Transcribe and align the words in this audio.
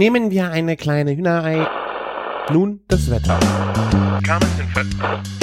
Nehmen 0.00 0.30
wir 0.30 0.50
eine 0.50 0.78
kleine 0.78 1.14
Hühnerei. 1.14 1.68
Nun 2.50 2.80
das 2.88 3.10
Wetter. 3.10 3.38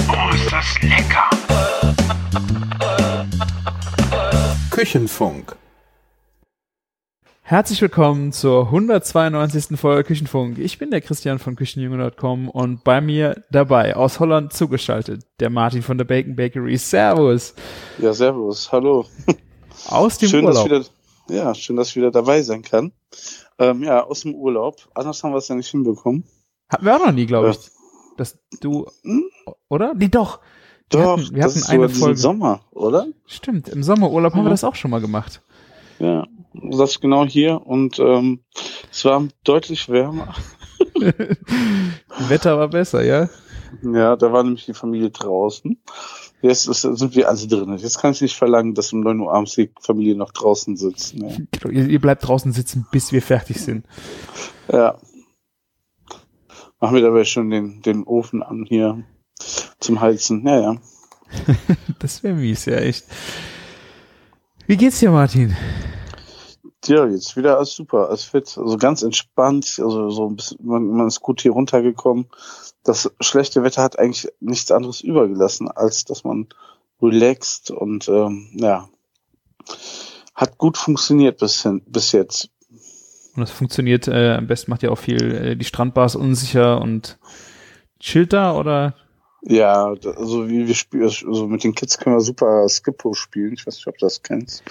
Oh, 0.10 0.34
ist 0.34 0.52
das 0.52 0.82
lecker! 0.82 1.30
Küchenfunk. 4.72 5.56
Herzlich 7.44 7.80
willkommen 7.84 8.32
zur 8.32 8.66
192. 8.66 9.80
Folge 9.80 10.06
Küchenfunk. 10.06 10.58
Ich 10.58 10.80
bin 10.80 10.90
der 10.90 11.02
Christian 11.02 11.38
von 11.38 11.56
Küchenjunge.com 11.56 12.50
und 12.50 12.84
bei 12.84 13.00
mir 13.00 13.44
dabei 13.52 13.96
aus 13.96 14.20
Holland 14.20 14.54
zugeschaltet 14.54 15.24
der 15.40 15.52
Martin 15.52 15.84
von 15.84 16.00
der 16.00 16.06
Bacon 16.06 16.36
Bakery. 16.36 16.78
Servus. 16.78 17.54
Ja, 18.00 18.12
servus, 18.12 18.72
hallo. 18.72 19.06
Aus 19.86 20.18
dem 20.18 20.30
schön, 20.30 20.46
Urlaub. 20.46 20.68
Dass 20.68 20.90
wieder, 21.30 21.44
ja, 21.44 21.54
schön, 21.54 21.76
dass 21.76 21.90
ich 21.90 21.96
wieder 21.96 22.10
dabei 22.10 22.42
sein 22.42 22.64
kann. 22.64 22.92
Ähm, 23.60 23.84
ja, 23.84 24.04
aus 24.04 24.22
dem 24.22 24.36
Urlaub. 24.36 24.88
Anders 24.94 25.24
haben 25.24 25.32
wir 25.32 25.38
es 25.38 25.48
ja 25.48 25.56
nicht 25.56 25.70
hinbekommen. 25.70 26.24
Hatten 26.70 26.86
wir 26.86 26.96
auch 26.96 27.06
noch 27.06 27.12
nie, 27.12 27.26
glaube 27.26 27.48
Ja. 27.48 27.54
ich. 27.54 27.72
Dass 28.18 28.40
du, 28.62 28.86
Hm? 29.04 29.26
oder? 29.70 29.94
Nee, 29.94 30.08
doch. 30.10 30.40
Wir 30.90 31.02
Doch, 31.02 31.18
hatten, 31.20 31.36
wir 31.36 31.44
das 31.44 31.56
hatten 31.68 31.72
eine 31.82 31.90
Folge. 31.90 32.18
Sommer, 32.18 32.62
oder? 32.72 33.08
Stimmt, 33.26 33.68
im 33.70 33.84
Sommerurlaub 33.84 34.34
haben 34.34 34.42
wir 34.44 34.46
Ja. 34.46 34.52
das 34.52 34.64
auch 34.64 34.76
schon 34.76 34.90
mal 34.92 35.02
gemacht. 35.02 35.42
Ja, 36.00 36.26
das 36.54 36.92
ist 36.92 37.02
genau 37.02 37.26
hier 37.26 37.66
und 37.66 38.00
ähm, 38.00 38.40
es 38.92 39.04
war 39.06 39.28
deutlich 39.44 39.90
wärmer. 39.90 40.34
Wetter 42.30 42.58
war 42.58 42.68
besser, 42.70 43.04
ja? 43.04 43.30
Ja, 43.84 44.16
da 44.16 44.32
war 44.32 44.44
nämlich 44.44 44.66
die 44.66 44.74
Familie 44.74 45.10
draußen. 45.10 45.82
Jetzt 46.42 46.68
ist, 46.68 46.82
sind 46.82 47.16
wir 47.16 47.30
alle 47.30 47.48
drin. 47.48 47.76
Jetzt 47.78 48.00
kann 48.00 48.12
ich 48.12 48.22
nicht 48.22 48.36
verlangen, 48.36 48.76
dass 48.76 48.94
um 48.94 49.02
9 49.02 49.20
Uhr 49.20 49.34
abends 49.34 49.56
die 49.56 49.72
Familie 49.82 50.16
noch 50.16 50.32
draußen 50.32 50.78
sitzt. 50.78 51.16
Ne? 51.16 51.48
Genau, 51.52 51.74
Ihr, 51.74 51.88
ihr 51.88 52.02
bleibt 52.02 52.28
draußen 52.28 52.52
sitzen, 52.52 52.86
bis 52.92 53.12
wir 53.12 53.22
fertig 53.22 53.60
sind. 53.60 53.86
Ja. 54.72 55.00
Machen 56.80 56.96
wir 56.96 57.02
dabei 57.02 57.24
schon 57.24 57.50
den, 57.50 57.82
den 57.82 58.04
Ofen 58.04 58.44
an 58.44 58.66
hier 58.68 59.04
zum 59.80 60.00
Heizen. 60.00 60.46
Ja, 60.46 60.60
ja. 60.62 60.78
Das 62.00 62.22
wäre 62.24 62.36
mies, 62.36 62.66
ja, 62.66 62.76
echt. 62.76 63.06
Wie 64.68 64.78
geht's 64.78 65.00
dir, 65.00 65.10
Martin? 65.10 65.56
Ja, 66.86 67.06
jetzt 67.08 67.36
wieder 67.36 67.58
alles 67.58 67.74
super, 67.74 68.08
alles 68.08 68.24
fit, 68.24 68.58
also 68.58 68.78
ganz 68.78 69.02
entspannt, 69.02 69.80
also 69.82 70.10
so 70.10 70.30
ein 70.30 70.36
bisschen, 70.36 70.58
man, 70.62 70.88
man 70.88 71.08
ist 71.08 71.22
gut 71.22 71.42
hier 71.42 71.52
runtergekommen. 71.52 72.28
Das 72.88 73.12
schlechte 73.20 73.64
Wetter 73.64 73.84
hat 73.84 74.00
eigentlich 74.00 74.30
nichts 74.40 74.72
anderes 74.72 75.02
übergelassen, 75.02 75.70
als 75.70 76.06
dass 76.06 76.24
man 76.24 76.48
relaxt 77.02 77.70
und 77.70 78.08
ähm, 78.08 78.48
ja, 78.54 78.88
hat 80.34 80.58
gut 80.58 80.78
funktioniert 80.78 81.38
bis, 81.38 81.64
hin, 81.64 81.82
bis 81.86 82.14
jetzt. 82.14 82.50
Und 83.36 83.42
das 83.42 83.52
funktioniert, 83.52 84.08
äh, 84.08 84.36
am 84.36 84.48
besten 84.48 84.72
macht 84.72 84.84
ja 84.84 84.90
auch 84.90 84.98
viel, 84.98 85.36
äh, 85.36 85.56
die 85.58 85.66
Strandbar 85.66 86.06
ist 86.06 86.16
unsicher 86.16 86.80
und 86.80 87.20
chillt 88.00 88.32
da 88.32 88.56
oder? 88.56 88.96
Ja, 89.44 89.94
also 90.18 90.50
wie 90.50 90.68
wir 90.68 90.74
spielen, 90.76 91.04
also 91.04 91.48
mit 91.48 91.64
den 91.64 91.76
Kids 91.76 91.98
können 92.00 92.16
wir 92.16 92.22
super 92.22 92.68
Skippo 92.68 93.14
spielen. 93.14 93.54
Ich 93.54 93.66
weiß 93.68 93.76
nicht, 93.76 93.88
ob 93.88 93.98
du 93.98 94.06
das 94.06 94.24
kennst. 94.24 94.64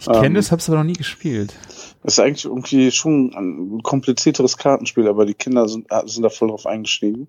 Ich 0.00 0.06
kenne 0.06 0.26
Ähm, 0.26 0.36
es, 0.36 0.50
hab's 0.50 0.68
aber 0.68 0.78
noch 0.78 0.84
nie 0.84 0.94
gespielt. 0.94 1.54
Das 2.02 2.14
ist 2.14 2.18
eigentlich 2.20 2.44
irgendwie 2.46 2.90
schon 2.90 3.32
ein 3.34 3.82
komplizierteres 3.82 4.56
Kartenspiel, 4.56 5.08
aber 5.08 5.26
die 5.26 5.34
Kinder 5.34 5.68
sind, 5.68 5.88
sind 6.06 6.22
da 6.22 6.30
voll 6.30 6.48
drauf 6.48 6.66
eingestiegen. 6.66 7.28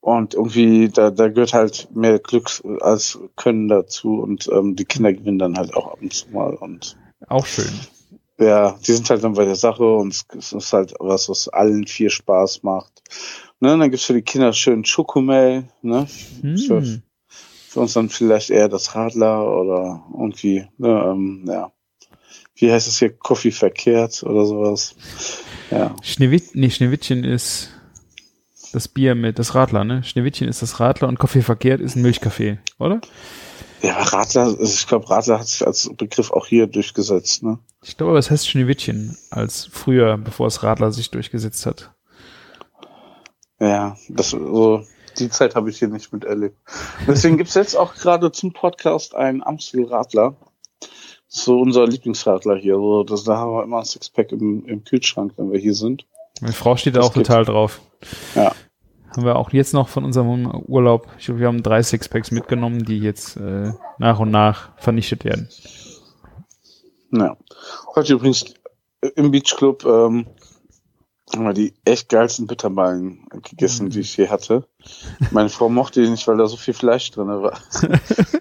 Und 0.00 0.34
irgendwie, 0.34 0.88
da, 0.88 1.10
da 1.10 1.28
gehört 1.28 1.52
halt 1.52 1.88
mehr 1.94 2.18
Glück 2.18 2.50
als 2.80 3.18
Können 3.36 3.68
dazu 3.68 4.20
und 4.20 4.48
ähm, 4.52 4.74
die 4.76 4.84
Kinder 4.84 5.12
gewinnen 5.12 5.38
dann 5.38 5.56
halt 5.58 5.74
auch 5.74 5.88
ab 5.92 5.98
und 6.00 6.12
zu 6.14 6.28
mal. 6.30 6.54
Und 6.54 6.96
Auch 7.28 7.44
schön. 7.44 7.70
ja, 8.38 8.78
die 8.86 8.92
sind 8.92 9.10
halt 9.10 9.24
dann 9.24 9.34
bei 9.34 9.44
der 9.44 9.56
Sache 9.56 9.84
und 9.84 10.14
es- 10.32 10.52
ist 10.52 10.72
halt 10.72 10.94
was, 11.00 11.28
was 11.28 11.48
allen 11.48 11.86
vier 11.86 12.10
Spaß 12.10 12.62
macht. 12.62 13.02
Ne, 13.60 13.78
dann 13.78 13.90
gibt's 13.90 14.04
für 14.04 14.12
die 14.12 14.22
Kinder 14.22 14.52
schön 14.52 14.84
Schokomel, 14.84 15.64
ne? 15.82 16.06
Für, 16.06 16.80
Hm. 16.82 17.02
für 17.68 17.80
uns 17.80 17.94
dann 17.94 18.10
vielleicht 18.10 18.50
eher 18.50 18.68
das 18.68 18.94
Radler 18.94 19.50
oder 19.50 20.04
irgendwie, 20.12 20.66
ne, 20.78 21.04
ähm, 21.10 21.44
ja. 21.48 21.72
Wie 22.54 22.70
heißt 22.72 22.88
es 22.88 22.98
hier? 22.98 23.10
Coffee 23.10 23.50
verkehrt 23.50 24.22
oder 24.22 24.46
sowas. 24.46 24.94
Ja. 25.70 25.94
Schneewitt, 26.02 26.54
nee, 26.54 26.70
Schneewittchen 26.70 27.24
ist 27.24 27.70
das 28.72 28.88
Bier 28.88 29.14
mit, 29.14 29.38
das 29.38 29.54
Radler, 29.54 29.84
ne? 29.84 30.02
Schneewittchen 30.04 30.48
ist 30.48 30.62
das 30.62 30.80
Radler 30.80 31.08
und 31.08 31.18
Kaffee 31.18 31.42
verkehrt 31.42 31.80
ist 31.80 31.96
ein 31.96 32.02
Milchkaffee, 32.02 32.58
oder? 32.78 33.00
Ja, 33.82 34.02
Radler, 34.02 34.42
also 34.44 34.62
ich 34.64 34.86
glaube, 34.86 35.08
Radler 35.08 35.38
hat 35.38 35.48
sich 35.48 35.66
als 35.66 35.90
Begriff 35.96 36.30
auch 36.30 36.46
hier 36.46 36.66
durchgesetzt, 36.66 37.42
ne? 37.42 37.58
Ich 37.82 37.96
glaube, 37.96 38.14
das 38.14 38.30
heißt 38.30 38.48
Schneewittchen 38.48 39.16
als 39.30 39.68
früher, 39.70 40.16
bevor 40.18 40.46
es 40.46 40.62
Radler 40.62 40.92
sich 40.92 41.10
durchgesetzt 41.10 41.64
hat. 41.66 41.92
Ja, 43.60 43.96
das 44.08 44.30
so 44.30 44.82
die 45.18 45.30
Zeit 45.30 45.54
habe 45.54 45.70
ich 45.70 45.78
hier 45.78 45.88
nicht 45.88 46.12
miterlebt. 46.12 46.58
Deswegen 47.06 47.38
gibt's 47.38 47.54
jetzt 47.54 47.74
auch 47.74 47.94
gerade 47.94 48.30
zum 48.32 48.52
Podcast 48.52 49.14
einen 49.14 49.42
Amstel 49.42 49.84
Radler. 49.86 50.36
So 51.28 51.58
unser 51.58 51.86
Lieblingsradler 51.86 52.56
hier. 52.56 52.74
So, 52.74 53.02
das, 53.02 53.24
da 53.24 53.36
haben 53.38 53.52
wir 53.52 53.64
immer 53.64 53.78
ein 53.78 53.84
Sixpack 53.84 54.32
im, 54.32 54.64
im 54.66 54.84
Kühlschrank, 54.84 55.32
wenn 55.36 55.50
wir 55.50 55.58
hier 55.58 55.74
sind. 55.74 56.06
Meine 56.40 56.52
Frau 56.52 56.76
steht 56.76 56.96
da 56.96 57.00
Das 57.00 57.08
auch 57.08 57.14
gibt's. 57.14 57.28
total 57.28 57.44
drauf. 57.44 57.80
Ja. 58.34 58.52
Haben 59.10 59.24
wir 59.24 59.36
auch 59.36 59.52
jetzt 59.52 59.72
noch 59.72 59.88
von 59.88 60.04
unserem 60.04 60.46
Urlaub. 60.66 61.08
Ich 61.18 61.26
glaube, 61.26 61.40
wir 61.40 61.46
haben 61.46 61.62
drei 61.62 61.82
Sixpacks 61.82 62.30
mitgenommen, 62.30 62.84
die 62.84 62.98
jetzt 62.98 63.36
äh, 63.38 63.72
nach 63.98 64.18
und 64.18 64.30
nach 64.30 64.76
vernichtet 64.76 65.24
werden. 65.24 65.48
Ja. 67.12 67.36
Heute 67.94 68.12
übrigens 68.12 68.44
im 69.14 69.30
Beach 69.30 69.54
Club 69.56 69.84
ähm, 69.84 70.26
haben 71.34 71.44
wir 71.44 71.52
die 71.54 71.74
echt 71.84 72.08
geilsten 72.08 72.46
Bitterballen 72.46 73.26
gegessen, 73.42 73.90
die 73.90 74.00
ich 74.00 74.16
je 74.16 74.28
hatte. 74.28 74.64
Meine 75.32 75.48
Frau 75.48 75.68
mochte 75.68 76.00
die 76.02 76.08
nicht, 76.08 76.26
weil 76.28 76.36
da 76.36 76.46
so 76.46 76.56
viel 76.56 76.74
Fleisch 76.74 77.10
drin 77.10 77.28
war. 77.28 77.58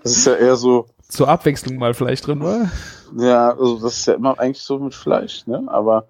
Das 0.03 0.11
ist 0.17 0.27
ja 0.27 0.35
eher 0.35 0.55
so, 0.55 0.85
Zur 1.09 1.27
Abwechslung 1.27 1.77
mal 1.77 1.93
Fleisch 1.93 2.21
drin 2.21 2.41
war. 2.41 2.69
ja, 3.17 3.49
also 3.51 3.79
das 3.79 3.97
ist 3.97 4.05
ja 4.05 4.13
immer 4.13 4.37
eigentlich 4.39 4.61
so 4.61 4.77
mit 4.79 4.93
Fleisch, 4.93 5.47
ne? 5.47 5.63
Aber 5.67 6.07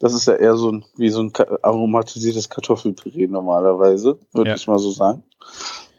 das 0.00 0.14
ist 0.14 0.26
ja 0.26 0.34
eher 0.34 0.56
so 0.56 0.72
ein, 0.72 0.84
wie 0.96 1.10
so 1.10 1.22
ein 1.22 1.32
aromatisiertes 1.62 2.48
Kartoffelpüree 2.48 3.28
normalerweise, 3.28 4.18
würde 4.32 4.50
Ja. 4.50 4.56
ich 4.56 4.66
mal 4.66 4.78
so 4.78 4.90
sagen. 4.90 5.22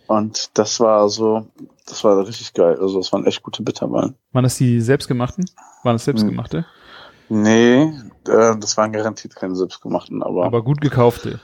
Und 0.07 0.57
das 0.57 0.79
war 0.79 1.09
so, 1.09 1.47
das 1.85 2.03
war 2.03 2.25
richtig 2.25 2.53
geil. 2.53 2.77
Also 2.79 2.97
das 2.99 3.11
waren 3.11 3.25
echt 3.25 3.43
gute 3.43 3.63
Bitterballen. 3.63 4.15
Waren 4.33 4.43
das 4.43 4.55
die 4.57 4.79
selbstgemachten? 4.81 5.49
Waren 5.83 5.95
das 5.95 6.05
selbstgemachte? 6.05 6.65
Nee, 7.29 7.81
äh, 8.27 8.57
das 8.57 8.77
waren 8.77 8.93
garantiert 8.93 9.35
keine 9.35 9.55
selbstgemachten, 9.55 10.23
aber, 10.23 10.45
Aber 10.45 10.63
gut 10.63 10.79
gekaufte. 10.81 11.39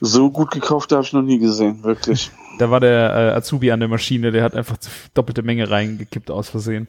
so 0.00 0.30
gut 0.30 0.50
gekaufte 0.50 0.96
habe 0.96 1.04
ich 1.06 1.12
noch 1.12 1.22
nie 1.22 1.38
gesehen, 1.38 1.82
wirklich. 1.84 2.30
Da 2.58 2.70
war 2.70 2.80
der 2.80 3.10
äh, 3.14 3.36
Azubi 3.36 3.70
an 3.70 3.80
der 3.80 3.88
Maschine, 3.90 4.32
der 4.32 4.42
hat 4.42 4.54
einfach 4.54 4.78
doppelte 5.12 5.42
Menge 5.42 5.68
reingekippt 5.70 6.30
aus 6.30 6.48
Versehen. 6.48 6.88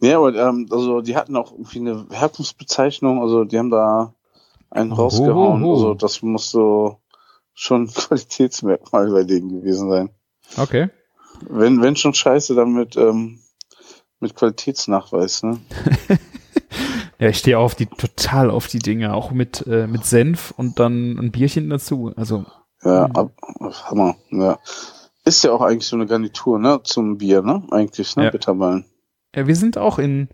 Ja, 0.00 0.16
aber 0.16 0.34
ähm, 0.34 0.68
also 0.70 1.02
die 1.02 1.16
hatten 1.16 1.36
auch 1.36 1.52
irgendwie 1.52 1.80
eine 1.80 2.06
Herkunftsbezeichnung, 2.10 3.20
also 3.20 3.44
die 3.44 3.58
haben 3.58 3.68
da 3.68 4.14
einen 4.70 4.92
Oh, 4.92 4.94
rausgehauen. 4.94 5.62
oh, 5.62 5.66
oh. 5.66 5.72
Also 5.74 5.92
das 5.92 6.22
muss 6.22 6.50
so 6.50 6.96
schon 7.52 7.82
ein 7.88 7.92
Qualitätsmerkmal 7.92 9.10
bei 9.10 9.24
denen 9.24 9.50
gewesen 9.50 9.90
sein. 9.90 10.08
Okay. 10.56 10.88
Wenn, 11.50 11.82
wenn 11.82 11.96
schon 11.96 12.14
scheiße, 12.14 12.54
dann 12.54 12.72
mit, 12.72 12.96
ähm, 12.96 13.38
mit 14.18 14.34
Qualitätsnachweis, 14.34 15.42
ne? 15.42 15.60
Ja, 17.20 17.28
ich 17.28 17.38
stehe 17.38 17.58
auf 17.58 17.74
die 17.74 17.86
total 17.86 18.50
auf 18.50 18.66
die 18.66 18.78
Dinge, 18.78 19.14
auch 19.14 19.30
mit 19.30 19.66
äh, 19.66 19.86
mit 19.86 20.04
Senf 20.06 20.52
und 20.56 20.78
dann 20.80 21.18
ein 21.18 21.30
Bierchen 21.30 21.68
dazu. 21.70 22.12
Also 22.16 22.46
Ja, 22.82 23.04
ab, 23.06 23.32
Hammer, 23.84 24.16
ja. 24.30 24.58
Ist 25.24 25.44
ja 25.44 25.52
auch 25.52 25.60
eigentlich 25.60 25.86
so 25.86 25.96
eine 25.96 26.06
Garnitur, 26.06 26.58
ne? 26.58 26.80
Zum 26.82 27.18
Bier, 27.18 27.42
ne? 27.42 27.62
Eigentlich, 27.70 28.16
ne? 28.16 28.24
Ja. 28.24 28.30
Bitterballen. 28.30 28.86
ja, 29.36 29.46
wir 29.46 29.54
sind 29.54 29.76
auch 29.76 29.98
in 29.98 30.28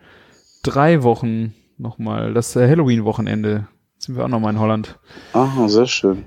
drei 0.63 1.03
Wochen 1.03 1.55
nochmal, 1.77 2.33
das 2.35 2.55
äh, 2.57 2.69
Halloween-Wochenende 2.69 3.67
sind 3.99 4.17
wir 4.17 4.25
auch 4.25 4.29
nochmal 4.29 4.53
in 4.55 4.61
Holland. 4.61 4.99
Aha, 5.33 5.69
sehr 5.69 5.87
schön. 5.87 6.25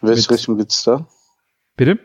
In 0.00 0.08
welche 0.08 0.22
Mit- 0.22 0.30
Richtung 0.30 0.56
geht's 0.56 0.82
da? 0.84 1.06
Bitte? 1.76 1.98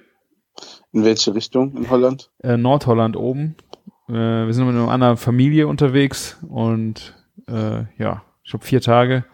In 0.92 1.04
welche 1.06 1.34
Richtung 1.34 1.76
in 1.78 1.90
Holland? 1.90 2.32
Äh, 2.44 2.58
Nordholland 2.58 3.16
oben. 3.16 3.56
Äh, 4.10 4.14
wir 4.14 4.54
sind 4.54 4.66
mit 4.66 4.76
einer 4.76 4.90
anderen 4.90 5.18
Familie 5.18 5.68
unterwegs 5.68 6.38
und 6.48 7.16
äh, 7.48 7.84
ja, 7.98 8.24
ich 8.44 8.52
glaube 8.52 8.66
vier 8.66 8.82
Tage. 8.82 9.26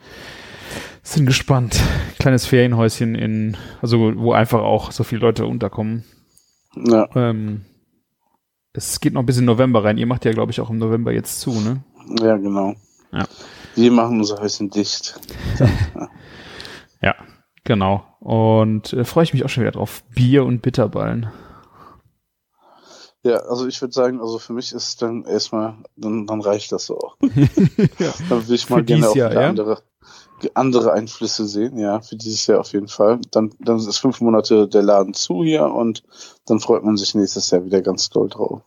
Sind 1.01 1.25
gespannt. 1.25 1.81
Kleines 2.19 2.45
Ferienhäuschen 2.45 3.15
in, 3.15 3.57
also 3.81 4.13
wo 4.17 4.33
einfach 4.33 4.61
auch 4.61 4.91
so 4.91 5.03
viele 5.03 5.21
Leute 5.21 5.45
unterkommen. 5.45 6.03
Ja, 6.75 7.09
Ähm, 7.15 7.65
es 8.73 8.99
geht 8.99 9.13
noch 9.13 9.23
bis 9.23 9.37
in 9.37 9.45
November 9.45 9.83
rein. 9.83 9.97
Ihr 9.97 10.05
macht 10.05 10.25
ja, 10.25 10.31
glaube 10.31 10.51
ich, 10.51 10.61
auch 10.61 10.69
im 10.69 10.77
November 10.77 11.11
jetzt 11.11 11.41
zu, 11.41 11.59
ne? 11.59 11.83
ja, 12.21 12.37
genau. 12.37 12.75
Ja. 13.11 13.25
Wir 13.75 13.91
machen 13.91 14.19
unser 14.19 14.39
Häuschen 14.39 14.69
dicht. 14.69 15.19
Ja, 17.01 17.15
genau. 17.63 18.03
Und 18.19 18.91
äh, 18.93 19.05
freue 19.05 19.23
ich 19.23 19.33
mich 19.33 19.45
auch 19.45 19.49
schon 19.49 19.63
wieder 19.63 19.71
drauf. 19.71 20.03
Bier 20.13 20.43
und 20.43 20.61
Bitterballen. 20.61 21.27
Ja, 23.23 23.35
also 23.37 23.67
ich 23.67 23.81
würde 23.81 23.93
sagen, 23.93 24.21
also 24.21 24.39
für 24.39 24.53
mich 24.53 24.71
ist 24.71 25.01
dann 25.01 25.25
erstmal, 25.25 25.77
dann, 25.97 26.25
dann 26.25 26.39
reicht 26.39 26.71
das 26.71 26.85
so 26.85 26.97
auch. 26.97 27.17
ja. 27.21 28.13
Dann 28.29 28.47
will 28.47 28.55
ich 28.55 28.69
mal 28.69 28.77
Für 28.77 28.85
gerne 28.85 29.09
auch 29.09 29.15
Jahr, 29.15 29.33
ja? 29.33 29.49
andere. 29.49 29.81
andere 30.53 30.93
Einflüsse 30.93 31.45
sehen, 31.45 31.77
ja, 31.77 31.99
für 31.99 32.15
dieses 32.15 32.47
Jahr 32.47 32.61
auf 32.61 32.71
jeden 32.71 32.87
Fall. 32.87 33.19
Dann, 33.31 33.51
dann 33.59 33.77
ist 33.77 33.97
fünf 33.97 34.21
Monate 34.21 34.69
der 34.69 34.83
Laden 34.83 35.13
zu 35.13 35.43
hier 35.43 35.65
und 35.65 36.03
dann 36.45 36.61
freut 36.61 36.83
man 36.83 36.95
sich 36.95 37.13
nächstes 37.13 37.51
Jahr 37.51 37.65
wieder 37.65 37.81
ganz 37.81 38.09
doll 38.09 38.29
drauf. 38.29 38.61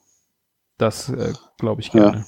Das 0.77 1.09
äh, 1.09 1.33
glaube 1.59 1.81
ich 1.81 1.91
gerne. 1.91 2.27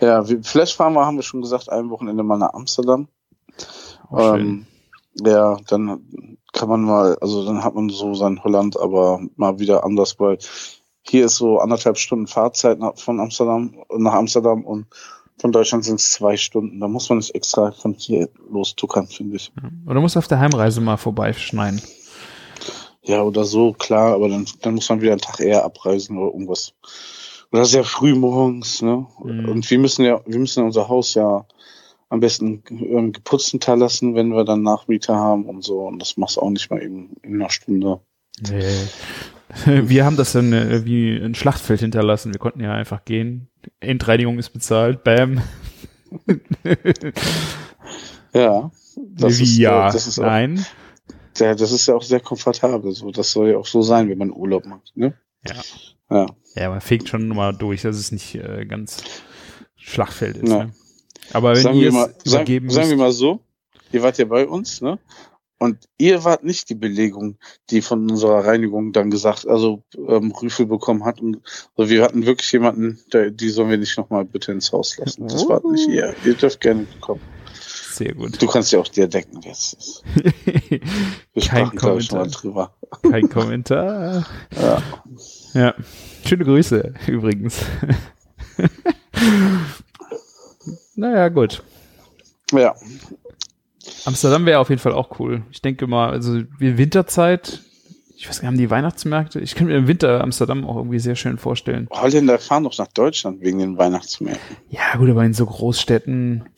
Ja, 0.00 0.06
ja 0.06 0.28
wir, 0.28 0.44
fahren 0.66 0.92
wir, 0.92 1.06
haben 1.06 1.16
wir 1.16 1.24
schon 1.24 1.42
gesagt, 1.42 1.70
ein 1.70 1.90
Wochenende 1.90 2.22
mal 2.22 2.38
nach 2.38 2.54
Amsterdam. 2.54 3.08
Schön. 4.10 4.40
Ähm, 4.40 4.66
ja, 5.26 5.56
dann 5.68 6.38
kann 6.52 6.68
man 6.68 6.82
mal, 6.82 7.16
also 7.20 7.44
dann 7.44 7.64
hat 7.64 7.74
man 7.74 7.88
so 7.88 8.14
sein 8.14 8.42
Holland, 8.44 8.78
aber 8.78 9.20
mal 9.36 9.58
wieder 9.58 9.84
anders, 9.84 10.20
weil 10.20 10.38
hier 11.02 11.26
ist 11.26 11.36
so 11.36 11.58
anderthalb 11.58 11.98
Stunden 11.98 12.26
Fahrzeit 12.26 12.78
nach, 12.78 12.96
von 12.96 13.20
Amsterdam 13.20 13.74
nach 13.96 14.14
Amsterdam 14.14 14.64
und 14.64 14.86
von 15.40 15.52
Deutschland 15.52 15.84
sind 15.84 16.00
es 16.00 16.12
zwei 16.12 16.36
Stunden. 16.36 16.80
Da 16.80 16.88
muss 16.88 17.08
man 17.08 17.18
nicht 17.18 17.34
extra 17.34 17.72
von 17.72 17.94
hier 17.94 18.28
lostuckern, 18.50 19.06
finde 19.06 19.36
ich. 19.36 19.50
Oder 19.86 20.00
musst 20.00 20.16
auf 20.16 20.28
der 20.28 20.38
Heimreise 20.38 20.82
mal 20.82 20.98
vorbeischneiden. 20.98 21.80
Ja, 23.02 23.22
oder 23.22 23.44
so, 23.44 23.72
klar, 23.72 24.14
aber 24.14 24.28
dann, 24.28 24.46
dann 24.60 24.74
muss 24.74 24.88
man 24.90 25.00
wieder 25.00 25.12
einen 25.12 25.20
Tag 25.22 25.40
eher 25.40 25.64
abreisen 25.64 26.18
oder 26.18 26.32
irgendwas. 26.32 26.74
Oder 27.50 27.64
sehr 27.64 27.84
früh 27.84 28.14
morgens, 28.14 28.82
ne? 28.82 29.06
Mhm. 29.24 29.48
Und 29.48 29.70
wir 29.70 29.78
müssen 29.78 30.04
ja, 30.04 30.20
wir 30.26 30.38
müssen 30.38 30.62
unser 30.62 30.88
Haus 30.88 31.14
ja 31.14 31.46
am 32.10 32.20
besten 32.20 32.62
ähm, 32.68 33.12
geputzt 33.12 33.50
hinterlassen, 33.50 34.14
wenn 34.14 34.28
wir 34.34 34.44
dann 34.44 34.62
Nachmieter 34.62 35.16
haben 35.16 35.46
und 35.46 35.64
so. 35.64 35.80
Und 35.86 36.00
das 36.00 36.16
machst 36.16 36.36
du 36.36 36.42
auch 36.42 36.50
nicht 36.50 36.70
mal 36.70 36.82
eben 36.82 37.16
in 37.22 37.36
einer 37.36 37.50
Stunde. 37.50 38.00
Nee. 38.48 38.88
Wir 39.66 40.04
haben 40.04 40.16
das 40.16 40.32
dann 40.32 40.52
äh, 40.52 40.84
wie 40.84 41.16
ein 41.16 41.34
Schlachtfeld 41.34 41.80
hinterlassen. 41.80 42.32
Wir 42.32 42.40
konnten 42.40 42.60
ja 42.60 42.72
einfach 42.72 43.04
gehen. 43.04 43.48
Endreinigung 43.80 44.38
ist 44.38 44.50
bezahlt. 44.50 45.04
Bam. 45.04 45.42
Ja. 48.32 48.70
Das 48.96 49.38
wie 49.38 49.42
ist, 49.42 49.58
ja. 49.58 49.88
äh, 49.88 49.92
das 49.92 50.06
ist 50.06 50.18
auch, 50.18 50.24
Nein. 50.24 50.64
ja, 51.38 51.54
das 51.54 51.72
ist 51.72 51.86
ja 51.86 51.94
auch 51.94 52.02
sehr 52.02 52.20
komfortabel. 52.20 52.92
So, 52.92 53.10
das 53.10 53.32
soll 53.32 53.50
ja 53.50 53.58
auch 53.58 53.66
so 53.66 53.82
sein, 53.82 54.08
wenn 54.08 54.18
man 54.18 54.30
Urlaub 54.30 54.66
macht, 54.66 54.96
ne? 54.96 55.14
Ja. 55.46 55.54
Ja. 56.10 56.26
Ja, 56.56 56.70
man 56.70 56.80
fegt 56.80 57.08
schon 57.08 57.28
mal 57.28 57.52
durch, 57.52 57.82
dass 57.82 57.96
es 57.96 58.10
nicht 58.12 58.34
äh, 58.34 58.66
ganz 58.66 59.02
Schlachtfeld 59.76 60.38
ist. 60.38 60.50
Ja. 60.50 60.64
Ne? 60.64 60.72
Aber 61.32 61.54
wenn 61.54 61.62
sagen 61.62 61.78
ihr 61.78 61.92
mal, 61.92 62.14
sagen, 62.24 62.70
sagen 62.70 62.90
wir 62.90 62.96
mal 62.96 63.12
so, 63.12 63.40
ihr 63.92 64.02
wart 64.02 64.18
ja 64.18 64.24
bei 64.24 64.46
uns, 64.46 64.80
ne? 64.80 64.98
Und 65.62 65.76
ihr 65.98 66.24
wart 66.24 66.42
nicht 66.42 66.70
die 66.70 66.74
Belegung, 66.74 67.36
die 67.68 67.82
von 67.82 68.10
unserer 68.10 68.46
Reinigung 68.46 68.92
dann 68.92 69.10
gesagt, 69.10 69.46
also 69.46 69.82
ähm, 70.08 70.32
Rüffel 70.32 70.64
bekommen 70.64 71.04
hat. 71.04 71.20
Und 71.20 71.42
also 71.76 71.90
wir 71.90 72.02
hatten 72.02 72.24
wirklich 72.24 72.50
jemanden, 72.50 72.98
der, 73.12 73.30
die 73.30 73.50
sollen 73.50 73.68
wir 73.68 73.76
nicht 73.76 73.98
nochmal 73.98 74.24
bitte 74.24 74.52
ins 74.52 74.72
Haus 74.72 74.96
lassen. 74.96 75.28
Das 75.28 75.46
war 75.46 75.60
nicht 75.70 75.86
ihr. 75.86 76.14
Ihr 76.24 76.32
dürft 76.32 76.62
gerne 76.62 76.86
kommen. 77.02 77.20
sehr 77.92 78.14
gut. 78.14 78.40
Du 78.40 78.46
kannst 78.46 78.72
ja 78.72 78.78
auch 78.78 78.88
dir 78.88 79.06
denken, 79.06 79.40
wer 79.42 79.52
es 79.52 79.74
ist. 79.74 80.02
Wir 81.34 81.42
Kein 81.42 81.66
sprachen, 81.66 81.76
glaube 81.78 82.00
ich, 82.00 82.06
schon 82.06 82.18
mal 82.18 82.30
Kommentar. 82.30 82.40
drüber. 82.40 82.74
Kein 83.10 83.28
Kommentar. 83.28 84.26
Ja. 84.58 84.82
Ja. 85.52 85.74
Schöne 86.24 86.44
Grüße 86.46 86.94
übrigens. 87.06 87.60
naja, 90.94 91.28
gut. 91.28 91.62
ja. 92.52 92.74
Amsterdam 94.04 94.46
wäre 94.46 94.58
auf 94.58 94.68
jeden 94.68 94.80
Fall 94.80 94.92
auch 94.92 95.18
cool. 95.18 95.42
Ich 95.50 95.62
denke 95.62 95.86
mal, 95.86 96.10
also 96.10 96.40
wie 96.58 96.78
Winterzeit, 96.78 97.62
ich 98.16 98.28
weiß 98.28 98.40
gar 98.40 98.50
nicht, 98.50 98.58
haben 98.58 98.64
die 98.64 98.70
Weihnachtsmärkte? 98.70 99.40
Ich 99.40 99.54
könnte 99.54 99.72
mir 99.72 99.78
im 99.78 99.88
Winter 99.88 100.20
Amsterdam 100.22 100.66
auch 100.66 100.76
irgendwie 100.76 100.98
sehr 100.98 101.16
schön 101.16 101.38
vorstellen. 101.38 101.88
Holländer 101.90 102.38
fahren 102.38 102.64
doch 102.64 102.76
nach 102.78 102.88
Deutschland 102.88 103.40
wegen 103.40 103.58
den 103.58 103.78
Weihnachtsmärkten. 103.78 104.56
Ja, 104.68 104.96
gut, 104.96 105.08
aber 105.08 105.24
in 105.24 105.34
so 105.34 105.46
Großstädten 105.46 106.48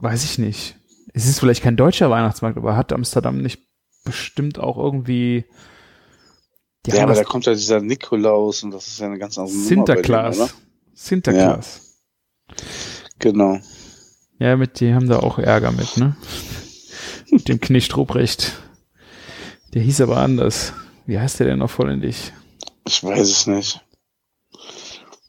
weiß 0.00 0.24
ich 0.24 0.38
nicht. 0.38 0.76
Es 1.12 1.26
ist 1.26 1.38
vielleicht 1.38 1.62
kein 1.62 1.76
deutscher 1.76 2.10
Weihnachtsmarkt, 2.10 2.56
aber 2.56 2.76
hat 2.76 2.92
Amsterdam 2.92 3.40
nicht 3.40 3.60
bestimmt 4.04 4.58
auch 4.58 4.76
irgendwie 4.76 5.44
Ja, 6.86 7.04
aber 7.04 7.14
da 7.14 7.24
kommt 7.24 7.46
ja 7.46 7.54
dieser 7.54 7.80
Nikolaus 7.80 8.62
und 8.62 8.70
das 8.72 8.86
ist 8.88 9.00
ja 9.00 9.06
eine 9.06 9.18
ganz 9.18 9.38
andere 9.38 9.54
Nummer 9.54 9.64
bei 9.64 9.68
denen? 9.68 9.86
Sinterklaas. 9.94 10.54
Sinterklaas. 10.94 12.00
Genau. 13.18 13.58
Ja. 14.38 14.56
mit 14.56 14.80
die 14.80 14.94
haben 14.94 15.08
da 15.08 15.18
auch 15.20 15.38
Ärger 15.38 15.72
mit, 15.72 15.96
ne? 15.96 16.16
mit 17.30 17.48
dem 17.48 17.60
Knecht 17.60 17.96
Ruprecht. 17.96 18.52
Der 19.74 19.82
hieß 19.82 20.00
aber 20.02 20.18
anders. 20.18 20.72
Wie 21.06 21.18
heißt 21.18 21.40
der 21.40 21.46
denn 21.48 21.58
noch 21.58 21.70
volländig? 21.70 22.32
Ich 22.86 23.02
weiß 23.02 23.28
es 23.28 23.46
nicht. 23.46 23.80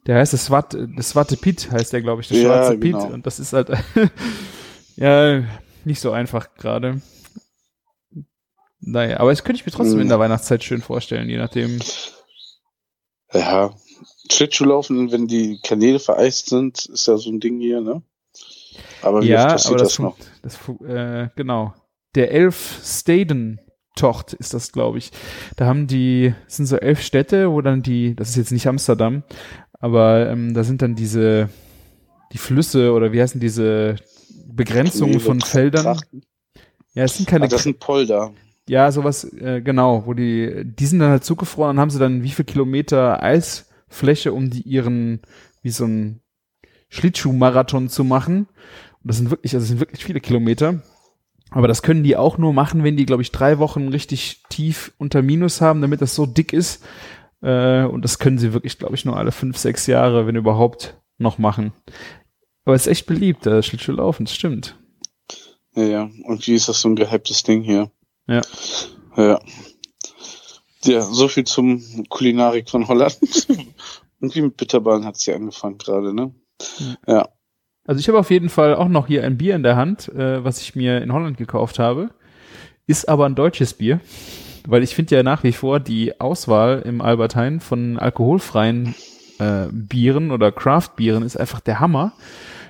Der 0.05 0.17
heißt 0.19 0.33
das 0.33 0.45
Swat, 0.45 0.75
das 0.95 1.09
Swarte 1.09 1.35
Pit 1.35 1.71
heißt 1.71 1.91
der, 1.93 2.01
glaube 2.01 2.21
ich, 2.21 2.27
das 2.27 2.37
Ja, 2.37 2.43
schwarze 2.43 2.77
genau. 2.77 3.03
Pit. 3.05 3.13
Und 3.13 3.25
das 3.25 3.39
ist 3.39 3.53
halt 3.53 3.69
ja 4.95 5.43
nicht 5.83 5.99
so 5.99 6.11
einfach 6.11 6.53
gerade. 6.55 7.01
Naja, 8.79 9.19
aber 9.19 9.31
das 9.31 9.43
könnte 9.43 9.59
ich 9.59 9.65
mir 9.65 9.71
trotzdem 9.71 9.95
Hm. 9.95 10.01
in 10.01 10.09
der 10.09 10.19
Weihnachtszeit 10.19 10.63
schön 10.63 10.81
vorstellen, 10.81 11.27
je 11.27 11.37
nachdem. 11.37 11.79
Ja. 13.33 13.73
Schlittschuhlaufen, 14.31 15.11
wenn 15.11 15.27
die 15.27 15.59
Kanäle 15.63 15.99
vereist 15.99 16.49
sind, 16.49 16.85
ist 16.85 17.07
ja 17.07 17.17
so 17.17 17.31
ein 17.31 17.39
Ding 17.39 17.59
hier, 17.59 17.81
ne? 17.81 18.03
Aber 19.05 19.21
wie 19.21 19.27
ja, 19.27 19.45
passiert 19.47 19.73
aber 19.73 19.83
das, 19.83 19.89
das, 19.89 19.99
noch? 19.99 20.17
das 20.41 20.59
äh, 20.87 21.29
genau. 21.35 21.73
Der 22.15 22.31
Elf 22.31 22.81
Staden 22.83 23.59
Tocht 23.95 24.33
ist 24.33 24.53
das, 24.53 24.71
glaube 24.71 24.97
ich. 24.97 25.11
Da 25.55 25.65
haben 25.65 25.87
die, 25.87 26.33
es 26.47 26.57
sind 26.57 26.65
so 26.65 26.75
elf 26.77 27.01
Städte, 27.01 27.51
wo 27.51 27.61
dann 27.61 27.81
die, 27.81 28.15
das 28.15 28.29
ist 28.29 28.35
jetzt 28.35 28.51
nicht 28.51 28.67
Amsterdam, 28.67 29.23
aber 29.79 30.29
ähm, 30.29 30.53
da 30.53 30.63
sind 30.63 30.81
dann 30.81 30.95
diese, 30.95 31.49
die 32.33 32.37
Flüsse 32.37 32.91
oder 32.91 33.13
wie 33.13 33.21
heißen 33.21 33.39
diese 33.39 33.95
Begrenzungen 34.47 35.19
von 35.19 35.39
Feldern. 35.41 35.83
Trachten. 35.83 36.23
Ja, 36.93 37.03
es 37.03 37.15
sind 37.15 37.27
keine 37.27 37.45
Ah, 37.45 37.47
das 37.47 37.63
sind 37.63 37.79
Polder. 37.79 38.33
Ja, 38.67 38.91
sowas, 38.91 39.23
äh, 39.33 39.61
genau, 39.61 40.05
wo 40.05 40.13
die, 40.13 40.63
die 40.65 40.85
sind 40.85 40.99
dann 40.99 41.11
halt 41.11 41.23
zugefroren, 41.23 41.75
dann 41.75 41.81
haben 41.81 41.89
sie 41.89 41.99
dann 41.99 42.23
wie 42.23 42.31
viel 42.31 42.45
Kilometer 42.45 43.21
Eisfläche, 43.21 44.33
um 44.33 44.49
die 44.49 44.61
ihren, 44.61 45.21
wie 45.61 45.69
so 45.69 45.85
ein 45.85 46.21
Schlittschuhmarathon 46.89 47.89
zu 47.89 48.03
machen. 48.03 48.47
Das 49.05 49.17
sind 49.17 49.29
wirklich, 49.29 49.53
also 49.53 49.63
das 49.63 49.69
sind 49.69 49.79
wirklich 49.79 50.03
viele 50.03 50.19
Kilometer. 50.19 50.81
Aber 51.51 51.67
das 51.67 51.83
können 51.83 52.03
die 52.03 52.17
auch 52.17 52.37
nur 52.37 52.53
machen, 52.53 52.83
wenn 52.83 52.97
die, 52.97 53.05
glaube 53.05 53.21
ich, 53.21 53.31
drei 53.31 53.59
Wochen 53.59 53.89
richtig 53.89 54.43
tief 54.49 54.91
unter 54.97 55.21
Minus 55.21 55.61
haben, 55.61 55.81
damit 55.81 56.01
das 56.01 56.15
so 56.15 56.25
dick 56.25 56.51
ist. 56.51 56.83
Äh, 57.41 57.83
und 57.83 58.01
das 58.01 58.17
können 58.17 58.39
sie 58.39 58.51
wirklich, 58.53 58.79
glaube 58.79 58.95
ich, 58.95 59.05
nur 59.05 59.15
alle 59.15 59.31
fünf, 59.31 59.57
sechs 59.57 59.85
Jahre, 59.85 60.25
wenn 60.25 60.35
überhaupt, 60.35 60.99
noch 61.17 61.37
machen. 61.37 61.71
Aber 62.65 62.75
es 62.75 62.87
ist 62.87 62.91
echt 62.91 63.05
beliebt, 63.05 63.45
äh, 63.45 63.61
Schlittschuhlaufen, 63.61 64.25
das 64.25 64.35
stimmt. 64.35 64.75
Ja, 65.75 65.83
ja. 65.83 66.09
Und 66.23 66.45
wie 66.47 66.55
ist 66.55 66.67
das 66.67 66.81
so 66.81 66.89
ein 66.89 66.95
gehyptes 66.95 67.43
Ding 67.43 67.61
hier? 67.61 67.91
Ja. 68.27 68.41
Ja. 69.15 69.39
Ja, 70.83 71.01
so 71.01 71.27
viel 71.27 71.45
zum 71.45 72.05
Kulinarik 72.09 72.69
von 72.69 72.87
Holland. 72.87 73.17
Irgendwie 74.19 74.41
mit 74.41 74.57
Bitterballen 74.57 75.05
hat 75.05 75.17
sie 75.17 75.33
angefangen 75.33 75.77
gerade, 75.77 76.13
ne? 76.13 76.33
Ja. 77.07 77.29
Also 77.87 77.99
ich 77.99 78.07
habe 78.07 78.17
auf 78.19 78.31
jeden 78.31 78.49
Fall 78.49 78.75
auch 78.75 78.87
noch 78.87 79.07
hier 79.07 79.23
ein 79.23 79.37
Bier 79.37 79.55
in 79.55 79.63
der 79.63 79.75
Hand, 79.75 80.09
äh, 80.09 80.43
was 80.43 80.61
ich 80.61 80.75
mir 80.75 81.01
in 81.01 81.13
Holland 81.13 81.37
gekauft 81.37 81.79
habe. 81.79 82.09
Ist 82.87 83.07
aber 83.09 83.25
ein 83.25 83.35
deutsches 83.35 83.73
Bier, 83.73 83.99
weil 84.67 84.83
ich 84.83 84.95
finde 84.95 85.15
ja 85.15 85.23
nach 85.23 85.43
wie 85.43 85.51
vor 85.53 85.79
die 85.79 86.19
Auswahl 86.19 86.81
im 86.85 87.01
Albert 87.01 87.35
Heijn 87.35 87.59
von 87.59 87.97
alkoholfreien 87.99 88.95
äh, 89.39 89.67
Bieren 89.71 90.31
oder 90.31 90.51
Craft-Bieren 90.51 91.23
ist 91.23 91.37
einfach 91.37 91.59
der 91.59 91.79
Hammer. 91.79 92.13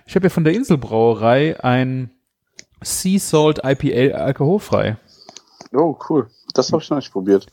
Ich 0.06 0.16
habe 0.16 0.26
ja 0.26 0.30
von 0.30 0.44
der 0.44 0.54
Inselbrauerei 0.54 1.62
ein 1.64 2.12
Sea 2.82 3.20
Salt 3.20 3.62
IPA 3.64 4.16
alkoholfrei. 4.18 4.98
Oh, 5.74 5.98
cool. 6.10 6.28
Das 6.54 6.72
habe 6.72 6.82
ich 6.82 6.90
noch 6.90 6.98
nicht 6.98 7.12
probiert. 7.12 7.48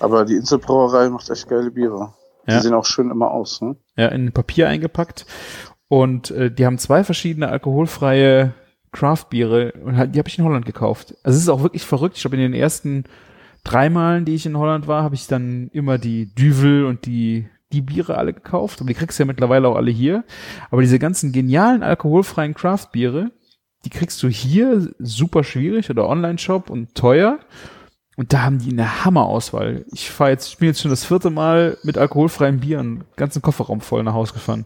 Aber 0.00 0.24
die 0.24 0.34
Inselbrauerei 0.34 1.08
macht 1.08 1.30
echt 1.30 1.48
geile 1.48 1.70
Biere. 1.70 2.12
Die 2.46 2.52
Ja. 2.52 2.60
sehen 2.60 2.74
auch 2.74 2.84
schön 2.84 3.10
immer 3.10 3.30
aus, 3.30 3.60
ne? 3.60 3.76
ja, 3.96 4.08
in 4.08 4.32
Papier 4.32 4.68
eingepackt. 4.68 5.26
Und 5.92 6.30
äh, 6.30 6.50
die 6.50 6.64
haben 6.64 6.78
zwei 6.78 7.04
verschiedene 7.04 7.48
alkoholfreie 7.48 8.54
Craft-Biere 8.92 9.72
und 9.84 10.14
die 10.14 10.18
habe 10.18 10.26
ich 10.26 10.38
in 10.38 10.44
Holland 10.46 10.64
gekauft. 10.64 11.14
Also 11.22 11.36
es 11.36 11.42
ist 11.42 11.50
auch 11.50 11.62
wirklich 11.62 11.84
verrückt. 11.84 12.16
Ich 12.16 12.22
glaube, 12.22 12.36
in 12.36 12.40
den 12.42 12.54
ersten 12.54 13.04
drei 13.62 13.90
Malen, 13.90 14.24
die 14.24 14.34
ich 14.34 14.46
in 14.46 14.56
Holland 14.56 14.86
war, 14.86 15.02
habe 15.02 15.16
ich 15.16 15.26
dann 15.26 15.68
immer 15.74 15.98
die 15.98 16.34
Düvel 16.34 16.86
und 16.86 17.04
die 17.04 17.46
die 17.74 17.82
Biere 17.82 18.16
alle 18.16 18.32
gekauft. 18.32 18.80
Aber 18.80 18.88
die 18.88 18.94
kriegst 18.94 19.18
du 19.18 19.24
ja 19.24 19.26
mittlerweile 19.26 19.68
auch 19.68 19.76
alle 19.76 19.90
hier. 19.90 20.24
Aber 20.70 20.80
diese 20.80 20.98
ganzen 20.98 21.30
genialen 21.30 21.82
alkoholfreien 21.82 22.54
Craft-Biere, 22.54 23.30
die 23.84 23.90
kriegst 23.90 24.22
du 24.22 24.28
hier 24.28 24.94
super 24.98 25.44
schwierig 25.44 25.90
oder 25.90 26.08
Online-Shop 26.08 26.70
und 26.70 26.94
teuer. 26.94 27.38
Und 28.16 28.32
da 28.32 28.44
haben 28.44 28.60
die 28.60 28.72
eine 28.72 29.04
Hammerauswahl. 29.04 29.84
Ich 29.92 30.10
fahre 30.10 30.30
jetzt, 30.30 30.48
ich 30.48 30.56
bin 30.56 30.68
jetzt 30.68 30.80
schon 30.80 30.90
das 30.90 31.04
vierte 31.04 31.28
Mal 31.28 31.76
mit 31.82 31.98
alkoholfreien 31.98 32.60
Bieren, 32.60 33.04
ganzen 33.16 33.42
Kofferraum 33.42 33.82
voll 33.82 34.02
nach 34.04 34.14
Hause 34.14 34.32
gefahren. 34.32 34.64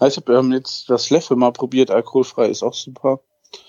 Ich 0.00 0.16
habe 0.16 0.34
ähm, 0.34 0.52
jetzt 0.52 0.90
das 0.90 1.10
Leffe 1.10 1.36
mal 1.36 1.52
probiert, 1.52 1.90
alkoholfrei 1.90 2.48
ist 2.48 2.62
auch 2.62 2.74
super. 2.74 3.20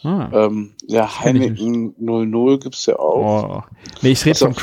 Ah. 0.04 0.30
Ähm, 0.34 0.74
ja, 0.88 1.20
Heineken 1.20 1.96
00 1.98 2.60
gibt's 2.60 2.88
ja 2.88 2.98
auch. 2.98 3.44
Oh. 3.44 3.62
Nee, 4.02 4.12
ich 4.12 4.26
rede 4.26 4.38
auch 4.38 4.40
von 4.40 4.56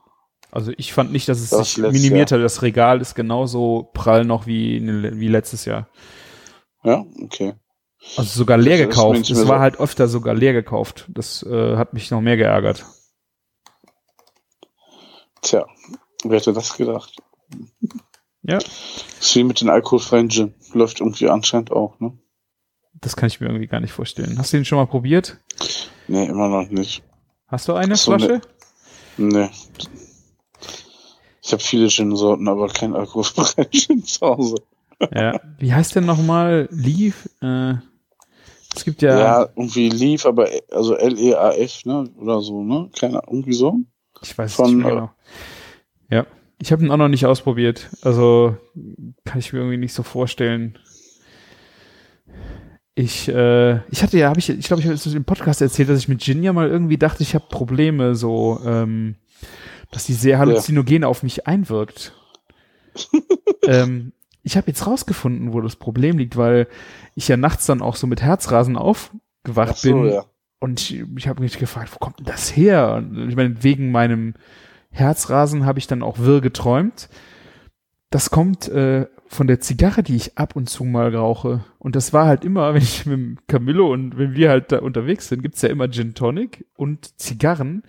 Also 0.51 0.71
ich 0.77 0.93
fand 0.93 1.11
nicht, 1.11 1.27
dass 1.29 1.39
es 1.39 1.49
Das 1.49 1.73
sich 1.73 1.77
minimiert 1.83 2.31
Jahr. 2.31 2.39
hat. 2.39 2.45
Das 2.45 2.61
Regal 2.61 3.01
ist 3.01 3.15
genauso 3.15 3.89
prall 3.93 4.25
noch 4.25 4.47
wie, 4.47 4.77
in- 4.77 5.19
wie 5.19 5.27
letztes 5.27 5.65
Jahr. 5.65 5.87
Ja, 6.83 7.05
okay. 7.21 7.53
Also 8.15 8.37
sogar 8.37 8.57
leer 8.57 8.77
Das 8.77 8.85
mir 8.85 8.89
gekauft. 8.89 9.29
Es 9.29 9.37
war 9.47 9.57
so- 9.57 9.59
halt 9.59 9.79
öfter 9.79 10.07
sogar 10.07 10.33
leer 10.33 10.53
gekauft. 10.53 11.05
Das 11.09 11.43
äh, 11.43 11.75
hat 11.75 11.93
mich 11.93 12.09
noch 12.11 12.21
mehr 12.21 12.37
geärgert. 12.37 12.85
Tja, 15.41 15.65
wer 16.23 16.39
hätte 16.39 16.53
das 16.53 16.75
gedacht? 16.75 17.15
Ja. 18.43 18.57
ist 18.57 19.35
wie 19.35 19.43
mit 19.43 19.59
den 19.61 19.69
alkoholfreien 19.69 20.29
Gin. 20.29 20.53
Läuft 20.73 20.99
irgendwie 21.01 21.27
anscheinend 21.29 21.71
auch, 21.71 21.99
ne? 21.99 22.17
Das 22.93 23.15
kann 23.15 23.27
ich 23.27 23.39
mir 23.39 23.47
irgendwie 23.47 23.67
gar 23.67 23.79
nicht 23.81 23.91
vorstellen. 23.91 24.37
Hast 24.39 24.53
du 24.53 24.57
den 24.57 24.65
schon 24.65 24.77
mal 24.77 24.87
probiert? 24.87 25.37
Nee, 26.07 26.25
immer 26.25 26.47
noch 26.47 26.69
nicht. 26.69 27.03
Hast 27.47 27.67
du 27.67 27.73
eine 27.73 27.95
so, 27.95 28.11
ne. 28.15 28.19
Flasche? 28.19 28.41
Nee. 29.17 29.49
Ich 31.47 31.53
habe 31.53 31.63
viele 31.63 31.87
Gin-Sorten, 31.87 32.49
aber 32.49 32.67
kein 32.67 32.93
alkoholfreien 32.93 33.69
Gin 33.71 34.03
zu 34.03 34.19
Hause. 34.19 34.55
Ja. 35.15 35.39
Wie 35.59 35.73
heißt 35.73 35.95
denn 35.95 36.05
nochmal? 36.05 36.67
Leaf? 36.71 37.29
Äh, 37.41 37.75
es 38.75 38.83
gibt 38.83 39.01
ja, 39.01 39.17
Ja, 39.17 39.49
irgendwie 39.55 39.87
Leaf, 39.87 40.25
aber 40.25 40.49
also 40.71 40.95
L-E-A-F, 40.95 41.85
ne? 41.85 42.09
Oder 42.19 42.41
so, 42.41 42.65
ne? 42.65 42.89
Keine 42.99 43.21
irgendwie 43.25 43.53
so. 43.53 43.79
ich 44.21 44.37
weiß 44.37 44.51
es 44.51 44.55
von, 44.57 44.75
nicht 44.75 44.83
mehr 44.83 44.89
genau. 44.89 45.11
Ja. 46.09 46.25
Ich 46.61 46.73
habe 46.73 46.83
ihn 46.83 46.91
auch 46.91 46.97
noch 46.97 47.07
nicht 47.07 47.25
ausprobiert. 47.25 47.91
Also 48.01 48.57
kann 49.23 49.39
ich 49.39 49.53
mir 49.53 49.59
irgendwie 49.59 49.77
nicht 49.77 49.93
so 49.93 50.03
vorstellen. 50.03 50.77
Ich, 52.93 53.29
äh, 53.29 53.77
ich 53.89 54.03
hatte 54.03 54.17
ja, 54.17 54.27
habe 54.27 54.39
ich, 54.39 54.49
ich 54.49 54.67
glaube, 54.67 54.81
ich 54.81 54.87
habe 54.87 54.95
es 54.95 55.05
im 55.05 55.23
Podcast 55.23 55.61
erzählt, 55.61 55.87
dass 55.87 55.99
ich 55.99 56.09
mit 56.09 56.19
Gin 56.19 56.43
ja 56.43 56.51
mal 56.51 56.67
irgendwie 56.67 56.97
dachte, 56.97 57.23
ich 57.23 57.35
habe 57.35 57.45
Probleme, 57.47 58.15
so, 58.15 58.59
ähm, 58.65 59.15
dass 59.91 60.05
die 60.05 60.13
sehr 60.13 60.39
halluzinogen 60.39 61.03
auf 61.03 61.23
mich 61.23 61.47
einwirkt. 61.47 62.13
ähm, 63.67 64.13
ich 64.43 64.57
habe 64.57 64.67
jetzt 64.67 64.87
rausgefunden, 64.87 65.53
wo 65.53 65.61
das 65.61 65.75
Problem 65.75 66.17
liegt, 66.17 66.37
weil 66.37 66.67
ich 67.15 67.27
ja 67.27 67.37
nachts 67.37 67.65
dann 67.65 67.81
auch 67.81 67.95
so 67.95 68.07
mit 68.07 68.21
Herzrasen 68.21 68.77
aufgewacht 68.77 69.71
Ach 69.71 69.75
so, 69.75 69.93
bin 69.93 70.13
ja. 70.13 70.25
und 70.59 70.79
ich, 70.79 71.03
ich 71.17 71.27
habe 71.27 71.41
mich 71.41 71.57
gefragt, 71.57 71.91
wo 71.93 71.99
kommt 71.99 72.19
denn 72.19 72.25
das 72.25 72.55
her? 72.55 72.95
Und 72.95 73.29
ich 73.29 73.35
meine, 73.35 73.63
wegen 73.63 73.91
meinem 73.91 74.35
Herzrasen 74.89 75.65
habe 75.65 75.79
ich 75.79 75.87
dann 75.87 76.01
auch 76.01 76.19
wirr 76.19 76.41
geträumt. 76.41 77.09
Das 78.09 78.29
kommt 78.29 78.69
äh, 78.69 79.07
von 79.27 79.47
der 79.47 79.59
Zigarre, 79.59 80.01
die 80.01 80.15
ich 80.15 80.37
ab 80.37 80.55
und 80.55 80.69
zu 80.69 80.83
mal 80.83 81.13
rauche. 81.13 81.63
Und 81.79 81.95
das 81.95 82.13
war 82.13 82.25
halt 82.25 82.45
immer, 82.45 82.73
wenn 82.73 82.81
ich 82.81 83.05
mit 83.05 83.47
Camillo 83.47 83.91
und 83.91 84.17
wenn 84.17 84.33
wir 84.33 84.49
halt 84.49 84.71
da 84.71 84.79
unterwegs 84.79 85.27
sind, 85.27 85.41
gibt's 85.41 85.61
ja 85.61 85.69
immer 85.69 85.89
Gin 85.89 86.13
Tonic 86.13 86.65
und 86.75 87.19
Zigarren. 87.19 87.83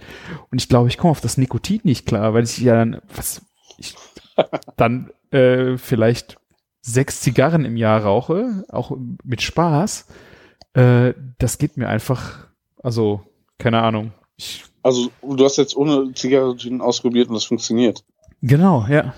Und 0.50 0.60
ich 0.60 0.68
glaube, 0.68 0.88
ich 0.88 0.98
komme 0.98 1.12
auf 1.12 1.20
das 1.20 1.38
Nikotin 1.38 1.80
nicht 1.84 2.06
klar, 2.06 2.34
weil 2.34 2.44
ich 2.44 2.58
ja 2.58 2.75
dann, 2.75 3.00
was, 3.14 3.42
ich 3.78 3.94
dann 4.76 5.10
äh, 5.30 5.76
vielleicht 5.76 6.38
sechs 6.80 7.20
Zigarren 7.20 7.64
im 7.64 7.76
Jahr 7.76 8.02
rauche, 8.02 8.64
auch 8.68 8.96
mit 9.25 9.42
Spaß. 9.42 10.06
Äh, 10.75 11.14
das 11.38 11.58
geht 11.58 11.76
mir 11.76 11.88
einfach, 11.88 12.48
also, 12.82 13.22
keine 13.58 13.82
Ahnung. 13.82 14.12
Ich, 14.37 14.64
Also, 14.82 15.10
du 15.22 15.44
hast 15.44 15.58
jetzt 15.58 15.76
ohne 15.76 16.12
Zigarre 16.14 16.56
Gin 16.56 16.80
ausprobiert 16.80 17.28
und 17.28 17.34
das 17.34 17.44
funktioniert. 17.44 18.04
genau, 18.40 18.87
ja. 18.88 19.14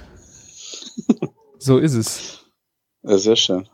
So 1.58 1.78
ist 1.78 1.94
es. 1.94 2.44
Ja, 3.02 3.18
sehr 3.18 3.36
schön. 3.36 3.68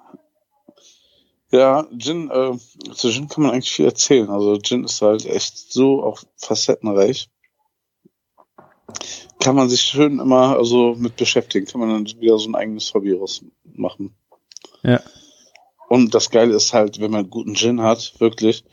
Ja, 1.50 1.86
Gin, 1.96 2.30
äh, 2.30 2.56
zu 2.94 3.10
Gin 3.10 3.28
kann 3.28 3.44
man 3.44 3.52
eigentlich 3.52 3.72
viel 3.72 3.86
erzählen. 3.86 4.28
Also 4.30 4.58
Gin 4.58 4.84
ist 4.84 5.00
halt 5.00 5.24
echt 5.26 5.72
so 5.72 6.02
auch 6.02 6.22
facettenreich. 6.36 7.30
Kann 9.40 9.54
man 9.54 9.68
sich 9.68 9.82
schön 9.82 10.18
immer 10.18 10.56
also 10.56 10.94
mit 10.96 11.16
beschäftigen, 11.16 11.66
kann 11.66 11.80
man 11.80 11.90
dann 11.90 12.20
wieder 12.20 12.38
so 12.38 12.48
ein 12.48 12.54
eigenes 12.54 12.92
Hobby 12.94 13.12
rausmachen. 13.12 14.16
Ja. 14.82 15.00
Und 15.88 16.14
das 16.14 16.30
Geile 16.30 16.54
ist 16.54 16.72
halt, 16.72 17.00
wenn 17.00 17.12
man 17.12 17.30
guten 17.30 17.54
Gin 17.54 17.80
hat, 17.80 18.14
wirklich, 18.18 18.64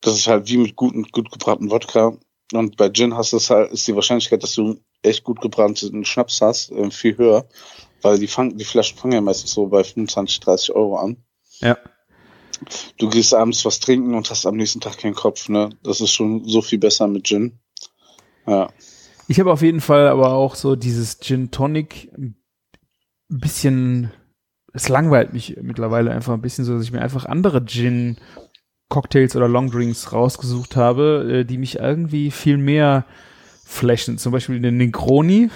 das 0.00 0.14
ist 0.16 0.26
halt 0.26 0.48
wie 0.48 0.56
mit 0.56 0.74
guten, 0.74 1.04
gut 1.04 1.30
gebrannten 1.30 1.70
Wodka. 1.70 2.18
Und 2.52 2.76
bei 2.76 2.90
Gin 2.90 3.16
hast 3.16 3.32
du 3.32 3.36
es 3.36 3.48
halt, 3.48 3.70
ist 3.70 3.86
die 3.86 3.94
Wahrscheinlichkeit, 3.94 4.42
dass 4.42 4.54
du 4.54 4.80
echt 5.02 5.24
gut 5.24 5.40
gebrannten 5.40 6.04
Schnaps 6.04 6.40
hast, 6.40 6.70
äh, 6.72 6.90
viel 6.90 7.16
höher. 7.18 7.46
Weil 8.00 8.18
die, 8.18 8.26
fangen, 8.26 8.58
die 8.58 8.64
Flaschen 8.64 8.98
fangen 8.98 9.14
ja 9.14 9.20
meistens 9.20 9.52
so 9.52 9.66
bei 9.66 9.84
25, 9.84 10.40
30 10.40 10.74
Euro 10.74 10.96
an. 10.96 11.16
Ja. 11.60 11.78
Du 12.98 13.08
gehst 13.08 13.34
abends 13.34 13.64
was 13.64 13.80
trinken 13.80 14.14
und 14.14 14.28
hast 14.30 14.46
am 14.46 14.56
nächsten 14.56 14.80
Tag 14.80 14.98
keinen 14.98 15.14
Kopf, 15.14 15.48
ne? 15.48 15.70
Das 15.82 16.00
ist 16.00 16.12
schon 16.12 16.44
so 16.44 16.62
viel 16.62 16.78
besser 16.78 17.06
mit 17.06 17.24
Gin. 17.26 17.58
Ja. 18.46 18.70
Ich 19.28 19.38
habe 19.40 19.52
auf 19.52 19.62
jeden 19.62 19.80
Fall 19.80 20.08
aber 20.08 20.32
auch 20.32 20.54
so 20.54 20.76
dieses 20.76 21.20
Gin 21.20 21.50
Tonic 21.50 22.10
ein 22.16 22.36
bisschen, 23.28 24.12
es 24.72 24.88
langweilt 24.88 25.32
mich 25.32 25.56
mittlerweile 25.60 26.10
einfach 26.10 26.34
ein 26.34 26.42
bisschen 26.42 26.64
so, 26.64 26.74
dass 26.74 26.84
ich 26.84 26.92
mir 26.92 27.02
einfach 27.02 27.24
andere 27.24 27.64
Gin 27.64 28.18
Cocktails 28.88 29.34
oder 29.36 29.48
Longdrinks 29.48 30.12
rausgesucht 30.12 30.76
habe, 30.76 31.40
äh, 31.40 31.44
die 31.44 31.58
mich 31.58 31.76
irgendwie 31.76 32.30
viel 32.30 32.58
mehr 32.58 33.06
flashen. 33.72 34.18
Zum 34.18 34.32
Beispiel 34.32 34.60
den 34.60 34.76
Negroni 34.76 35.50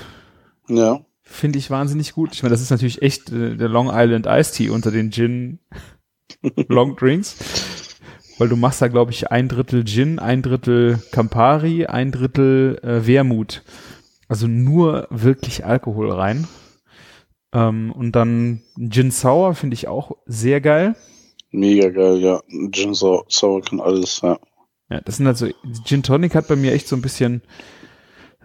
Ja. 0.68 1.00
finde 1.23 1.58
ich 1.58 1.70
wahnsinnig 1.70 2.12
gut. 2.14 2.30
Ich 2.35 2.42
meine, 2.42 2.52
das 2.54 2.61
ist 2.62 2.70
natürlich 2.70 3.02
echt 3.02 3.30
äh, 3.30 3.56
der 3.56 3.68
Long 3.68 3.90
Island 3.92 4.26
Iced 4.26 4.54
Tea 4.54 4.70
unter 4.70 4.90
den 4.90 5.11
Gin 5.12 5.58
Longdrinks. 6.68 7.37
Weil 8.38 8.49
du 8.49 8.56
machst 8.56 8.82
da, 8.82 8.88
glaube 8.88 9.12
ich, 9.12 9.30
ein 9.30 9.49
Drittel 9.49 9.85
Gin, 9.87 10.18
ein 10.18 10.42
Drittel 10.42 10.99
Campari, 11.11 11.87
ein 11.87 12.12
Drittel 12.12 12.78
äh, 12.82 13.06
Wermut. 13.06 13.62
Also 14.28 14.46
nur 14.46 15.06
wirklich 15.11 15.64
Alkohol 15.64 16.11
rein. 16.12 16.46
Ähm, 17.52 17.92
und 17.92 18.12
dann 18.12 18.61
Gin 18.90 19.11
Sour 19.11 19.54
finde 19.54 19.75
ich 19.75 19.88
auch 19.88 20.16
sehr 20.26 20.61
geil. 20.61 20.96
Mega 21.50 21.88
geil, 21.88 22.18
ja. 22.18 22.42
Gin 22.73 22.92
Sau- 22.92 23.25
Sour 23.28 23.62
kann 23.62 23.80
alles, 23.80 24.20
ja. 24.23 24.38
Ja, 24.90 25.00
das 25.00 25.16
sind 25.16 25.26
halt 25.26 25.38
so, 25.38 25.49
Gin 25.87 26.02
Tonic 26.02 26.35
hat 26.35 26.49
bei 26.49 26.56
mir 26.56 26.73
echt 26.73 26.88
so 26.88 26.94
ein 26.96 27.02
bisschen, 27.02 27.40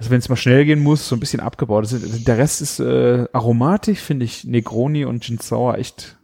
also 0.01 0.09
wenn 0.09 0.17
es 0.17 0.29
mal 0.29 0.35
schnell 0.35 0.65
gehen 0.65 0.79
muss, 0.79 1.07
so 1.07 1.15
ein 1.15 1.19
bisschen 1.19 1.41
abgebaut. 1.41 1.83
Ist, 1.83 2.27
der 2.27 2.37
Rest 2.39 2.59
ist 2.59 2.79
äh, 2.79 3.27
aromatisch, 3.33 3.99
finde 3.99 4.25
ich 4.25 4.45
Negroni 4.45 5.05
und 5.05 5.23
Gin 5.23 5.37
Sour 5.37 5.77
echt 5.77 6.17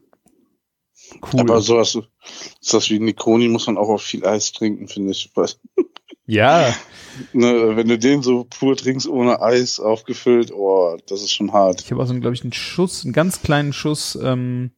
cool. 1.32 1.42
Aber 1.42 1.62
sowas, 1.62 1.96
das 2.72 2.90
wie 2.90 2.98
Negroni 2.98 3.48
muss 3.50 3.68
man 3.68 3.78
auch 3.78 3.90
auf 3.90 4.02
viel 4.02 4.26
Eis 4.26 4.52
trinken, 4.52 4.88
finde 4.88 5.12
ich. 5.12 5.30
Ja, 6.26 6.74
ne, 7.34 7.76
wenn 7.76 7.88
du 7.88 8.00
den 8.00 8.24
so 8.24 8.48
pur 8.50 8.76
trinkst 8.76 9.08
ohne 9.08 9.44
Eis 9.44 9.80
aufgefüllt, 9.80 10.52
oh, 10.52 10.98
das 11.08 11.22
ist 11.22 11.34
schon 11.34 11.54
hart. 11.54 11.80
ich 11.82 11.92
habe 11.92 12.02
auch 12.02 12.08
so, 12.08 12.16
glaube 12.16 12.34
ich, 12.34 12.42
einen 12.42 12.54
Schuss, 12.54 13.04
einen 13.04 13.14
ganz 13.14 13.44
kleinen 13.44 13.74
Schuss 13.74 14.18
ähm, 14.20 14.72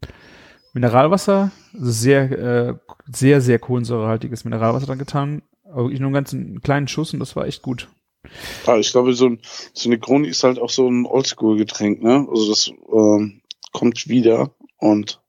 Mineralwasser, 0.74 1.52
also 1.74 1.90
sehr, 1.90 2.32
äh, 2.32 2.74
sehr, 3.10 3.40
sehr 3.40 3.60
kohlensäurehaltiges 3.60 4.44
Mineralwasser 4.44 4.88
dran 4.88 5.00
getan. 5.00 5.42
Aber 5.64 5.84
wirklich 5.84 6.02
nur 6.02 6.08
einen 6.08 6.16
ganz 6.16 6.34
einen 6.34 6.60
kleinen 6.60 6.90
Schuss 6.90 7.14
und 7.14 7.22
das 7.22 7.38
war 7.38 7.48
echt 7.48 7.62
gut. 7.62 7.88
Aber 8.66 8.80
ich 8.80 8.92
glaube, 8.92 9.14
so 9.14 9.28
ein, 9.28 9.40
so 9.74 9.88
ein 9.88 9.92
Negroni 9.92 10.28
ist 10.28 10.44
halt 10.44 10.60
auch 10.60 10.70
so 10.70 10.88
ein 10.90 11.06
Oldschool-Getränk, 11.06 12.02
ne? 12.04 12.28
Also 12.30 12.50
das 12.50 12.68
ähm, 12.92 13.42
kommt 13.72 14.08
wieder 14.08 14.54
und 14.78 15.22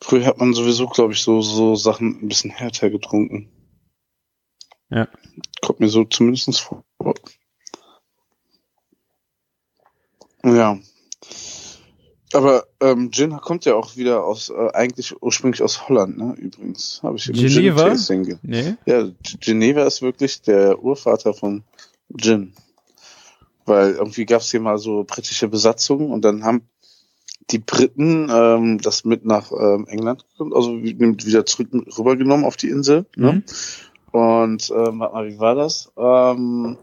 früher 0.00 0.26
hat 0.26 0.38
man 0.38 0.54
sowieso, 0.54 0.86
glaube 0.86 1.12
ich, 1.12 1.20
so, 1.22 1.42
so 1.42 1.76
Sachen 1.76 2.20
ein 2.22 2.28
bisschen 2.28 2.50
härter 2.50 2.90
getrunken. 2.90 3.50
Ja. 4.90 5.06
Kommt 5.60 5.80
mir 5.80 5.88
so 5.88 6.04
zumindest 6.04 6.60
vor. 6.60 6.84
Ja. 10.44 10.78
Aber 12.32 12.66
ähm, 12.80 13.10
Gin 13.10 13.36
kommt 13.38 13.64
ja 13.64 13.74
auch 13.74 13.96
wieder 13.96 14.24
aus, 14.24 14.50
äh, 14.50 14.70
eigentlich 14.74 15.20
ursprünglich 15.22 15.62
aus 15.62 15.88
Holland, 15.88 16.18
ne? 16.18 16.34
Übrigens. 16.38 17.00
Habe 17.02 17.16
ich 17.16 17.26
im 17.28 17.34
Geneva? 17.34 17.94
Ge- 17.94 18.38
Nee? 18.42 18.76
ja, 18.86 19.10
Geneva 19.40 19.84
ist 19.86 20.02
wirklich 20.02 20.42
der 20.42 20.82
Urvater 20.82 21.32
von 21.32 21.64
Gin. 22.16 22.52
Weil 23.66 23.92
irgendwie 23.92 24.24
gab 24.24 24.40
es 24.40 24.50
hier 24.50 24.60
mal 24.60 24.78
so 24.78 25.04
britische 25.04 25.48
Besatzung 25.48 26.10
und 26.10 26.24
dann 26.24 26.44
haben 26.44 26.68
die 27.50 27.58
Briten 27.58 28.28
ähm, 28.30 28.78
das 28.80 29.04
mit 29.04 29.24
nach 29.24 29.52
ähm, 29.52 29.86
England, 29.88 30.24
also 30.38 30.82
wieder 30.82 31.46
zurück 31.46 31.68
rübergenommen 31.98 32.44
auf 32.44 32.56
die 32.56 32.68
Insel. 32.68 33.06
Ne? 33.16 33.32
Mhm. 33.32 33.42
Und 34.10 34.70
ähm, 34.70 35.00
warte 35.00 35.14
mal, 35.14 35.28
wie 35.28 35.38
war 35.38 35.54
das? 35.54 35.92
Ähm, 35.96 36.78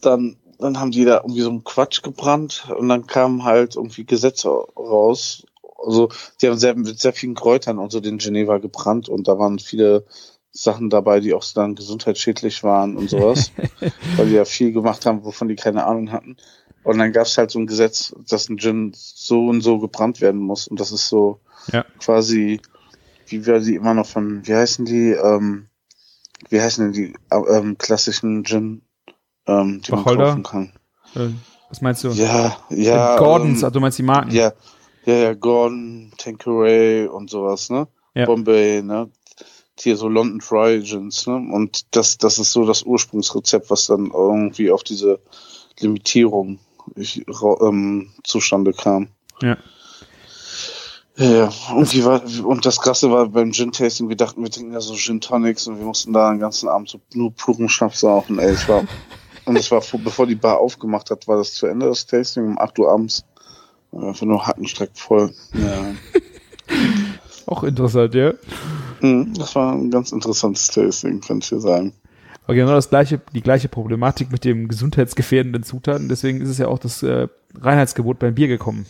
dann, 0.00 0.36
dann 0.58 0.78
haben 0.78 0.90
die 0.90 1.04
da 1.04 1.18
irgendwie 1.18 1.40
so 1.40 1.50
einen 1.50 1.64
Quatsch 1.64 2.02
gebrannt 2.02 2.68
und 2.76 2.88
dann 2.88 3.06
kamen 3.06 3.44
halt 3.44 3.76
irgendwie 3.76 4.04
Gesetze 4.04 4.48
raus. 4.48 5.46
Also 5.84 6.10
die 6.40 6.48
haben 6.48 6.58
sehr, 6.58 6.76
mit 6.76 7.00
sehr 7.00 7.12
vielen 7.12 7.34
Kräutern 7.34 7.78
und 7.78 7.90
so 7.90 8.00
den 8.00 8.18
Geneva 8.18 8.58
gebrannt 8.58 9.08
und 9.08 9.26
da 9.26 9.38
waren 9.38 9.58
viele 9.58 10.04
Sachen 10.52 10.90
dabei, 10.90 11.20
die 11.20 11.32
auch 11.34 11.44
dann 11.54 11.74
gesundheitsschädlich 11.74 12.62
waren 12.62 12.96
und 12.96 13.08
sowas, 13.08 13.52
weil 14.16 14.26
die 14.28 14.34
ja 14.34 14.44
viel 14.44 14.72
gemacht 14.72 15.06
haben, 15.06 15.24
wovon 15.24 15.48
die 15.48 15.56
keine 15.56 15.86
Ahnung 15.86 16.12
hatten. 16.12 16.36
Und 16.84 16.98
dann 16.98 17.12
gab 17.12 17.26
es 17.26 17.38
halt 17.38 17.50
so 17.50 17.58
ein 17.58 17.66
Gesetz, 17.66 18.14
dass 18.28 18.48
ein 18.48 18.58
Gin 18.58 18.92
so 18.94 19.46
und 19.46 19.60
so 19.62 19.78
gebrannt 19.78 20.20
werden 20.20 20.40
muss. 20.40 20.66
Und 20.68 20.80
das 20.80 20.92
ist 20.92 21.08
so 21.08 21.40
Ja. 21.72 21.84
quasi, 22.00 22.60
wie 23.26 23.46
wir 23.46 23.60
die 23.60 23.76
immer 23.76 23.94
noch 23.94 24.06
von, 24.06 24.46
wie 24.46 24.54
heißen 24.54 24.84
die, 24.84 25.12
ähm, 25.12 25.68
wie 26.50 26.60
heißen 26.60 26.84
denn 26.84 26.92
die 26.92 27.14
äh, 27.30 27.56
ähm, 27.56 27.78
klassischen 27.78 28.44
Gin, 28.44 28.82
ähm, 29.46 29.80
die 29.86 29.92
Wacholder? 29.92 30.34
man 30.34 30.42
kaufen 30.42 30.72
kann? 31.14 31.22
Äh, 31.28 31.32
was 31.68 31.80
meinst 31.80 32.04
du? 32.04 32.08
Ja, 32.10 32.56
ja. 32.68 33.14
Äh, 33.14 33.18
Gordons, 33.18 33.60
ähm, 33.60 33.64
also 33.64 33.70
du 33.70 33.80
meinst 33.80 33.98
die 33.98 34.02
Marken? 34.02 34.30
ja, 34.32 34.52
ja, 35.06 35.14
ja, 35.14 35.34
Gordon, 35.34 36.12
Tanqueray 36.18 37.06
und 37.06 37.30
sowas, 37.30 37.70
ne? 37.70 37.88
Ja. 38.14 38.26
Bombay, 38.26 38.82
ne? 38.82 39.08
Hier 39.78 39.96
so 39.96 40.08
London 40.08 40.38
Dry 40.38 40.80
Gins, 40.80 41.26
ne? 41.26 41.34
Und 41.34 41.86
das, 41.96 42.18
das 42.18 42.38
ist 42.38 42.52
so 42.52 42.66
das 42.66 42.82
Ursprungsrezept, 42.82 43.70
was 43.70 43.86
dann 43.86 44.10
irgendwie 44.12 44.70
auf 44.70 44.82
diese 44.84 45.18
Limitierung 45.80 46.58
ich, 46.94 47.24
ähm, 47.60 48.10
zustande 48.24 48.72
kam. 48.72 49.08
Ja. 49.40 49.56
Ja. 51.16 51.52
Und, 51.74 51.92
die 51.92 52.04
war, 52.04 52.22
und 52.44 52.64
das 52.64 52.80
Krasse 52.80 53.10
war 53.10 53.28
beim 53.28 53.52
Gin-Tasting, 53.52 54.08
wir 54.08 54.16
dachten, 54.16 54.42
wir 54.42 54.50
trinken 54.50 54.72
ja 54.72 54.80
so 54.80 54.94
Gin-Tonics 54.94 55.66
und 55.66 55.78
wir 55.78 55.84
mussten 55.84 56.12
da 56.12 56.30
den 56.30 56.40
ganzen 56.40 56.68
Abend 56.68 56.88
so 56.88 57.00
nur 57.14 57.32
puren 57.34 57.68
Schnaps 57.68 58.00
saufen, 58.00 58.38
ey. 58.38 58.50
Es 58.50 58.68
war, 58.68 58.84
und 59.44 59.56
es 59.56 59.70
war, 59.70 59.82
vor- 59.82 60.00
bevor 60.00 60.26
die 60.26 60.34
Bar 60.34 60.58
aufgemacht 60.58 61.10
hat, 61.10 61.28
war 61.28 61.36
das 61.36 61.54
zu 61.54 61.66
Ende, 61.66 61.86
das 61.86 62.06
Tasting, 62.06 62.44
um 62.46 62.58
8 62.58 62.78
Uhr 62.78 62.90
abends. 62.90 63.24
Einfach 63.92 64.26
nur 64.26 64.46
Hackenstreck 64.46 64.90
voll. 64.94 65.34
Ja. 65.52 65.94
Auch 67.46 67.62
interessant, 67.62 68.14
ja. 68.14 68.32
Mhm, 69.02 69.34
Das 69.34 69.54
war 69.54 69.74
ein 69.74 69.90
ganz 69.90 70.12
interessantes 70.12 70.68
Tasting, 70.68 71.20
kann 71.20 71.38
ich 71.40 71.48
dir 71.50 71.60
sagen. 71.60 71.92
Aber 72.44 72.54
genau 72.54 72.72
das 72.74 72.90
gleiche, 72.90 73.20
die 73.34 73.40
gleiche 73.40 73.68
Problematik 73.68 74.30
mit 74.32 74.44
dem 74.44 74.68
gesundheitsgefährdenden 74.68 75.62
Zutaten. 75.62 76.08
Deswegen 76.08 76.40
ist 76.40 76.48
es 76.48 76.58
ja 76.58 76.68
auch 76.68 76.78
das 76.78 77.02
äh, 77.02 77.28
Reinheitsgebot 77.54 78.18
beim 78.18 78.34
Bier 78.34 78.48
gekommen. 78.48 78.86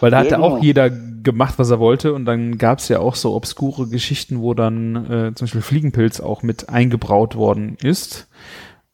Weil 0.00 0.10
da 0.10 0.18
Ja, 0.18 0.20
hat 0.20 0.30
ja 0.30 0.38
genau. 0.38 0.56
auch 0.56 0.58
jeder 0.58 0.90
gemacht, 0.90 1.54
was 1.58 1.70
er 1.70 1.80
wollte. 1.80 2.12
Und 2.12 2.24
dann 2.24 2.58
gab 2.58 2.78
es 2.78 2.88
ja 2.88 2.98
auch 3.00 3.14
so 3.14 3.34
obskure 3.34 3.88
Geschichten, 3.88 4.40
wo 4.40 4.54
dann 4.54 4.96
äh, 5.06 5.34
zum 5.34 5.46
Beispiel 5.46 5.62
Fliegenpilz 5.62 6.20
auch 6.20 6.42
mit 6.42 6.68
eingebraut 6.68 7.34
worden 7.36 7.76
ist. 7.82 8.28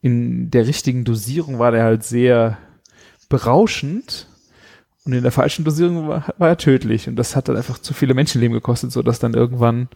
In 0.01 0.51
der 0.51 0.67
richtigen 0.67 1.05
Dosierung 1.05 1.59
war 1.59 1.71
der 1.73 1.85
halt 1.85 2.05
sehr 2.05 2.59
berauschend. 3.29 4.29
Und 5.05 5.13
in 5.13 5.23
der 5.23 5.33
falschen 5.33 5.65
Dosierung 5.65 6.09
war, 6.09 6.33
war 6.39 6.49
er 6.49 6.57
tödlich. 6.57 7.09
Und 7.09 7.17
das 7.17 7.35
hat 7.35 7.49
dann 7.49 7.57
einfach 7.57 7.79
zu 7.79 7.93
viele 7.93 8.15
Menschenleben 8.15 8.55
gekostet, 8.55 8.93
sodass 8.93 9.19
dann 9.19 9.35
irgendwann 9.35 9.89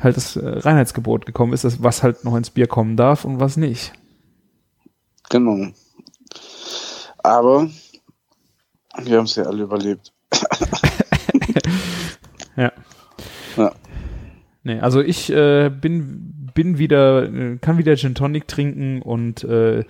halt 0.00 0.16
das 0.16 0.36
äh, 0.36 0.46
Reinheitsgebot 0.46 1.26
gekommen 1.26 1.52
ist, 1.52 1.64
dass 1.64 1.82
was 1.82 2.02
halt 2.02 2.24
noch 2.24 2.36
ins 2.36 2.50
Bier 2.50 2.68
kommen 2.68 2.96
darf 2.96 3.24
und 3.24 3.40
was 3.40 3.56
nicht. 3.56 3.92
Genau. 5.30 5.68
Aber 7.18 7.68
wir 9.02 9.18
haben 9.18 9.24
es 9.24 9.34
ja 9.34 9.44
alle 9.44 9.64
überlebt. 9.64 10.12
Ja. 12.56 12.72
Ja. 13.56 13.72
Nee, 14.62 14.80
also 14.80 15.00
ich 15.00 15.30
äh, 15.30 15.68
bin, 15.68 16.50
bin 16.54 16.78
wieder, 16.78 17.24
äh, 17.24 17.58
kann 17.58 17.78
wieder 17.78 17.96
Gin 17.96 18.14
Tonic 18.14 18.48
trinken 18.48 19.02
und 19.02 19.44
äh, 19.44 19.84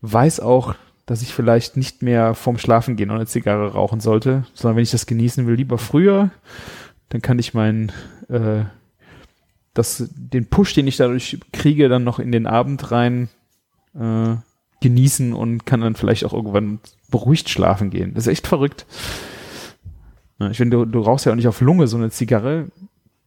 weiß 0.00 0.40
auch, 0.40 0.74
dass 1.06 1.22
ich 1.22 1.34
vielleicht 1.34 1.76
nicht 1.76 2.02
mehr 2.02 2.34
vorm 2.34 2.58
Schlafen 2.58 2.96
gehen 2.96 3.10
eine 3.10 3.26
Zigarre 3.26 3.72
rauchen 3.72 4.00
sollte, 4.00 4.46
sondern 4.54 4.76
wenn 4.76 4.82
ich 4.82 4.90
das 4.90 5.06
genießen 5.06 5.46
will, 5.46 5.54
lieber 5.54 5.78
früher, 5.78 6.30
dann 7.10 7.20
kann 7.20 7.38
ich 7.38 7.54
meinen, 7.54 7.92
äh, 8.28 8.64
das, 9.74 10.08
den 10.14 10.46
Push, 10.46 10.74
den 10.74 10.86
ich 10.86 10.96
dadurch 10.96 11.38
kriege, 11.52 11.88
dann 11.88 12.04
noch 12.04 12.18
in 12.18 12.32
den 12.32 12.46
Abend 12.46 12.90
rein 12.90 13.28
äh, 13.94 14.36
genießen 14.80 15.32
und 15.32 15.66
kann 15.66 15.80
dann 15.80 15.94
vielleicht 15.94 16.24
auch 16.24 16.32
irgendwann 16.32 16.80
beruhigt 17.10 17.48
schlafen 17.48 17.90
gehen. 17.90 18.14
Das 18.14 18.26
ist 18.26 18.32
echt 18.32 18.46
verrückt. 18.46 18.86
Ich 20.50 20.56
finde, 20.56 20.78
du, 20.78 20.84
du 20.84 21.00
rauchst 21.00 21.26
ja 21.26 21.32
auch 21.32 21.36
nicht 21.36 21.48
auf 21.48 21.60
Lunge 21.60 21.86
so 21.86 21.96
eine 21.96 22.10
Zigarre. 22.10 22.66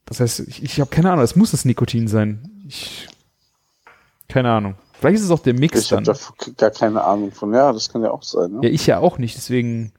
Das 0.05 0.19
heißt, 0.19 0.41
ich, 0.41 0.63
ich 0.63 0.79
habe 0.79 0.89
keine 0.89 1.11
Ahnung, 1.11 1.23
es 1.23 1.35
muss 1.35 1.51
das 1.51 1.65
Nikotin 1.65 2.07
sein. 2.07 2.49
Ich, 2.67 3.07
keine 4.27 4.51
Ahnung. 4.51 4.75
Vielleicht 4.99 5.17
ist 5.17 5.25
es 5.25 5.31
auch 5.31 5.39
der 5.39 5.53
Mix 5.53 5.79
Ich 5.79 5.91
habe 5.91 6.03
dann. 6.03 6.15
da 6.15 6.53
gar 6.57 6.71
keine 6.71 7.03
Ahnung 7.03 7.31
von. 7.31 7.53
Ja, 7.53 7.71
das 7.71 7.89
kann 7.89 8.03
ja 8.03 8.11
auch 8.11 8.23
sein. 8.23 8.51
Ne? 8.51 8.59
Ja, 8.63 8.69
ich 8.69 8.87
ja 8.87 8.99
auch 8.99 9.17
nicht, 9.17 9.35
deswegen. 9.37 9.93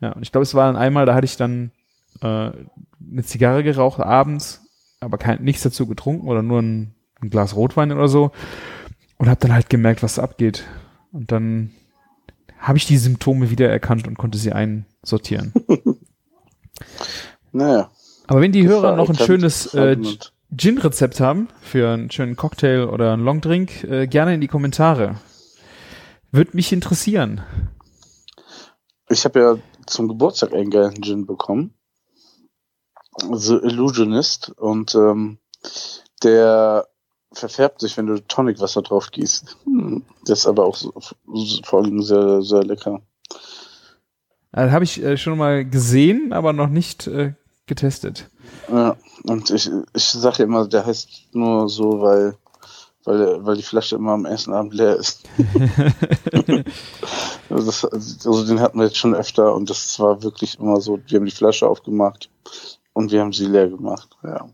Ja, 0.00 0.12
und 0.12 0.22
ich 0.22 0.32
glaube, 0.32 0.42
es 0.42 0.54
war 0.54 0.66
dann 0.66 0.76
einmal, 0.76 1.06
da 1.06 1.14
hatte 1.14 1.24
ich 1.24 1.36
dann 1.36 1.70
äh, 2.20 2.26
eine 2.26 3.22
Zigarre 3.22 3.62
geraucht 3.62 4.00
abends, 4.00 4.62
aber 5.00 5.18
kein, 5.18 5.42
nichts 5.42 5.62
dazu 5.62 5.86
getrunken 5.86 6.28
oder 6.28 6.42
nur 6.42 6.60
ein, 6.60 6.94
ein 7.20 7.30
Glas 7.30 7.54
Rotwein 7.54 7.92
oder 7.92 8.08
so 8.08 8.32
und 9.18 9.28
habe 9.28 9.40
dann 9.40 9.52
halt 9.52 9.70
gemerkt, 9.70 10.02
was 10.02 10.18
abgeht. 10.18 10.64
Und 11.12 11.30
dann 11.32 11.70
habe 12.58 12.78
ich 12.78 12.86
die 12.86 12.98
Symptome 12.98 13.50
wieder 13.50 13.68
erkannt 13.68 14.06
und 14.06 14.18
konnte 14.18 14.38
sie 14.38 14.52
einsortieren. 14.52 15.52
Naja. 17.52 17.88
Aber 18.26 18.40
wenn 18.40 18.50
die 18.50 18.66
Hörer 18.66 18.96
noch 18.96 19.08
ein 19.08 19.14
schönes 19.14 19.72
äh. 19.74 19.96
Gin-Rezept 20.56 21.20
haben 21.20 21.48
für 21.62 21.90
einen 21.90 22.10
schönen 22.10 22.36
Cocktail 22.36 22.88
oder 22.88 23.12
einen 23.12 23.24
Longdrink, 23.24 23.84
äh, 23.84 24.06
gerne 24.06 24.34
in 24.34 24.40
die 24.40 24.48
Kommentare. 24.48 25.16
Würde 26.30 26.50
mich 26.54 26.72
interessieren. 26.72 27.42
Ich 29.08 29.24
habe 29.24 29.40
ja 29.40 29.58
zum 29.86 30.08
Geburtstag 30.08 30.52
einen 30.52 30.70
geilen 30.70 31.02
Gin 31.02 31.26
bekommen. 31.26 31.74
The 33.32 33.54
Illusionist. 33.54 34.50
Und 34.50 34.94
ähm, 34.94 35.38
der 36.22 36.88
verfärbt 37.32 37.80
sich, 37.80 37.96
wenn 37.96 38.06
du 38.06 38.18
Tonicwasser 38.26 38.82
drauf 38.82 39.10
gießt. 39.10 39.56
Hm. 39.64 40.04
Das 40.24 40.40
ist 40.40 40.46
aber 40.46 40.64
auch 40.64 40.76
so, 40.76 40.92
vor 41.64 41.82
allem 41.82 42.02
sehr, 42.02 42.42
sehr 42.42 42.64
lecker. 42.64 43.02
Äh, 44.52 44.70
Habe 44.70 44.84
ich 44.84 45.02
äh, 45.02 45.16
schon 45.16 45.38
mal 45.38 45.64
gesehen, 45.64 46.32
aber 46.32 46.52
noch 46.52 46.68
nicht 46.68 47.06
äh, 47.06 47.34
getestet. 47.66 48.30
Ja, 48.68 48.96
und 49.26 49.50
ich, 49.50 49.70
ich 49.94 50.04
sage 50.04 50.42
immer, 50.42 50.68
der 50.68 50.84
heißt 50.84 51.34
nur 51.34 51.68
so, 51.68 52.00
weil, 52.02 52.36
weil, 53.04 53.44
weil 53.44 53.56
die 53.56 53.62
Flasche 53.62 53.96
immer 53.96 54.12
am 54.12 54.26
ersten 54.26 54.52
Abend 54.52 54.74
leer 54.74 54.96
ist. 54.96 55.22
also, 57.50 57.66
das, 57.66 57.84
also 57.84 58.46
den 58.46 58.60
hatten 58.60 58.78
wir 58.78 58.86
jetzt 58.86 58.98
schon 58.98 59.14
öfter 59.14 59.54
und 59.54 59.70
das 59.70 59.98
war 59.98 60.22
wirklich 60.22 60.58
immer 60.58 60.80
so, 60.80 61.00
wir 61.06 61.18
haben 61.18 61.26
die 61.26 61.32
Flasche 61.32 61.66
aufgemacht 61.66 62.28
und 62.92 63.12
wir 63.12 63.20
haben 63.20 63.32
sie 63.32 63.46
leer 63.46 63.68
gemacht. 63.68 64.10
Ja. 64.22 64.46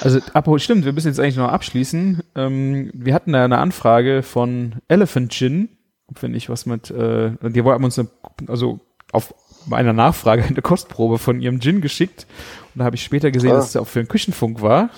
Also, 0.00 0.18
apropos, 0.32 0.62
stimmt, 0.62 0.84
wir 0.84 0.92
müssen 0.92 1.08
jetzt 1.08 1.20
eigentlich 1.20 1.36
noch 1.36 1.52
abschließen. 1.52 2.22
Ähm, 2.34 2.90
wir 2.92 3.14
hatten 3.14 3.32
da 3.32 3.44
eine 3.44 3.58
Anfrage 3.58 4.22
von 4.22 4.76
Elephant 4.88 5.32
Gin, 5.32 5.68
finde 6.14 6.38
ich, 6.38 6.48
was 6.48 6.66
mit, 6.66 6.90
äh, 6.90 7.32
die 7.40 7.62
haben 7.62 7.84
uns 7.84 7.98
eine, 7.98 8.08
also 8.48 8.80
auf 9.12 9.32
einer 9.70 9.92
Nachfrage 9.92 10.44
eine 10.44 10.62
Kostprobe 10.62 11.18
von 11.18 11.40
ihrem 11.40 11.60
Gin 11.60 11.80
geschickt. 11.80 12.26
Und 12.74 12.80
da 12.80 12.84
habe 12.84 12.96
ich 12.96 13.02
später 13.04 13.30
gesehen, 13.30 13.52
Ah. 13.52 13.56
dass 13.56 13.70
es 13.70 13.76
auch 13.76 13.86
für 13.86 14.00
den 14.02 14.08
Küchenfunk 14.08 14.60
war. 14.62 14.90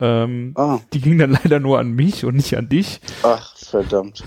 Ähm, 0.00 0.52
Ah, 0.56 0.78
die 0.92 1.00
ging 1.00 1.18
dann 1.18 1.30
leider 1.44 1.60
nur 1.60 1.78
an 1.78 1.90
mich 1.92 2.24
und 2.24 2.36
nicht 2.36 2.56
an 2.56 2.68
dich. 2.68 3.00
ach, 3.22 3.56
verdammt. 3.56 4.24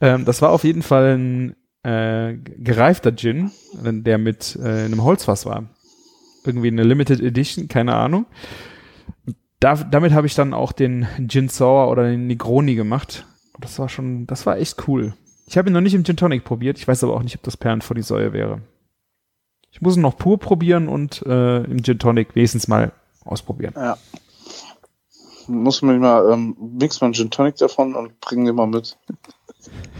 Ähm, 0.00 0.24
das 0.24 0.40
war 0.42 0.50
auf 0.50 0.64
jeden 0.64 0.82
Fall 0.82 1.16
ein 1.18 1.56
äh, 1.82 2.34
gereifter 2.36 3.14
Gin, 3.16 3.50
der 3.72 4.18
mit 4.18 4.58
äh, 4.62 4.84
einem 4.84 5.02
Holzfass 5.02 5.46
war. 5.46 5.64
Irgendwie 6.44 6.68
eine 6.68 6.82
Limited 6.84 7.20
Edition, 7.20 7.68
keine 7.68 7.94
Ahnung. 7.94 8.26
Da, 9.60 9.74
damit 9.76 10.12
habe 10.12 10.26
ich 10.26 10.34
dann 10.34 10.54
auch 10.54 10.72
den 10.72 11.06
Gin 11.28 11.48
Sour 11.50 11.88
oder 11.90 12.04
den 12.04 12.26
Negroni 12.26 12.74
gemacht. 12.74 13.26
Das 13.60 13.78
war 13.78 13.88
schon, 13.90 14.26
das 14.26 14.46
war 14.46 14.56
echt 14.58 14.88
cool. 14.88 15.14
Ich 15.46 15.58
habe 15.58 15.68
ihn 15.68 15.74
noch 15.74 15.80
nicht 15.82 15.94
im 15.94 16.04
Gin 16.04 16.16
Tonic 16.16 16.44
probiert. 16.44 16.78
Ich 16.78 16.88
weiß 16.88 17.04
aber 17.04 17.14
auch 17.14 17.22
nicht, 17.22 17.36
ob 17.36 17.42
das 17.42 17.56
Perlen 17.58 17.82
vor 17.82 17.94
die 17.94 18.02
Säue 18.02 18.32
wäre. 18.32 18.62
Ich 19.72 19.80
muss 19.80 19.96
ihn 19.96 20.02
noch 20.02 20.16
pur 20.16 20.38
probieren 20.38 20.88
und 20.88 21.22
äh, 21.26 21.62
im 21.64 21.82
Gin 21.82 21.98
Tonic 21.98 22.34
wenigstens 22.34 22.68
mal 22.68 22.92
ausprobieren. 23.24 23.74
Ja. 23.76 23.96
Muss 25.46 25.82
man 25.82 25.98
mal, 25.98 26.30
ähm, 26.32 26.56
mix 26.78 27.00
mal 27.00 27.06
einen 27.06 27.14
Gin 27.14 27.30
Tonic 27.30 27.56
davon 27.56 27.94
und 27.94 28.20
bring 28.20 28.44
den 28.44 28.54
mal 28.54 28.66
mit. 28.66 28.96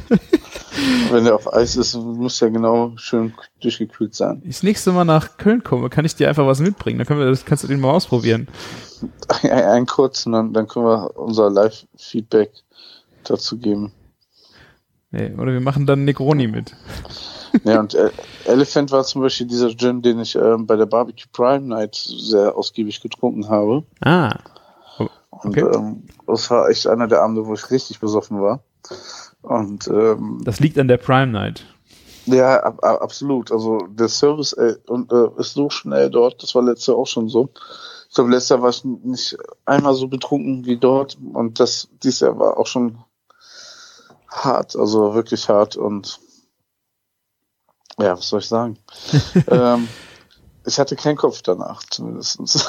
Wenn 1.10 1.24
der 1.24 1.34
auf 1.34 1.52
Eis 1.52 1.76
ist, 1.76 1.94
muss 1.94 2.38
der 2.38 2.50
genau 2.50 2.92
schön 2.96 3.34
durchgekühlt 3.60 4.14
sein. 4.14 4.40
Ich 4.44 4.56
das 4.56 4.62
nächste 4.62 4.92
Mal 4.92 5.04
nach 5.04 5.36
Köln 5.36 5.62
komme, 5.62 5.90
kann 5.90 6.04
ich 6.04 6.14
dir 6.14 6.28
einfach 6.28 6.46
was 6.46 6.60
mitbringen. 6.60 6.98
Dann 6.98 7.06
können 7.06 7.20
wir 7.20 7.26
das, 7.26 7.44
kannst 7.44 7.64
du 7.64 7.68
den 7.68 7.80
mal 7.80 7.90
ausprobieren. 7.90 8.48
Ein, 9.42 9.50
ein 9.50 9.86
kurz 9.86 10.26
und 10.26 10.32
dann, 10.32 10.52
dann 10.52 10.68
können 10.68 10.86
wir 10.86 11.16
unser 11.16 11.50
Live-Feedback 11.50 12.52
dazu 13.24 13.58
geben. 13.58 13.92
Nee, 15.10 15.32
oder 15.34 15.52
wir 15.52 15.60
machen 15.60 15.86
dann 15.86 16.04
Negroni 16.04 16.46
mit. 16.46 16.74
Ja, 17.64 17.80
und 17.80 17.94
äh, 17.94 18.10
Elephant 18.44 18.90
war 18.92 19.04
zum 19.04 19.22
Beispiel 19.22 19.46
dieser 19.46 19.70
Gin, 19.76 20.02
den 20.02 20.20
ich 20.20 20.34
ähm, 20.36 20.66
bei 20.66 20.76
der 20.76 20.86
Barbecue 20.86 21.28
Prime 21.32 21.66
Night 21.66 21.94
sehr 21.94 22.56
ausgiebig 22.56 23.00
getrunken 23.00 23.48
habe. 23.48 23.84
Ah. 24.00 24.34
Und 24.98 25.10
Okay. 25.56 25.60
ähm, 25.60 26.02
das 26.26 26.50
war 26.50 26.68
echt 26.68 26.86
einer 26.86 27.06
der 27.08 27.22
Abende, 27.22 27.46
wo 27.46 27.54
ich 27.54 27.70
richtig 27.70 27.98
besoffen 28.00 28.40
war. 28.40 28.60
Und 29.42 29.88
ähm, 29.88 30.40
Das 30.44 30.60
liegt 30.60 30.78
an 30.78 30.88
der 30.88 30.98
Prime 30.98 31.28
Night. 31.32 31.64
ja, 32.26 32.62
ab, 32.62 32.84
ab, 32.84 33.00
absolut. 33.00 33.50
Also 33.50 33.78
der 33.88 34.08
Service 34.08 34.52
äh, 34.52 34.76
und, 34.86 35.10
äh, 35.12 35.28
ist 35.38 35.54
so 35.54 35.70
schnell 35.70 36.10
dort, 36.10 36.42
das 36.42 36.54
war 36.54 36.62
letztes 36.62 36.88
Jahr 36.88 36.98
auch 36.98 37.06
schon 37.06 37.28
so. 37.28 37.48
Ich 38.08 38.14
glaube, 38.16 38.30
letztes 38.30 38.50
Jahr 38.50 38.62
war 38.62 38.70
ich 38.70 38.84
nicht 38.84 39.36
einmal 39.64 39.94
so 39.94 40.08
betrunken 40.08 40.66
wie 40.66 40.76
dort 40.76 41.16
und 41.32 41.58
das 41.60 41.88
dieses 42.02 42.20
Jahr 42.20 42.38
war 42.38 42.58
auch 42.58 42.66
schon 42.66 42.98
hart, 44.28 44.76
also 44.76 45.14
wirklich 45.14 45.48
hart 45.48 45.76
und 45.76 46.20
ja, 48.00 48.16
was 48.16 48.28
soll 48.28 48.40
ich 48.40 48.48
sagen? 48.48 48.78
ähm, 49.48 49.88
ich 50.66 50.78
hatte 50.78 50.96
keinen 50.96 51.16
Kopf 51.16 51.42
danach, 51.42 51.82
zumindest. 51.90 52.38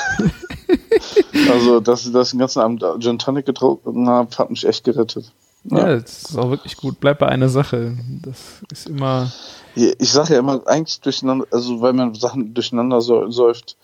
also, 1.51 1.79
dass 1.79 2.05
ich 2.05 2.11
das 2.11 2.31
den 2.31 2.39
ganzen 2.39 2.59
Abend 2.59 2.83
Gin 2.99 3.19
Tonic 3.19 3.45
getrunken 3.45 4.07
habe, 4.07 4.35
hat 4.37 4.49
mich 4.49 4.65
echt 4.65 4.83
gerettet. 4.83 5.31
Ja. 5.65 5.77
ja, 5.77 5.99
das 5.99 6.23
ist 6.23 6.37
auch 6.37 6.49
wirklich 6.49 6.77
gut. 6.77 6.99
Bleib 6.99 7.19
bei 7.19 7.27
einer 7.27 7.49
Sache. 7.49 7.95
Das 8.23 8.61
ist 8.71 8.87
immer. 8.87 9.31
Ich 9.75 10.11
sage 10.11 10.33
ja 10.33 10.39
immer, 10.39 10.65
eigentlich 10.65 10.99
durcheinander, 11.01 11.45
also 11.51 11.81
weil 11.81 11.93
man 11.93 12.15
Sachen 12.15 12.53
durcheinander 12.53 13.01
säuft, 13.01 13.77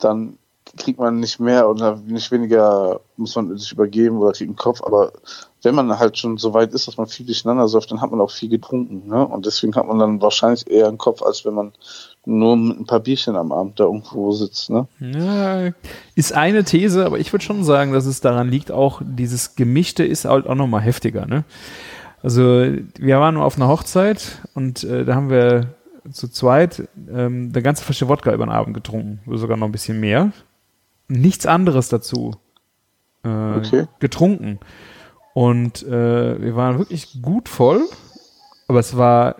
dann 0.00 0.38
kriegt 0.76 0.98
man 0.98 1.20
nicht 1.20 1.40
mehr 1.40 1.68
oder 1.68 1.96
nicht 1.96 2.30
weniger, 2.30 3.00
muss 3.16 3.34
man 3.36 3.56
sich 3.56 3.72
übergeben 3.72 4.18
oder 4.18 4.32
kriegt 4.32 4.48
einen 4.48 4.56
Kopf, 4.56 4.82
aber 4.82 5.12
wenn 5.62 5.74
man 5.74 5.98
halt 5.98 6.18
schon 6.18 6.36
so 6.36 6.54
weit 6.54 6.72
ist, 6.72 6.86
dass 6.86 6.96
man 6.96 7.06
viel 7.06 7.26
durcheinander 7.26 7.66
säuft, 7.68 7.90
dann 7.90 8.00
hat 8.00 8.10
man 8.10 8.20
auch 8.20 8.30
viel 8.30 8.48
getrunken, 8.48 9.08
ne? 9.08 9.26
Und 9.26 9.46
deswegen 9.46 9.74
hat 9.74 9.86
man 9.86 9.98
dann 9.98 10.22
wahrscheinlich 10.22 10.70
eher 10.70 10.88
einen 10.88 10.98
Kopf, 10.98 11.22
als 11.22 11.44
wenn 11.44 11.54
man 11.54 11.72
nur 12.24 12.56
mit 12.56 12.78
ein 12.78 12.86
paar 12.86 13.00
Bierchen 13.00 13.36
am 13.36 13.50
Abend 13.50 13.80
da 13.80 13.84
irgendwo 13.84 14.30
sitzt, 14.32 14.70
ne? 14.70 14.86
Ja, 15.00 15.72
ist 16.14 16.32
eine 16.32 16.64
These, 16.64 17.04
aber 17.04 17.18
ich 17.18 17.32
würde 17.32 17.44
schon 17.44 17.64
sagen, 17.64 17.92
dass 17.92 18.06
es 18.06 18.20
daran 18.20 18.50
liegt, 18.50 18.70
auch 18.70 19.02
dieses 19.04 19.56
Gemischte 19.56 20.04
ist 20.04 20.26
halt 20.26 20.46
auch 20.46 20.54
nochmal 20.54 20.82
heftiger, 20.82 21.26
ne? 21.26 21.44
Also 22.22 22.42
wir 22.98 23.20
waren 23.20 23.36
auf 23.36 23.56
einer 23.56 23.68
Hochzeit 23.68 24.42
und 24.54 24.84
äh, 24.84 25.04
da 25.04 25.14
haben 25.14 25.30
wir 25.30 25.74
zu 26.10 26.28
zweit 26.28 26.88
ähm, 27.10 27.50
eine 27.52 27.62
ganze 27.62 27.84
Flasche 27.84 28.08
Wodka 28.08 28.32
über 28.32 28.46
den 28.46 28.52
Abend 28.52 28.74
getrunken, 28.74 29.20
sogar 29.36 29.56
noch 29.56 29.66
ein 29.66 29.72
bisschen 29.72 30.00
mehr. 30.00 30.32
Nichts 31.08 31.46
anderes 31.46 31.88
dazu 31.88 32.36
äh, 33.24 33.56
okay. 33.56 33.86
getrunken. 33.98 34.60
Und 35.34 35.82
äh, 35.84 36.40
wir 36.42 36.56
waren 36.56 36.78
wirklich 36.78 37.22
gut 37.22 37.48
voll, 37.48 37.82
aber 38.66 38.80
es 38.80 38.96
war, 38.96 39.36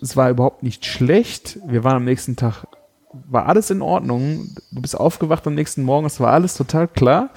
es 0.00 0.16
war 0.16 0.30
überhaupt 0.30 0.62
nicht 0.62 0.86
schlecht. 0.86 1.58
Wir 1.66 1.84
waren 1.84 1.96
am 1.96 2.04
nächsten 2.04 2.36
Tag, 2.36 2.66
war 3.12 3.46
alles 3.46 3.70
in 3.70 3.82
Ordnung. 3.82 4.48
Du 4.70 4.80
bist 4.80 4.98
aufgewacht 4.98 5.46
am 5.46 5.54
nächsten 5.54 5.82
Morgen, 5.82 6.06
es 6.06 6.20
war 6.20 6.32
alles 6.32 6.56
total 6.56 6.88
klar. 6.88 7.30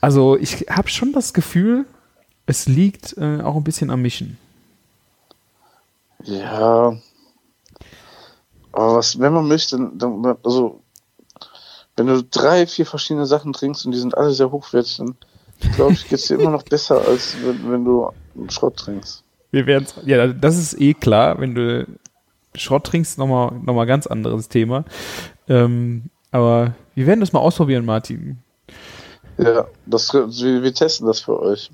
Also 0.00 0.36
ich 0.36 0.66
habe 0.68 0.88
schon 0.88 1.12
das 1.12 1.32
Gefühl, 1.32 1.86
es 2.46 2.66
liegt 2.66 3.16
äh, 3.18 3.40
auch 3.40 3.56
ein 3.56 3.64
bisschen 3.64 3.90
am 3.90 4.02
Mischen. 4.02 4.36
Ja. 6.24 6.96
Aber 8.72 8.96
was, 8.96 9.18
wenn 9.18 9.32
man 9.32 9.48
möchte, 9.48 9.90
dann, 9.94 10.36
also, 10.42 10.80
wenn 12.00 12.06
du 12.06 12.22
drei, 12.22 12.66
vier 12.66 12.86
verschiedene 12.86 13.26
Sachen 13.26 13.52
trinkst 13.52 13.84
und 13.84 13.92
die 13.92 13.98
sind 13.98 14.16
alle 14.16 14.32
sehr 14.32 14.50
hochwertig, 14.50 14.96
dann 14.96 15.16
glaube 15.76 15.92
ich, 15.92 16.08
geht 16.08 16.18
es 16.18 16.26
dir 16.26 16.38
immer 16.38 16.50
noch 16.50 16.62
besser, 16.62 17.06
als 17.06 17.36
wenn, 17.44 17.70
wenn 17.70 17.84
du 17.84 18.10
Schrott 18.48 18.76
trinkst. 18.76 19.22
Wir 19.50 19.66
werden 19.66 19.86
ja, 20.06 20.26
das 20.28 20.56
ist 20.56 20.80
eh 20.80 20.94
klar, 20.94 21.38
wenn 21.40 21.54
du 21.54 21.86
Schrott 22.54 22.84
trinkst, 22.84 23.18
nochmal 23.18 23.52
noch 23.64 23.74
mal 23.74 23.84
ganz 23.84 24.06
anderes 24.06 24.48
Thema. 24.48 24.84
Ähm, 25.46 26.04
aber 26.30 26.74
wir 26.94 27.06
werden 27.06 27.20
das 27.20 27.32
mal 27.32 27.40
ausprobieren, 27.40 27.84
Martin. 27.84 28.38
Ja, 29.36 29.66
das, 29.86 30.12
wir, 30.14 30.62
wir 30.62 30.74
testen 30.74 31.06
das 31.06 31.20
für 31.20 31.38
euch. 31.38 31.70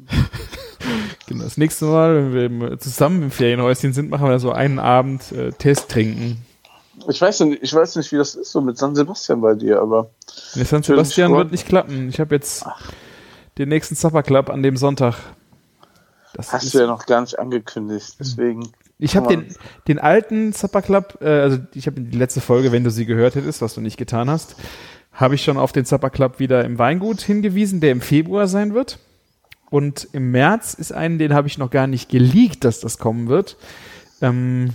genau, 1.27 1.45
das 1.45 1.57
nächste 1.57 1.85
Mal, 1.85 2.33
wenn 2.33 2.61
wir 2.61 2.79
zusammen 2.79 3.23
im 3.23 3.31
Ferienhäuschen 3.31 3.93
sind, 3.93 4.11
machen 4.11 4.29
wir 4.29 4.39
so 4.41 4.51
einen 4.51 4.79
Abend 4.81 5.31
äh, 5.33 5.53
Test 5.53 5.89
trinken. 5.89 6.46
Ich 7.09 7.21
weiß, 7.21 7.41
nicht, 7.41 7.63
ich 7.63 7.73
weiß 7.73 7.97
nicht, 7.97 8.11
wie 8.13 8.17
das 8.17 8.35
ist 8.35 8.51
so 8.51 8.61
mit 8.61 8.79
San 8.79 8.95
Sebastian 8.95 9.41
bei 9.41 9.55
dir, 9.55 9.81
aber. 9.81 10.11
Mit 10.55 10.67
San 10.67 10.83
Sebastian 10.83 11.33
wird 11.35 11.53
nicht 11.53 11.67
klappen. 11.67 12.09
Ich 12.09 12.21
habe 12.21 12.35
jetzt 12.35 12.65
Ach 12.67 12.93
den 13.59 13.69
nächsten 13.69 13.95
Supper 13.95 14.23
Club 14.23 14.51
an 14.51 14.63
dem 14.63 14.77
Sonntag. 14.77 15.17
Das 16.35 16.53
Hast 16.53 16.75
du 16.75 16.79
ja 16.79 16.87
noch 16.87 17.07
gar 17.07 17.23
nicht 17.23 17.39
angekündigt, 17.39 18.17
deswegen. 18.21 18.69
Ich 18.99 19.17
habe 19.17 19.29
den, 19.29 19.55
den 19.89 19.99
alten 19.99 20.53
Supper 20.53 20.83
Club, 20.83 21.19
äh, 21.21 21.29
also 21.29 21.59
ich 21.75 21.87
habe 21.87 22.01
die 22.01 22.17
letzte 22.17 22.41
Folge, 22.41 22.73
wenn 22.73 22.85
du 22.85 22.91
sie 22.91 23.07
gehört 23.07 23.35
hättest, 23.35 23.63
was 23.63 23.75
du 23.75 23.81
nicht 23.81 23.97
getan 23.97 24.29
hast, 24.31 24.57
habe 25.13 25.35
ich 25.35 25.45
schon 25.45 25.57
auf 25.57 25.73
den 25.73 25.85
Supper 25.85 26.11
Club 26.11 26.39
wieder 26.39 26.65
im 26.65 26.79
Weingut 26.79 27.21
hingewiesen, 27.21 27.81
der 27.81 27.93
im 27.93 28.01
Februar 28.01 28.49
sein 28.49 28.75
wird. 28.75 28.99
Und 29.71 30.09
im 30.13 30.31
März 30.31 30.75
ist 30.75 30.93
einen, 30.93 31.19
den 31.19 31.35
habe 31.35 31.49
ich 31.49 31.59
noch 31.59 31.71
gar 31.71 31.87
nicht 31.87 32.11
geleakt, 32.11 32.65
dass 32.65 32.81
das 32.81 32.99
kommen 32.99 33.29
wird. 33.29 33.57
Ähm, 34.21 34.75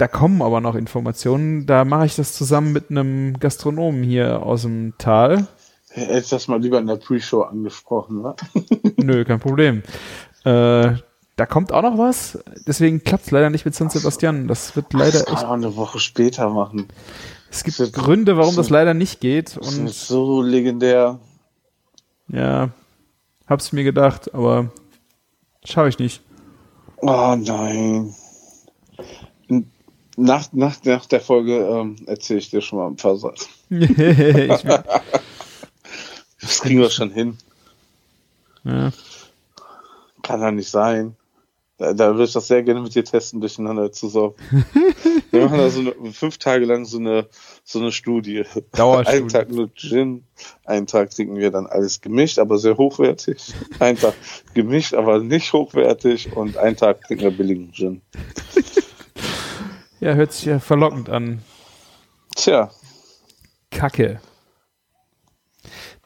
da 0.00 0.08
kommen 0.08 0.40
aber 0.40 0.62
noch 0.62 0.76
Informationen. 0.76 1.66
Da 1.66 1.84
mache 1.84 2.06
ich 2.06 2.16
das 2.16 2.32
zusammen 2.32 2.72
mit 2.72 2.90
einem 2.90 3.38
Gastronomen 3.38 4.02
hier 4.02 4.42
aus 4.42 4.62
dem 4.62 4.94
Tal. 4.96 5.46
Hättest 5.90 6.32
das 6.32 6.48
mal 6.48 6.58
lieber 6.58 6.78
in 6.78 6.86
der 6.86 6.96
Pre-Show 6.96 7.42
angesprochen, 7.42 8.22
wa? 8.22 8.34
Nö, 8.96 9.26
kein 9.26 9.40
Problem. 9.40 9.82
Äh, 10.44 10.94
da 11.36 11.46
kommt 11.46 11.72
auch 11.72 11.82
noch 11.82 11.98
was. 11.98 12.38
Deswegen 12.66 13.04
klappt 13.04 13.26
es 13.26 13.30
leider 13.30 13.50
nicht 13.50 13.66
mit 13.66 13.74
San 13.74 13.90
Sebastian. 13.90 14.48
Das 14.48 14.74
wird 14.74 14.90
leider 14.94 15.12
das 15.12 15.24
kann 15.26 15.34
echt. 15.34 15.44
auch 15.44 15.50
eine 15.50 15.76
Woche 15.76 15.98
später 15.98 16.48
machen. 16.48 16.88
Es 17.50 17.62
gibt 17.62 17.78
das 17.78 17.92
Gründe, 17.92 18.38
warum 18.38 18.56
das, 18.56 18.68
das 18.68 18.70
leider 18.70 18.94
nicht 18.94 19.20
geht. 19.20 19.58
Das 19.58 19.76
und 19.76 19.86
ist 19.86 20.08
so 20.08 20.40
legendär. 20.40 21.18
Ja, 22.28 22.70
hab's 23.46 23.72
mir 23.72 23.84
gedacht, 23.84 24.32
aber 24.32 24.70
schaffe 25.62 25.90
ich 25.90 25.98
nicht. 25.98 26.22
Oh 27.02 27.36
nein. 27.36 28.14
Nach, 30.20 30.52
nach, 30.52 30.84
nach 30.84 31.06
der 31.06 31.20
Folge 31.20 31.56
ähm, 31.56 31.96
erzähle 32.06 32.40
ich 32.40 32.50
dir 32.50 32.60
schon 32.60 32.78
mal 32.78 32.88
ein 32.88 32.96
paar 32.96 33.16
Sachen. 33.16 33.38
ich, 33.70 34.62
das 36.40 36.60
kriegen 36.60 36.80
wir 36.80 36.90
schon 36.90 37.10
hin. 37.10 37.38
Ja. 38.64 38.90
Kann 40.22 40.42
ja 40.42 40.50
nicht 40.50 40.68
sein. 40.68 41.16
Da, 41.78 41.94
da 41.94 42.10
würde 42.10 42.24
ich 42.24 42.34
das 42.34 42.48
sehr 42.48 42.62
gerne 42.62 42.82
mit 42.82 42.94
dir 42.94 43.02
testen, 43.02 43.40
durcheinander 43.40 43.90
zu 43.92 44.08
saugen. 44.08 44.36
wir 45.30 45.40
machen 45.46 45.56
da 45.56 45.70
so 45.70 45.80
eine, 45.80 46.12
fünf 46.12 46.36
Tage 46.36 46.66
lang 46.66 46.84
so 46.84 46.98
eine, 46.98 47.26
so 47.64 47.78
eine 47.78 47.90
Studie. 47.90 48.44
Dauerstudie. 48.72 49.16
Einen 49.16 49.28
Tag 49.28 49.50
nur 49.50 49.72
Gin, 49.74 50.24
einen 50.66 50.86
Tag 50.86 51.12
trinken 51.12 51.36
wir 51.36 51.50
dann 51.50 51.66
alles 51.66 52.02
gemischt, 52.02 52.38
aber 52.38 52.58
sehr 52.58 52.76
hochwertig. 52.76 53.54
Einen 53.78 53.96
Tag 53.96 54.12
gemischt, 54.52 54.92
aber 54.92 55.20
nicht 55.20 55.54
hochwertig 55.54 56.36
und 56.36 56.58
einen 56.58 56.76
Tag 56.76 57.00
trinken 57.00 57.24
wir 57.24 57.30
billigen 57.30 57.72
Gin. 57.72 58.02
Ja, 60.00 60.14
hört 60.14 60.32
sich 60.32 60.46
ja 60.46 60.58
verlockend 60.58 61.10
an. 61.10 61.42
Tja. 62.34 62.70
Kacke. 63.70 64.20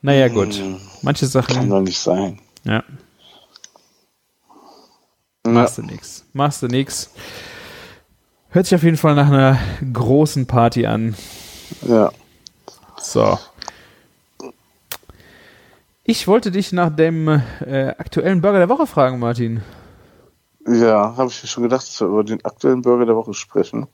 Naja, 0.02 0.28
gut. 0.28 0.54
Hm. 0.54 0.80
Manche 1.02 1.26
Sachen. 1.26 1.54
Kann 1.54 1.70
doch 1.70 1.80
nicht 1.80 1.98
sein. 1.98 2.40
Ja. 2.64 2.82
Machst 5.46 5.78
du 5.78 5.82
nix. 5.82 6.24
Machst 6.32 6.62
du 6.62 6.66
nix. 6.66 7.10
Hört 8.50 8.66
sich 8.66 8.74
auf 8.74 8.82
jeden 8.82 8.96
Fall 8.96 9.14
nach 9.14 9.28
einer 9.28 9.58
großen 9.92 10.46
Party 10.46 10.86
an. 10.86 11.14
Ja. 11.82 12.12
So. 12.98 13.38
Ich 16.04 16.26
wollte 16.26 16.50
dich 16.50 16.72
nach 16.72 16.94
dem 16.94 17.28
äh, 17.28 17.94
aktuellen 17.98 18.40
Burger 18.40 18.58
der 18.58 18.68
Woche 18.68 18.86
fragen, 18.86 19.18
Martin. 19.18 19.62
Ja, 20.66 21.16
habe 21.16 21.30
ich 21.30 21.42
mir 21.42 21.48
schon 21.48 21.62
gedacht, 21.64 21.82
dass 21.82 22.00
wir 22.00 22.08
über 22.08 22.24
den 22.24 22.44
aktuellen 22.44 22.82
Burger 22.82 23.06
der 23.06 23.16
Woche 23.16 23.34
sprechen. 23.34 23.86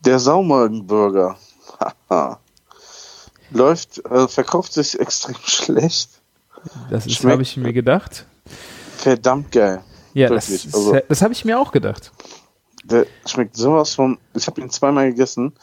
Der 0.00 0.18
Saumagenburger. 0.18 1.36
Haha 2.08 2.40
läuft, 3.50 4.04
äh, 4.04 4.28
verkauft 4.28 4.72
sich 4.72 4.98
extrem 4.98 5.36
schlecht. 5.44 6.10
Das 6.90 7.06
habe 7.24 7.42
ich 7.42 7.56
mir 7.56 7.72
gedacht. 7.72 8.26
Verdammt 8.96 9.52
geil. 9.52 9.82
Ja, 10.12 10.28
Wirklich. 10.30 10.64
das, 10.64 10.74
also, 10.74 10.98
das 11.08 11.22
habe 11.22 11.32
ich 11.32 11.44
mir 11.44 11.58
auch 11.58 11.72
gedacht. 11.72 12.12
Der 12.84 13.06
schmeckt 13.26 13.56
sowas 13.56 13.94
von. 13.94 14.18
Ich 14.34 14.46
habe 14.46 14.60
ihn 14.60 14.70
zweimal 14.70 15.10
gegessen 15.10 15.54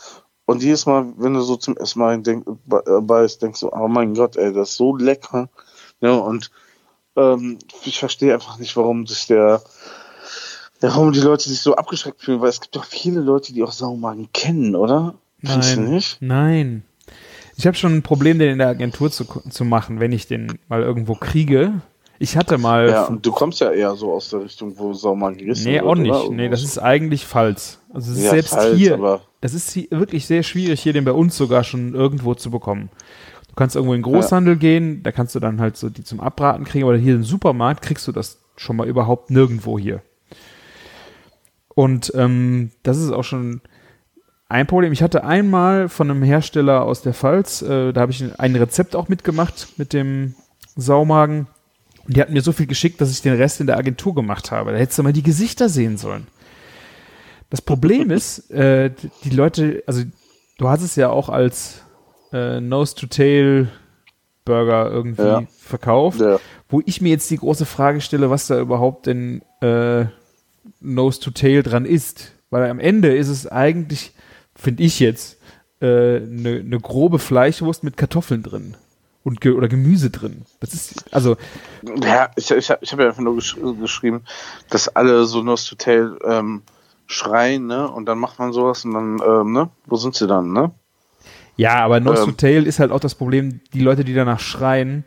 und 0.45 0.63
jedes 0.63 0.85
Mal, 0.85 1.13
wenn 1.17 1.33
du 1.33 1.41
so 1.41 1.57
zum 1.57 1.75
ersten 1.77 1.99
Mal 1.99 2.21
denk, 2.21 2.47
äh, 2.47 3.01
beißt, 3.01 3.41
denkst 3.41 3.59
du, 3.59 3.71
oh 3.71 3.87
mein 3.87 4.13
Gott, 4.13 4.37
ey, 4.37 4.53
das 4.53 4.69
ist 4.69 4.77
so 4.77 4.95
lecker. 4.95 5.49
Ja, 5.99 6.13
und 6.13 6.51
ähm, 7.15 7.59
ich 7.83 7.99
verstehe 7.99 8.33
einfach 8.33 8.57
nicht, 8.57 8.75
warum 8.77 9.05
sich 9.05 9.27
der, 9.27 9.61
warum 10.81 11.11
die 11.11 11.19
Leute 11.19 11.49
sich 11.49 11.61
so 11.61 11.75
abgeschreckt 11.75 12.21
fühlen, 12.21 12.41
weil 12.41 12.49
es 12.49 12.61
gibt 12.61 12.75
doch 12.75 12.85
viele 12.85 13.21
Leute, 13.21 13.53
die 13.53 13.63
auch 13.63 13.71
Saumagen 13.71 14.29
kennen, 14.33 14.75
oder? 14.75 15.15
Nein. 15.41 15.61
Findest 15.61 15.77
nicht? 15.77 16.17
Nein. 16.21 16.83
Ich 17.55 17.65
habe 17.65 17.75
schon 17.75 17.95
ein 17.95 18.03
Problem, 18.03 18.37
den 18.37 18.51
in 18.51 18.57
der 18.59 18.67
Agentur 18.67 19.09
zu, 19.09 19.25
zu 19.49 19.65
machen, 19.65 19.99
wenn 19.99 20.11
ich 20.11 20.27
den 20.27 20.59
mal 20.69 20.83
irgendwo 20.83 21.15
kriege. 21.15 21.81
Ich 22.19 22.37
hatte 22.37 22.57
mal. 22.57 22.89
Ja, 22.89 23.09
du 23.09 23.31
kommst 23.31 23.61
ja 23.61 23.71
eher 23.71 23.95
so 23.95 24.11
aus 24.13 24.29
der 24.29 24.43
Richtung, 24.43 24.77
wo 24.77 24.93
Sauer 24.93 25.33
gerissen 25.33 25.65
Nee, 25.65 25.81
auch 25.81 25.95
nicht. 25.95 26.11
Oder? 26.11 26.35
Nee, 26.35 26.49
das 26.49 26.63
ist 26.63 26.77
eigentlich 26.77 27.25
falsch. 27.25 27.77
Also 27.93 28.19
ja, 28.19 28.31
selbst 28.31 28.53
falsch, 28.53 28.77
hier, 28.77 29.21
das 29.41 29.53
ist 29.53 29.71
hier 29.71 29.87
wirklich 29.91 30.25
sehr 30.25 30.43
schwierig, 30.43 30.81
hier 30.81 30.93
den 30.93 31.05
bei 31.05 31.11
uns 31.11 31.37
sogar 31.37 31.63
schon 31.63 31.93
irgendwo 31.93 32.33
zu 32.33 32.51
bekommen. 32.51 32.89
Du 33.49 33.55
kannst 33.55 33.75
irgendwo 33.75 33.93
in 33.93 34.01
den 34.01 34.11
Großhandel 34.11 34.53
ja. 34.55 34.59
gehen, 34.59 35.03
da 35.03 35.11
kannst 35.11 35.33
du 35.35 35.39
dann 35.39 35.59
halt 35.59 35.77
so 35.77 35.89
die 35.89 36.03
zum 36.03 36.19
Abraten 36.19 36.63
kriegen, 36.63 36.85
oder 36.85 36.97
hier 36.97 37.15
im 37.15 37.23
Supermarkt 37.23 37.83
kriegst 37.83 38.07
du 38.07 38.11
das 38.11 38.39
schon 38.55 38.75
mal 38.75 38.87
überhaupt 38.87 39.31
nirgendwo 39.31 39.79
hier. 39.79 40.01
Und 41.77 42.11
ähm, 42.15 42.71
das 42.81 42.97
ist 42.97 43.11
auch 43.11 43.23
schon 43.23 43.61
ein 44.49 44.65
Problem. 44.65 44.91
Ich 44.93 45.03
hatte 45.03 45.23
einmal 45.23 45.89
von 45.89 46.09
einem 46.09 46.23
Hersteller 46.23 46.81
aus 46.81 47.03
der 47.03 47.13
Pfalz, 47.13 47.61
äh, 47.61 47.93
da 47.93 48.01
habe 48.01 48.11
ich 48.11 48.23
ein 48.39 48.55
Rezept 48.55 48.95
auch 48.95 49.09
mitgemacht 49.09 49.67
mit 49.77 49.93
dem 49.93 50.33
Saumagen. 50.75 51.45
Und 52.07 52.17
die 52.17 52.21
hatten 52.21 52.33
mir 52.33 52.41
so 52.41 52.51
viel 52.51 52.65
geschickt, 52.65 52.99
dass 52.99 53.11
ich 53.11 53.21
den 53.21 53.35
Rest 53.35 53.61
in 53.61 53.67
der 53.67 53.77
Agentur 53.77 54.15
gemacht 54.15 54.49
habe. 54.49 54.71
Da 54.71 54.77
hättest 54.79 54.97
du 54.97 55.03
mal 55.03 55.13
die 55.13 55.21
Gesichter 55.21 55.69
sehen 55.69 55.97
sollen. 55.97 56.25
Das 57.51 57.61
Problem 57.61 58.09
ist, 58.09 58.49
äh, 58.49 58.89
die 59.23 59.29
Leute, 59.29 59.83
also 59.85 60.01
du 60.57 60.69
hast 60.69 60.81
es 60.81 60.95
ja 60.95 61.11
auch 61.11 61.29
als 61.29 61.83
äh, 62.33 62.59
Nose-to-Tail 62.59 63.67
Burger 64.45 64.89
irgendwie 64.89 65.21
Ja. 65.21 65.43
verkauft, 65.59 66.21
Ja. 66.21 66.39
wo 66.69 66.81
ich 66.87 67.01
mir 67.01 67.09
jetzt 67.09 67.29
die 67.29 67.37
große 67.37 67.67
Frage 67.67 68.01
stelle, 68.01 68.31
was 68.31 68.47
da 68.47 68.59
überhaupt 68.59 69.05
denn 69.05 69.43
äh, 69.61 70.05
Nose-to-Tail 70.79 71.63
dran 71.63 71.85
ist. 71.85 72.33
Weil 72.49 72.69
am 72.69 72.79
Ende 72.79 73.15
ist 73.15 73.27
es 73.27 73.47
eigentlich, 73.47 74.13
finde 74.55 74.83
ich 74.83 74.99
jetzt, 74.99 75.37
eine 75.79 76.21
ne 76.27 76.63
ne 76.63 76.79
grobe 76.79 77.19
Fleischwurst 77.19 77.83
mit 77.83 77.97
Kartoffeln 77.97 78.41
drin. 78.43 78.75
Und 79.23 79.41
ge 79.41 79.51
oder 79.51 79.67
Gemüse 79.67 80.09
drin. 80.09 80.43
Das 80.61 80.73
ist, 80.73 81.13
also, 81.13 81.35
Ja, 82.01 82.29
ich, 82.37 82.49
ich, 82.49 82.71
ich 82.79 82.91
habe 82.93 83.03
ja 83.03 83.09
einfach 83.09 83.21
nur 83.21 83.35
gesch 83.35 83.57
geschrieben, 83.81 84.23
dass 84.69 84.87
alle 84.87 85.25
so 85.25 85.43
Nose 85.43 85.69
to 85.69 85.75
Tail 85.75 86.17
ähm, 86.23 86.61
schreien, 87.07 87.67
ne? 87.67 87.89
Und 87.91 88.05
dann 88.05 88.19
macht 88.19 88.39
man 88.39 88.53
sowas 88.53 88.85
und 88.85 88.93
dann, 88.93 89.19
ähm, 89.27 89.51
ne? 89.51 89.69
Wo 89.85 89.97
sind 89.97 90.15
sie 90.15 90.27
dann, 90.27 90.53
ne? 90.53 90.71
ja, 91.57 91.75
aber 91.83 91.99
Nose 91.99 92.23
to 92.23 92.29
Ähm. 92.29 92.37
Tail 92.37 92.67
ist 92.67 92.79
halt 92.79 92.91
auch 92.91 92.99
das 93.01 93.15
Problem, 93.15 93.59
die 93.73 93.81
Leute, 93.81 94.05
die 94.05 94.13
danach 94.13 94.39
schreien, 94.39 95.03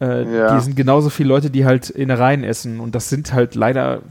äh, 0.00 0.24
Ja. 0.24 0.54
die 0.54 0.60
sind 0.60 0.76
genauso 0.76 1.08
viele 1.10 1.28
Leute, 1.30 1.50
die 1.50 1.64
halt 1.64 1.88
Innereien 1.90 2.44
essen. 2.44 2.78
Und 2.80 2.94
das 2.94 3.08
sind 3.08 3.32
halt 3.32 3.54
leider 3.54 4.02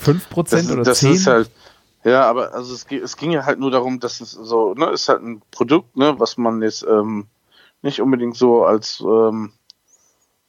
5% 0.00 0.50
Das, 0.50 0.70
oder 0.70 0.82
das 0.82 1.02
10%. 1.02 1.10
ist 1.12 1.26
halt, 1.26 1.50
ja, 2.04 2.22
aber 2.22 2.54
also 2.54 2.74
es, 2.74 2.86
es 2.90 3.16
ging 3.16 3.32
ja 3.32 3.44
halt 3.44 3.58
nur 3.58 3.70
darum, 3.70 4.00
dass 4.00 4.20
es 4.20 4.32
so, 4.32 4.74
ne, 4.74 4.90
ist 4.90 5.08
halt 5.08 5.22
ein 5.22 5.42
Produkt, 5.50 5.96
ne, 5.96 6.18
was 6.18 6.36
man 6.36 6.62
jetzt 6.62 6.84
ähm, 6.88 7.26
nicht 7.82 8.00
unbedingt 8.00 8.36
so 8.36 8.64
als, 8.64 9.00
ähm, 9.00 9.52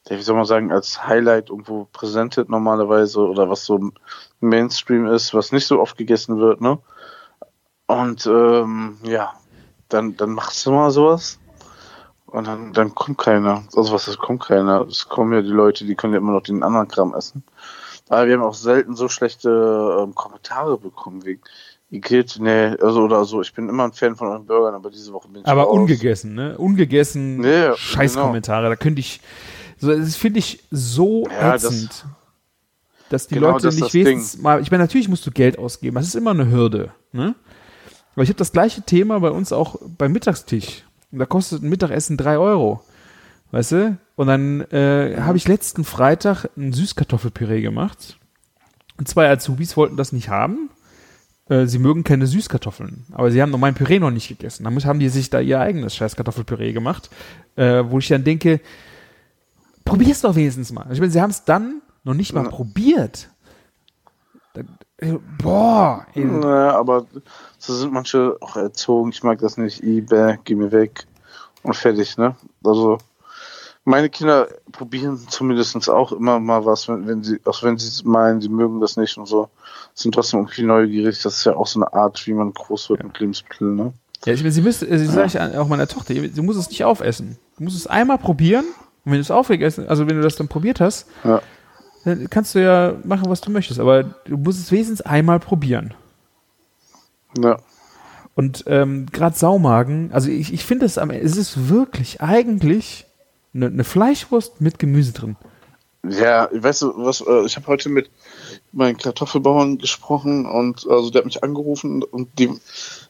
wie 0.08 0.22
soll 0.22 0.36
man 0.36 0.46
sagen, 0.46 0.72
als 0.72 1.06
Highlight 1.06 1.50
irgendwo 1.50 1.88
präsentiert 1.92 2.50
normalerweise 2.50 3.20
oder 3.20 3.50
was 3.50 3.66
so 3.66 3.92
Mainstream 4.40 5.06
ist, 5.08 5.34
was 5.34 5.52
nicht 5.52 5.68
so 5.68 5.80
oft 5.80 5.98
gegessen 5.98 6.40
wird, 6.40 6.62
ne? 6.62 6.80
Und 7.88 8.26
ähm, 8.28 8.98
ja, 9.04 9.34
dann, 9.90 10.16
dann 10.16 10.32
machst 10.32 10.66
du 10.66 10.72
mal 10.72 10.92
sowas. 10.92 11.40
Und 12.28 12.46
dann, 12.46 12.74
dann 12.74 12.94
kommt 12.94 13.18
keiner. 13.18 13.64
Also 13.76 13.92
was 13.92 14.08
ist, 14.08 14.20
kommt 14.20 14.44
keiner. 14.44 14.82
Es 14.88 15.10
kommen 15.10 15.34
ja 15.34 15.42
die 15.42 15.50
Leute, 15.50 15.86
die 15.86 15.96
können 15.96 16.14
ja 16.14 16.20
immer 16.20 16.34
noch 16.34 16.44
den 16.44 16.62
anderen 16.62 16.88
Kram 16.88 17.16
essen. 17.16 17.44
Aber 18.10 18.28
wir 18.28 18.34
haben 18.36 18.44
auch 18.44 18.54
selten 18.56 18.96
so 18.96 19.08
schlechte 19.08 19.50
ähm, 20.04 20.14
Kommentare 20.16 20.78
bekommen 20.78 21.24
wegen 21.26 21.42
Igitt, 21.92 22.38
nee, 22.40 22.76
also 22.82 23.02
oder 23.04 23.24
so. 23.26 23.42
Ich 23.42 23.54
bin 23.54 23.68
immer 23.70 23.84
ein 23.86 23.94
Fan 23.94 24.16
von 24.16 24.28
euren 24.28 24.46
Burgern, 24.46 24.76
aber 24.76 24.90
diese 24.92 25.12
Woche 25.14 25.28
bin 25.28 25.42
ich 25.42 25.48
Aber 25.48 25.64
raus. 25.64 25.74
ungegessen, 25.78 26.36
ne? 26.36 26.58
Ungegessen, 26.58 27.38
Nee, 27.38 27.76
Scheißkommentare. 27.76 28.68
Da 28.70 28.76
könnte 28.76 29.00
ich, 29.00 29.22
so, 29.80 29.96
das 29.96 30.16
finde 30.16 30.40
ich 30.40 30.64
so 30.70 31.26
Ja, 31.32 31.54
das- 31.54 31.64
ätzend, 31.66 32.06
dass 33.10 33.28
die 33.28 33.36
Genau 33.36 33.52
Leute 33.52 33.68
das 33.68 33.76
nicht 33.76 33.86
das 33.88 33.94
wenigstens 33.96 34.42
mal, 34.42 34.62
ich 34.62 34.70
meine, 34.70 34.84
natürlich 34.84 35.08
musst 35.10 35.26
du 35.26 35.32
Geld 35.32 35.58
ausgeben, 35.58 35.96
das 35.96 36.06
ist 36.08 36.16
immer 36.16 36.30
eine 36.32 36.52
Hürde, 36.52 36.92
ne? 37.12 37.34
Aber 38.14 38.24
ich 38.24 38.30
habe 38.30 38.38
das 38.38 38.52
gleiche 38.52 38.82
Thema 38.84 39.20
bei 39.20 39.32
uns 39.32 39.52
auch 39.54 39.78
beim 39.98 40.12
Mittagstisch. 40.12 40.84
Und 41.12 41.20
da 41.20 41.26
kostet 41.26 41.64
ein 41.64 41.70
Mittagessen 41.70 42.18
drei 42.18 42.38
Euro. 42.38 42.84
Weißt 43.52 43.72
du? 43.72 43.98
Und 44.20 44.28
dann 44.28 44.60
äh, 44.72 45.16
habe 45.22 45.38
ich 45.38 45.48
letzten 45.48 45.86
Freitag 45.86 46.44
ein 46.58 46.74
Süßkartoffelpüree 46.74 47.62
gemacht. 47.62 48.20
Und 48.98 49.08
zwei 49.08 49.30
Azubis 49.30 49.78
wollten 49.78 49.96
das 49.96 50.12
nicht 50.12 50.28
haben. 50.28 50.70
Äh, 51.48 51.68
sie 51.68 51.80
mögen 51.80 52.04
keine 52.04 52.28
Süßkartoffeln. 52.28 53.06
Aber 53.14 53.32
sie 53.32 53.42
haben 53.42 53.50
noch 53.50 53.60
mein 53.60 53.76
Püree 53.76 53.98
noch 53.98 54.12
nicht 54.12 54.28
gegessen. 54.28 54.66
Dann 54.66 54.76
haben 54.84 55.00
die 55.00 55.08
sich 55.08 55.30
da 55.30 55.40
ihr 55.40 55.62
eigenes 55.62 55.96
scheiß 55.96 56.18
Kartoffelpüree 56.18 56.74
gemacht. 56.74 57.10
Äh, 57.56 57.86
wo 57.88 58.00
ich 58.00 58.10
dann 58.10 58.26
denke, 58.26 58.60
probier's 59.86 60.20
doch 60.20 60.36
wenigstens 60.36 60.74
mal. 60.74 60.88
Ich 60.92 61.00
meine, 61.00 61.14
sie 61.14 61.22
haben 61.22 61.32
es 61.32 61.46
dann 61.46 61.82
noch 62.04 62.14
nicht 62.14 62.34
mal 62.34 62.44
Ja. 62.44 62.50
probiert. 62.50 63.30
Da, 64.54 64.64
äh, 64.98 65.14
boah, 65.42 66.06
ey. 66.14 66.26
Naja, 66.26 66.76
aber 66.78 67.06
so 67.58 67.74
sind 67.74 67.94
manche 67.94 68.36
auch 68.42 68.58
erzogen. 68.58 69.12
Ich 69.14 69.24
mag 69.24 69.40
das 69.40 69.56
nicht. 69.56 69.82
Ebay, 69.82 70.40
geh 70.44 70.56
mir 70.56 70.74
weg. 70.74 71.08
Und 71.64 71.78
fertig, 71.78 72.18
ne? 72.18 72.36
Also, 72.66 72.98
meine 73.86 74.10
Kinder 74.10 74.48
probieren 74.72 75.18
zumindest 75.30 75.90
auch 75.90 76.12
immer 76.12 76.40
mal 76.40 76.66
was, 76.66 76.88
wenn, 76.88 77.08
wenn 77.08 77.24
sie, 77.24 77.40
auch 77.46 77.64
wenn 77.64 77.78
sie 77.78 78.04
meinen, 78.06 78.42
sie 78.42 78.50
mögen 78.50 78.80
das 78.82 78.98
nicht 78.98 79.18
und 79.18 79.26
so, 79.26 79.50
sind 79.96 80.14
trotzdem 80.14 80.42
irgendwie 80.42 80.64
neugierig. 80.64 81.22
Das 81.22 81.38
ist 81.38 81.44
ja 81.46 81.56
auch 81.56 81.66
so 81.68 81.80
eine 81.82 81.92
Art, 81.94 82.26
wie 82.28 82.34
man 82.34 82.54
groß 82.54 82.90
wird 82.90 83.04
mit 83.04 83.20
Lebensmitteln, 83.20 83.76
ne? 83.76 83.94
Ja, 84.26 84.34
ich 84.34 84.42
meine, 84.42 84.52
sie 84.52 84.62
müsste, 84.62 84.86
sie 84.98 85.06
sage 85.06 85.28
ich 85.28 85.40
an- 85.40 85.56
auch 85.56 85.68
meiner 85.70 85.88
Tochter, 85.88 86.14
sie 86.14 86.42
muss 86.42 86.58
es 86.58 86.70
nicht 86.70 86.84
aufessen. 86.84 87.38
Du 87.58 87.64
musst 87.64 87.78
es 87.78 87.88
einmal 87.88 88.18
probieren 88.18 88.66
und 89.06 89.12
wenn 89.12 89.14
du 89.14 89.22
es 89.22 89.32
aufgegessen, 89.32 89.88
also 89.88 90.08
wenn 90.10 90.18
du 90.18 90.22
das 90.22 90.36
dann 90.36 90.50
probiert 90.50 90.82
hast, 90.82 91.08
Ja. 91.24 91.42
dann 92.04 92.30
kannst 92.30 92.54
du 92.54 92.62
ja 92.62 92.96
machen, 93.06 93.30
was 93.30 93.40
du 93.40 93.50
möchtest, 93.50 93.80
aber 93.80 94.04
du 94.04 94.38
musst 94.38 94.60
es 94.60 94.72
wenigstens 94.74 95.02
einmal 95.02 95.40
probieren. 95.40 95.94
Ja. 97.42 97.58
Und 98.36 98.64
ähm, 98.68 99.06
gerade 99.12 99.38
Saumagen, 99.38 100.12
also 100.14 100.30
ich, 100.30 100.54
ich 100.54 100.64
finde 100.66 100.86
es 100.86 100.98
am 100.98 101.12
es 101.12 101.36
ist 101.38 101.70
wirklich 101.70 102.22
eigentlich 102.22 103.06
eine, 103.54 103.68
eine 103.68 103.84
Fleischwurst 103.84 104.62
mit 104.62 104.80
Gemüse 104.80 105.14
drin. 105.14 105.36
Ja, 106.08 106.48
weißt 106.54 106.84
du, 106.84 106.94
was, 106.96 107.20
äh, 107.20 107.46
ich 107.46 107.58
habe 107.58 107.68
heute 107.68 107.90
mit 107.90 108.10
meinen 108.72 108.98
Kartoffelbauern 108.98 109.80
gesprochen 109.80 110.46
und 110.46 110.88
also 110.90 111.10
der 111.10 111.20
hat 111.20 111.26
mich 111.26 111.44
angerufen 111.44 112.04
und 112.04 112.30
die, 112.40 112.50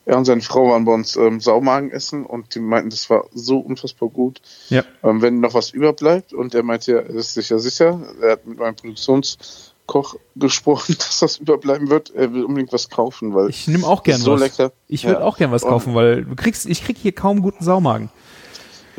er 0.05 0.17
und 0.17 0.25
seine 0.25 0.41
Frau 0.41 0.71
waren 0.71 0.85
bei 0.85 0.93
uns 0.93 1.15
ähm, 1.15 1.39
Saumagen 1.39 1.91
essen 1.91 2.25
und 2.25 2.55
die 2.55 2.59
meinten, 2.59 2.89
das 2.89 3.07
war 3.11 3.25
so 3.31 3.59
unfassbar 3.59 4.09
gut. 4.09 4.41
Ja. 4.69 4.83
Ähm, 5.03 5.21
wenn 5.21 5.39
noch 5.39 5.53
was 5.53 5.69
überbleibt 5.69 6.33
und 6.33 6.55
er 6.55 6.63
meinte, 6.63 6.93
ja, 6.93 6.97
er 6.97 7.09
ist 7.13 7.35
sicher 7.35 7.59
sicher, 7.59 8.01
er 8.21 8.31
hat 8.31 8.47
mit 8.47 8.57
meinem 8.57 8.75
Produktionskoch 8.75 10.15
gesprochen, 10.35 10.95
dass 10.97 11.19
das 11.19 11.37
überbleiben 11.37 11.89
wird. 11.91 12.09
Er 12.15 12.33
will 12.33 12.43
unbedingt 12.43 12.73
was 12.73 12.89
kaufen, 12.89 13.35
weil 13.35 13.49
Ich 13.49 13.67
nehme 13.67 13.85
auch 13.85 14.01
gern 14.01 14.17
ist 14.17 14.23
so 14.23 14.33
was. 14.33 14.39
lecker. 14.41 14.71
Ich 14.87 15.03
würde 15.05 15.19
Ja. 15.19 15.25
auch 15.27 15.37
gern 15.37 15.51
was 15.51 15.61
kaufen, 15.61 15.93
weil 15.93 16.25
du 16.25 16.35
kriegst, 16.35 16.65
ich 16.65 16.83
krieg 16.83 16.97
hier 16.97 17.11
kaum 17.11 17.43
guten 17.43 17.63
Saumagen. 17.63 18.09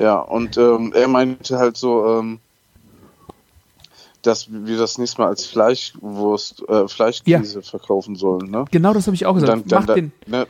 Ja, 0.00 0.18
und 0.18 0.56
ähm, 0.56 0.92
er 0.94 1.06
meinte 1.08 1.58
halt 1.58 1.76
so, 1.76 2.06
ähm, 2.18 2.40
dass 4.22 4.46
wir 4.50 4.76
das 4.78 4.98
nächste 4.98 5.20
Mal 5.22 5.28
als 5.28 5.46
Fleischwurst, 5.46 6.68
äh, 6.68 6.88
Fleischkäse 6.88 7.62
verkaufen 7.62 8.16
sollen, 8.16 8.50
ne? 8.50 8.64
Genau 8.70 8.92
das 8.92 9.06
habe 9.06 9.14
ich 9.14 9.26
auch 9.26 9.34
gesagt. 9.34 9.50
dann, 9.50 9.64
dann, 9.68 9.84
Mach 9.86 9.94
den, 9.94 10.12
dann, 10.26 10.40
ne, 10.40 10.46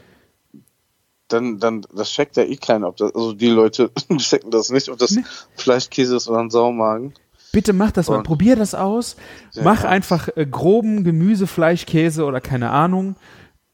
dann, 1.28 1.58
dann, 1.60 1.86
das 1.94 2.10
checkt 2.10 2.36
ja 2.36 2.42
eh 2.42 2.56
keiner, 2.56 2.88
ob 2.88 2.96
das, 2.96 3.14
also 3.14 3.32
die 3.32 3.48
Leute 3.48 3.90
checken 4.16 4.50
das 4.50 4.70
nicht, 4.70 4.88
ob 4.88 4.98
das 4.98 5.12
Nee. 5.12 5.24
Fleischkäse 5.56 6.16
ist 6.16 6.28
oder 6.28 6.40
ein 6.40 6.50
Saumagen. 6.50 7.14
Bitte 7.52 7.72
mach 7.72 7.90
das 7.92 8.08
mal, 8.08 8.18
Und- 8.18 8.22
probier 8.24 8.56
das 8.56 8.74
aus. 8.74 9.16
Ja. 9.54 9.62
Mach 9.62 9.84
einfach 9.84 10.28
äh, 10.36 10.46
groben 10.46 11.02
Gemüse, 11.04 11.46
Fleisch, 11.48 11.86
Käse 11.86 12.24
oder 12.24 12.40
keine 12.40 12.70
Ahnung 12.70 13.16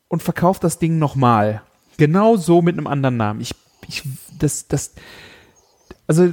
und 0.09 0.23
verkauf 0.23 0.59
das 0.59 0.79
Ding 0.79 0.99
nochmal. 0.99 1.62
Genau 1.99 2.37
so 2.37 2.61
mit 2.62 2.77
einem 2.77 2.87
anderen 2.87 3.17
Namen. 3.17 3.41
Ich, 3.41 3.55
ich, 3.89 4.03
das, 4.39 4.67
das, 4.69 4.93
also 6.07 6.29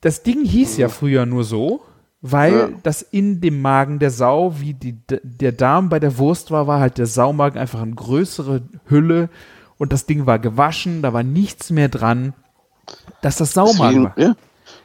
das 0.00 0.22
Ding 0.22 0.44
hieß 0.44 0.76
ja 0.78 0.88
früher 0.88 1.26
nur 1.26 1.44
so, 1.44 1.80
weil 2.22 2.52
Ja. 2.54 2.68
das 2.82 3.02
in 3.02 3.40
dem 3.40 3.60
Magen 3.62 3.98
der 3.98 4.10
Sau, 4.10 4.54
wie 4.58 4.74
die, 4.74 4.96
der 5.08 5.52
Darm 5.52 5.88
bei 5.88 6.00
der 6.00 6.18
Wurst 6.18 6.50
war, 6.50 6.66
war 6.66 6.80
halt 6.80 6.98
der 6.98 7.06
Saumagen 7.06 7.58
einfach 7.58 7.80
eine 7.82 7.94
größere 7.94 8.62
Hülle 8.86 9.28
und 9.78 9.92
das 9.92 10.06
Ding 10.06 10.26
war 10.26 10.38
gewaschen, 10.38 11.02
da 11.02 11.12
war 11.12 11.22
nichts 11.22 11.70
mehr 11.70 11.88
dran, 11.88 12.34
dass 13.22 13.36
das 13.36 13.52
Saumagen 13.54 14.04
war. 14.04 14.16
wie, 14.16 14.22
ja, 14.22 14.36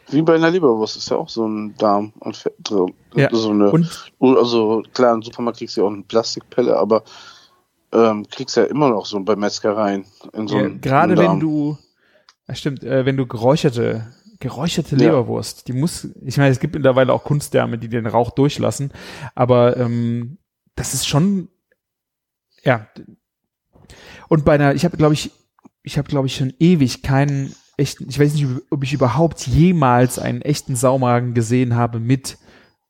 wie 0.09 0.21
bei 0.21 0.35
einer 0.35 0.49
Leberwurst 0.51 0.95
ist 0.97 1.09
ja 1.09 1.17
auch 1.17 1.29
so 1.29 1.45
ein 1.47 1.75
Darm 1.77 2.13
und 2.19 2.37
Fett 2.37 2.53
drin. 2.63 2.93
Ja. 3.15 3.29
So 3.31 3.49
eine, 3.49 3.71
Und 3.71 4.37
also 4.37 4.83
klar, 4.93 5.13
im 5.15 5.21
Supermarkt 5.23 5.57
kriegst 5.59 5.75
du 5.77 5.81
ja 5.81 5.87
auch 5.87 5.91
eine 5.91 6.03
Plastikpelle, 6.03 6.77
aber 6.77 7.03
ähm, 7.91 8.25
kriegst 8.29 8.55
ja 8.57 8.63
immer 8.63 8.89
noch 8.89 9.05
so 9.05 9.19
bei 9.21 9.35
Metzgereien 9.35 10.05
in 10.33 10.47
so 10.47 10.57
Ja, 10.57 10.69
gerade 10.81 11.15
Darm. 11.15 11.33
wenn 11.33 11.39
du, 11.39 11.77
ja, 12.47 12.55
stimmt, 12.55 12.83
äh, 12.83 13.05
wenn 13.05 13.17
du 13.17 13.25
geräucherte, 13.25 14.13
geräucherte 14.39 14.95
Ja. 14.95 15.03
Leberwurst, 15.05 15.67
die 15.67 15.73
muss, 15.73 16.07
ich 16.23 16.37
meine, 16.37 16.49
es 16.51 16.59
gibt 16.59 16.75
mittlerweile 16.75 17.13
auch 17.13 17.23
Kunstdärme, 17.23 17.77
die 17.77 17.89
den 17.89 18.05
Rauch 18.05 18.31
durchlassen, 18.31 18.91
aber 19.33 19.77
ähm, 19.77 20.37
das 20.75 20.93
ist 20.93 21.07
schon, 21.07 21.47
ja. 22.63 22.87
Und 24.27 24.43
bei 24.45 24.55
einer, 24.55 24.73
ich 24.75 24.83
habe, 24.85 24.97
glaube 24.97 25.13
ich, 25.13 25.31
ich 25.83 25.97
habe, 25.97 26.07
glaube 26.07 26.27
ich, 26.27 26.35
schon 26.35 26.53
ewig 26.59 27.03
keinen 27.03 27.55
echten, 27.77 28.09
ich 28.09 28.19
weiß 28.19 28.33
nicht, 28.33 28.47
ob 28.71 28.83
ich 28.83 28.93
überhaupt 28.93 29.45
jemals 29.47 30.17
einen 30.19 30.41
echten 30.41 30.75
Saumagen 30.75 31.33
gesehen 31.33 31.75
habe 31.75 31.99
mit 31.99 32.37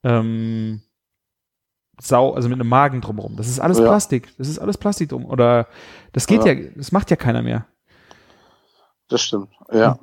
ähm, 0.04 0.82
Sau, 2.00 2.34
also 2.34 2.50
mit 2.50 2.60
einem 2.60 2.70
Magen 2.70 3.02
drumherum. 3.02 3.36
Das 3.38 3.48
ist 3.48 3.60
alles 3.60 3.80
Ja. 3.80 3.86
Plastik. 3.86 4.28
Das 4.38 4.48
ist 4.48 4.60
alles 4.60 4.78
Plastik 4.78 5.10
drum. 5.10 5.26
Oder 5.26 5.68
das 6.12 6.28
geht 6.28 6.44
ja, 6.46 6.52
Ja. 6.54 6.70
das 6.76 6.92
macht 6.92 7.10
ja 7.10 7.16
keiner 7.16 7.42
mehr. 7.42 7.68
Das 9.08 9.22
stimmt, 9.22 9.50
ja. 9.72 10.00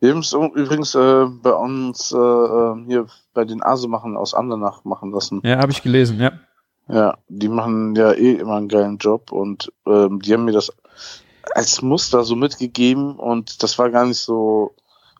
Wir 0.00 0.10
haben 0.12 0.20
es 0.20 0.32
übrigens 0.32 0.94
äh, 0.94 1.26
bei 1.26 1.52
uns 1.52 2.10
äh, 2.12 2.16
äh, 2.16 2.84
hier 2.86 3.06
bei 3.34 3.44
den 3.44 3.62
Asemachen 3.62 4.16
aus 4.16 4.32
Andernach 4.32 4.84
machen 4.84 5.12
lassen. 5.12 5.42
Ja, 5.44 5.58
habe 5.58 5.72
ich 5.72 5.82
gelesen, 5.82 6.18
ja. 6.20 6.32
Ja, 6.88 7.18
die 7.28 7.48
machen 7.48 7.94
ja 7.96 8.12
eh 8.12 8.32
immer 8.34 8.56
einen 8.56 8.68
geilen 8.68 8.96
Job 8.98 9.32
und 9.32 9.72
ähm, 9.86 10.20
die 10.20 10.32
haben 10.32 10.44
mir 10.44 10.52
das 10.52 10.72
als 11.54 11.82
Muster 11.82 12.24
so 12.24 12.34
mitgegeben 12.36 13.16
und 13.16 13.62
das 13.62 13.78
war 13.78 13.90
gar 13.90 14.06
nicht 14.06 14.18
so 14.20 14.74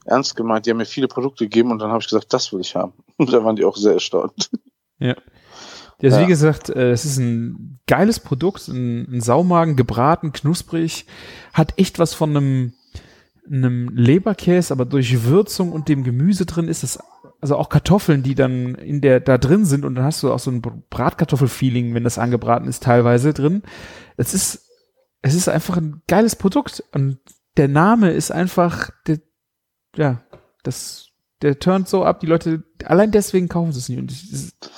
ernst 0.07 0.37
gemeint. 0.37 0.64
Die 0.64 0.70
haben 0.70 0.79
mir 0.79 0.87
viele 0.87 1.09
Produkte 1.09 1.44
gegeben 1.44 1.72
und 1.72 1.79
dann 1.81 1.90
habe 1.90 2.01
ich 2.01 2.09
gesagt, 2.09 2.33
das 2.33 2.53
will 2.53 2.61
ich 2.61 2.75
haben. 2.77 2.92
Und 3.18 3.33
da 3.33 3.42
waren 3.44 3.57
die 3.57 3.64
auch 3.64 3.77
sehr 3.77 3.94
erstaunt. 3.94 4.51
Ja. 4.99 5.14
Also 6.03 6.16
Ja. 6.18 6.22
wie 6.22 6.27
gesagt, 6.27 6.68
äh, 6.68 6.90
es 6.90 7.05
ist 7.05 7.18
ein 7.18 7.81
geiles 7.87 8.20
Produkt, 8.20 8.68
ein, 8.68 9.07
ein 9.11 9.20
Saumagen, 9.20 9.75
gebraten, 9.77 10.33
knusprig, 10.33 11.07
hat 11.55 11.75
echt 11.79 11.99
was 11.99 12.12
von 12.14 12.37
einem, 12.37 12.72
einem 13.46 13.88
Leberkäse, 13.88 14.72
aber 14.72 14.85
durch 14.85 15.24
Würzung 15.24 15.72
und 15.72 15.88
dem 15.88 16.04
Gemüse 16.04 16.46
drin 16.46 16.68
ist 16.68 16.82
es, 16.82 16.98
also 17.40 17.56
auch 17.56 17.68
Kartoffeln, 17.68 18.22
die 18.22 18.35
dann 18.35 18.74
in 18.76 19.00
der, 19.00 19.20
da 19.20 19.38
drin 19.38 19.64
sind 19.64 19.85
und 19.85 19.94
dann 19.94 20.04
hast 20.04 20.22
du 20.22 20.32
auch 20.32 20.38
so 20.38 20.50
ein 20.50 20.62
Bratkartoffel-Feeling, 20.62 21.94
wenn 21.94 22.04
das 22.04 22.18
angebraten 22.18 22.68
ist, 22.68 22.82
teilweise 22.82 23.32
drin. 23.35 23.62
Es 24.16 24.35
ist, 24.35 24.70
es 25.22 25.35
ist 25.35 25.48
einfach 25.48 25.76
ein 25.76 26.02
geiles 26.06 26.37
Produkt 26.37 26.82
und 26.92 27.18
der 27.56 27.68
Name 27.68 28.11
ist 28.11 28.30
einfach, 28.30 28.90
der, 29.06 29.20
ja, 29.96 30.22
das, 30.62 31.09
der 31.42 31.59
turnt 31.59 31.88
so 31.88 32.04
ab, 32.04 32.20
die 32.20 32.26
Leute, 32.26 32.64
allein 32.85 33.11
deswegen 33.11 33.48
kaufen 33.48 33.72
sie 33.72 33.78
es 33.78 33.88
nicht 33.88 33.98
und 33.98 34.11
es 34.11 34.24
ist 34.24 34.70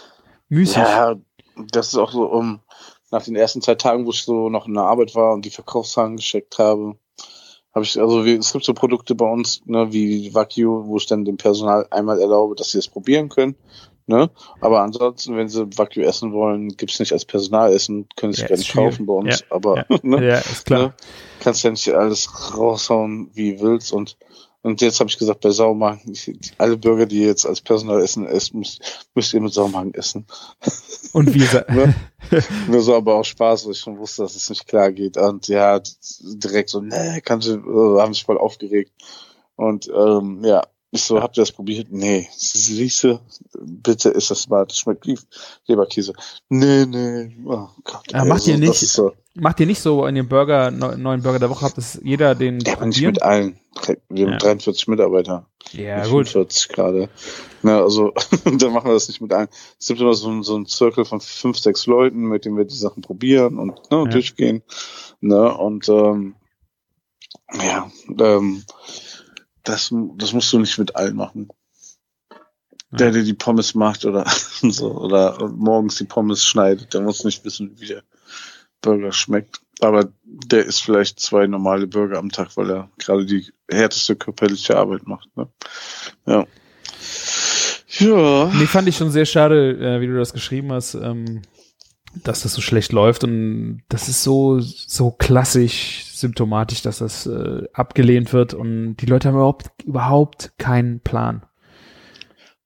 müßig. 0.49 0.77
Ja, 0.77 1.17
das 1.71 1.89
ist 1.89 1.97
auch 1.97 2.13
so, 2.13 2.25
um 2.25 2.61
nach 3.11 3.25
den 3.25 3.37
ersten 3.37 3.63
zwei 3.63 3.75
Tagen, 3.75 4.07
wo 4.07 4.11
ich 4.11 4.23
so 4.23 4.49
noch 4.49 4.67
in 4.67 4.75
der 4.75 4.85
Arbeit 4.85 5.15
war 5.15 5.33
und 5.33 5.45
die 5.45 5.51
Verkaufszahlen 5.51 6.17
gecheckt 6.17 6.59
habe, 6.59 6.99
habe 7.75 7.85
ich, 7.85 7.99
also 8.01 8.25
wie, 8.25 8.35
es 8.35 8.53
gibt 8.53 8.65
so 8.65 8.75
Produkte 8.75 9.15
bei 9.15 9.31
uns, 9.31 9.63
ne, 9.67 9.93
wie 9.93 10.35
Wagyu, 10.35 10.87
wo 10.87 10.97
ich 10.97 11.07
dann 11.07 11.25
dem 11.25 11.37
Personal 11.37 11.87
einmal 11.91 12.21
erlaube, 12.21 12.55
dass 12.55 12.71
sie 12.73 12.79
es 12.79 12.89
probieren 12.89 13.29
können. 13.29 13.55
Ne? 14.07 14.31
Aber 14.63 14.81
ansonsten, 14.81 15.37
wenn 15.37 15.51
sie 15.51 15.67
Wagyu 15.77 16.03
essen 16.03 16.33
wollen, 16.33 16.69
gibt's 16.71 16.99
nicht 16.99 17.13
als 17.13 17.27
Personalessen, 17.27 18.09
können 18.17 18.33
sie 18.33 18.41
Ja, 18.43 18.49
gar 18.49 18.55
ist 18.55 18.61
nicht 18.61 18.71
schwierig. 18.71 18.91
kaufen 18.93 19.07
bei 19.07 19.13
uns. 19.13 19.41
Ja, 19.41 19.47
Aber 19.51 19.77
ja. 19.77 19.85
ne? 20.03 20.27
Ja, 20.27 20.39
ist 20.39 20.65
klar. 20.65 20.81
Ne? 20.83 20.95
kannst 21.41 21.63
ja 21.63 21.71
nicht 21.71 21.89
alles 21.91 22.57
raushauen, 22.57 23.31
wie 23.35 23.61
willst 23.61 23.93
und 23.93 24.17
und 24.63 24.81
jetzt 24.81 24.99
habe 25.01 25.09
ich 25.09 25.19
gesagt, 25.19 25.41
bei 25.41 25.51
Saumagen, 25.51 26.19
alle 26.59 26.77
Bürger, 26.77 27.07
die 27.07 27.21
jetzt 27.21 27.47
als 27.47 27.61
Personal 27.61 28.03
essen, 28.03 28.27
essen 28.27 28.59
müsst, 28.59 29.09
müsst 29.15 29.33
ihr 29.33 29.41
mit 29.41 29.53
Saumagen 29.53 29.95
essen. 29.95 30.27
Und 31.13 31.33
wie 31.35 31.39
gesagt, 31.39 31.71
Ne? 31.79 31.95
Nur 32.69 32.83
so 32.83 32.95
aber 32.95 33.15
auch 33.15 33.25
Spaß, 33.25 33.65
weil 33.65 33.73
ich 33.73 33.79
schon 33.79 33.99
wusste, 33.99 34.23
dass 34.23 34.35
es 34.35 34.51
nicht 34.51 34.67
klar 34.67 34.93
geht. 34.93 35.17
Und 35.17 35.49
ja, 35.49 35.81
direkt 36.21 36.71
so, 36.71 36.81
nee, 36.81 37.21
kannst 37.23 37.49
du, 37.49 37.55
äh, 37.55 38.01
haben 38.01 38.13
sich 38.13 38.25
voll 38.25 38.39
aufgeregt. 38.39 38.93
Und 39.57 39.89
ähm, 39.89 40.43
ja, 40.45 40.63
ich 40.91 41.03
so, 41.03 41.21
habt 41.21 41.37
ihr 41.37 41.43
das 41.43 41.53
probiert? 41.53 41.89
Nee. 41.91 42.29
Siehste, 42.37 43.21
bitte 43.61 44.09
ist 44.11 44.31
das 44.31 44.49
mal, 44.49 44.65
das 44.67 44.79
schmeckt 44.79 45.07
wie 45.07 45.19
Leberkäse. 45.67 46.13
Nee, 46.49 46.87
nee, 46.87 47.37
oh 47.45 47.69
Gott. 47.85 48.07
Ah, 48.15 48.25
macht 48.25 48.47
ihr 48.47 48.55
das 48.59 48.61
nicht- 48.81 48.89
So, 48.89 49.13
macht 49.35 49.61
ihr 49.61 49.67
nicht 49.67 49.81
so 49.83 50.07
in 50.07 50.15
dem 50.15 50.29
Burger, 50.29 50.71
neu- 50.71 50.97
neuen 50.97 51.23
Burger 51.23 51.39
der 51.39 51.51
Woche, 51.51 51.67
habt 51.67 51.77
dass 51.77 52.01
jeder 52.03 52.35
den 52.35 52.61
ja, 52.61 52.73
aber 52.75 52.87
nicht 52.87 53.03
mit 53.03 53.23
allen. 53.23 53.59
Wir 54.09 54.27
haben 54.27 54.33
Ja. 54.33 54.39
43 54.39 54.89
Mitarbeiter. 54.89 55.47
Ja, 55.73 55.99
nicht 56.01 56.11
gut. 56.11 56.29
45 56.29 56.69
gerade. 56.69 57.09
Na, 57.63 57.83
also, 57.83 58.13
dann 58.45 58.73
machen 58.73 58.87
wir 58.87 58.95
das 58.95 59.09
nicht 59.09 59.21
mit 59.21 59.33
allen. 59.33 59.49
Es 59.79 59.89
gibt 59.89 60.01
immer 60.01 60.15
so, 60.15 60.31
ein- 60.31 60.43
so 60.43 60.57
einen 60.57 60.67
Zirkel 60.67 61.05
von 61.05 61.21
fünf, 61.21 61.59
sechs 61.59 61.85
Leuten, 61.87 62.21
mit 62.29 62.47
denen 62.47 62.57
wir 62.57 62.65
die 62.65 62.75
Sachen 62.75 63.03
probieren 63.03 63.59
und 63.59 63.69
ne, 63.91 63.99
Ja. 63.99 64.05
durchgehen. 64.05 64.63
Ne, 65.21 65.55
und 65.57 65.89
ähm, 65.91 66.35
ja, 67.63 67.91
ähm, 68.21 68.65
das, 69.69 69.93
das 70.17 70.33
musst 70.33 70.53
du 70.53 70.59
nicht 70.59 70.79
mit 70.79 70.97
allen 70.97 71.17
machen. 71.17 71.49
Der, 72.91 73.11
der 73.11 73.23
die 73.23 73.35
Pommes 73.35 73.75
macht 73.75 74.07
oder 74.07 74.25
so, 74.63 74.93
oder 74.93 75.49
morgens 75.49 75.97
die 75.97 76.05
Pommes 76.05 76.45
schneidet, 76.45 76.95
der 76.95 77.03
muss 77.03 77.23
nicht 77.25 77.45
wissen, 77.45 77.79
wie 77.79 77.87
der 77.87 78.03
Burger 78.81 79.13
schmeckt. 79.13 79.61
Aber 79.81 80.09
der 80.25 80.65
isst 80.65 80.83
vielleicht 80.83 81.21
zwei 81.21 81.47
normale 81.47 81.87
Burger 81.87 82.19
am 82.19 82.33
Tag, 82.33 82.57
weil 82.57 82.71
er 82.71 82.91
gerade 82.99 83.27
die 83.27 83.47
härteste 83.71 84.17
körperliche 84.17 84.77
Arbeit 84.77 85.07
macht. 85.07 85.29
Ne? 85.37 85.49
Ja. 86.27 86.47
Ja. 87.99 88.51
Nee, 88.55 88.67
fand 88.67 88.89
ich 88.89 88.97
schon 88.97 89.11
sehr 89.11 89.27
schade, 89.27 89.73
äh, 89.73 90.01
wie 90.01 90.07
du 90.07 90.17
das 90.17 90.33
geschrieben 90.33 90.73
hast, 90.73 90.95
ähm, 90.95 91.43
dass 92.15 92.43
das 92.43 92.55
so 92.55 92.63
schlecht 92.63 92.93
läuft 92.93 93.25
und 93.25 93.83
das 93.89 94.09
ist 94.09 94.23
so, 94.23 94.61
so 94.61 95.11
klassisch 95.11 96.08
symptomatisch, 96.21 96.83
dass 96.83 96.99
das 96.99 97.27
äh, 97.27 97.65
abgelehnt 97.73 98.33
wird 98.33 98.55
und 98.55 98.97
die 98.97 99.07
Leute 99.07 99.29
haben 99.29 99.37
überhaupt, 99.37 99.71
überhaupt 99.85 100.53
keinen 100.59 101.01
Plan. 101.01 101.43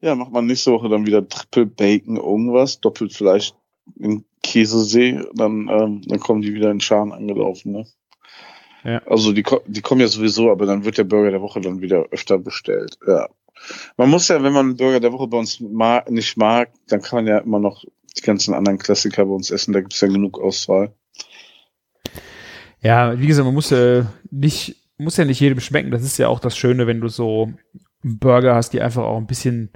Ja, 0.01 0.15
macht 0.15 0.33
man 0.33 0.47
nächste 0.47 0.73
Woche 0.73 0.89
dann 0.89 1.07
wieder 1.07 1.27
Triple 1.29 1.67
Bacon 1.67 2.17
irgendwas, 2.17 2.81
doppelt 2.81 3.13
Fleisch 3.13 3.53
in 3.99 4.25
Käsesee, 4.43 5.21
dann, 5.35 5.69
ähm, 5.69 6.03
dann 6.07 6.21
kommen 6.21 6.43
die 6.43 6.55
wieder 6.55 6.71
in 6.71 6.81
Scharen 6.81 7.13
angelaufen, 7.13 7.73
ne? 7.73 7.87
Ja. 8.85 9.01
Also 9.07 9.33
die, 9.33 9.45
die 9.67 9.81
kommen 9.81 10.01
ja 10.01 10.09
sowieso, 10.09 10.51
aber 10.51 10.67
dann 10.67 10.85
wird 10.85 10.99
der 10.99 11.05
Burger 11.05 11.31
der 11.31 11.41
Woche 11.41 11.61
dann 11.61 11.81
wieder 11.81 12.07
öfter 12.11 12.39
bestellt. 12.39 12.99
Ja. 13.07 13.29
Man 13.97 14.11
muss 14.11 14.27
ja, 14.27 14.43
wenn 14.43 14.53
man 14.53 14.67
einen 14.67 14.77
Burger 14.77 14.99
der 14.99 15.13
Woche 15.13 15.29
bei 15.29 15.39
uns 15.39 15.61
mag, 15.61 16.11
nicht 16.11 16.37
mag, 16.37 16.73
dann 16.89 17.01
kann 17.01 17.19
man 17.19 17.27
ja 17.29 17.39
immer 17.39 17.61
noch 17.61 17.85
die 18.17 18.23
ganzen 18.23 18.55
anderen 18.55 18.79
Klassiker 18.79 19.25
bei 19.25 19.33
uns 19.33 19.51
essen, 19.51 19.73
da 19.73 19.81
gibt's 19.81 20.01
ja 20.01 20.09
genug 20.09 20.41
Auswahl. 20.41 20.93
Ja, 22.83 23.19
wie 23.19 23.27
gesagt, 23.27 23.45
man 23.45 23.55
muss 23.55 23.71
ja 23.71 24.07
nicht, 24.31 24.77
muss 24.99 25.17
ja 25.17 25.25
nicht 25.25 25.41
jedem 25.41 25.61
schmecken. 25.61 25.91
Das 25.91 26.03
ist 26.03 26.19
ja 26.19 26.29
auch 26.29 26.41
das 26.41 26.57
Schöne, 26.57 26.87
wenn 26.87 27.01
du 27.01 27.09
so 27.09 27.53
Burger 28.03 28.55
hast, 28.55 28.71
die 28.71 28.83
einfach 28.83 29.05
auch 29.05 29.17
ein 29.17 29.27
bisschen 29.27 29.71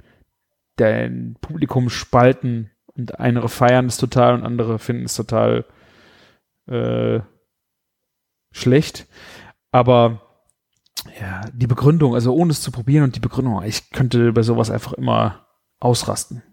dein 0.75 1.37
Publikum 1.41 1.89
spalten 1.89 2.69
und 2.95 3.19
andere 3.19 3.49
feiern 3.49 3.85
es 3.85 3.97
total 3.97 4.33
und 4.33 4.43
andere 4.43 4.77
finden 4.79 5.05
es 5.05 5.15
total 5.15 5.65
äh, 6.67 7.19
schlecht. 8.51 9.07
Aber 9.71 10.21
ja, 11.19 11.41
die 11.53 11.67
Begründung, 11.67 12.13
also 12.13 12.33
ohne 12.33 12.51
es 12.51 12.61
zu 12.61 12.71
probieren 12.71 13.05
und 13.05 13.15
die 13.15 13.21
Begründung, 13.21 13.63
ich 13.63 13.91
könnte 13.91 14.33
bei 14.33 14.43
sowas 14.43 14.69
einfach 14.69 14.93
immer 14.93 15.47
ausrasten. 15.79 16.43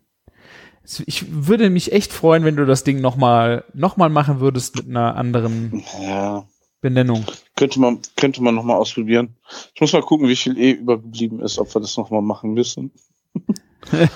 Ich 1.07 1.25
würde 1.47 1.71
mich 1.71 1.93
echt 1.93 2.13
freuen, 2.13 2.45
wenn 2.45 2.57
du 2.57 2.67
das 2.67 2.85
Ding 2.85 3.01
nochmal 3.01 3.65
noch 3.73 3.97
mal 3.97 4.11
machen 4.11 4.41
würdest 4.41 4.77
mit 4.77 4.89
einer 4.89 5.17
anderen 5.17 5.83
Ja. 6.03 6.45
Benennung. 6.81 7.25
Könnte 7.57 7.81
man, 7.81 8.01
könnte 8.17 8.43
man 8.43 8.55
nochmal 8.55 8.77
ausprobieren. 8.77 9.37
Ich 9.75 9.81
muss 9.81 9.95
mal 9.95 10.03
gucken, 10.03 10.29
wie 10.29 10.37
viel 10.37 10.59
eh 10.59 10.73
übergeblieben 10.73 11.41
ist, 11.41 11.59
ob 11.59 11.75
wir 11.75 11.81
das 11.81 11.97
nochmal 11.97 12.23
machen 12.23 12.53
müssen. 12.53 12.91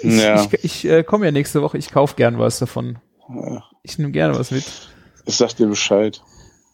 Ich, 0.00 0.04
Ja. 0.22 0.44
ich, 0.44 0.64
ich 0.64 0.84
äh, 0.88 1.02
komme 1.02 1.26
ja 1.26 1.32
nächste 1.32 1.60
Woche, 1.60 1.76
ich 1.76 1.90
kauf 1.90 2.14
gern 2.14 2.38
was 2.38 2.60
davon. 2.60 2.98
Ja. 3.28 3.64
Ich 3.82 3.98
nehme 3.98 4.12
gerne 4.12 4.38
was 4.38 4.52
mit. 4.52 4.64
Ich 5.26 5.36
sag 5.36 5.56
dir 5.56 5.66
Bescheid. 5.66 6.22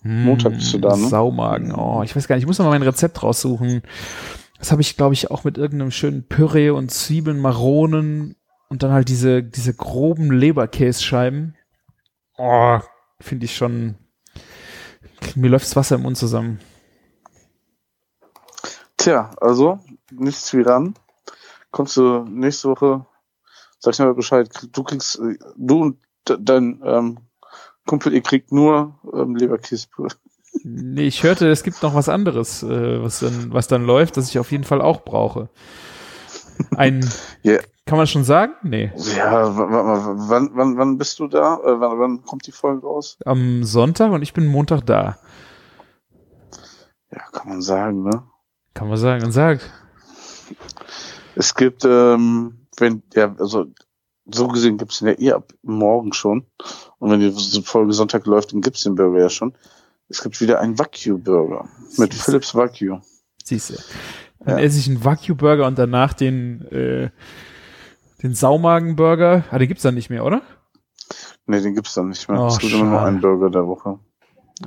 Montag 0.02 0.52
bist 0.52 0.74
du 0.74 0.78
da, 0.78 0.94
ne? 0.94 1.08
Saumagen. 1.08 1.74
Oh, 1.74 2.02
ich 2.04 2.14
weiß 2.14 2.28
gar 2.28 2.36
nicht, 2.36 2.42
ich 2.42 2.46
muss 2.46 2.58
noch 2.58 2.66
mal 2.66 2.78
mein 2.78 2.82
Rezept 2.86 3.22
raussuchen. 3.22 3.80
Das 4.58 4.70
habe 4.72 4.82
ich, 4.82 4.98
glaube 4.98 5.14
ich, 5.14 5.30
auch 5.30 5.44
mit 5.44 5.56
irgendeinem 5.56 5.90
schönen 5.90 6.28
Püree 6.28 6.68
und 6.68 6.90
Zwiebeln, 6.90 7.38
Maronen 7.40 8.36
und 8.74 8.82
dann 8.82 8.90
halt 8.90 9.08
diese, 9.08 9.40
diese 9.40 9.72
groben 9.72 10.32
Leberkässcheiben. 10.32 11.54
Oh, 12.36 12.80
finde 13.20 13.44
ich 13.44 13.54
schon. 13.54 13.94
Mir 15.36 15.48
läuft's 15.48 15.76
Wasser 15.76 15.94
im 15.94 16.02
Mund 16.02 16.16
zusammen. 16.16 16.58
Tja, 18.96 19.30
also, 19.40 19.78
nichts 20.10 20.52
wie 20.54 20.62
ran. 20.62 20.94
Kommst 21.70 21.96
du 21.96 22.24
nächste 22.24 22.68
Woche, 22.68 23.06
sag 23.78 23.94
ich 23.94 24.00
mal 24.00 24.12
Bescheid, 24.12 24.50
du 24.72 24.82
kriegst, 24.82 25.20
äh, 25.20 25.38
du 25.56 25.82
und 25.82 25.98
de- 26.28 26.38
dein 26.40 26.82
ähm, 26.84 27.18
Kumpel, 27.86 28.12
ihr 28.12 28.22
kriegt 28.22 28.50
nur 28.50 28.98
ähm, 29.12 29.36
Leberkäsepüree. 29.36 30.08
Nee, 30.64 31.06
ich 31.06 31.22
hörte, 31.22 31.48
es 31.48 31.62
gibt 31.62 31.80
noch 31.84 31.94
was 31.94 32.08
anderes, 32.08 32.64
äh, 32.64 33.00
was, 33.00 33.20
dann, 33.20 33.52
was 33.52 33.68
dann 33.68 33.84
läuft, 33.84 34.16
das 34.16 34.30
ich 34.30 34.40
auf 34.40 34.50
jeden 34.50 34.64
Fall 34.64 34.82
auch 34.82 35.04
brauche. 35.04 35.48
Ein, 36.76 37.08
Ja. 37.42 37.58
kann 37.86 37.98
man 37.98 38.06
schon 38.06 38.24
sagen? 38.24 38.54
Nee. 38.62 38.92
Ja, 39.16 39.56
wann, 39.56 40.50
wann, 40.54 40.76
wann 40.78 40.98
bist 40.98 41.18
du 41.18 41.26
da? 41.28 41.56
Äh, 41.56 41.80
wann, 41.80 41.98
wann 41.98 42.22
kommt 42.24 42.46
die 42.46 42.52
Folge 42.52 42.86
raus? 42.86 43.18
Am 43.24 43.64
Sonntag 43.64 44.12
und 44.12 44.22
ich 44.22 44.32
bin 44.32 44.46
Montag 44.46 44.82
da. 44.86 45.18
Ja, 47.10 47.20
kann 47.32 47.48
man 47.48 47.62
sagen, 47.62 48.02
ne? 48.02 48.22
Kann 48.74 48.88
man 48.88 48.96
sagen. 48.96 49.24
Und 49.24 49.32
sagt. 49.32 49.70
Es 51.36 51.54
gibt, 51.54 51.84
ähm, 51.84 52.66
wenn, 52.76 53.02
ja, 53.14 53.34
also 53.38 53.66
so 54.26 54.48
gesehen 54.48 54.78
gibt's 54.78 54.98
den 55.00 55.08
ja 55.08 55.14
eh 55.18 55.32
ab 55.32 55.52
morgen 55.62 56.12
schon. 56.12 56.46
Und 56.98 57.10
wenn 57.10 57.20
die 57.20 57.62
Folge 57.62 57.92
Sonntag 57.92 58.26
läuft, 58.26 58.52
dann 58.52 58.60
gibt's 58.62 58.82
den 58.82 58.94
Burger 58.94 59.20
ja 59.20 59.28
schon. 59.28 59.54
Es 60.08 60.22
gibt 60.22 60.40
wieder 60.40 60.60
einen 60.60 60.78
Wagyu-Burger 60.78 61.68
mit. 61.98 62.14
Philips 62.14 62.54
Wagyu. 62.54 62.98
Siehst 63.42 63.70
du. 63.70 63.74
Dann 64.44 64.58
Ja. 64.58 64.64
esse 64.64 64.78
ich 64.78 64.88
einen 64.88 65.04
Wagyu-Burger 65.04 65.66
und 65.66 65.78
danach 65.78 66.12
den, 66.12 66.62
äh, 66.70 67.10
den 68.22 68.34
Saumagen-Burger. 68.34 69.44
Ah, 69.50 69.58
den 69.58 69.68
gibt's 69.68 69.82
dann 69.82 69.94
nicht 69.94 70.10
mehr, 70.10 70.24
oder? 70.24 70.42
Nee, 71.46 71.60
den 71.60 71.74
gibt's 71.74 71.94
dann 71.94 72.08
nicht 72.08 72.28
mehr. 72.28 72.40
Oh, 72.40 72.46
es 72.48 72.58
gibt 72.58 72.72
immer 72.72 72.84
nur 72.90 73.02
einen 73.02 73.20
Burger 73.20 73.50
der 73.50 73.66
Woche. 73.66 73.98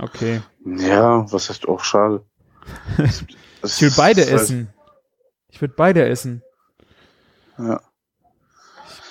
Okay. 0.02 0.42
Ja, 0.66 1.26
was 1.32 1.50
heißt 1.50 1.68
auch 1.68 1.84
schade. 1.84 2.24
Ich 3.64 3.82
will 3.82 3.92
beide 3.98 4.22
halt- 4.22 4.32
essen. 4.34 4.70
Ich 5.50 5.60
würde 5.62 5.74
beide 5.76 6.06
essen. 6.08 6.44
Ja. 7.58 7.82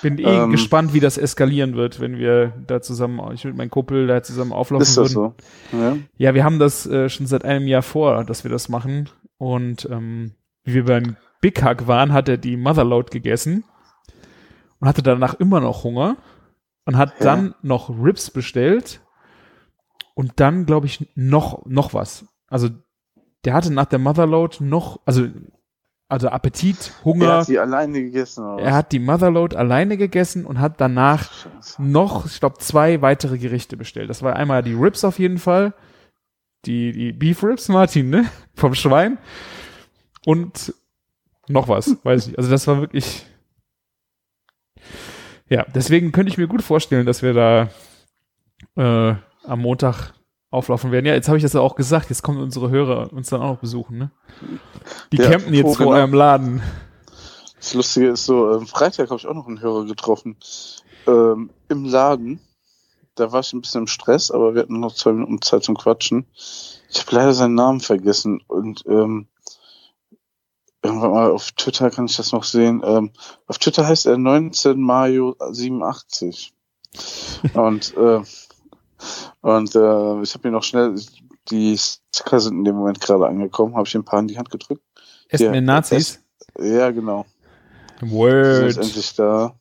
Bin 0.01 0.17
eh 0.19 0.23
Ähm, 0.43 0.51
gespannt, 0.51 0.93
wie 0.93 0.99
das 1.01 1.17
eskalieren 1.17 1.75
wird, 1.75 1.99
wenn 1.99 2.17
wir 2.17 2.53
da 2.65 2.81
zusammen, 2.81 3.19
ich 3.33 3.43
mit 3.43 3.57
meinem 3.57 3.69
Kumpel 3.69 4.07
da 4.07 4.23
zusammen 4.23 4.53
auflaufen 4.53 4.83
Ist 4.83 4.95
das 4.95 5.13
würden. 5.15 5.33
so? 5.71 5.77
Ja. 5.77 5.97
Ja, 6.17 6.33
wir 6.33 6.43
haben 6.45 6.59
das 6.59 6.85
äh, 6.85 7.09
schon 7.09 7.25
seit 7.27 7.43
einem 7.43 7.67
Jahr 7.67 7.81
vor, 7.81 8.23
dass 8.23 8.43
wir 8.45 8.51
das 8.51 8.69
machen. 8.69 9.09
Und 9.37 9.87
ähm, 9.91 10.33
wie 10.67 10.73
wir 10.73 10.85
beim 10.85 11.15
Big 11.41 11.61
Hack 11.63 11.87
waren, 11.87 12.13
hat 12.13 12.27
er 12.29 12.37
die 12.37 12.57
Motherload 12.57 13.09
gegessen 13.11 13.63
und 14.79 14.87
hatte 14.87 15.01
danach 15.01 15.35
immer 15.35 15.59
noch 15.59 15.83
Hunger 15.83 16.17
und 16.85 16.97
hat 16.97 17.13
Ja. 17.19 17.25
dann 17.25 17.55
noch 17.61 17.89
Ribs 17.89 18.29
bestellt 18.31 19.01
und 20.13 20.33
dann, 20.39 20.65
glaube 20.65 20.85
ich, 20.87 21.07
noch, 21.15 21.65
noch 21.65 21.93
was. 21.93 22.25
Also 22.49 22.69
der 23.45 23.53
hatte 23.53 23.71
nach 23.73 23.85
der 23.85 23.99
Motherload 23.99 24.63
noch, 24.63 24.99
also, 25.05 25.27
also 26.09 26.27
Appetit, 26.29 26.91
Er 26.99 27.05
Hunger. 27.05 27.37
hat 27.39 27.47
die 27.47 27.59
alleine 27.59 28.01
gegessen. 28.01 28.43
Oder 28.45 28.63
Er 28.63 28.73
hat 28.75 28.91
die 28.91 28.99
Motherload 28.99 29.55
alleine 29.55 29.95
gegessen 29.97 30.45
und 30.45 30.59
hat 30.59 30.81
danach? 30.81 31.31
Scheiße. 31.31 31.81
noch, 31.83 32.25
ich 32.25 32.39
glaube, 32.39 32.57
zwei 32.59 33.01
weitere 33.01 33.37
Gerichte 33.37 33.77
bestellt. 33.77 34.09
Das 34.09 34.21
war 34.21 34.35
einmal 34.35 34.63
die 34.63 34.73
Ribs 34.73 35.03
auf 35.03 35.19
jeden 35.19 35.37
Fall. 35.37 35.73
Die, 36.65 36.91
die 36.91 37.13
Beef 37.13 37.43
Ribs, 37.43 37.69
Martin, 37.69 38.09
ne? 38.09 38.25
Vom 38.55 38.73
Schwein. 38.73 39.17
Und 40.25 40.73
noch 41.47 41.67
was, 41.67 41.97
weiß 42.03 42.27
ich. 42.27 42.37
Also 42.37 42.49
das 42.49 42.67
war 42.67 42.79
wirklich. 42.81 43.25
Ja, 45.49 45.65
deswegen 45.73 46.11
könnte 46.11 46.31
ich 46.31 46.37
mir 46.37 46.47
gut 46.47 46.61
vorstellen, 46.61 47.05
dass 47.05 47.21
wir 47.21 47.33
da 47.33 47.69
äh, 48.75 49.15
am 49.45 49.59
Montag 49.61 50.13
auflaufen 50.49 50.91
werden. 50.91 51.05
Ja, 51.05 51.13
jetzt 51.13 51.27
habe 51.27 51.37
ich 51.37 51.43
das 51.43 51.53
ja 51.53 51.61
auch 51.61 51.75
gesagt. 51.75 52.09
Jetzt 52.09 52.21
kommen 52.21 52.41
unsere 52.41 52.69
Hörer 52.69 53.13
uns 53.13 53.29
dann 53.29 53.41
auch 53.41 53.53
noch 53.53 53.59
besuchen, 53.59 53.97
ne? 53.97 54.11
Die 55.11 55.17
Ja, 55.17 55.29
campen 55.29 55.53
jetzt 55.53 55.65
wo 55.65 55.73
vor 55.73 55.85
genau? 55.87 55.97
eurem 55.97 56.13
Laden. 56.13 56.61
Das 57.57 57.73
Lustige 57.73 58.09
ist 58.09 58.25
so, 58.25 58.53
ähm, 58.53 58.67
Freitag 58.67 59.09
habe 59.09 59.19
ich 59.19 59.27
auch 59.27 59.33
noch 59.33 59.47
einen 59.47 59.61
Hörer 59.61 59.85
getroffen. 59.85 60.37
Ähm, 61.07 61.49
Im 61.69 61.85
Laden. 61.85 62.39
Da 63.15 63.31
war 63.31 63.39
ich 63.39 63.51
ein 63.51 63.61
bisschen 63.61 63.81
im 63.81 63.87
Stress, 63.87 64.29
aber 64.29 64.53
wir 64.53 64.61
hatten 64.61 64.79
noch 64.79 64.93
zwei 64.93 65.11
Minuten 65.11 65.41
Zeit 65.41 65.63
zum 65.63 65.75
Quatschen. 65.75 66.27
Ich 66.89 66.99
habe 66.99 67.15
leider 67.15 67.33
seinen 67.33 67.55
Namen 67.55 67.79
vergessen 67.79 68.43
und 68.47 68.83
ähm, 68.87 69.27
irgendwann 70.83 71.11
mal 71.11 71.31
auf 71.31 71.51
Twitter 71.51 71.89
kann 71.89 72.05
ich 72.05 72.17
das 72.17 72.31
noch 72.31 72.43
sehen. 72.43 72.81
Ähm, 72.85 73.11
auf 73.47 73.57
Twitter 73.57 73.87
heißt 73.87 74.05
er 74.05 74.17
19 74.17 74.79
Mayo 74.79 75.35
87. 75.51 76.53
und 77.53 77.95
äh, 77.97 78.21
und 79.41 79.75
äh, 79.75 80.21
ich 80.21 80.33
habe 80.33 80.47
mir 80.47 80.51
noch 80.51 80.63
schnell 80.63 80.95
die 81.49 81.77
Sticker 81.77 82.39
sind 82.39 82.57
in 82.57 82.63
dem 82.65 82.75
Moment 82.75 82.99
gerade 82.99 83.27
angekommen, 83.27 83.75
habe 83.75 83.87
ich 83.87 83.95
ein 83.95 84.03
paar 84.03 84.19
in 84.19 84.27
die 84.27 84.37
Hand 84.37 84.49
gedrückt. 84.49 84.83
Essen 85.29 85.53
Ja, 85.53 85.61
Nazis. 85.61 86.19
Ja, 86.59 86.91
genau. 86.91 87.25
Sie 88.01 88.11
Word. 88.11 88.67
ist 88.67 88.77
endlich 88.77 89.15
da. 89.15 89.55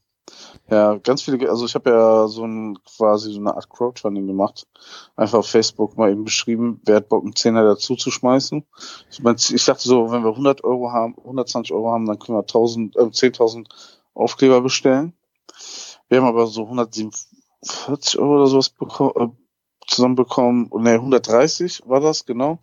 Ja, 0.69 0.97
ganz 0.97 1.23
viele, 1.23 1.49
also 1.49 1.65
ich 1.65 1.77
habe 1.77 1.91
ja 1.91 2.27
so 2.27 2.45
ein 2.45 2.79
quasi 2.85 3.33
so 3.33 3.39
eine 3.39 3.55
Art 3.55 3.71
Crowdfunding 3.71 4.27
gemacht. 4.27 4.67
Einfach 5.15 5.39
auf 5.39 5.49
Facebook 5.49 5.97
mal 5.97 6.11
eben 6.11 6.25
beschrieben, 6.25 6.81
wer 6.85 6.97
hat 6.97 7.09
Bock, 7.09 7.23
einen 7.23 7.37
Zehner 7.37 7.63
dazu 7.65 7.95
zu 7.95 8.11
schmeißen. 8.11 8.65
Ich, 9.11 9.23
mein, 9.23 9.37
ich 9.37 9.65
dachte 9.65 9.83
so, 9.83 10.11
wenn 10.11 10.25
wir 10.25 10.31
100 10.31 10.65
Euro 10.65 10.91
haben, 10.91 11.15
120 11.19 11.73
Euro 11.73 11.93
haben, 11.93 12.07
dann 12.07 12.19
können 12.19 12.39
wir 12.39 12.43
1000, 12.43 12.97
äh, 12.97 13.01
10.000 13.01 13.67
Aufkleber 14.15 14.61
bestellen. 14.61 15.13
Wir 16.09 16.19
haben 16.19 16.27
aber 16.27 16.47
so 16.49 16.65
147 16.65 18.19
Euro 18.19 18.35
oder 18.35 18.47
sowas 18.49 18.71
beko 18.71 19.13
äh, 19.17 19.29
zusammenbekommen. 19.87 20.69
Ne, 20.79 20.95
130 20.95 21.83
war 21.87 22.01
das, 22.01 22.27
genau. 22.27 22.59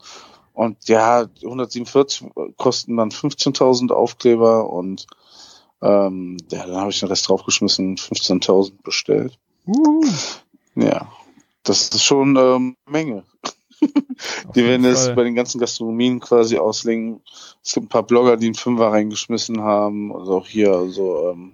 Und 0.51 0.89
ja, 0.89 1.25
147 1.41 2.29
kosten 2.57 2.97
dann 2.97 3.09
15.000 3.09 3.91
Aufkleber 3.91 4.69
und 4.69 5.07
ähm, 5.83 6.37
ja, 6.51 6.65
dann 6.65 6.77
habe 6.77 6.91
ich 6.91 6.99
den 6.99 7.09
Rest 7.09 7.27
draufgeschmissen, 7.27 7.97
15.000 7.97 8.73
bestellt. 8.83 9.37
Uh, 9.67 10.03
Ja, 10.75 11.11
das 11.63 11.89
ist 11.89 12.03
schon 12.03 12.35
ähm, 12.37 12.75
Menge. 12.87 13.23
Die 14.55 14.63
werden 14.63 14.85
es 14.85 15.13
bei 15.13 15.23
den 15.23 15.35
ganzen 15.35 15.59
Gastronomien 15.59 16.19
quasi 16.19 16.57
auslegen. 16.57 17.21
Es 17.63 17.73
gibt 17.73 17.85
ein 17.87 17.89
paar 17.89 18.03
Blogger, 18.03 18.37
die 18.37 18.45
einen 18.45 18.55
Fünfer 18.55 18.87
reingeschmissen 18.87 19.61
haben. 19.61 20.15
Also 20.15 20.37
auch 20.37 20.47
hier, 20.47 20.71
also 20.71 21.31
ähm, 21.31 21.51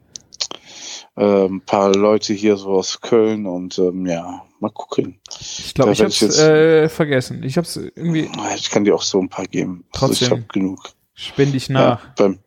ähm, 1.17 1.55
ein 1.55 1.61
paar 1.61 1.93
Leute 1.95 2.33
hier 2.33 2.55
so 2.55 2.69
aus 2.69 3.01
Köln 3.01 3.47
und 3.47 3.79
ähm, 3.79 4.05
ja, 4.05 4.45
mal 4.59 4.69
gucken. 4.69 5.19
Ich 5.39 5.73
glaube, 5.73 5.91
ich 5.93 5.99
habe 5.99 6.09
es 6.09 6.19
jetzt- 6.19 6.39
äh, 6.39 6.87
vergessen. 6.87 7.41
Ich 7.43 7.57
habe 7.57 7.65
es 7.65 7.75
irgendwie 7.77 8.29
Ich 8.55 8.69
kann 8.69 8.83
dir 8.83 8.93
auch 8.95 9.01
so 9.01 9.19
ein 9.19 9.29
paar 9.29 9.45
geben. 9.45 9.83
Also 9.91 10.13
ich 10.13 10.19
Trotzdem. 10.19 10.29
habe 10.37 10.43
genug. 10.53 10.89
spende 11.15 11.57
ich 11.57 11.69
nach. 11.69 12.03
Ja, 12.03 12.13
beim 12.15 12.39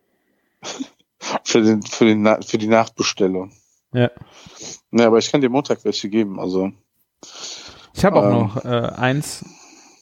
für 1.45 1.63
den 1.63 1.83
für 1.83 2.05
den 2.05 2.43
für 2.43 2.59
die 2.59 2.69
Nachbestellung. 2.69 3.53
Ja. 3.93 4.11
Ja, 4.91 5.07
aber 5.07 5.19
ich 5.19 5.31
kann 5.31 5.41
dir 5.41 5.51
Montag 5.51 5.85
welche 5.85 6.09
geben. 6.09 6.39
Also 6.41 6.73
Ich 7.95 8.05
habe 8.05 8.19
auch 8.21 8.25
Ähm. 8.25 8.39
noch 8.39 8.65
äh, 8.65 8.69
eins. 8.97 9.45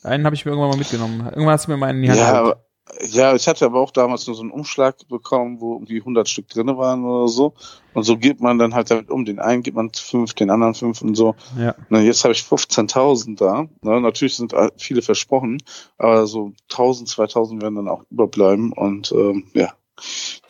Einen 0.03 0.25
habe 0.25 0.35
ich 0.35 0.45
mir 0.45 0.53
irgendwann 0.53 0.71
mal 0.71 0.79
mitgenommen. 0.79 1.21
Irgendwann 1.27 1.51
hast 1.51 1.67
du 1.67 1.73
mir 1.73 1.77
mal 1.77 1.91
in 1.91 2.03
die 2.03 2.09
Hand 2.09 2.19
ja, 2.19 2.33
aber, 2.33 2.65
ja, 3.03 3.35
ich 3.35 3.47
hatte 3.47 3.67
aber 3.67 3.81
auch 3.81 3.91
damals 3.91 4.27
nur 4.27 4.35
so 4.35 4.43
einen 4.43 4.51
Umschlag 4.51 4.97
bekommen, 5.09 5.61
wo 5.61 5.75
irgendwie 5.75 5.99
100 5.99 6.29
Stück 6.29 6.49
drinne 6.49 6.79
waren 6.79 7.05
oder 7.05 7.29
so. 7.29 7.55
Und 7.93 8.05
so 8.05 8.17
geht 8.17 8.41
man 8.41 8.59
dann 8.59 8.75
halt 8.75 8.91
damit 8.91 9.11
um. 9.11 9.25
Den 9.25 9.39
einen 9.39 9.63
gibt 9.63 9.77
man 9.77 9.91
fünf, 9.93 10.33
den 10.35 10.51
anderen 10.51 10.75
fünf 10.75 11.03
und 11.03 11.15
so. 11.15 11.35
Ja. 11.59 11.75
Na, 11.91 12.01
jetzt 12.01 12.25
habe 12.25 12.33
ich 12.33 12.41
15.000 12.41 13.37
da. 13.37 13.67
Na, 13.83 14.01
natürlich 14.01 14.37
sind 14.37 14.55
viele 14.77 15.03
versprochen, 15.03 15.63
aber 15.99 16.27
so 16.27 16.53
1.000, 16.71 17.13
2.000 17.15 17.61
werden 17.61 17.75
dann 17.75 17.89
auch 17.89 18.05
überbleiben. 18.11 18.73
Und 18.73 19.13
ähm, 19.13 19.49
ja, 19.53 19.73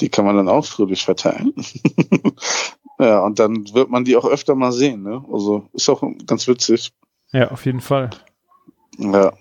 die 0.00 0.08
kann 0.08 0.24
man 0.24 0.36
dann 0.36 0.48
auch 0.48 0.64
fröhlich 0.64 1.04
verteilen. 1.04 1.52
ja, 2.98 3.20
und 3.20 3.38
dann 3.38 3.72
wird 3.74 3.90
man 3.90 4.04
die 4.04 4.16
auch 4.16 4.24
öfter 4.24 4.54
mal 4.54 4.72
sehen. 4.72 5.02
Ne? 5.02 5.24
Also 5.32 5.68
ist 5.72 5.88
auch 5.88 6.02
ganz 6.26 6.46
witzig. 6.48 6.92
ja, 7.32 7.50
auf 7.50 7.64
jeden 7.66 7.80
Fall. 7.80 8.10
Ja, 8.98 9.32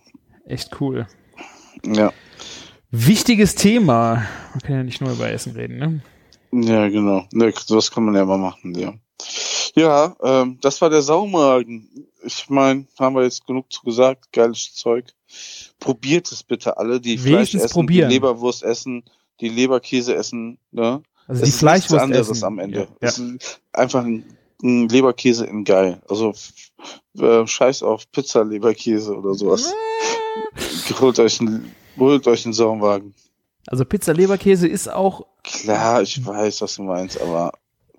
Echt 0.46 0.80
cool. 0.82 1.08
ja. 1.86 2.12
Wichtiges 2.92 3.56
Thema. 3.56 4.26
Man 4.52 4.62
kann 4.62 4.76
ja 4.76 4.84
nicht 4.84 5.00
nur 5.02 5.12
über 5.12 5.30
Essen 5.30 5.54
reden, 5.54 5.78
ne? 5.78 6.02
Ja, 6.52 6.88
genau. 6.90 7.26
Ne, 7.32 7.54
sowas 7.56 7.92
kann 7.92 8.06
man 8.06 8.16
ja 8.16 8.26
mal 8.26 8.40
machen, 8.40 8.74
ja. 8.74 8.94
Ja, 9.76 10.16
ähm, 10.24 10.58
das 10.62 10.82
war 10.82 10.90
der 10.90 11.04
Saumagen. 11.04 12.08
Ich 12.24 12.50
meine, 12.50 12.88
haben 13.00 13.16
wir 13.16 13.24
jetzt 13.24 13.46
genug 13.46 13.72
zu 13.72 13.84
gesagt. 13.84 14.32
Geiles 14.34 14.74
Zeug. 14.74 15.06
Probiert 15.80 16.32
es 16.32 16.42
bitte 16.42 16.78
alle, 16.78 17.00
die 17.00 17.18
Fleisch 17.18 17.32
Wenigstens 17.32 17.64
essen, 17.66 17.74
probieren. 17.74 18.10
die 18.10 18.16
Leberwurst 18.16 18.64
essen, 18.64 19.04
die 19.42 19.50
Leberkäse 19.50 20.16
essen. 20.16 20.58
Ne? 20.72 21.02
Also 21.28 21.42
Es 21.42 21.46
die 21.46 21.50
ist 21.50 21.60
Fleischwurst 21.60 22.02
anderes 22.04 22.30
essen. 22.30 22.44
am 22.46 22.60
Ende. 22.60 22.82
Ja. 22.82 22.88
Es 23.02 23.18
ist 23.20 23.62
einfach 23.74 24.04
ein, 24.04 24.26
ein 24.64 24.90
Leberkäse 24.90 25.46
in 25.46 25.64
geil. 25.64 26.02
Also 26.10 26.34
äh, 27.20 27.46
scheiß 27.46 27.84
auf 27.84 28.10
Pizza 28.12 28.44
Leberkäse 28.44 29.16
oder 29.16 29.34
sowas. 29.34 29.74
holt 31.00 31.20
euch 31.20 31.40
einen, 31.42 31.74
holt 31.98 32.28
euch 32.28 32.46
einen 32.46 32.54
Saumagen. 32.54 33.14
Also 33.68 33.86
Pizza 33.86 34.14
Leberkäse 34.14 34.68
ist 34.68 34.90
auch, 34.92 35.26
Klar, 35.44 36.02
ich 36.02 36.26
weiß, 36.26 36.62
was 36.62 36.76
du 36.76 36.84
meinst, 36.84 37.20
aber 37.22 37.54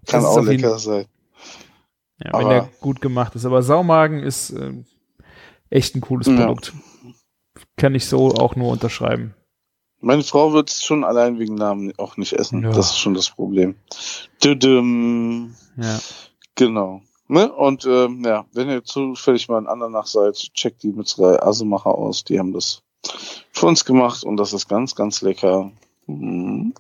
kann 0.07 0.25
auch 0.25 0.43
lecker 0.43 0.79
sein. 0.79 1.07
ja, 2.25 2.33
wenn 2.33 2.41
Aber- 2.47 2.49
der 2.51 2.69
gut 2.81 3.01
gemacht 3.01 3.35
ist. 3.37 3.45
Aber 3.45 3.63
Saumagen 3.63 4.21
ist 4.23 4.51
ähm, 4.51 4.85
echt 5.71 5.95
ein 5.95 6.01
cooles 6.01 6.27
Ja. 6.27 6.37
Produkt. 6.37 6.73
Kann 7.77 7.95
ich 7.95 8.07
so 8.07 8.29
auch 8.35 8.57
nur 8.57 8.71
unterschreiben. 8.71 9.35
Meine 10.01 10.23
Frau 10.23 10.53
wird 10.53 10.71
es 10.71 10.83
schon 10.83 11.05
allein 11.05 11.39
wegen 11.39 11.55
Namen 11.55 11.93
auch 11.99 12.17
nicht 12.17 12.33
essen. 12.33 12.63
Ja. 12.63 12.73
Das 12.73 12.91
ist 12.91 12.99
schon 12.99 13.15
das 13.15 13.31
Problem. 13.31 13.75
Düdüm. 14.43 15.55
Ja. 15.77 15.99
Genau. 16.55 17.03
Ne? 17.29 17.53
Und 17.53 17.87
ähm, 17.87 18.23
ja, 18.25 18.45
wenn 18.53 18.69
ihr 18.69 18.83
zufällig 18.83 19.49
mal 19.49 19.59
in 19.59 19.67
Andernach 19.67 20.07
seid, 20.07 20.35
checkt 20.35 20.83
die 20.83 20.93
Metzgerei 20.93 21.41
Asemacher 21.43 21.95
aus. 21.95 22.25
Die 22.25 22.39
haben 22.39 22.53
das 22.53 22.83
für 23.53 23.67
uns 23.67 23.85
gemacht 23.85 24.25
und 24.25 24.37
das 24.37 24.53
ist 24.53 24.69
ganz, 24.69 24.95
ganz 24.95 25.23
lecker. 25.23 25.71
Mhm. 26.07 26.75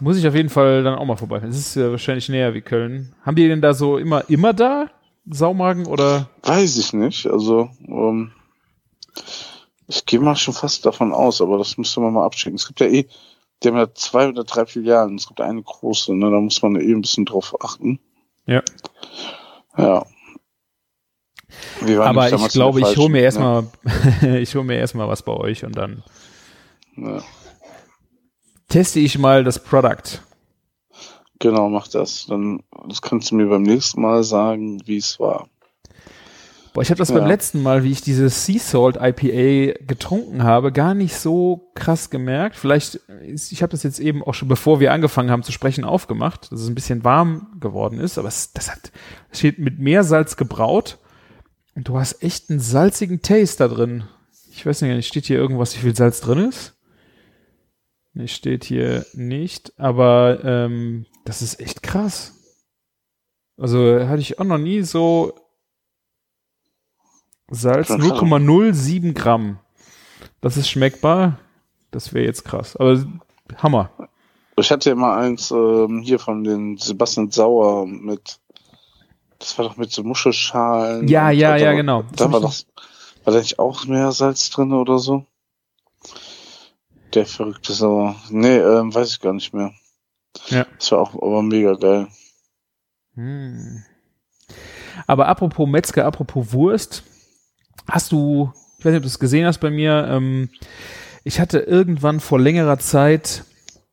Muss 0.00 0.16
ich 0.16 0.26
auf 0.26 0.34
jeden 0.34 0.50
Fall 0.50 0.82
dann 0.82 0.98
auch 0.98 1.04
mal 1.04 1.16
vorbei. 1.16 1.40
Es 1.48 1.56
ist 1.56 1.76
ja 1.76 1.90
wahrscheinlich 1.90 2.28
näher 2.28 2.52
wie 2.52 2.62
Köln. 2.62 3.14
Haben 3.22 3.36
die 3.36 3.46
denn 3.46 3.62
da 3.62 3.74
so 3.74 3.96
immer, 3.96 4.28
immer 4.28 4.52
da 4.52 4.90
Saumagen 5.30 5.86
oder? 5.86 6.28
Weiß 6.42 6.76
ich 6.76 6.92
nicht. 6.92 7.26
Also, 7.26 7.70
ähm, 7.86 8.32
ich 9.88 10.06
gehe 10.06 10.20
mal 10.20 10.36
schon 10.36 10.54
fast 10.54 10.84
davon 10.86 11.12
aus, 11.12 11.40
aber 11.40 11.58
das 11.58 11.76
müsste 11.76 12.00
man 12.00 12.12
mal 12.12 12.24
abchecken. 12.24 12.56
Es 12.56 12.66
gibt 12.66 12.80
ja 12.80 12.86
eh, 12.86 13.06
die 13.62 13.68
haben 13.68 13.76
ja 13.76 13.92
zwei 13.94 14.28
oder 14.28 14.44
drei 14.44 14.66
Filialen. 14.66 15.16
Es 15.16 15.28
gibt 15.28 15.40
eine 15.40 15.62
große, 15.62 16.14
ne? 16.14 16.30
Da 16.30 16.40
muss 16.40 16.60
man 16.62 16.76
eh 16.76 16.92
ein 16.92 17.00
bisschen 17.00 17.24
drauf 17.24 17.54
achten. 17.60 17.98
Ja. 18.46 18.62
Ja. 19.76 20.04
Aber 22.00 22.32
ich 22.32 22.48
glaube, 22.48 22.80
ich 22.80 22.96
hole 22.96 23.08
mir 23.08 23.30
falschen, 23.30 23.70
erstmal, 24.22 24.38
ich 24.40 24.54
hole 24.54 24.64
mir 24.64 24.76
erstmal 24.76 25.08
was 25.08 25.22
bei 25.22 25.32
euch 25.32 25.64
und 25.64 25.76
dann 25.76 26.02
Ne? 26.96 27.16
Ja. 27.16 27.22
teste 28.68 29.00
ich 29.00 29.18
mal 29.18 29.44
das 29.44 29.62
Product. 29.62 30.20
Genau, 31.40 31.68
mach 31.68 31.88
das. 31.88 32.26
Dann 32.26 32.62
das 32.88 33.02
kannst 33.02 33.30
du 33.30 33.34
mir 33.34 33.46
beim 33.46 33.62
nächsten 33.62 34.00
Mal 34.00 34.22
sagen, 34.24 34.86
wie 34.86 34.96
es 34.96 35.18
war. 35.18 35.48
Boah, 36.74 36.82
ich 36.82 36.90
habe 36.90 36.98
das 36.98 37.10
Ja. 37.10 37.18
beim 37.18 37.28
letzten 37.28 37.62
Mal, 37.62 37.84
wie 37.84 37.92
ich 37.92 38.02
dieses 38.02 38.44
Sea 38.44 38.58
Salt 38.58 38.96
IPA 39.00 39.78
getrunken 39.86 40.42
habe, 40.42 40.72
gar 40.72 40.92
nicht 40.92 41.14
so 41.16 41.70
krass 41.76 42.10
gemerkt. 42.10 42.56
Vielleicht, 42.56 42.96
ist, 42.96 43.52
ich 43.52 43.62
habe 43.62 43.70
das 43.70 43.84
jetzt 43.84 44.00
eben 44.00 44.24
auch 44.24 44.34
schon, 44.34 44.48
bevor 44.48 44.80
wir 44.80 44.92
angefangen 44.92 45.30
haben 45.30 45.44
zu 45.44 45.52
sprechen, 45.52 45.84
aufgemacht, 45.84 46.50
dass 46.50 46.60
es 46.60 46.68
ein 46.68 46.74
bisschen 46.74 47.04
warm 47.04 47.56
geworden 47.60 48.00
ist, 48.00 48.18
aber 48.18 48.26
es, 48.26 48.52
das 48.52 48.72
hat, 48.72 48.90
es 49.30 49.38
steht 49.38 49.60
mit 49.60 49.78
Meersalz 49.78 50.36
gebraut 50.36 50.98
und 51.76 51.86
du 51.86 51.96
hast 51.96 52.20
echt 52.24 52.50
einen 52.50 52.58
salzigen 52.58 53.22
Taste 53.22 53.68
da 53.68 53.72
drin. 53.72 54.04
Ich 54.50 54.66
weiß 54.66 54.82
nicht, 54.82 55.06
steht 55.06 55.26
hier 55.26 55.38
irgendwas, 55.38 55.76
wie 55.76 55.80
viel 55.80 55.94
Salz 55.94 56.20
drin 56.20 56.48
ist? 56.48 56.74
Nee, 58.14 58.26
steht 58.28 58.64
hier 58.64 59.06
nicht, 59.14 59.72
aber 59.78 60.40
ähm, 60.42 61.06
das 61.24 61.40
ist 61.40 61.60
echt 61.60 61.84
krass. 61.84 62.32
Also 63.56 64.08
hatte 64.08 64.20
ich 64.20 64.40
auch 64.40 64.44
noch 64.44 64.58
nie 64.58 64.82
so 64.82 65.34
Salz 67.54 67.88
Schon 67.88 68.00
krass. 68.00 68.18
0,07 68.20 69.12
Gramm. 69.14 69.58
Das 70.40 70.56
ist 70.56 70.68
schmeckbar. 70.68 71.38
Das 71.90 72.12
wäre 72.12 72.24
jetzt 72.24 72.44
krass. 72.44 72.76
Aber 72.76 73.04
Hammer. 73.58 73.90
Ich 74.56 74.70
hatte 74.70 74.90
ja 74.90 74.94
mal 74.96 75.18
eins 75.18 75.50
ähm, 75.50 76.02
hier 76.04 76.18
von 76.18 76.44
den 76.44 76.76
Sebastian 76.76 77.30
Sauer 77.30 77.86
mit, 77.86 78.38
das 79.38 79.56
war 79.58 79.64
doch 79.66 79.76
mit 79.76 79.90
so 79.90 80.02
Muschelschalen. 80.04 81.08
Ja, 81.08 81.30
ja, 81.30 81.56
ja, 81.56 81.68
war- 81.68 81.74
genau. 81.74 82.04
Da 82.14 82.30
war 82.30 82.40
doch, 82.40 82.54
war 83.24 83.32
da 83.32 83.38
nicht 83.40 83.58
auch 83.58 83.84
mehr 83.86 84.12
Salz 84.12 84.50
drin 84.50 84.72
oder 84.72 84.98
so? 84.98 85.26
Der 87.14 87.26
verrückte 87.26 87.72
Sauer. 87.72 88.16
Nee, 88.30 88.56
ähm, 88.58 88.94
weiß 88.94 89.10
ich 89.10 89.20
gar 89.20 89.32
nicht 89.32 89.52
mehr. 89.54 89.72
Ja. 90.48 90.66
Das 90.78 90.92
war 90.92 91.00
auch 91.00 91.14
aber 91.14 91.42
mega 91.42 91.74
geil. 91.74 92.08
Hm. 93.14 93.82
Aber 95.06 95.26
apropos 95.28 95.68
Metzger, 95.68 96.04
apropos 96.06 96.52
Wurst, 96.52 97.02
hast 97.88 98.12
du, 98.12 98.52
ich 98.78 98.84
weiß 98.84 98.92
nicht, 98.92 98.98
ob 98.98 99.02
du 99.02 99.08
es 99.08 99.18
gesehen 99.18 99.46
hast 99.46 99.58
bei 99.58 99.70
mir, 99.70 100.06
ähm, 100.10 100.48
ich 101.24 101.40
hatte 101.40 101.58
irgendwann 101.58 102.20
vor 102.20 102.38
längerer 102.38 102.78
Zeit 102.78 103.44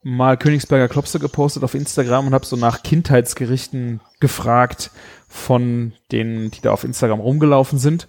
mal 0.04 0.38
Königsberger 0.38 0.88
Klopse 0.88 1.20
gepostet 1.20 1.64
auf 1.64 1.76
Instagram 1.76 2.28
und 2.28 2.34
habe 2.34 2.46
so 2.46 2.56
nach 2.56 2.84
Kindheitsgerichten 2.84 4.02
gefragt 4.20 4.92
von 5.28 5.94
denen, 6.12 6.52
die 6.52 6.62
da 6.62 6.72
auf 6.72 6.84
Instagram 6.84 7.20
rumgelaufen 7.20 7.80
sind. 7.80 8.08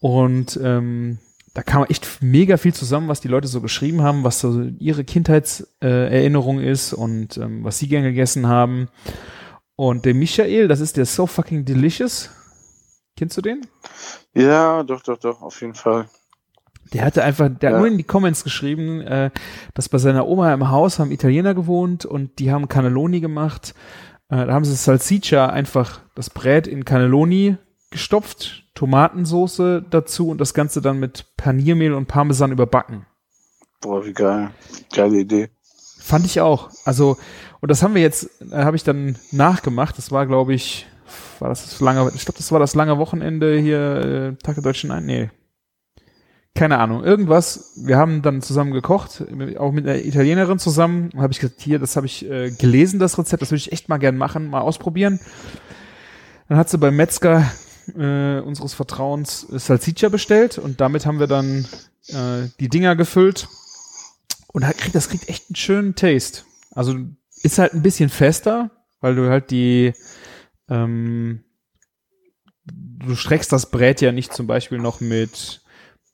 Und 0.00 0.58
ähm, 0.62 1.18
da 1.54 1.62
kam 1.62 1.84
echt 1.84 2.22
mega 2.22 2.56
viel 2.56 2.72
zusammen, 2.72 3.08
was 3.08 3.20
die 3.20 3.28
Leute 3.28 3.48
so 3.48 3.60
geschrieben 3.60 4.02
haben, 4.02 4.22
was 4.22 4.40
so 4.40 4.62
ihre 4.78 5.04
Kindheitserinnerung 5.04 6.60
äh, 6.60 6.70
ist 6.70 6.92
und 6.92 7.36
ähm, 7.36 7.64
was 7.64 7.78
sie 7.78 7.88
gern 7.88 8.04
gegessen 8.04 8.46
haben. 8.46 8.88
Und 9.74 10.04
der 10.04 10.14
Michael, 10.14 10.68
das 10.68 10.80
ist 10.80 10.96
der 10.96 11.04
So 11.04 11.26
Fucking 11.26 11.64
Delicious. 11.64 12.30
Kennst 13.16 13.36
du 13.36 13.42
den? 13.42 13.66
Ja, 14.34 14.82
doch, 14.82 15.02
doch, 15.02 15.18
doch, 15.18 15.42
auf 15.42 15.60
jeden 15.60 15.74
Fall. 15.74 16.08
Der 16.92 17.04
hatte 17.04 17.22
einfach, 17.22 17.48
der 17.50 17.70
Ja. 17.70 17.76
hat 17.76 17.82
nur 17.82 17.90
in 17.90 17.98
die 17.98 18.04
Comments 18.04 18.42
geschrieben, 18.44 19.00
äh, 19.02 19.30
dass 19.74 19.88
bei 19.88 19.98
seiner 19.98 20.26
Oma 20.26 20.52
im 20.54 20.70
Haus 20.70 20.98
haben 20.98 21.10
Italiener 21.10 21.54
gewohnt 21.54 22.06
und 22.06 22.38
die 22.38 22.50
haben 22.50 22.68
Cannelloni 22.68 23.20
gemacht. 23.20 23.74
Äh, 24.30 24.46
da 24.46 24.52
haben 24.54 24.64
sie 24.64 24.74
Salsiccia 24.74 25.46
einfach 25.46 26.00
das 26.14 26.30
Brät 26.30 26.66
in 26.66 26.84
Cannelloni 26.84 27.56
gestopft, 27.90 28.64
Tomatensoße 28.74 29.84
dazu 29.90 30.28
und 30.28 30.38
das 30.40 30.54
Ganze 30.54 30.80
dann 30.80 30.98
mit 30.98 31.26
Paniermehl 31.36 31.92
und 31.94 32.06
Parmesan 32.06 32.52
überbacken. 32.52 33.06
Boah, 33.80 34.04
wie 34.04 34.12
geil. 34.12 34.50
Geile 34.94 35.18
Idee. 35.18 35.50
Fand 36.00 36.24
ich 36.24 36.40
auch. 36.40 36.70
Also, 36.84 37.16
und 37.60 37.70
das 37.70 37.82
haben 37.82 37.94
wir 37.94 38.02
jetzt, 38.02 38.30
äh, 38.50 38.64
habe 38.64 38.76
ich 38.76 38.84
dann 38.84 39.16
nachgemacht. 39.30 39.98
Das 39.98 40.10
war, 40.10 40.26
glaube 40.26 40.54
ich, 40.54 40.86
war 41.40 41.48
das 41.48 41.64
das 41.64 41.80
lange, 41.80 42.10
ich 42.14 42.24
glaube, 42.24 42.38
das 42.38 42.52
war 42.52 42.58
das 42.58 42.74
lange 42.74 42.98
Wochenende 42.98 43.58
hier, 43.58 44.36
äh, 44.38 44.42
Tag 44.42 44.54
der 44.54 44.64
Deutschen 44.64 44.90
ein. 44.90 45.06
Nee. 45.06 45.30
Keine 46.54 46.78
Ahnung. 46.78 47.04
Irgendwas. 47.04 47.74
Wir 47.76 47.96
haben 47.96 48.22
dann 48.22 48.42
zusammen 48.42 48.72
gekocht, 48.72 49.24
auch 49.58 49.70
mit 49.70 49.86
einer 49.86 50.04
Italienerin 50.04 50.58
zusammen. 50.58 51.10
Und 51.14 51.20
habe 51.22 51.32
ich 51.32 51.38
gesagt, 51.38 51.60
hier, 51.60 51.78
das 51.78 51.94
habe 51.94 52.06
ich 52.06 52.28
äh, 52.28 52.50
gelesen, 52.50 52.98
das 52.98 53.18
Rezept, 53.18 53.42
das 53.42 53.50
würde 53.50 53.60
ich 53.60 53.72
echt 53.72 53.88
mal 53.88 53.98
gern 53.98 54.16
machen, 54.16 54.50
mal 54.50 54.60
ausprobieren. 54.60 55.20
Dann 56.48 56.58
hat 56.58 56.68
sie 56.68 56.78
beim 56.78 56.96
Metzger 56.96 57.48
äh, 57.96 58.40
unseres 58.40 58.74
Vertrauens 58.74 59.46
Salsiccia 59.50 60.08
bestellt 60.08 60.58
und 60.58 60.80
damit 60.80 61.06
haben 61.06 61.20
wir 61.20 61.26
dann 61.26 61.66
äh, 62.08 62.48
die 62.58 62.68
Dinger 62.68 62.96
gefüllt 62.96 63.48
und 64.48 64.66
hat, 64.66 64.78
kriegt, 64.78 64.94
das 64.94 65.08
kriegt 65.08 65.28
echt 65.28 65.50
einen 65.50 65.56
schönen 65.56 65.94
Taste. 65.94 66.42
Also 66.72 66.96
ist 67.42 67.58
halt 67.58 67.74
ein 67.74 67.82
bisschen 67.82 68.08
fester, 68.08 68.70
weil 69.00 69.14
du 69.14 69.28
halt 69.28 69.50
die 69.50 69.92
ähm, 70.68 71.44
du 72.64 73.14
streckst 73.14 73.52
das 73.52 73.70
Brät 73.70 74.00
ja 74.00 74.12
nicht 74.12 74.32
zum 74.32 74.46
Beispiel 74.46 74.78
noch 74.78 75.00
mit 75.00 75.62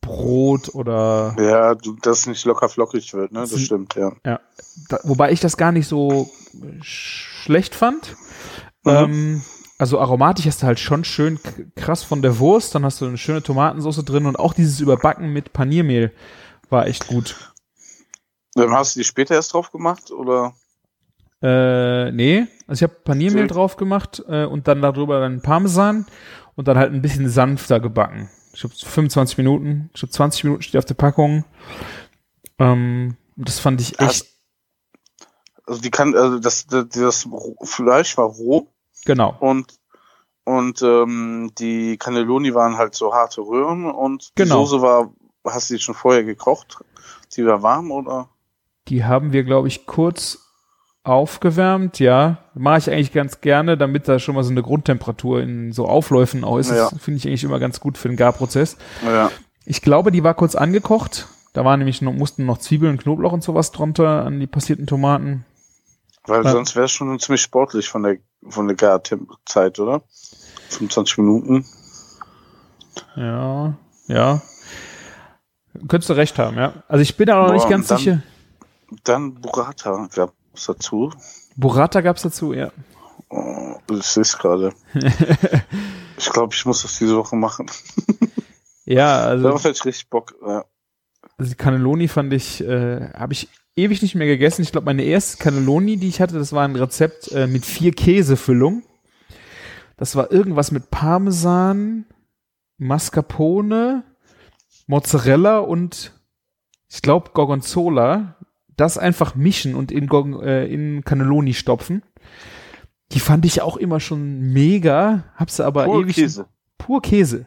Brot 0.01 0.75
oder 0.75 1.35
Ja, 1.39 1.75
es 2.07 2.27
nicht 2.27 2.45
locker 2.45 2.69
flockig 2.69 3.13
wird, 3.15 3.33
ne? 3.33 3.41
Das 3.41 3.59
stimmt, 3.61 3.95
ja. 3.95 4.13
ja, 4.25 4.41
da, 4.89 4.99
wobei 5.05 5.33
ich 5.33 5.41
das 5.41 5.57
gar 5.57 5.73
nicht 5.73 5.89
so 5.89 6.31
sch 6.83 7.43
schlecht 7.45 7.75
fand. 7.75 8.17
Mhm. 8.85 8.91
Ähm, 8.91 9.43
also 9.79 9.99
aromatisch 9.99 10.47
hast 10.47 10.63
du 10.63 10.67
halt 10.67 10.79
schon 10.79 11.05
schön 11.05 11.39
krass 11.75 12.03
von 12.03 12.23
der 12.23 12.39
Wurst, 12.39 12.75
dann 12.75 12.85
hast 12.85 13.01
du 13.01 13.07
eine 13.07 13.19
schöne 13.19 13.43
Tomatensauce 13.43 14.05
drin 14.05 14.27
und 14.27 14.39
auch 14.39 14.55
dieses 14.55 14.81
Überbacken 14.81 15.33
mit 15.33 15.53
Paniermehl 15.53 16.13
war 16.71 16.87
echt 16.87 17.07
gut. 17.07 17.53
Ähm, 18.57 18.73
Hast 18.73 18.95
du 18.95 19.01
die 19.01 19.05
später 19.05 19.35
erst 19.35 19.53
drauf 19.53 19.73
gemacht 19.73 20.11
oder? 20.11 20.55
Äh, 21.45 22.11
nee, 22.13 22.47
also 22.67 22.85
ich 22.87 22.91
habe 22.91 23.01
Paniermehl 23.05 23.47
drauf 23.47 23.77
gemacht 23.77 24.25
äh, 24.29 24.47
und 24.47 24.67
dann 24.67 24.81
darüber 24.81 25.21
dann 25.21 25.43
Parmesan 25.43 26.07
und 26.57 26.69
dann 26.69 26.79
halt 26.79 26.91
ein 26.95 27.03
bisschen 27.03 27.29
sanfter 27.29 27.81
gebacken. 27.81 28.31
Ich 28.55 28.61
glaube 28.61 28.75
25 28.75 29.37
Minuten, 29.37 29.91
ich 29.93 30.01
glaube 30.01 30.13
20 30.13 30.45
Minuten 30.45 30.63
steht 30.63 30.79
auf 30.79 30.87
der 30.87 30.95
Packung. 30.95 31.45
Ähm, 32.59 33.19
das 33.37 33.59
fand 33.59 33.83
ich 33.83 33.99
echt 34.01 34.27
Also 35.67 35.83
die 35.83 35.91
kann, 35.91 36.15
also 36.15 36.39
das, 36.39 36.67
das, 36.67 36.89
das 36.89 37.29
Fleisch 37.65 38.17
war 38.17 38.27
roh 38.27 38.69
genau. 39.05 39.37
und 39.41 39.75
und 40.45 40.81
ähm, 40.83 41.53
die 41.59 41.99
Cannelloni 41.99 42.55
waren 42.55 42.79
halt 42.79 42.95
so 42.95 43.13
harte 43.13 43.43
Röhren 43.43 43.85
und 43.91 44.31
Genau. 44.35 44.63
die 44.63 44.67
Soße 44.67 44.83
war, 44.83 45.13
hast 45.47 45.69
du 45.69 45.75
die 45.75 45.81
schon 45.81 45.95
vorher 45.95 46.25
gekocht? 46.25 46.79
Die 47.37 47.45
war 47.45 47.63
warm 47.63 47.91
oder? 47.91 48.31
Die 48.89 49.05
haben 49.05 49.33
wir, 49.33 49.45
glaube 49.45 49.69
ich, 49.69 49.87
kurz 49.87 50.44
aufgewärmt, 51.05 51.99
ja. 52.01 52.39
Mache 52.55 52.79
ich 52.79 52.91
eigentlich 52.91 53.13
ganz 53.13 53.41
gerne, 53.41 53.77
damit 53.77 54.09
da 54.09 54.19
schon 54.19 54.35
mal 54.35 54.43
so 54.43 54.51
eine 54.51 54.63
Grundtemperatur 54.63 55.41
in 55.43 55.73
so 55.73 55.87
Aufläufen 55.87 56.45
auch 56.45 56.59
ist. 56.59 56.71
Ja. 56.71 56.91
Das 56.91 56.99
finde 57.01 57.19
ich 57.19 57.27
eigentlich 57.29 57.45
immer 57.45 57.59
ganz 57.61 57.79
gut 57.81 57.99
für 57.99 58.09
den 58.09 58.17
Garprozess. 58.17 58.77
Ja. 59.05 59.31
Ich 59.67 59.83
glaube, 59.83 60.11
die 60.11 60.25
war 60.25 60.35
kurz 60.35 60.55
angekocht. 60.55 61.29
Da 61.53 61.65
waren 61.65 61.79
nämlich 61.79 62.03
noch, 62.03 62.13
mussten 62.13 62.47
noch 62.47 62.59
Zwiebeln, 62.59 62.99
Knoblauch 62.99 63.33
und 63.33 63.45
sowas 63.45 63.71
drunter 63.71 64.25
an 64.27 64.41
die 64.41 64.47
passierten 64.47 64.87
Tomaten. 64.87 65.45
Weil 66.27 66.43
Ja. 66.43 66.51
sonst 66.53 66.75
wäre 66.75 66.87
es 66.87 66.91
schon 66.91 67.19
ziemlich 67.21 67.43
sportlich 67.43 67.89
von 67.89 68.03
der 68.03 68.17
von 68.49 68.67
der 68.67 68.77
Garzeit, 68.77 69.79
oder? 69.79 70.03
25 70.71 71.17
Minuten. 71.19 71.65
Ja, 73.17 73.75
ja. 74.07 74.43
Könntest 75.89 76.11
du 76.11 76.15
recht 76.15 76.39
haben, 76.39 76.57
ja. 76.57 76.83
Also 76.89 77.03
ich 77.03 77.17
bin 77.17 77.27
da 77.27 77.37
noch 77.37 77.47
Boah, 77.49 77.55
nicht 77.55 77.69
ganz 77.69 77.89
dann- 77.89 77.99
sicher. 77.99 78.23
Dann 79.05 79.35
Burrata 79.35 80.09
gab's 80.55 80.67
dazu. 80.67 81.11
Burrata 81.57 82.01
gab's 82.01 82.23
dazu, 82.23 82.53
ja. 82.53 82.71
Oh, 83.29 83.77
ich 83.91 84.05
sehe 84.05 84.23
es 84.23 84.39
gerade. 84.39 84.73
ich 86.17 86.31
glaube, 86.31 86.55
ich 86.55 86.65
muss 86.65 86.83
das 86.83 86.97
diese 86.99 87.17
Woche 87.17 87.35
machen. 87.35 87.67
Ja, 88.85 89.19
also, 89.25 89.45
Darauf 89.45 89.65
hätte 89.65 89.77
ich 89.77 89.85
richtig 89.85 90.11
Bock. 90.11 90.35
Ja. 90.47 90.65
also 91.37 91.51
die 91.51 91.57
Cannelloni 91.57 92.07
fand 92.07 92.33
ich, 92.33 92.63
äh, 92.63 93.11
habe 93.15 93.33
ich 93.33 93.49
ewig 93.75 94.01
nicht 94.03 94.15
mehr 94.15 94.29
gegessen. 94.29 94.63
Ich 94.63 94.71
glaube, 94.71 94.85
meine 94.85 95.03
erste 95.03 95.39
Cannelloni, 95.39 95.97
die 95.97 96.09
ich 96.09 96.21
hatte, 96.21 96.39
das 96.39 96.53
war 96.53 96.65
ein 96.65 96.77
Rezept 96.77 97.33
äh, 97.33 97.49
mit 97.49 97.67
vier 97.67 97.91
Käsefüllung. 97.93 98.85
Das 99.97 100.15
war 100.15 100.31
irgendwas 100.31 100.71
mit 100.71 100.91
Parmesan, 100.93 102.07
Mascarpone, 102.79 104.05
Mozzarella 104.87 105.59
und 105.59 106.13
ich 106.89 107.03
glaube 107.03 107.31
Gorgonzola. 107.33 108.34
Das 108.77 108.99
einfach 108.99 109.35
mischen 109.35 109.75
und 109.75 109.93
in, 109.93 110.09
äh, 110.43 110.67
in 110.67 111.05
Cannelloni 111.05 111.55
stopfen. 111.55 112.03
Die 113.13 113.21
fand 113.21 113.45
ich 113.45 113.63
auch 113.63 113.77
immer 113.77 114.01
schon 114.01 114.53
mega, 114.53 115.25
hab 115.37 115.51
sie 115.51 115.65
aber 115.65 115.85
Pur 115.85 116.03
ewig 116.03 116.17
Käse. 116.17 116.47
pur 116.79 117.03
Käse 117.03 117.47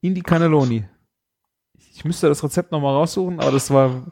in 0.00 0.14
die 0.14 0.22
Cannelloni. 0.22 0.84
Ich 1.94 2.04
müsste 2.04 2.28
das 2.28 2.42
Rezept 2.42 2.72
nochmal 2.72 2.94
raussuchen, 2.94 3.40
aber 3.40 3.52
das 3.52 3.70
war, 3.70 4.06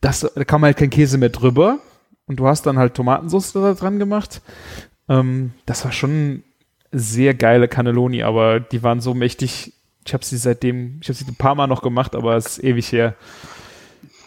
das, 0.00 0.20
da 0.20 0.44
kam 0.44 0.62
halt 0.62 0.76
kein 0.76 0.90
Käse 0.90 1.18
mehr 1.18 1.30
drüber 1.30 1.78
und 2.26 2.36
du 2.38 2.46
hast 2.46 2.66
dann 2.66 2.78
halt 2.78 2.94
Tomatensauce 2.94 3.52
da 3.52 3.74
dran 3.74 3.98
gemacht. 3.98 4.42
Ähm, 5.08 5.52
das 5.64 5.84
war 5.84 5.92
schon 5.92 6.44
sehr 6.92 7.34
geile 7.34 7.68
Cannelloni, 7.68 8.22
aber 8.22 8.60
die 8.60 8.82
waren 8.82 9.00
so 9.00 9.14
mächtig. 9.14 9.72
Ich 10.04 10.14
habe 10.14 10.24
sie 10.24 10.36
seitdem, 10.36 10.98
ich 11.02 11.08
habe 11.08 11.14
sie 11.18 11.26
ein 11.26 11.34
paar 11.34 11.54
Mal 11.54 11.66
noch 11.66 11.82
gemacht, 11.82 12.14
aber 12.14 12.36
es 12.36 12.58
ist 12.58 12.64
ewig 12.64 12.92
her. 12.92 13.16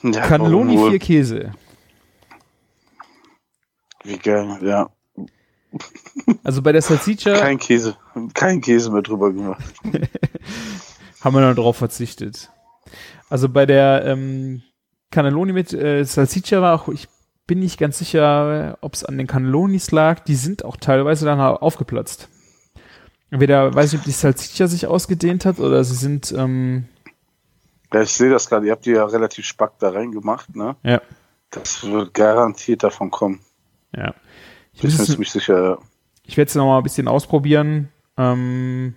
Ja, 0.04 0.22
Cannelloni 0.22 0.78
wohl? 0.78 0.92
vier 0.92 1.00
Käse. 1.00 1.52
Wie 4.04 4.18
geil, 4.18 4.58
ja. 4.62 4.90
Also 6.44 6.62
bei 6.62 6.72
der 6.72 6.82
Salsiccia, 6.82 7.38
Kein 7.38 7.60
Käse. 7.60 7.96
Kein 8.34 8.62
Käse 8.62 8.92
mehr 8.92 9.02
drüber 9.02 9.32
gemacht. 9.32 9.64
haben 11.22 11.36
wir 11.36 11.42
dann 11.42 11.56
darauf 11.56 11.78
verzichtet. 11.78 12.50
Also 13.30 13.50
bei 13.50 13.66
der 13.66 14.06
ähm, 14.06 14.64
Cannelloni 15.12 15.54
mit 15.54 15.74
äh, 15.74 16.04
Salsiccia 16.04 16.62
war 16.62 16.82
auch, 16.82 16.88
ich 16.88 17.08
bin 17.46 17.60
nicht 17.60 17.80
ganz 17.80 17.98
sicher, 18.00 18.78
ob 18.82 18.94
es 18.94 19.04
an 19.04 19.18
den 19.18 19.28
Cannellonis 19.28 19.92
lag. 19.92 20.20
Die 20.22 20.36
sind 20.36 20.64
auch 20.66 20.78
teilweise 20.78 21.26
dann 21.26 21.40
aufgeplatzt. 21.40 22.30
Entweder 23.32 23.74
weiß 23.74 23.94
ich, 23.94 24.00
ob 24.00 24.06
die 24.06 24.12
Salsiccia 24.12 24.68
sich 24.68 24.88
ausgedehnt 24.88 25.46
hat 25.46 25.60
oder 25.60 25.84
sie 25.84 25.96
sind. 25.96 26.34
Ähm, 26.36 26.86
ja, 27.94 28.02
ich 28.02 28.12
sehe 28.12 28.30
das 28.30 28.50
gerade. 28.50 28.66
Ihr 28.66 28.72
habt 28.72 28.86
die 28.86 28.92
ja 28.92 29.06
relativ 29.06 29.46
spack 29.46 29.74
da 29.80 29.90
reingemacht, 29.90 30.56
ne? 30.56 30.76
Ja. 30.84 31.02
Das 31.50 31.84
wird 31.84 32.14
garantiert 32.14 32.84
davon 32.84 33.10
kommen. 33.10 33.42
Ja. 33.96 34.14
Ich 34.74 34.82
bin 34.82 34.92
ziemlich 34.92 35.32
sicher. 35.32 35.80
Ich 36.24 36.38
werde 36.38 36.50
es 36.50 36.56
noch 36.56 36.66
mal 36.66 36.78
ein 36.78 36.84
bisschen 36.84 37.08
ausprobieren. 37.08 37.90
Ähm, 38.18 38.96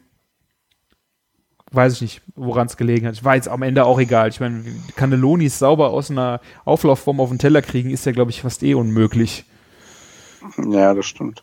weiß 1.70 1.94
ich 1.94 2.02
nicht, 2.02 2.22
woran 2.34 2.66
es 2.66 2.76
gelegen 2.76 3.06
hat. 3.06 3.14
Ich 3.14 3.24
war 3.24 3.34
jetzt 3.34 3.48
am 3.48 3.62
Ende 3.62 3.84
auch 3.84 3.98
egal. 3.98 4.28
Ich 4.28 4.40
meine, 4.40 4.64
Cannellonis 4.96 5.58
sauber 5.58 5.90
aus 5.90 6.10
einer 6.10 6.40
Auflaufform 6.64 7.20
auf 7.20 7.30
den 7.30 7.38
Teller 7.38 7.62
kriegen, 7.62 7.90
ist 7.90 8.06
ja, 8.06 8.12
glaube 8.12 8.30
ich, 8.30 8.42
fast 8.42 8.62
eh 8.62 8.74
unmöglich. 8.74 9.44
Ja, 10.58 10.92
das 10.92 11.06
stimmt. 11.06 11.42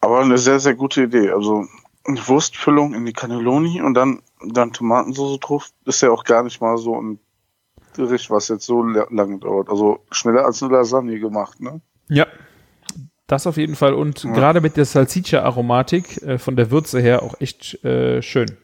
Aber 0.00 0.20
eine 0.20 0.38
sehr, 0.38 0.60
sehr 0.60 0.74
gute 0.74 1.04
Idee. 1.04 1.30
Also 1.30 1.66
eine 2.04 2.28
Wurstfüllung 2.28 2.94
in 2.94 3.06
die 3.06 3.12
Cannelloni 3.12 3.80
und 3.80 3.94
dann, 3.94 4.22
dann 4.44 4.72
Tomatensauce 4.72 5.40
drauf, 5.40 5.70
ist 5.84 6.02
ja 6.02 6.10
auch 6.10 6.24
gar 6.24 6.42
nicht 6.42 6.60
mal 6.60 6.78
so 6.78 7.00
ein 7.00 7.18
Gericht, 7.94 8.30
was 8.30 8.48
jetzt 8.48 8.66
so 8.66 8.82
lange 8.82 9.38
dauert. 9.38 9.68
Also 9.68 10.00
schneller 10.10 10.44
als 10.44 10.62
eine 10.62 10.72
Lasagne 10.72 11.18
gemacht, 11.18 11.60
ne? 11.60 11.80
Ja, 12.08 12.26
das 13.30 13.46
auf 13.46 13.56
jeden 13.56 13.76
Fall. 13.76 13.94
Und 13.94 14.24
ja. 14.24 14.32
gerade 14.32 14.60
mit 14.60 14.76
der 14.76 14.84
Salsiccia-Aromatik 14.84 16.20
äh, 16.22 16.38
von 16.38 16.56
der 16.56 16.72
Würze 16.72 17.00
her 17.00 17.22
auch 17.22 17.40
echt 17.40 17.82
äh, 17.84 18.22
schön. 18.22 18.56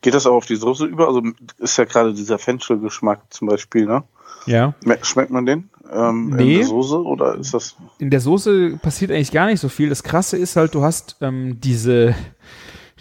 Geht 0.00 0.14
das 0.14 0.26
auch 0.26 0.34
auf 0.34 0.46
die 0.46 0.56
Soße 0.56 0.86
über? 0.86 1.08
Also 1.08 1.22
ist 1.58 1.76
ja 1.76 1.84
gerade 1.84 2.14
dieser 2.14 2.38
Fenchel-Geschmack 2.38 3.20
zum 3.30 3.48
Beispiel, 3.48 3.84
ne? 3.84 4.02
Ja. 4.46 4.74
Schmeckt 5.02 5.30
man 5.30 5.44
den? 5.44 5.68
Ähm, 5.92 6.30
nee. 6.30 6.54
In 6.54 6.58
der 6.60 6.66
Soße 6.68 7.02
oder 7.02 7.36
ist 7.36 7.52
das? 7.52 7.76
In 7.98 8.08
der 8.08 8.20
Soße 8.20 8.78
passiert 8.82 9.10
eigentlich 9.10 9.30
gar 9.30 9.46
nicht 9.46 9.60
so 9.60 9.68
viel. 9.68 9.90
Das 9.90 10.02
Krasse 10.02 10.38
ist 10.38 10.56
halt, 10.56 10.74
du 10.74 10.82
hast 10.82 11.16
ähm, 11.20 11.60
diese, 11.60 12.14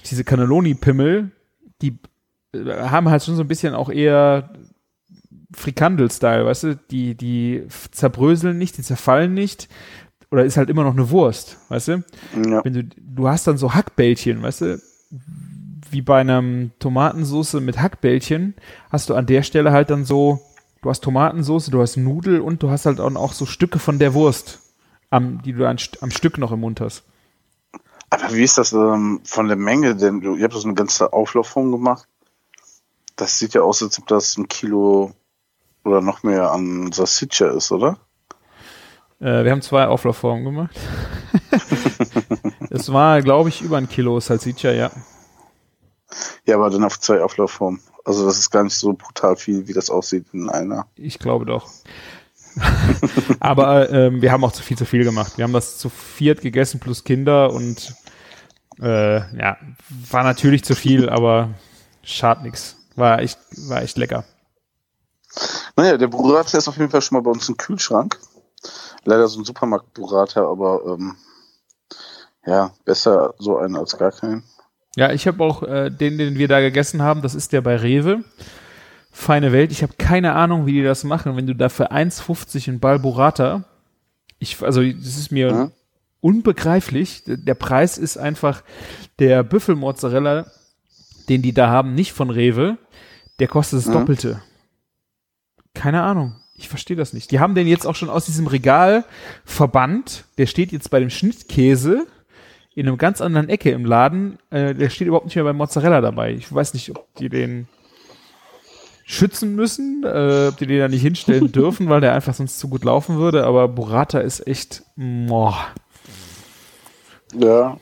diese 0.05 0.25
Cannelloni-Pimmel, 0.25 1.31
die 1.81 1.97
äh, 2.53 2.73
haben 2.89 3.09
halt 3.09 3.23
schon 3.23 3.35
so 3.35 3.43
ein 3.43 3.47
bisschen 3.47 3.73
auch 3.73 3.89
eher 3.89 4.49
Frikandel-Style, 5.53 6.45
weißt 6.45 6.63
du? 6.63 6.75
Die, 6.91 7.15
die 7.15 7.63
zerbröseln 7.91 8.57
nicht, 8.57 8.77
die 8.77 8.83
zerfallen 8.83 9.33
nicht. 9.33 9.67
Oder 10.31 10.45
ist 10.45 10.57
halt 10.57 10.69
immer 10.69 10.83
noch 10.83 10.93
eine 10.93 11.09
Wurst, 11.09 11.57
weißt 11.69 11.87
du? 11.89 12.03
Ja. 12.47 12.63
Wenn 12.63 12.73
du, 12.73 12.83
du 12.83 13.27
hast 13.27 13.47
dann 13.47 13.57
so 13.57 13.73
Hackbällchen, 13.73 14.41
weißt 14.41 14.61
du? 14.61 14.81
Wie 15.89 16.01
bei 16.01 16.21
einem 16.21 16.71
Tomatensauce 16.79 17.55
mit 17.55 17.81
Hackbällchen 17.81 18.53
hast 18.89 19.09
du 19.09 19.15
an 19.15 19.25
der 19.25 19.43
Stelle 19.43 19.73
halt 19.73 19.89
dann 19.89 20.05
so 20.05 20.39
du 20.81 20.89
hast 20.89 21.03
Tomatensauce, 21.03 21.67
du 21.67 21.81
hast 21.81 21.97
Nudel 21.97 22.41
und 22.41 22.61
du 22.63 22.69
hast 22.69 22.85
halt 22.85 22.99
auch 22.99 23.33
so 23.33 23.45
Stücke 23.45 23.79
von 23.79 23.99
der 23.99 24.13
Wurst, 24.13 24.59
am, 25.09 25.41
die 25.41 25.53
du 25.53 25.67
an, 25.67 25.77
am 26.01 26.11
Stück 26.11 26.37
noch 26.37 26.51
im 26.51 26.61
Mund 26.61 26.81
hast. 26.81 27.03
Aber 28.11 28.33
wie 28.33 28.43
ist 28.43 28.57
das 28.57 28.73
ähm, 28.73 29.21
von 29.23 29.47
der 29.47 29.55
Menge 29.57 29.95
denn? 29.95 30.19
Du, 30.19 30.35
ihr 30.35 30.43
habt 30.43 30.53
das 30.53 30.65
eine 30.65 30.73
ganze 30.73 31.13
Auflaufform 31.13 31.71
gemacht. 31.71 32.07
Das 33.15 33.39
sieht 33.39 33.53
ja 33.53 33.61
aus, 33.61 33.81
als 33.81 33.97
ob 33.99 34.07
das 34.07 34.37
ein 34.37 34.49
Kilo 34.49 35.13
oder 35.85 36.01
noch 36.01 36.21
mehr 36.21 36.51
an 36.51 36.91
Salsiccia 36.91 37.47
ist, 37.47 37.71
oder? 37.71 37.97
Äh, 39.21 39.45
wir 39.45 39.51
haben 39.51 39.61
zwei 39.61 39.87
Auflaufformen 39.87 40.43
gemacht. 40.43 40.77
es 42.69 42.91
war, 42.91 43.21
glaube 43.21 43.47
ich, 43.47 43.61
über 43.61 43.77
ein 43.77 43.87
Kilo 43.87 44.19
Salsiccia, 44.19 44.71
ja. 44.73 44.91
Ja, 46.45 46.55
aber 46.55 46.69
dann 46.69 46.83
auf 46.83 46.99
zwei 46.99 47.21
Auflaufformen. 47.23 47.79
Also 48.03 48.25
das 48.25 48.37
ist 48.39 48.49
gar 48.49 48.63
nicht 48.63 48.75
so 48.75 48.91
brutal 48.91 49.37
viel, 49.37 49.69
wie 49.69 49.73
das 49.73 49.89
aussieht 49.89 50.25
in 50.33 50.49
einer. 50.49 50.85
Ich 50.95 51.17
glaube 51.17 51.45
doch. 51.45 51.69
aber 53.39 53.89
ähm, 53.89 54.21
wir 54.21 54.31
haben 54.31 54.43
auch 54.43 54.51
zu 54.51 54.63
viel 54.63 54.77
zu 54.77 54.85
viel 54.85 55.03
gemacht. 55.03 55.37
Wir 55.37 55.43
haben 55.43 55.53
das 55.53 55.77
zu 55.77 55.89
viert 55.89 56.41
gegessen 56.41 56.79
plus 56.79 57.03
Kinder 57.03 57.51
und 57.51 57.95
äh, 58.81 59.17
ja, 59.37 59.57
war 60.09 60.23
natürlich 60.23 60.63
zu 60.63 60.75
viel, 60.75 61.09
aber 61.09 61.49
schad 62.03 62.43
nix. 62.43 62.77
War 62.95 63.19
echt, 63.19 63.39
war 63.69 63.81
echt 63.81 63.97
lecker. 63.97 64.25
Naja, 65.75 65.97
der 65.97 66.07
Burrata 66.07 66.57
ist 66.57 66.67
auf 66.67 66.77
jeden 66.77 66.89
Fall 66.89 67.01
schon 67.01 67.17
mal 67.17 67.23
bei 67.23 67.31
uns 67.31 67.47
im 67.47 67.57
Kühlschrank. 67.57 68.19
Leider 69.05 69.27
so 69.27 69.39
ein 69.39 69.45
Supermarkt-Burrata, 69.45 70.45
aber 70.45 70.81
ähm, 70.85 71.15
ja, 72.45 72.73
besser 72.85 73.33
so 73.39 73.57
einen 73.57 73.75
als 73.75 73.97
gar 73.97 74.11
keinen. 74.11 74.43
Ja, 74.95 75.11
ich 75.11 75.25
habe 75.25 75.43
auch 75.43 75.63
äh, 75.63 75.89
den, 75.89 76.17
den 76.17 76.37
wir 76.37 76.47
da 76.47 76.59
gegessen 76.59 77.01
haben, 77.01 77.21
das 77.21 77.33
ist 77.33 77.53
der 77.53 77.61
bei 77.61 77.77
Rewe. 77.77 78.23
Feine 79.11 79.51
Welt. 79.51 79.71
Ich 79.71 79.83
habe 79.83 79.93
keine 79.97 80.33
Ahnung, 80.33 80.65
wie 80.65 80.73
die 80.73 80.83
das 80.83 81.03
machen, 81.03 81.35
wenn 81.35 81.47
du 81.47 81.53
da 81.53 81.69
für 81.69 81.91
1,50 81.91 82.69
in 82.69 82.79
Balburata, 82.79 83.65
ich, 84.39 84.61
also 84.63 84.81
das 84.81 85.17
ist 85.17 85.31
mir 85.31 85.47
ja. 85.47 85.71
unbegreiflich. 86.19 87.23
Der 87.27 87.53
Preis 87.53 87.97
ist 87.97 88.17
einfach 88.17 88.63
der 89.19 89.43
Büffelmozzarella, 89.43 90.47
den 91.29 91.43
die 91.43 91.53
da 91.53 91.69
haben, 91.69 91.93
nicht 91.93 92.13
von 92.13 92.31
Rewe, 92.31 92.77
der 93.39 93.47
kostet 93.47 93.79
das 93.79 93.85
ja. 93.85 93.93
Doppelte. 93.93 94.41
Keine 95.73 96.01
Ahnung. 96.01 96.35
Ich 96.55 96.69
verstehe 96.69 96.97
das 96.97 97.13
nicht. 97.13 97.31
Die 97.31 97.39
haben 97.39 97.55
den 97.55 97.67
jetzt 97.67 97.85
auch 97.85 97.95
schon 97.95 98.09
aus 98.09 98.25
diesem 98.25 98.47
Regal 98.47 99.05
verbannt. 99.45 100.25
Der 100.37 100.47
steht 100.47 100.71
jetzt 100.71 100.89
bei 100.89 100.99
dem 100.99 101.09
Schnittkäse 101.09 102.07
in 102.73 102.87
einem 102.87 102.97
ganz 102.97 103.21
anderen 103.21 103.49
Ecke 103.49 103.71
im 103.71 103.85
Laden. 103.85 104.37
Äh, 104.49 104.73
der 104.73 104.89
steht 104.89 105.07
überhaupt 105.07 105.25
nicht 105.25 105.35
mehr 105.35 105.43
beim 105.43 105.57
Mozzarella 105.57 106.01
dabei. 106.01 106.33
Ich 106.33 106.51
weiß 106.51 106.73
nicht, 106.73 106.89
ob 106.91 107.13
die 107.15 107.29
den 107.29 107.67
schützen 109.11 109.55
müssen, 109.55 110.03
äh, 110.05 110.47
ob 110.49 110.57
die 110.57 110.65
den 110.65 110.79
da 110.79 110.87
nicht 110.87 111.01
hinstellen 111.01 111.51
dürfen, 111.51 111.89
weil 111.89 111.99
der 111.99 112.13
einfach 112.13 112.33
sonst 112.33 112.59
zu 112.59 112.69
gut 112.69 112.85
laufen 112.85 113.17
würde. 113.17 113.45
Aber 113.45 113.67
Burrata 113.67 114.19
ist 114.19 114.47
echt, 114.47 114.83
boah. 114.95 115.67
Ja, 117.33 117.77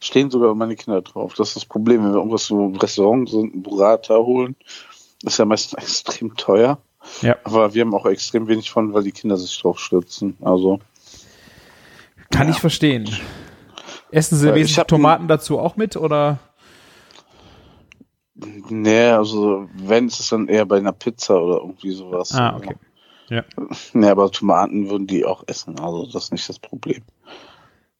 stehen 0.00 0.30
sogar 0.30 0.54
meine 0.54 0.76
Kinder 0.76 1.02
drauf. 1.02 1.34
Das 1.34 1.48
ist 1.48 1.56
das 1.56 1.64
Problem, 1.64 2.04
wenn 2.04 2.12
wir 2.12 2.18
irgendwas 2.18 2.46
so 2.46 2.66
im 2.66 2.76
Restaurant 2.76 3.28
so 3.28 3.40
einen 3.40 3.62
Burrata 3.62 4.14
holen, 4.16 4.54
ist 5.24 5.38
ja 5.38 5.44
meistens 5.44 5.74
extrem 5.82 6.36
teuer. 6.36 6.78
Ja. 7.20 7.36
Aber 7.42 7.74
wir 7.74 7.82
haben 7.82 7.94
auch 7.94 8.06
extrem 8.06 8.46
wenig 8.46 8.70
von, 8.70 8.94
weil 8.94 9.02
die 9.02 9.12
Kinder 9.12 9.36
sich 9.36 9.60
drauf 9.60 9.80
stürzen. 9.80 10.36
Also. 10.40 10.78
Kann 12.30 12.46
ja. 12.46 12.54
ich 12.54 12.60
verstehen. 12.60 13.08
Essen 14.10 14.38
Sie 14.38 14.54
wesentlich 14.54 14.86
Tomaten 14.86 15.26
dazu 15.26 15.58
auch 15.58 15.76
mit 15.76 15.96
oder? 15.96 16.38
Nee, 18.68 19.10
also 19.10 19.68
wenn 19.74 20.06
ist 20.06 20.20
es 20.20 20.28
dann 20.28 20.48
eher 20.48 20.64
bei 20.64 20.78
einer 20.78 20.92
Pizza 20.92 21.42
oder 21.42 21.56
irgendwie 21.58 21.90
sowas. 21.90 22.32
Ah, 22.34 22.56
okay. 22.56 22.76
Ja. 23.28 23.44
Nee, 23.92 24.08
aber 24.08 24.30
Tomaten 24.30 24.88
würden 24.88 25.06
die 25.06 25.24
auch 25.24 25.44
essen, 25.46 25.78
also 25.80 26.06
das 26.06 26.24
ist 26.24 26.32
nicht 26.32 26.48
das 26.48 26.58
Problem. 26.58 27.02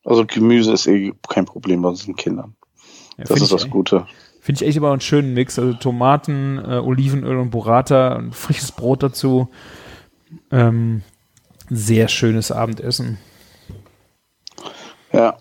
Also 0.05 0.25
Gemüse 0.25 0.73
ist 0.73 0.87
eh 0.87 1.13
kein 1.29 1.45
Problem 1.45 1.83
bei 1.83 1.89
unseren 1.91 2.17
Kindern. 2.17 2.55
Ja, 3.19 3.25
das 3.25 3.43
ist 3.43 3.53
das 3.53 3.65
echt, 3.65 3.71
Gute. 3.71 4.07
Finde 4.41 4.63
ich 4.63 4.69
echt 4.69 4.79
aber 4.79 4.93
einen 4.93 5.01
schönen 5.01 5.35
Mix. 5.35 5.59
Also 5.59 5.75
Tomaten, 5.75 6.59
äh, 6.59 6.79
Olivenöl 6.79 7.37
und 7.37 7.51
Burrata 7.51 8.17
und 8.17 8.35
frisches 8.35 8.73
Brot 8.73 9.03
dazu. 9.03 9.49
Ähm, 10.51 11.03
sehr 11.69 12.09
schönes 12.09 12.51
Abendessen. 12.51 13.19
Ja, 15.13 15.37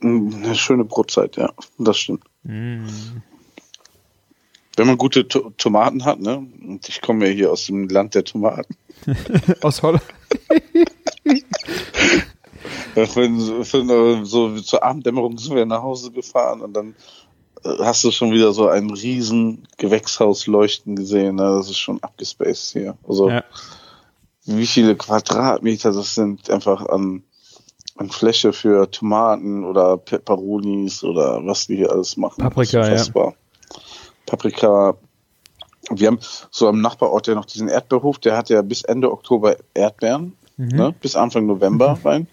eine 0.00 0.54
schöne 0.54 0.84
Brotzeit, 0.84 1.36
ja, 1.36 1.52
das 1.78 1.98
stimmt. 1.98 2.24
Mm. 2.44 2.86
Wenn 4.76 4.86
man 4.86 4.98
gute 4.98 5.28
to 5.28 5.50
Tomaten 5.56 6.04
hat, 6.04 6.20
ne? 6.20 6.36
Und 6.36 6.88
ich 6.88 7.00
komme 7.00 7.28
ja 7.28 7.32
hier 7.32 7.52
aus 7.52 7.66
dem 7.66 7.88
Land 7.88 8.14
der 8.14 8.24
Tomaten. 8.24 8.76
aus 9.62 9.82
Holland. 9.82 10.02
für, 12.94 13.64
für, 13.64 14.24
so 14.24 14.60
zur 14.60 14.82
Abenddämmerung 14.82 15.38
sind 15.38 15.54
wir 15.54 15.66
nach 15.66 15.82
Hause 15.82 16.10
gefahren 16.10 16.60
und 16.60 16.74
dann 16.74 16.94
äh, 17.64 17.68
hast 17.80 18.02
du 18.04 18.10
schon 18.10 18.32
wieder 18.32 18.52
so 18.52 18.68
ein 18.68 18.90
riesen 18.90 19.66
Gewächshaus 19.76 20.46
leuchten 20.46 20.96
gesehen. 20.96 21.36
Ne? 21.36 21.42
Das 21.42 21.70
ist 21.70 21.78
schon 21.78 22.02
abgespaced 22.02 22.72
hier. 22.72 22.96
Also 23.06 23.30
ja. 23.30 23.44
wie 24.44 24.66
viele 24.66 24.96
Quadratmeter 24.96 25.92
das 25.92 26.14
sind 26.14 26.50
einfach 26.50 26.86
an 26.86 27.22
an 27.96 28.10
Fläche 28.10 28.52
für 28.52 28.90
Tomaten 28.90 29.64
oder 29.64 29.96
Peperonis 29.96 31.04
oder 31.04 31.40
was 31.44 31.68
die 31.68 31.76
hier 31.76 31.92
alles 31.92 32.16
machen. 32.16 32.42
Paprika, 32.42 32.88
ja. 32.88 33.34
Paprika. 34.34 34.96
Wir 35.90 36.08
haben 36.08 36.18
so 36.50 36.66
am 36.66 36.80
Nachbarort 36.80 37.26
ja 37.26 37.34
noch 37.34 37.44
diesen 37.44 37.68
Erdbeerhof, 37.68 38.18
der 38.18 38.36
hat 38.36 38.48
ja 38.48 38.62
bis 38.62 38.82
Ende 38.82 39.12
Oktober 39.12 39.56
Erdbeeren, 39.74 40.34
mhm. 40.56 40.68
ne, 40.68 40.94
bis 41.00 41.14
Anfang 41.14 41.46
November 41.46 41.96
mhm. 41.96 42.06
rein. 42.06 42.28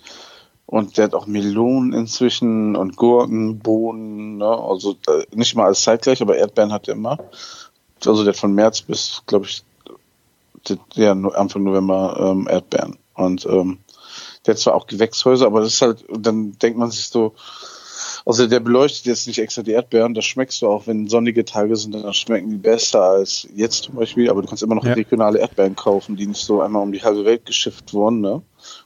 Und 0.65 0.97
der 0.97 1.05
hat 1.05 1.13
auch 1.13 1.27
Melonen 1.27 1.91
inzwischen 1.91 2.77
und 2.77 2.95
Gurken, 2.95 3.59
Bohnen, 3.59 4.37
ne, 4.37 4.47
also 4.47 4.95
äh, 5.07 5.25
nicht 5.35 5.55
mal 5.55 5.65
alles 5.65 5.83
zeitgleich, 5.83 6.21
aber 6.21 6.37
Erdbeeren 6.37 6.71
hat 6.71 6.87
er 6.87 6.95
immer. 6.95 7.17
Also 8.05 8.23
der 8.23 8.33
hat 8.33 8.39
von 8.39 8.55
März 8.55 8.81
bis, 8.81 9.21
glaube 9.27 9.45
ich, 9.45 9.63
ja, 10.93 11.11
Anfang 11.11 11.63
November 11.63 12.17
ähm, 12.19 12.47
Erdbeeren. 12.49 12.97
Und 13.15 13.45
ähm, 13.45 13.79
der 14.45 14.53
hat 14.53 14.59
zwar 14.59 14.75
auch 14.75 14.87
Gewächshäuser, 14.87 15.45
aber 15.45 15.59
das 15.59 15.73
ist 15.73 15.81
halt, 15.81 16.05
dann 16.09 16.57
denkt 16.57 16.79
man 16.79 16.89
sich 16.89 17.07
so, 17.07 17.35
Also 18.25 18.47
der 18.47 18.59
beleuchtet 18.59 19.05
jetzt 19.05 19.27
nicht 19.27 19.39
extra 19.39 19.63
die 19.63 19.71
Erdbeeren, 19.71 20.13
das 20.13 20.25
schmeckst 20.25 20.61
du 20.61 20.67
auch, 20.67 20.87
wenn 20.87 21.07
sonnige 21.07 21.43
Tage 21.43 21.75
sind, 21.75 21.93
dann 21.93 22.13
schmecken 22.13 22.49
die 22.49 22.57
besser 22.57 23.01
als 23.01 23.47
jetzt 23.55 23.83
zum 23.83 23.95
Beispiel, 23.95 24.29
aber 24.29 24.41
du 24.41 24.47
kannst 24.47 24.63
immer 24.63 24.75
noch 24.75 24.85
Ja. 24.85 24.93
regionale 24.93 25.39
Erdbeeren 25.39 25.75
kaufen, 25.75 26.15
die 26.15 26.27
nicht 26.27 26.43
so 26.43 26.61
einmal 26.61 26.83
um 26.83 26.91
die 26.91 27.01
halbe 27.01 27.25
Welt 27.25 27.45
geschifft 27.45 27.93
wurden, 27.93 28.21
ne? 28.21 28.41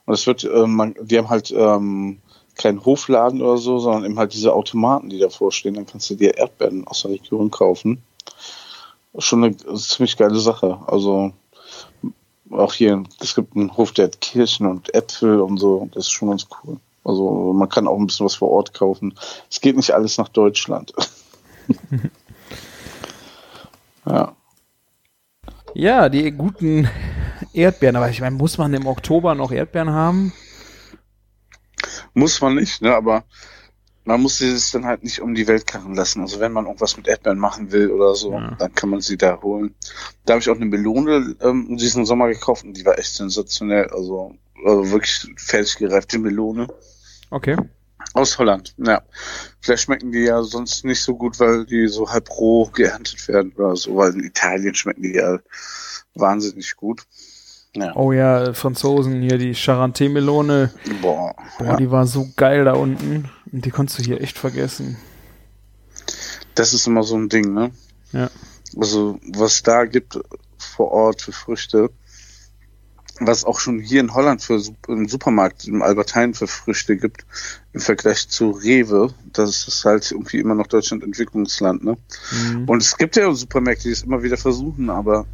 Und 0.05 0.13
es 0.13 0.25
wird, 0.25 0.43
ähm, 0.45 0.75
man, 0.75 0.95
die 1.01 1.17
haben 1.17 1.29
halt 1.29 1.51
ähm, 1.55 2.19
keinen 2.55 2.83
Hofladen 2.85 3.41
oder 3.41 3.57
so, 3.57 3.79
sondern 3.79 4.05
eben 4.05 4.17
halt 4.17 4.33
diese 4.33 4.53
Automaten, 4.53 5.09
die 5.09 5.19
davor 5.19 5.51
stehen, 5.51 5.73
dann 5.73 5.85
kannst 5.85 6.09
du 6.09 6.15
dir 6.15 6.37
Erdbeeren 6.37 6.87
aus 6.87 7.01
der 7.01 7.11
Region 7.11 7.51
kaufen. 7.51 8.01
Schon 9.17 9.43
eine 9.43 9.57
ziemlich 9.57 10.15
geile 10.17 10.39
Sache. 10.39 10.79
Also 10.87 11.33
auch 12.51 12.73
hier, 12.73 13.03
es 13.19 13.35
gibt 13.35 13.55
einen 13.55 13.75
Hof, 13.75 13.91
der 13.91 14.05
hat 14.05 14.21
Kirschen 14.21 14.67
und 14.67 14.93
Äpfel 14.93 15.41
und 15.41 15.57
so, 15.57 15.89
das 15.93 16.05
ist 16.05 16.11
schon 16.11 16.29
ganz 16.29 16.47
cool. 16.63 16.77
Also 17.05 17.53
man 17.53 17.69
kann 17.69 17.87
auch 17.87 17.97
ein 17.97 18.07
bisschen 18.07 18.25
was 18.25 18.35
vor 18.35 18.49
Ort 18.49 18.73
kaufen. 18.73 19.13
Es 19.49 19.61
geht 19.61 19.75
nicht 19.77 19.91
alles 19.91 20.17
nach 20.17 20.27
Deutschland. 20.27 20.91
ja. 24.05 24.35
Ja, 25.73 26.09
die 26.09 26.31
guten 26.31 26.89
Erdbeeren. 27.53 27.95
Aber 27.95 28.09
ich 28.09 28.21
meine, 28.21 28.35
muss 28.35 28.57
man 28.57 28.73
im 28.73 28.87
Oktober 28.87 29.35
noch 29.35 29.51
Erdbeeren 29.51 29.91
haben? 29.91 30.33
Muss 32.13 32.41
man 32.41 32.55
nicht, 32.55 32.81
ne? 32.81 32.95
aber 32.95 33.23
man 34.05 34.21
muss 34.21 34.37
sie 34.37 34.55
sich 34.55 34.71
dann 34.71 34.85
halt 34.85 35.03
nicht 35.03 35.19
um 35.19 35.35
die 35.35 35.47
Welt 35.47 35.67
karren 35.67 35.95
lassen. 35.95 36.21
Also 36.21 36.39
wenn 36.39 36.53
man 36.53 36.65
irgendwas 36.65 36.95
mit 36.95 37.07
Erdbeeren 37.07 37.39
machen 37.39 37.71
will 37.71 37.91
oder 37.91 38.15
so, 38.15 38.31
Ja. 38.33 38.55
dann 38.57 38.73
kann 38.73 38.89
man 38.89 39.01
sie 39.01 39.17
da 39.17 39.41
holen. 39.41 39.75
Da 40.25 40.33
habe 40.33 40.41
ich 40.41 40.49
auch 40.49 40.55
eine 40.55 40.65
Melone 40.65 41.35
ähm, 41.41 41.75
diesen 41.77 42.05
Sommer 42.05 42.29
gekauft 42.29 42.63
und 42.63 42.75
die 42.77 42.85
war 42.85 42.97
echt 42.97 43.13
sensationell. 43.13 43.89
Also, 43.89 44.35
also 44.63 44.91
wirklich 44.91 45.27
fertig 45.37 45.77
gereifte 45.77 46.19
Melone. 46.19 46.67
Okay. 47.35 47.57
Aus 48.13 48.39
Holland, 48.39 48.73
ja. 48.77 49.01
Vielleicht 49.59 49.83
schmecken 49.83 50.13
die 50.13 50.21
ja 50.21 50.41
sonst 50.41 50.85
nicht 50.85 51.01
so 51.01 51.17
gut, 51.17 51.37
weil 51.41 51.65
die 51.65 51.89
so 51.89 52.09
halb 52.09 52.29
roh 52.29 52.67
geerntet 52.67 53.27
werden 53.27 53.51
oder 53.57 53.75
so, 53.75 53.97
weil 53.97 54.13
in 54.13 54.23
Italien 54.23 54.73
schmecken 54.73 55.03
die 55.03 55.15
ja 55.15 55.39
wahnsinnig 56.13 56.77
gut. 56.77 57.03
Ja. 57.75 57.93
Oh 57.97 58.13
ja, 58.13 58.53
Franzosen 58.53 59.21
hier, 59.21 59.37
die 59.37 59.53
Charentais-Melone. 59.53 60.71
Boah. 61.01 61.35
Boah, 61.59 61.65
ja. 61.65 61.75
die 61.75 61.91
war 61.91 62.07
so 62.07 62.29
geil 62.37 62.63
da 62.63 62.71
unten. 62.71 63.29
Und 63.51 63.65
die 63.65 63.69
konntest 63.69 63.99
du 63.99 64.03
hier 64.03 64.21
echt 64.21 64.37
vergessen. 64.37 64.95
Das 66.53 66.73
ist 66.73 66.87
immer 66.87 67.03
so 67.03 67.17
ein 67.17 67.27
Ding, 67.27 67.53
ne? 67.53 67.71
Ja. 68.13 68.29
Also, 68.77 69.19
was 69.33 69.61
da 69.61 69.83
gibt 69.83 70.17
vor 70.57 70.91
Ort 70.91 71.21
für 71.21 71.33
Früchte, 71.33 71.89
was 73.19 73.45
auch 73.45 73.59
schon 73.59 73.79
hier 73.79 74.01
in 74.01 74.13
Holland 74.13 74.41
für 74.41 74.61
im 74.87 75.07
Supermarkt, 75.07 75.67
im 75.67 75.81
Albert 75.81 76.15
Heijn 76.15 76.33
für 76.33 76.47
Früchte 76.47 76.97
gibt, 76.97 77.25
im 77.73 77.79
Vergleich 77.79 78.27
zu 78.27 78.51
Rewe, 78.51 79.13
das 79.31 79.67
ist 79.67 79.85
halt 79.85 80.11
irgendwie 80.11 80.39
immer 80.39 80.55
noch 80.55 80.67
Deutschland 80.67 81.03
Entwicklungsland, 81.03 81.83
ne? 81.83 81.97
Mhm. 82.31 82.67
Und 82.67 82.81
es 82.81 82.97
gibt 82.97 83.15
ja 83.15 83.31
Supermärkte, 83.33 83.83
die 83.83 83.91
es 83.91 84.03
immer 84.03 84.23
wieder 84.23 84.37
versuchen, 84.37 84.89
aber 84.89 85.25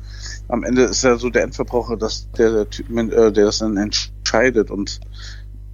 am 0.48 0.64
Ende 0.64 0.84
ist 0.84 1.04
ja 1.04 1.18
so 1.18 1.30
der 1.30 1.44
Endverbraucher, 1.44 1.98
dass 1.98 2.30
der, 2.32 2.52
der, 2.52 2.70
Typ, 2.70 2.90
äh, 2.90 3.32
der 3.32 3.46
das 3.46 3.60
dann 3.60 3.78
entscheidet 3.78 4.70
und 4.70 5.00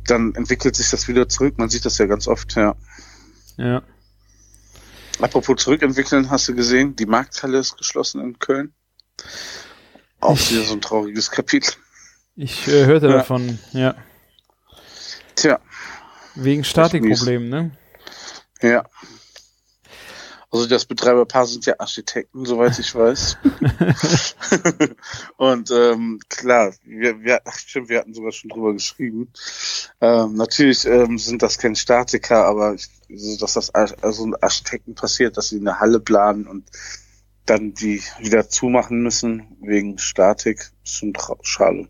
dann 0.06 0.34
entwickelt 0.36 0.76
sich 0.76 0.90
das 0.90 1.08
wieder 1.08 1.28
zurück. 1.28 1.56
Man 1.58 1.70
sieht 1.70 1.86
das 1.86 1.98
ja 1.98 2.06
ganz 2.06 2.28
oft, 2.28 2.56
ja. 2.56 2.76
Ja. 3.58 3.82
Apropos 5.20 5.62
zurückentwickeln, 5.62 6.30
hast 6.30 6.48
du 6.48 6.56
gesehen, 6.56 6.96
die 6.96 7.06
Markthalle 7.08 7.58
ist 7.58 7.78
geschlossen 7.78 8.22
in 8.22 8.40
Köln. 8.40 8.74
Auch 10.20 10.38
wieder 10.50 10.64
so 10.64 10.74
ein 10.74 10.82
trauriges 10.82 11.32
Kapitel. 11.32 11.74
Ich 12.40 12.68
äh, 12.68 12.86
hörte 12.86 13.08
Ja. 13.08 13.14
davon, 13.18 13.58
ja. 13.74 13.96
Tja, 15.36 15.60
Wegen 16.36 16.64
Statikproblemen, 16.64 17.50
ne? 17.50 17.72
ja. 18.62 18.86
Also 20.52 20.68
das 20.68 20.86
Betreiberpaar 20.86 21.48
sind 21.48 21.66
ja 21.66 21.74
Architekten, 21.80 22.46
soweit 22.46 22.78
ich 22.78 22.94
weiß. 22.94 23.38
Und 25.38 25.72
ähm, 25.72 26.20
klar, 26.30 26.74
wir, 26.84 27.20
wir, 27.22 27.42
ach, 27.44 27.58
stimmt, 27.58 27.90
wir 27.90 28.00
hatten 28.00 28.14
sogar 28.14 28.32
schon 28.32 28.52
drüber 28.52 28.72
geschrieben. 28.74 29.34
Ähm, 30.00 30.36
natürlich 30.36 30.86
ähm, 30.86 31.18
sind 31.18 31.42
das 31.42 31.58
kein 31.58 31.76
Statiker, 31.76 32.46
aber 32.46 32.76
ich, 32.76 32.88
also, 33.10 33.38
dass 33.38 33.54
das 33.54 33.72
also 33.72 34.26
ein 34.26 34.36
Architekten 34.36 34.94
passiert, 34.94 35.38
dass 35.38 35.50
sie 35.50 35.60
eine 35.60 35.80
Halle 35.80 36.00
planen 36.00 36.48
und 36.48 36.70
dann 37.46 37.74
die 37.74 38.02
wieder 38.20 38.48
zumachen 38.48 39.02
müssen 39.02 39.58
wegen 39.62 39.98
Statik, 39.98 40.72
ist 40.84 40.94
schon 40.98 41.14
schade. 41.42 41.90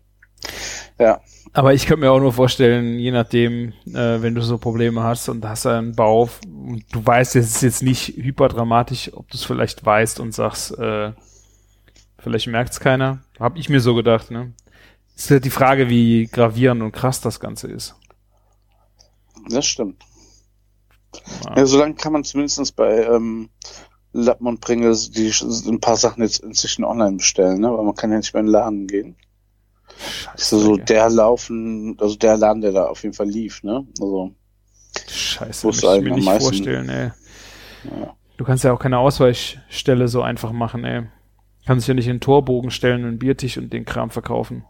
Ja, 0.98 1.20
Aber 1.52 1.74
ich 1.74 1.86
könnte 1.86 2.00
mir 2.00 2.10
auch 2.10 2.20
nur 2.20 2.32
vorstellen, 2.32 2.98
je 2.98 3.10
nachdem, 3.10 3.72
äh, 3.86 4.20
wenn 4.20 4.34
du 4.34 4.42
so 4.42 4.58
Probleme 4.58 5.02
hast 5.02 5.28
und 5.28 5.44
hast 5.44 5.66
einen 5.66 5.94
Bau 5.94 6.28
und 6.46 6.84
du 6.92 7.04
weißt, 7.04 7.36
es 7.36 7.56
ist 7.56 7.62
jetzt 7.62 7.82
nicht 7.82 8.16
hyperdramatisch, 8.16 9.12
ob 9.14 9.28
du 9.30 9.36
es 9.36 9.44
vielleicht 9.44 9.84
weißt 9.84 10.20
und 10.20 10.32
sagst, 10.32 10.76
äh, 10.78 11.12
vielleicht 12.18 12.48
merkt 12.48 12.72
es 12.72 12.80
keiner. 12.80 13.20
Hab 13.38 13.56
ich 13.56 13.68
mir 13.68 13.80
so 13.80 13.94
gedacht, 13.94 14.30
ne? 14.30 14.52
Ist 15.16 15.30
halt 15.30 15.44
die 15.44 15.50
Frage, 15.50 15.88
wie 15.88 16.26
gravierend 16.26 16.82
und 16.82 16.92
krass 16.92 17.20
das 17.20 17.40
Ganze 17.40 17.68
ist. 17.68 17.94
das 19.48 19.66
stimmt. 19.66 20.04
Ja. 21.44 21.56
Ja, 21.56 21.66
solange 21.66 21.94
kann 21.94 22.12
man 22.12 22.24
zumindest 22.24 22.76
bei 22.76 23.04
ähm, 23.04 23.48
Lappen 24.12 24.46
und 24.46 24.60
Pringel 24.60 24.96
die 25.10 25.32
ein 25.68 25.80
paar 25.80 25.96
Sachen 25.96 26.22
jetzt 26.22 26.40
inzwischen 26.40 26.84
online 26.84 27.16
bestellen, 27.16 27.60
ne? 27.60 27.72
weil 27.72 27.84
man 27.84 27.94
kann 27.94 28.10
ja 28.10 28.18
nicht 28.18 28.32
mehr 28.32 28.40
in 28.40 28.46
den 28.46 28.52
Laden 28.52 28.86
gehen. 28.86 29.16
Also 30.32 30.58
so 30.58 30.74
Scheiße, 30.76 30.84
der 30.84 31.10
Laufen, 31.10 31.96
also 32.00 32.16
der 32.16 32.36
Laden, 32.36 32.62
der 32.62 32.72
da 32.72 32.86
auf 32.86 33.02
jeden 33.02 33.14
Fall 33.14 33.28
lief, 33.28 33.62
ne? 33.62 33.86
Also, 34.00 34.32
Scheiße, 35.08 35.66
muss 35.66 35.82
ich 35.82 36.02
mir 36.02 36.14
nicht 36.14 36.24
meisten- 36.24 36.42
vorstellen, 36.44 36.88
ey. 36.88 37.10
ja. 37.84 38.14
Du 38.36 38.44
kannst 38.44 38.62
ja 38.62 38.72
auch 38.72 38.78
keine 38.78 38.98
Ausweichstelle 38.98 40.06
so 40.08 40.22
einfach 40.22 40.52
machen, 40.52 40.84
ey. 40.84 41.02
Kannst 41.66 41.84
dich 41.84 41.88
ja 41.88 41.94
nicht 41.94 42.06
in 42.06 42.14
den 42.16 42.20
Torbogen 42.20 42.70
stellen, 42.70 43.04
einen 43.04 43.18
Biertisch 43.18 43.58
und 43.58 43.72
den 43.72 43.84
Kram 43.84 44.10
verkaufen. 44.10 44.64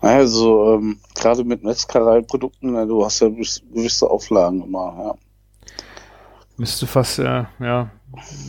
Also, 0.00 0.74
ähm, 0.74 0.98
gerade 1.14 1.44
mit 1.44 1.62
Metzgereiprodukten, 1.62 2.72
ne, 2.72 2.86
du 2.86 3.04
hast 3.04 3.20
ja 3.20 3.28
gewisse 3.28 4.10
Auflagen 4.10 4.62
immer, 4.62 4.94
ja. 4.98 5.14
Müsste 6.56 6.86
fast, 6.86 7.18
ja, 7.18 7.48
ja. 7.60 7.90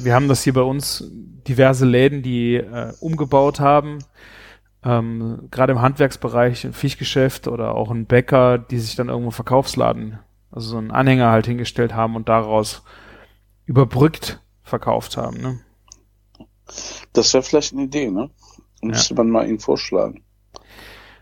Wir 0.01 0.13
haben 0.13 0.27
das 0.27 0.43
hier 0.43 0.53
bei 0.53 0.61
uns 0.61 1.03
diverse 1.47 1.85
Läden, 1.85 2.21
die 2.21 2.55
äh, 2.55 2.91
umgebaut 2.99 3.59
haben. 3.59 3.99
Ähm, 4.85 5.47
Gerade 5.51 5.73
im 5.73 5.81
Handwerksbereich, 5.81 6.65
ein 6.65 6.73
Fischgeschäft 6.73 7.47
oder 7.47 7.75
auch 7.75 7.91
ein 7.91 8.05
Bäcker, 8.05 8.57
die 8.57 8.79
sich 8.79 8.95
dann 8.95 9.07
irgendwo 9.07 9.27
einen 9.27 9.35
Verkaufsladen, 9.35 10.19
also 10.51 10.69
so 10.69 10.77
einen 10.77 10.91
Anhänger 10.91 11.31
halt 11.31 11.45
hingestellt 11.45 11.93
haben 11.93 12.15
und 12.15 12.27
daraus 12.29 12.83
überbrückt 13.65 14.41
verkauft 14.63 15.17
haben. 15.17 15.41
Ne? 15.41 15.59
Das 17.13 17.33
wäre 17.33 17.43
vielleicht 17.43 17.73
eine 17.73 17.83
Idee, 17.83 18.09
ne? 18.09 18.29
Müsste 18.81 19.15
man 19.15 19.29
mal 19.29 19.47
ihnen 19.47 19.59
vorschlagen. 19.59 20.23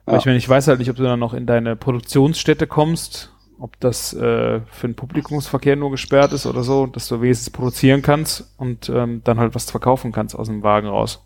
Ja. 0.08 0.18
ich 0.18 0.26
meine, 0.26 0.38
ich 0.38 0.50
weiß 0.50 0.68
halt 0.68 0.80
nicht, 0.80 0.90
ob 0.90 0.96
du 0.96 1.04
dann 1.04 1.20
noch 1.20 1.34
in 1.34 1.46
deine 1.46 1.76
Produktionsstätte 1.76 2.66
kommst, 2.66 3.34
ob 3.60 3.80
das 3.80 4.14
äh, 4.14 4.62
für 4.62 4.88
den 4.88 4.96
Publikumsverkehr 4.96 5.76
nur 5.76 5.92
gesperrt 5.92 6.34
ist 6.34 6.48
oder 6.48 6.64
so, 6.64 6.88
dass 6.88 7.08
du 7.08 7.22
wenigstens 7.22 7.52
produzieren 7.52 8.02
kannst 8.02 8.52
und 8.58 8.90
ähm, 8.90 9.22
dann 9.24 9.40
halt 9.40 9.54
was 9.54 9.70
verkaufen 9.70 10.12
kannst 10.12 10.36
aus 10.36 10.48
dem 10.48 10.64
Wagen 10.64 10.88
raus. 10.88 11.24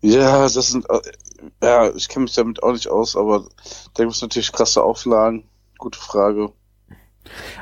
Ja, 0.00 0.42
das 0.42 0.54
sind, 0.54 0.88
äh, 0.88 1.00
ja, 1.62 1.90
ich 1.94 2.08
kenne 2.08 2.24
mich 2.24 2.34
damit 2.34 2.62
auch 2.62 2.72
nicht 2.72 2.88
aus, 2.88 3.16
aber 3.16 3.48
da 3.94 4.04
gibt 4.04 4.14
es 4.14 4.22
natürlich 4.22 4.52
krasse 4.52 4.82
Auflagen. 4.82 5.44
Gute 5.76 5.98
Frage. 5.98 6.52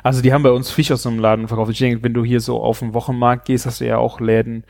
Also 0.02 0.22
die 0.22 0.32
haben 0.32 0.42
bei 0.42 0.50
uns 0.50 0.70
Fisch 0.70 0.92
aus 0.92 1.06
einem 1.06 1.18
Laden 1.18 1.48
verkauft. 1.48 1.72
Ich 1.72 1.78
denke, 1.78 2.02
wenn 2.02 2.14
du 2.14 2.24
hier 2.24 2.40
so 2.40 2.62
auf 2.62 2.78
den 2.78 2.94
Wochenmarkt 2.94 3.46
gehst, 3.46 3.66
hast 3.66 3.80
du 3.80 3.86
ja 3.86 3.98
auch 3.98 4.20
Läden. 4.20 4.64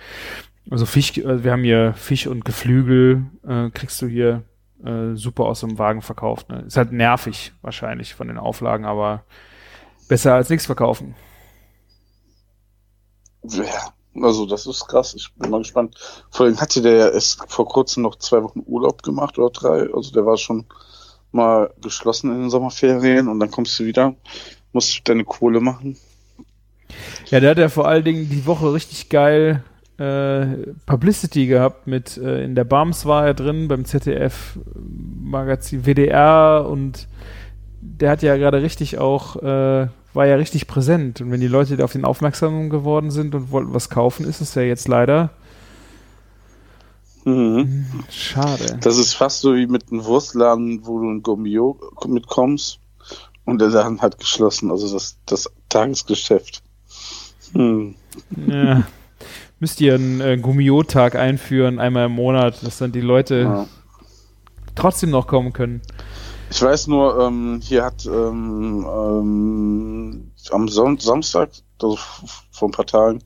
Also 0.70 0.86
Fisch, 0.86 1.16
äh, 1.18 1.44
wir 1.44 1.52
haben 1.52 1.64
hier 1.64 1.94
Fisch 1.94 2.26
und 2.26 2.44
Geflügel, 2.44 3.26
äh, 3.46 3.70
kriegst 3.70 4.00
du 4.00 4.06
hier 4.06 4.44
äh, 4.84 5.14
super 5.14 5.44
aus 5.44 5.64
einem 5.64 5.78
Wagen 5.78 6.02
verkauft. 6.02 6.48
Ne? 6.48 6.64
Ist 6.66 6.76
halt 6.76 6.92
nervig 6.92 7.52
wahrscheinlich 7.62 8.14
von 8.14 8.28
den 8.28 8.38
Auflagen, 8.38 8.84
aber 8.84 9.24
besser 10.08 10.34
als 10.34 10.50
nichts 10.50 10.66
verkaufen. 10.66 11.14
Ja, 13.44 13.92
also 14.22 14.46
das 14.46 14.66
ist 14.66 14.86
krass. 14.86 15.14
Ich 15.14 15.32
bin 15.34 15.50
mal 15.50 15.58
gespannt. 15.58 15.96
Vor 16.30 16.46
allem 16.46 16.60
hatte 16.60 16.82
der 16.82 16.96
ja 16.96 17.08
erst 17.08 17.40
vor 17.48 17.68
kurzem 17.68 18.02
noch 18.02 18.16
zwei 18.16 18.42
Wochen 18.42 18.62
Urlaub 18.66 19.02
gemacht 19.02 19.38
oder 19.38 19.50
drei. 19.50 19.92
Also 19.92 20.12
der 20.12 20.26
war 20.26 20.36
schon 20.36 20.66
mal 21.32 21.72
geschlossen 21.80 22.30
in 22.30 22.42
den 22.42 22.50
Sommerferien 22.50 23.28
und 23.28 23.40
dann 23.40 23.50
kommst 23.50 23.78
du 23.78 23.84
wieder, 23.84 24.14
musst 24.72 25.08
deine 25.08 25.24
Kohle 25.24 25.60
machen. 25.60 25.96
Ja, 27.26 27.40
der 27.40 27.50
hat 27.50 27.58
ja 27.58 27.68
vor 27.68 27.88
allen 27.88 28.04
Dingen 28.04 28.28
die 28.30 28.46
Woche 28.46 28.72
richtig 28.72 29.08
geil 29.08 29.62
äh, 29.98 30.46
Publicity 30.84 31.46
gehabt 31.46 31.86
mit 31.86 32.16
äh, 32.18 32.44
in 32.44 32.54
der 32.54 32.64
BAMS 32.64 33.06
war 33.06 33.26
er 33.26 33.34
drin 33.34 33.68
beim 33.68 33.84
ZDF 33.84 34.58
Magazin 34.74 35.86
WDR 35.86 36.66
und 36.68 37.08
der 37.80 38.10
hat 38.10 38.22
ja 38.22 38.36
gerade 38.36 38.62
richtig 38.62 38.98
auch 38.98 39.36
äh, 39.36 39.88
war 40.16 40.26
ja 40.26 40.36
richtig 40.36 40.66
präsent 40.66 41.20
und 41.20 41.30
wenn 41.30 41.40
die 41.40 41.46
Leute 41.48 41.82
auf 41.84 41.94
ihn 41.94 42.04
aufmerksam 42.04 42.70
geworden 42.70 43.10
sind 43.10 43.34
und 43.34 43.50
wollten 43.52 43.74
was 43.74 43.90
kaufen, 43.90 44.26
ist 44.26 44.40
es 44.40 44.54
ja 44.54 44.62
jetzt 44.62 44.88
leider 44.88 45.30
Mhm. 47.24 47.86
schade. 48.08 48.78
Das 48.80 48.98
ist 48.98 49.14
fast 49.14 49.40
so 49.40 49.54
wie 49.56 49.66
mit 49.66 49.90
einem 49.90 50.04
Wurstladen, 50.04 50.86
wo 50.86 51.00
du 51.00 51.10
in 51.10 51.22
Gummio 51.22 51.76
mitkommst 52.06 52.78
Und 53.44 53.60
der 53.60 53.68
Laden 53.68 54.00
hat 54.00 54.18
geschlossen, 54.18 54.70
also 54.70 54.92
das, 54.92 55.18
das 55.26 55.50
Tagesgeschäft. 55.68 56.62
Hm. 57.52 57.94
Ja. 58.48 58.86
Müsst 59.60 59.80
ihr 59.80 59.94
einen 59.94 60.20
äh, 60.20 60.36
Gummio-Tag 60.36 61.14
einführen, 61.16 61.78
einmal 61.78 62.06
im 62.06 62.12
Monat, 62.12 62.64
dass 62.64 62.78
dann 62.78 62.92
die 62.92 63.00
Leute 63.00 63.40
Ja. 63.42 63.66
trotzdem 64.74 65.10
noch 65.10 65.26
kommen 65.26 65.52
können. 65.52 65.80
Ich 66.50 66.62
weiß 66.62 66.86
nur, 66.86 67.20
ähm, 67.20 67.60
hier 67.62 67.84
hat 67.84 68.06
ähm, 68.06 68.86
ähm, 68.88 70.30
am 70.50 70.68
Son 70.68 70.98
Samstag, 70.98 71.50
also 71.82 71.98
vor 72.50 72.68
ein 72.68 72.72
paar 72.72 72.86
Tagen, 72.86 73.22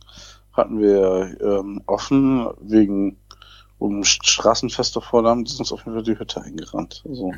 hatten 0.52 0.80
wir 0.80 1.36
ähm, 1.40 1.82
offen 1.86 2.48
wegen 2.60 3.16
um 3.78 4.04
Straßenfest 4.04 4.94
davor, 4.94 5.22
da 5.22 5.30
haben 5.30 5.44
die 5.44 5.56
uns 5.56 5.72
auf 5.72 5.80
jeden 5.80 5.94
Fall 5.94 6.02
die 6.02 6.18
Hütte 6.18 6.42
eingerannt. 6.42 7.02
Also 7.08 7.32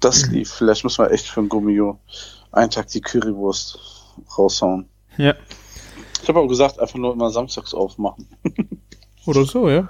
das 0.00 0.26
lief. 0.28 0.52
Vielleicht 0.52 0.84
müssen 0.84 1.02
wir 1.02 1.10
echt 1.10 1.26
für 1.26 1.40
ein 1.40 1.48
Gummio 1.48 1.98
einen 2.52 2.70
Tag 2.70 2.88
die 2.88 3.00
Currywurst 3.00 3.78
raushauen. 4.36 4.88
Ja. 5.16 5.34
Ich 6.22 6.28
habe 6.28 6.38
aber 6.38 6.48
gesagt, 6.48 6.78
einfach 6.78 6.98
nur 6.98 7.14
immer 7.14 7.30
samstags 7.30 7.74
aufmachen. 7.74 8.28
Oder 9.26 9.44
so, 9.44 9.68
ja. 9.68 9.88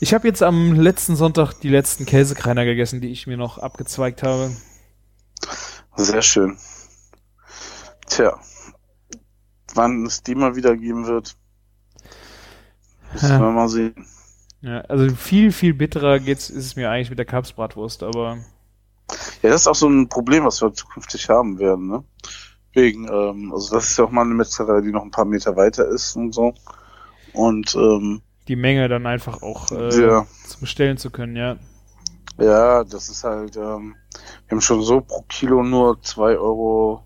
Ich 0.00 0.14
habe 0.14 0.28
jetzt 0.28 0.42
am 0.42 0.74
letzten 0.74 1.16
Sonntag 1.16 1.54
die 1.54 1.68
letzten 1.68 2.06
Käsekreiner 2.06 2.64
gegessen, 2.64 3.00
die 3.00 3.08
ich 3.10 3.26
mir 3.26 3.36
noch 3.36 3.58
abgezweigt 3.58 4.22
habe. 4.22 4.50
Sehr 5.96 6.22
schön. 6.22 6.56
Tja, 8.06 8.38
wann 9.74 10.06
es 10.06 10.22
die 10.22 10.34
mal 10.34 10.54
wieder 10.56 10.76
geben 10.76 11.06
wird, 11.06 11.36
müssen 13.12 13.28
Ja. 13.30 13.40
wir 13.40 13.50
mal 13.50 13.68
sehen. 13.68 14.06
Ja, 14.60 14.80
also 14.82 15.14
viel, 15.14 15.52
viel 15.52 15.74
bitterer 15.74 16.18
geht's, 16.20 16.50
ist 16.50 16.64
es 16.66 16.76
mir 16.76 16.90
eigentlich 16.90 17.10
mit 17.10 17.18
der 17.18 17.26
Kapsbratwurst, 17.26 18.02
aber 18.02 18.38
Ja, 19.42 19.50
das 19.50 19.62
ist 19.62 19.66
auch 19.68 19.74
so 19.74 19.88
ein 19.88 20.08
Problem, 20.08 20.44
was 20.44 20.60
wir 20.62 20.72
zukünftig 20.72 21.28
haben 21.28 21.58
werden, 21.58 21.86
ne? 21.88 22.04
Wegen, 22.72 23.08
ähm, 23.08 23.52
also 23.52 23.74
das 23.74 23.90
ist 23.90 23.98
ja 23.98 24.04
auch 24.04 24.10
mal 24.10 24.22
eine 24.22 24.34
Metzgerei, 24.34 24.80
die 24.80 24.90
noch 24.92 25.02
ein 25.02 25.10
paar 25.10 25.24
Meter 25.24 25.56
weiter 25.56 25.86
ist 25.88 26.14
und 26.16 26.32
so. 26.32 26.54
Und 27.32 27.74
ähm, 27.74 28.20
die 28.48 28.56
Menge 28.56 28.88
dann 28.88 29.06
einfach 29.06 29.42
auch 29.42 29.70
äh, 29.70 30.00
ja, 30.00 30.26
zu 30.46 30.60
bestellen 30.60 30.96
zu 30.96 31.10
können, 31.10 31.36
ja. 31.36 31.56
ja, 32.38 32.82
das 32.84 33.08
ist 33.08 33.24
halt, 33.24 33.56
ähm, 33.56 33.94
wir 34.46 34.56
haben 34.56 34.60
schon 34.60 34.82
so 34.82 35.00
pro 35.02 35.22
Kilo 35.28 35.62
nur 35.62 36.02
zwei 36.02 36.36
Euro 36.36 37.04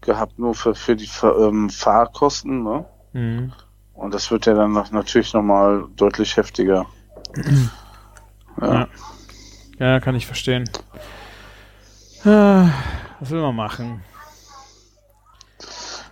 gehabt, 0.00 0.38
nur 0.38 0.54
für, 0.54 0.74
für 0.74 0.96
die 0.96 1.08
ähm, 1.22 1.70
Fahrkosten, 1.70 2.62
ne? 2.62 2.84
Mhm. 3.12 3.52
Und 3.94 4.12
das 4.12 4.30
wird 4.30 4.44
ja 4.46 4.54
dann 4.54 4.72
noch, 4.72 4.90
natürlich 4.90 5.32
nochmal 5.32 5.84
deutlich 5.96 6.36
heftiger. 6.36 6.86
ja. 7.36 7.42
Ja. 8.58 8.88
Ja, 9.78 10.00
kann 10.00 10.14
ich 10.14 10.24
verstehen. 10.26 10.70
Ah, 12.24 12.70
Was 13.20 13.30
will 13.30 13.42
man 13.42 13.54
machen? 13.54 14.02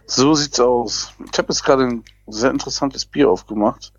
So 0.06 0.34
sieht's 0.34 0.60
aus. 0.60 1.14
Ich 1.32 1.38
habe 1.38 1.48
jetzt 1.48 1.64
gerade 1.64 1.84
ein 1.84 2.04
sehr 2.26 2.50
interessantes 2.50 3.06
Bier 3.06 3.30
aufgemacht. 3.30 3.93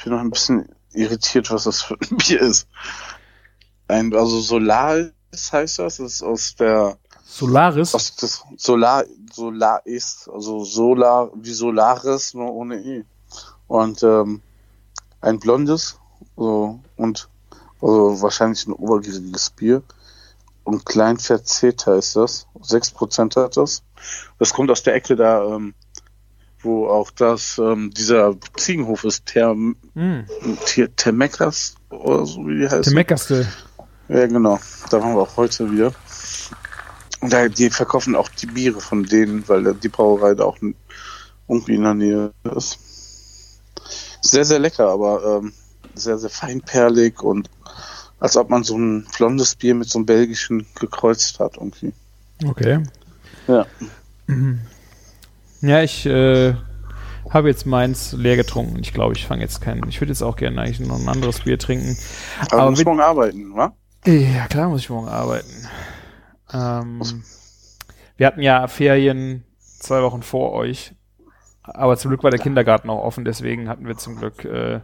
Ich 0.00 0.04
bin 0.04 0.14
noch 0.14 0.20
ein 0.20 0.30
bisschen 0.30 0.66
irritiert, 0.94 1.50
was 1.50 1.64
das 1.64 1.82
für 1.82 1.94
ein 1.94 2.16
Bier 2.26 2.40
ist. 2.40 2.66
Ein, 3.86 4.14
also 4.14 4.40
Solaris 4.40 5.12
heißt 5.52 5.78
das. 5.78 5.98
Das 5.98 6.00
ist 6.00 6.22
aus 6.22 6.54
der 6.56 6.96
Solaris? 7.22 7.94
aus 7.94 8.16
das 8.16 8.42
Solar 8.56 9.04
Solar 9.30 9.84
ist, 9.84 10.26
also 10.32 10.64
Solar 10.64 11.30
wie 11.34 11.52
Solaris, 11.52 12.32
nur 12.32 12.50
ohne 12.50 12.76
E. 12.76 13.04
Und 13.68 14.02
ähm, 14.02 14.40
ein 15.20 15.38
blondes, 15.38 15.98
so 16.34 16.80
und 16.96 17.28
also 17.82 18.22
wahrscheinlich 18.22 18.66
ein 18.66 18.72
obergieriges 18.72 19.50
Bier. 19.50 19.82
Und 20.64 20.86
klein 20.86 21.18
verzeta 21.18 21.96
ist 21.96 22.16
das. 22.16 22.46
6% 22.62 23.36
hat 23.36 23.58
das. 23.58 23.82
Das 24.38 24.54
kommt 24.54 24.70
aus 24.70 24.82
der 24.82 24.94
Ecke 24.94 25.14
da, 25.14 25.44
ähm, 25.44 25.74
wo 26.62 26.88
auch 26.88 27.10
das, 27.10 27.58
ähm, 27.58 27.90
dieser 27.90 28.36
Ziegenhof 28.56 29.04
ist, 29.04 29.26
Term, 29.26 29.76
Hm. 29.94 30.24
Ter, 30.66 30.94
Termeckers 30.96 31.74
oder 31.90 32.26
so 32.26 32.46
wie 32.46 32.60
die 32.60 32.68
heißt. 32.68 32.86
Der 32.86 32.94
Meckerste. 32.94 33.46
Ja, 34.08 34.26
genau. 34.26 34.58
Da 34.90 35.00
waren 35.00 35.14
wir 35.14 35.22
auch 35.22 35.36
heute 35.36 35.70
wieder. 35.70 35.92
Und 37.20 37.32
da, 37.32 37.48
die 37.48 37.70
verkaufen 37.70 38.16
auch 38.16 38.28
die 38.28 38.46
Biere 38.46 38.80
von 38.80 39.04
denen, 39.04 39.48
weil 39.48 39.74
die 39.74 39.88
Brauerei 39.88 40.34
da 40.34 40.44
auch 40.44 40.58
irgendwie 41.48 41.74
in 41.74 41.82
der 41.82 41.94
Nähe 41.94 42.32
ist. 42.56 42.78
Sehr, 44.22 44.44
sehr 44.44 44.58
lecker, 44.58 44.88
aber 44.88 45.40
ähm, 45.42 45.52
sehr, 45.94 46.18
sehr 46.18 46.30
feinperlig 46.30 47.22
und 47.22 47.50
als 48.18 48.36
ob 48.36 48.50
man 48.50 48.64
so 48.64 48.76
ein 48.76 49.06
blondes 49.16 49.54
Bier 49.54 49.74
mit 49.74 49.88
so 49.88 49.98
einem 49.98 50.06
belgischen 50.06 50.66
gekreuzt 50.78 51.40
hat 51.40 51.56
irgendwie. 51.56 51.92
Okay. 52.44 52.82
Ja. 53.48 53.66
Mhm. 54.26 54.60
Ja, 55.60 55.82
ich 55.82 56.06
äh, 56.06 56.54
habe 57.28 57.48
jetzt 57.48 57.66
meins 57.66 58.12
leer 58.12 58.36
getrunken. 58.36 58.78
Ich 58.80 58.92
glaube, 58.92 59.14
ich 59.14 59.26
fange 59.26 59.42
jetzt 59.42 59.60
keinen. 59.60 59.86
Ich 59.88 60.00
würde 60.00 60.12
jetzt 60.12 60.22
auch 60.22 60.36
gerne 60.36 60.60
eigentlich 60.62 60.80
noch 60.80 60.98
ein 60.98 61.08
anderes 61.08 61.40
Bier 61.40 61.58
trinken. 61.58 61.96
Aber, 62.50 62.62
Aber 62.62 62.70
muss 62.70 62.78
mit- 62.78 62.86
morgen 62.86 63.00
arbeiten, 63.00 63.54
wa? 63.54 63.72
Ja, 64.06 64.46
klar 64.48 64.68
muss 64.70 64.80
ich 64.80 64.90
morgen 64.90 65.08
arbeiten. 65.08 65.68
Ähm, 66.52 67.02
wir 68.16 68.26
hatten 68.26 68.42
ja 68.42 68.66
Ferien 68.68 69.44
zwei 69.78 70.02
Wochen 70.02 70.22
vor 70.22 70.52
euch. 70.52 70.94
Aber 71.62 71.96
zum 71.96 72.08
Glück 72.10 72.22
war 72.24 72.30
der 72.30 72.40
Kindergarten 72.40 72.88
auch 72.90 73.02
offen, 73.04 73.24
deswegen 73.24 73.68
hatten 73.68 73.86
wir 73.86 73.96
zum 73.96 74.16
Glück 74.16 74.44
äh, 74.44 74.80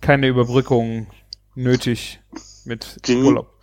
keine 0.00 0.26
Überbrückung 0.26 1.06
nötig 1.54 2.20
mit 2.64 2.98
Ging- 3.02 3.24
Urlaub. 3.24 3.54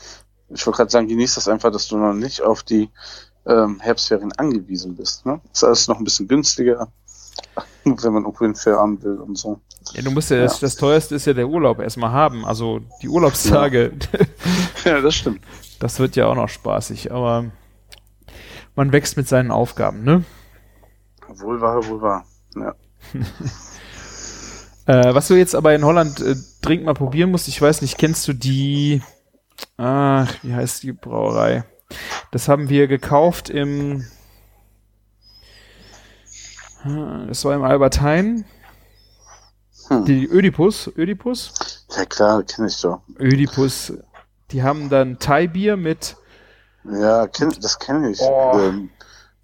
Ich 0.50 0.66
wollte 0.66 0.78
gerade 0.78 0.90
sagen, 0.90 1.08
genieß 1.10 1.36
das 1.36 1.48
einfach, 1.50 1.72
dass 1.72 1.88
du 1.88 1.98
noch 1.98 2.14
nicht 2.14 2.42
auf 2.42 2.64
die 2.64 2.90
ähm, 3.48 3.80
Herbstferien 3.80 4.32
angewiesen 4.34 4.96
bist. 4.96 5.26
Ne? 5.26 5.40
Ist 5.52 5.64
alles 5.64 5.88
noch 5.88 5.98
ein 5.98 6.04
bisschen 6.04 6.28
günstiger, 6.28 6.88
wenn 7.84 8.14
man 8.14 8.24
irgendwo 8.24 8.46
hinfahren 8.46 9.02
will 9.04 9.18
und 9.18 9.38
so. 9.38 9.60
Ja, 9.94 10.02
du 10.02 10.12
musst 10.12 10.30
ja, 10.30 10.42
Das, 10.42 10.60
das 10.60 10.76
teuerste 10.76 11.16
ist 11.16 11.26
ja 11.26 11.34
der 11.34 11.48
Urlaub 11.48 11.80
erstmal 11.80 12.12
haben. 12.12 12.46
Also 12.46 12.82
die 13.02 13.10
Urlaubstage, 13.10 13.94
Ja, 14.84 15.02
das 15.02 15.16
stimmt. 15.16 15.42
das 15.80 16.00
wird 16.00 16.16
ja 16.16 16.28
auch 16.28 16.36
noch 16.36 16.50
spaßig, 16.50 17.12
aber 17.12 17.46
man 18.76 18.92
wächst 18.92 19.18
mit 19.18 19.28
seinen 19.28 19.52
Aufgaben, 19.52 20.04
ne? 20.04 20.24
Wohl 21.28 21.60
wahr, 21.62 21.86
wohl 21.88 22.02
wahr. 22.02 22.26
Ja. 22.56 22.76
Äh, 24.88 25.14
was 25.14 25.28
du 25.28 25.36
jetzt 25.36 25.54
aber 25.54 25.76
in 25.76 25.84
Holland 25.84 26.22
äh, 26.22 26.36
dringend 26.62 26.86
mal 26.86 26.94
probieren 26.94 27.30
musst, 27.30 27.50
ich 27.50 27.62
weiß 27.62 27.82
nicht, 27.82 27.98
kennst 27.98 28.26
du 28.26 28.32
die, 28.32 29.02
ach, 29.76 30.34
wie 30.44 30.54
heißt 30.54 30.82
die 30.84 30.94
Brauerei? 30.94 31.66
Das 32.32 32.48
haben 32.50 32.70
wir 32.70 32.88
gekauft 32.88 33.50
im, 33.50 34.06
das 37.28 37.44
war 37.46 37.56
im 37.56 37.64
Albertheim, 37.64 38.46
Hm. 39.90 40.04
die 40.04 40.28
Ödipus, 40.30 40.92
Ödipus, 40.98 41.86
ja 41.96 42.04
klar, 42.06 42.44
kenne 42.44 42.68
ich 42.68 42.82
doch. 42.82 43.00
Ödipus, 43.20 43.94
die 44.52 44.62
haben 44.62 44.90
dann 44.90 45.18
Thai-Bier 45.18 45.78
mit 45.78 46.18
Ja, 46.84 47.26
kenn, 47.28 47.54
das 47.62 47.80
kenne 47.80 48.12
ich. 48.12 48.20
Oh. 48.22 48.60
Ähm, 48.60 48.90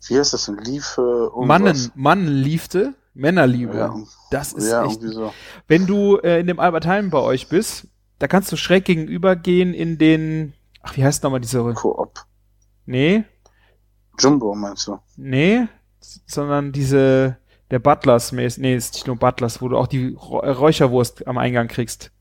wie 0.07 0.19
heißt 0.19 0.33
das 0.33 0.45
denn? 0.47 0.57
Liefe? 0.57 1.01
irgendwas? 1.33 1.47
Mannen, 1.47 1.91
Mannenliefde, 1.95 2.93
Männerliebe. 3.13 3.77
Ja, 3.77 3.95
Das 4.31 4.51
ist 4.51 4.69
ja 4.69 4.85
echt 4.85 5.01
so. 5.01 5.31
wenn 5.69 5.87
du 5.87 6.17
äh, 6.17 6.41
in 6.41 6.47
dem 6.47 6.59
Albertheim 6.59 7.09
bei 7.09 7.19
euch 7.19 7.47
bist, 7.47 7.87
da 8.19 8.27
kannst 8.27 8.51
du 8.51 8.57
schräg 8.57 8.83
gegenüber 8.83 9.37
gehen 9.37 9.73
in 9.73 9.97
den, 9.97 10.53
ach, 10.81 10.97
wie 10.97 11.05
heißt 11.05 11.23
nochmal 11.23 11.39
diese, 11.39 11.63
Koop. 11.73 12.25
Nee, 12.85 13.23
Jumbo 14.19 14.53
meinst 14.55 14.87
du? 14.87 14.99
nee, 15.17 15.67
sondern 16.27 16.71
diese, 16.71 17.37
der 17.71 17.79
Butlers, 17.79 18.31
nee, 18.31 18.45
ist 18.45 18.59
nicht 18.59 19.07
nur 19.07 19.15
Butlers, 19.15 19.61
wo 19.61 19.69
du 19.69 19.77
auch 19.77 19.87
die 19.87 20.13
äh, 20.13 20.49
Räucherwurst 20.49 21.27
am 21.27 21.37
Eingang 21.37 21.67
kriegst. 21.67 22.11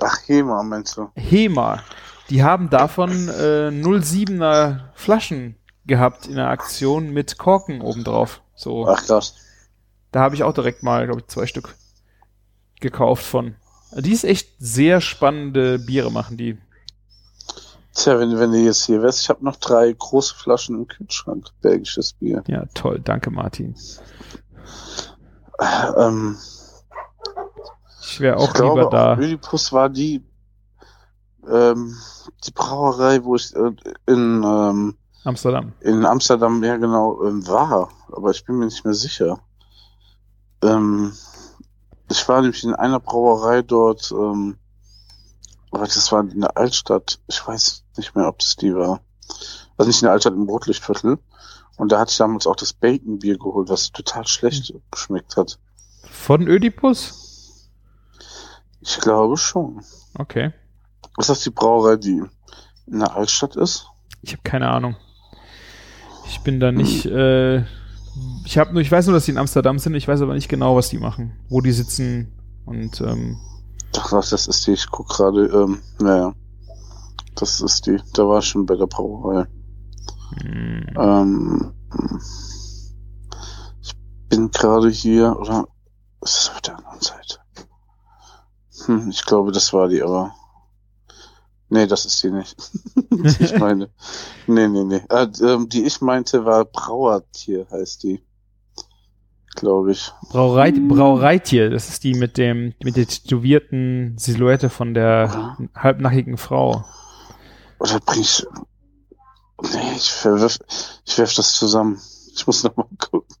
Ach, 0.00 0.18
Hema 0.26 0.62
meinst 0.62 0.96
du? 0.96 1.10
Hema, 1.16 1.82
die 2.30 2.42
haben 2.42 2.70
davon 2.70 3.10
äh, 3.28 3.70
07er 3.70 4.80
Flaschen 4.94 5.56
gehabt 5.86 6.26
in 6.26 6.36
der 6.36 6.48
Aktion 6.48 7.10
mit 7.12 7.38
Korken 7.38 7.80
obendrauf. 7.80 8.42
So, 8.54 8.86
Ach 8.86 9.02
krass. 9.04 9.34
da 10.12 10.20
habe 10.20 10.34
ich 10.34 10.42
auch 10.44 10.52
direkt 10.52 10.82
mal, 10.82 11.06
glaube 11.06 11.20
ich, 11.20 11.26
zwei 11.28 11.46
Stück 11.46 11.74
gekauft 12.80 13.24
von. 13.24 13.54
Die 13.96 14.12
ist 14.12 14.24
echt 14.24 14.50
sehr 14.58 15.00
spannende 15.00 15.78
Biere 15.78 16.12
machen 16.12 16.36
die. 16.36 16.58
Tja, 17.98 18.16
wenn, 18.20 18.38
wenn 18.38 18.52
du 18.52 18.58
jetzt 18.58 18.84
hier 18.84 19.02
wärst, 19.02 19.22
ich 19.22 19.28
habe 19.28 19.44
noch 19.44 19.56
drei 19.56 19.92
große 19.92 20.32
Flaschen 20.36 20.76
im 20.76 20.86
Kühlschrank. 20.86 21.48
Belgisches 21.62 22.12
Bier. 22.12 22.44
Ja, 22.46 22.64
toll. 22.72 23.00
Danke, 23.02 23.30
Martin. 23.32 23.74
Ähm, 25.96 26.36
Ich 28.02 28.20
wäre 28.20 28.36
auch 28.36 28.46
ich 28.48 28.54
glaube, 28.54 28.82
lieber 28.82 28.90
da. 28.90 29.18
Ödipus 29.18 29.72
war 29.72 29.88
die, 29.88 30.24
ähm, 31.50 31.92
die 32.46 32.52
Brauerei, 32.52 33.24
wo 33.24 33.34
ich 33.34 33.52
äh, 33.56 33.72
in, 34.06 34.44
ähm, 34.44 34.96
Amsterdam. 35.24 35.72
in 35.80 36.06
Amsterdam 36.06 36.62
ja 36.62 36.76
genau 36.76 37.24
ähm, 37.24 37.44
war, 37.48 37.88
aber 38.12 38.30
ich 38.30 38.44
bin 38.44 38.58
mir 38.58 38.66
nicht 38.66 38.84
mehr 38.84 38.94
sicher. 38.94 39.40
Ähm, 40.62 41.12
ich 42.10 42.28
war 42.28 42.40
nämlich 42.40 42.62
in 42.62 42.74
einer 42.74 43.00
Brauerei 43.00 43.62
dort, 43.62 44.12
ähm, 44.12 44.56
aber 45.72 45.84
das 45.84 46.12
war 46.12 46.20
in 46.20 46.40
der 46.40 46.56
Altstadt. 46.56 47.18
Ich 47.26 47.44
weiß 47.46 47.84
nicht 47.98 48.14
mehr, 48.14 48.28
ob 48.28 48.38
das 48.38 48.56
die 48.56 48.74
war. 48.74 49.00
Also 49.76 49.88
nicht 49.88 50.00
in 50.02 50.06
der 50.06 50.12
Altstadt, 50.12 50.32
im 50.34 50.48
Rotlichtviertel. 50.48 51.18
Und 51.76 51.92
da 51.92 52.00
hatte 52.00 52.10
ich 52.10 52.16
damals 52.18 52.46
auch 52.46 52.56
das 52.56 52.72
Bacon-Bier 52.72 53.38
geholt, 53.38 53.68
was 53.68 53.92
total 53.92 54.26
schlecht 54.26 54.68
Hm. 54.70 54.80
geschmeckt 54.90 55.36
hat. 55.36 55.58
Von 56.10 56.48
Ödipus? 56.48 57.68
Ich 58.80 58.98
glaube 59.00 59.36
schon. 59.36 59.82
Okay. 60.18 60.52
Ist 61.18 61.28
das 61.28 61.42
die 61.42 61.50
Brauerei, 61.50 61.96
die 61.96 62.22
in 62.86 62.98
der 63.00 63.14
Altstadt 63.14 63.56
ist? 63.56 63.86
Ich 64.22 64.32
habe 64.32 64.42
keine 64.42 64.68
Ahnung. 64.68 64.96
Ich 66.26 66.40
bin 66.40 66.60
da 66.60 66.72
nicht. 66.72 67.06
Äh, 67.06 67.58
ich 68.44 68.58
habe 68.58 68.72
nur, 68.72 68.82
ich 68.82 68.90
weiß 68.90 69.06
nur, 69.06 69.14
dass 69.14 69.24
die 69.26 69.30
in 69.30 69.38
Amsterdam 69.38 69.78
sind. 69.78 69.94
Ich 69.94 70.08
weiß 70.08 70.20
aber 70.22 70.34
nicht 70.34 70.48
genau, 70.48 70.76
was 70.76 70.88
die 70.88 70.98
machen, 70.98 71.38
wo 71.48 71.60
die 71.60 71.72
sitzen 71.72 72.32
und 72.66 73.00
ähm, 73.00 73.38
Ach 73.96 74.12
was, 74.12 74.30
das 74.30 74.46
ist 74.46 74.66
die. 74.66 74.72
Ich 74.72 74.90
guck 74.90 75.08
gerade. 75.08 75.46
Ähm, 75.46 75.80
naja. 76.00 76.34
Das 77.38 77.60
ist 77.60 77.86
die. 77.86 77.98
Da 78.14 78.26
war 78.28 78.40
ich 78.40 78.46
schon 78.46 78.66
bei 78.66 78.74
der 78.76 78.86
Brauerei. 78.86 79.46
mh, 80.44 80.92
Ähm, 80.96 81.72
ich 83.82 83.94
bin 84.28 84.50
gerade 84.50 84.88
hier, 84.90 85.36
oder 85.38 85.68
ist 86.22 86.40
es 86.40 86.50
auf 86.50 86.60
der 86.60 86.76
anderen 86.78 87.00
Seite? 87.00 87.38
Hm, 88.86 89.08
ich 89.10 89.24
glaube, 89.24 89.52
das 89.52 89.72
war 89.72 89.88
die, 89.88 90.02
aber. 90.02 90.34
Nee, 91.70 91.86
das 91.86 92.06
ist 92.06 92.22
die 92.22 92.30
nicht. 92.30 92.56
die 93.12 93.44
ich 93.44 93.56
meine. 93.58 93.90
Nee, 94.46 94.68
nee, 94.68 94.84
nee. 94.84 95.02
Äh, 95.10 95.28
ähm, 95.42 95.68
die 95.68 95.84
ich 95.84 96.00
meinte, 96.00 96.44
war 96.44 96.64
Brauertier, 96.64 97.66
heißt 97.70 98.02
die. 98.04 98.22
Glaube 99.54 99.92
ich. 99.92 100.12
Brauerei, 100.30 100.72
Brauereitier. 100.72 101.68
Das 101.70 101.88
ist 101.88 102.04
die 102.04 102.14
mit 102.14 102.38
dem 102.38 102.74
mit 102.82 102.96
der 102.96 103.06
tätowierten 103.08 104.16
Silhouette 104.16 104.70
von 104.70 104.94
der 104.94 105.56
halbnackigen 105.74 106.36
Frau. 106.36 106.84
Oder 107.78 108.00
bring 108.00 108.20
ich. 108.20 108.46
Nee, 109.62 109.92
ich 109.96 110.10
verwirf, 110.10 110.58
ich 111.04 111.18
werf 111.18 111.34
das 111.34 111.52
zusammen. 111.52 112.00
Ich 112.34 112.46
muss 112.46 112.62
noch 112.62 112.76
mal 112.76 112.86
gucken. 112.98 113.36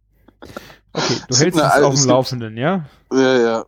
Okay, 0.92 1.16
du 1.28 1.34
Es 1.34 1.40
hältst 1.40 1.60
uns 1.60 1.72
auf 1.72 1.94
dem 1.94 2.08
Laufenden, 2.08 2.56
ja? 2.56 2.84
Ja, 3.12 3.38
ja. 3.38 3.64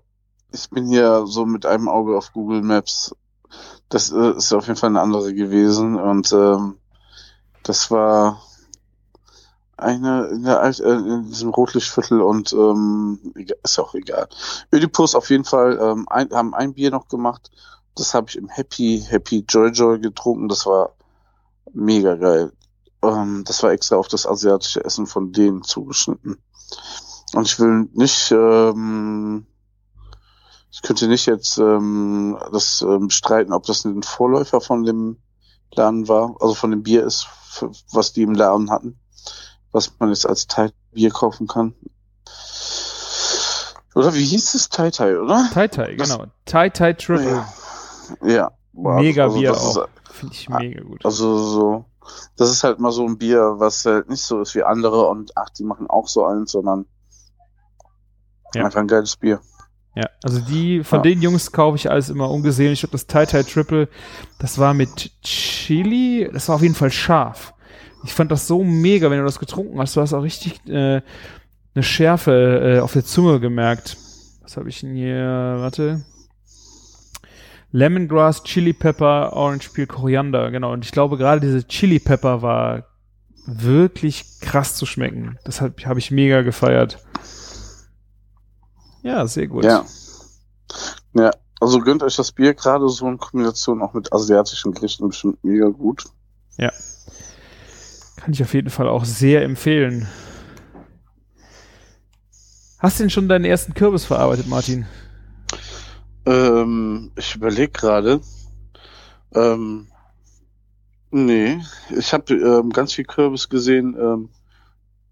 Ich 0.53 0.69
bin 0.71 0.89
hier 0.89 1.27
so 1.27 1.47
mit 1.47 1.65
einem 1.65 1.89
Auge 1.89 2.17
auf 2.17 2.33
Google 2.33 2.63
Maps. 2.63 3.15
Das 3.89 4.11
äh, 4.11 4.37
ist 4.37 4.53
auf 4.53 4.67
jeden 4.67 4.79
Fall 4.79 4.91
eine 4.91 5.01
andere 5.01 5.33
gewesen 5.35 5.97
und 5.97 6.33
ähm, 6.33 6.79
das 7.63 7.91
war 7.91 8.43
eine 9.77 10.27
in 10.27 10.45
der 10.45 10.61
Alt 10.61 10.81
äh, 10.81 10.93
in 10.93 11.27
diesem 11.27 11.51
Rotlichtviertel 11.51 12.21
und 12.21 12.53
ähm, 12.53 13.19
ist 13.63 13.77
ja 13.77 13.85
auch 13.85 13.95
egal. 13.95 14.29
Ödipus 14.73 15.15
auf 15.15 15.31
jeden 15.31 15.45
Fall 15.45 15.79
ähm, 15.81 16.07
ein, 16.09 16.31
haben 16.31 16.55
ein 16.55 16.75
Bier 16.75 16.91
noch 16.91 17.09
gemacht. 17.09 17.51
Das 17.97 18.15
habe 18.15 18.29
ich 18.31 18.37
im 18.37 18.49
Happy 18.49 19.05
Happy 19.09 19.45
Joy 19.49 19.71
Joy 19.71 19.99
getrunken. 20.01 20.49
Das 20.49 20.67
war 20.67 20.95
mega 21.73 22.15
geil. 22.15 22.53
Ähm, 23.03 23.45
das 23.47 23.63
war 23.63 23.73
extra 23.73 23.97
auf 23.97 24.09
das 24.09 24.27
asiatische 24.27 24.85
Essen 24.85 25.07
von 25.07 25.33
denen 25.33 25.63
zugeschnitten. 25.63 26.43
Und 27.35 27.47
ich 27.47 27.59
will 27.59 27.89
nicht, 27.93 28.31
ähm, 28.33 29.47
ich 30.71 30.83
könnte 30.83 31.09
nicht 31.09 31.27
jetzt 31.27 31.59
ähm, 31.59 32.39
das 32.53 32.83
ähm, 32.83 33.09
bestreiten, 33.09 33.53
ob 33.53 33.65
das 33.67 33.85
ein 33.85 34.03
Vorläufer 34.03 34.61
von 34.61 34.85
dem 34.85 35.19
Laden 35.73 36.09
war, 36.09 36.35
also 36.41 36.55
von 36.55 36.71
dem 36.73 36.83
Bier 36.83 37.05
ist, 37.05 37.27
f- 37.49 37.71
was 37.93 38.13
die 38.13 38.23
im 38.23 38.35
Laden 38.35 38.71
hatten, 38.71 38.99
was 39.73 39.93
man 39.99 40.09
jetzt 40.09 40.27
als 40.27 40.47
Thai 40.47 40.71
Bier 40.93 41.11
kaufen 41.11 41.47
kann. 41.47 41.75
Oder 43.95 44.15
wie 44.15 44.25
hieß 44.25 44.55
es? 44.55 44.69
Thai 44.69 44.91
Thai, 44.91 45.19
oder? 45.19 45.49
Tai 45.53 45.69
Tai, 45.69 45.95
genau. 45.95 46.27
Tai 46.45 46.71
Tai 46.71 46.93
Triple. 46.95 47.31
Ja. 47.31 47.53
Ja. 48.23 48.53
Boah, 48.73 49.01
Mega 49.01 49.25
also 49.25 49.39
Bier 49.39 49.53
auch. 49.57 49.89
Finde 50.11 50.35
ich 50.35 50.49
mega 50.49 50.81
gut. 50.83 51.05
Also 51.05 51.37
so, 51.39 51.85
das 52.37 52.51
ist 52.51 52.65
halt 52.65 52.79
mal 52.81 52.93
so 52.93 53.07
ein 53.07 53.19
Bier, 53.19 53.55
was 53.59 53.85
halt 53.85 54.09
nicht 54.09 54.23
so 54.23 54.41
ist 54.41 54.55
wie 54.55 54.63
andere 54.63 55.07
und 55.09 55.33
ach, 55.37 55.51
die 55.51 55.65
machen 55.65 55.89
auch 55.89 56.09
so 56.09 56.25
eins, 56.25 56.53
sondern 56.53 56.87
Ja. 58.55 58.65
einfach 58.65 58.81
ein 58.81 58.89
geiles 58.89 59.17
Bier. 59.17 59.41
Ja, 59.97 60.09
also 60.23 60.41
die, 60.41 60.85
von 60.85 60.99
Ja. 61.01 61.03
den 61.03 61.21
Jungs 61.23 61.51
kaufe 61.51 61.77
ich 61.77 61.91
alles 61.91 62.11
immer 62.11 62.31
ungesehen. 62.31 62.73
Ich 62.73 62.81
glaube, 62.81 62.93
das 62.93 63.07
Tai 63.07 63.27
Tai 63.27 63.43
Triple, 63.43 63.89
das 64.39 64.59
war 64.59 64.73
mit 64.73 65.11
Chili, 65.23 66.29
das 66.33 66.49
war 66.49 66.57
auf 66.57 66.63
jeden 66.63 66.75
Fall 66.77 66.91
scharf. 66.93 67.55
Ich 68.05 68.15
fand 68.15 68.31
das 68.31 68.47
so 68.47 68.63
mega, 68.65 69.11
wenn 69.11 69.19
du 69.19 69.25
das 69.25 69.39
getrunken 69.41 69.79
hast. 69.79 69.97
Du 69.97 70.01
hast 70.01 70.15
auch 70.15 70.23
richtig 70.23 70.65
äh, 70.69 71.03
eine 71.75 71.83
Schärfe 71.83 72.77
äh, 72.77 72.81
auf 72.81 72.93
der 72.93 73.05
Zunge 73.05 73.41
gemerkt. 73.41 73.97
Was 74.43 74.57
habe 74.57 74.69
ich 74.69 74.81
denn 74.81 74.95
hier? 74.95 75.57
Warte. 75.59 76.05
Lemongrass, 77.73 78.43
Chili 78.43 78.73
Pepper, 78.73 79.33
Orange 79.33 79.71
Peel, 79.73 79.87
Koriander, 79.87 80.51
genau. 80.51 80.73
Und 80.73 80.85
ich 80.85 80.93
glaube, 80.93 81.17
gerade 81.17 81.41
diese 81.41 81.67
Chili 81.67 81.99
Pepper 81.99 82.43
war 82.43 82.87
wirklich 83.47 84.41
krass 84.41 84.75
zu 84.75 84.87
schmecken. 84.87 85.39
Das 85.45 85.61
habe 85.61 85.75
hab 85.85 85.97
ich 85.97 86.11
mega 86.11 86.43
gefeiert. 86.43 86.99
Ja, 89.03 89.27
sehr 89.27 89.47
gut. 89.47 89.65
Ja. 89.65 89.85
Ja, 91.15 91.31
also 91.61 91.81
gönnt 91.81 92.03
euch 92.03 92.17
das 92.17 92.33
Bier 92.33 92.55
gerade 92.55 92.89
so 92.89 93.09
in 93.09 93.19
Kombination 93.19 93.83
auch 93.83 93.95
mit 93.95 94.13
asiatischen 94.13 94.73
Gerichten 94.73 95.09
bestimmt 95.09 95.43
mega 95.43 95.69
gut. 95.69 96.05
Kann 98.21 98.35
ich 98.35 98.43
auf 98.43 98.53
jeden 98.53 98.69
Fall 98.69 98.87
auch 98.87 99.07
sehr 99.07 99.43
empfehlen. 99.43 100.07
Hast 102.79 102.99
du 102.99 103.05
denn 103.05 103.11
schon 103.11 103.29
deinen 103.29 103.47
ersten 103.47 103.73
Kürbis 103.73 104.05
verarbeitet, 104.05 104.47
Martin? 104.47 104.87
Ähm, 106.27 107.13
ich 107.17 107.35
überlege 107.35 107.73
gerade. 107.73 108.21
Ähm, 109.35 109.89
nee, 111.11 111.61
ich 111.91 112.13
habe 112.13 112.35
ähm, 112.35 112.71
ganz 112.71 112.95
viel 112.95 113.05
Kürbis 113.05 113.49
gesehen. 113.49 113.97
Ähm, 113.99 114.29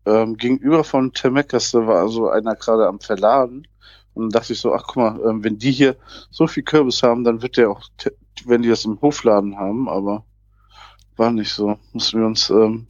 ähm, 0.07 0.37
gegenüber 0.37 0.85
von 0.85 1.13
Temekas, 1.13 1.71
da 1.71 1.87
war 1.87 2.01
also 2.01 2.29
einer 2.31 2.57
gerade 2.57 2.87
am 2.87 3.01
Verladen. 3.01 3.67
Und 4.15 4.35
dachte 4.35 4.53
ich 4.53 4.61
so, 4.61 4.75
ach 4.75 4.85
guck 4.87 4.97
mal, 4.97 5.21
ähm, 5.29 5.45
wenn 5.45 5.59
die 5.59 5.71
hier 5.71 5.97
so 6.31 6.47
viel 6.47 6.65
Kürbis 6.65 7.03
haben, 7.03 7.25
dann 7.25 7.43
wird 7.43 7.57
der 7.57 7.71
auch, 7.71 7.83
wenn 8.47 8.63
die 8.63 8.69
das 8.69 8.85
im 8.85 9.01
Hofladen 9.01 9.57
haben, 9.57 9.89
aber 9.89 10.25
war 11.17 11.31
nicht 11.31 11.53
so. 11.53 11.79
Mussten 11.93 12.21
wir 12.21 12.27
uns, 12.27 12.51
ähm, 12.51 12.87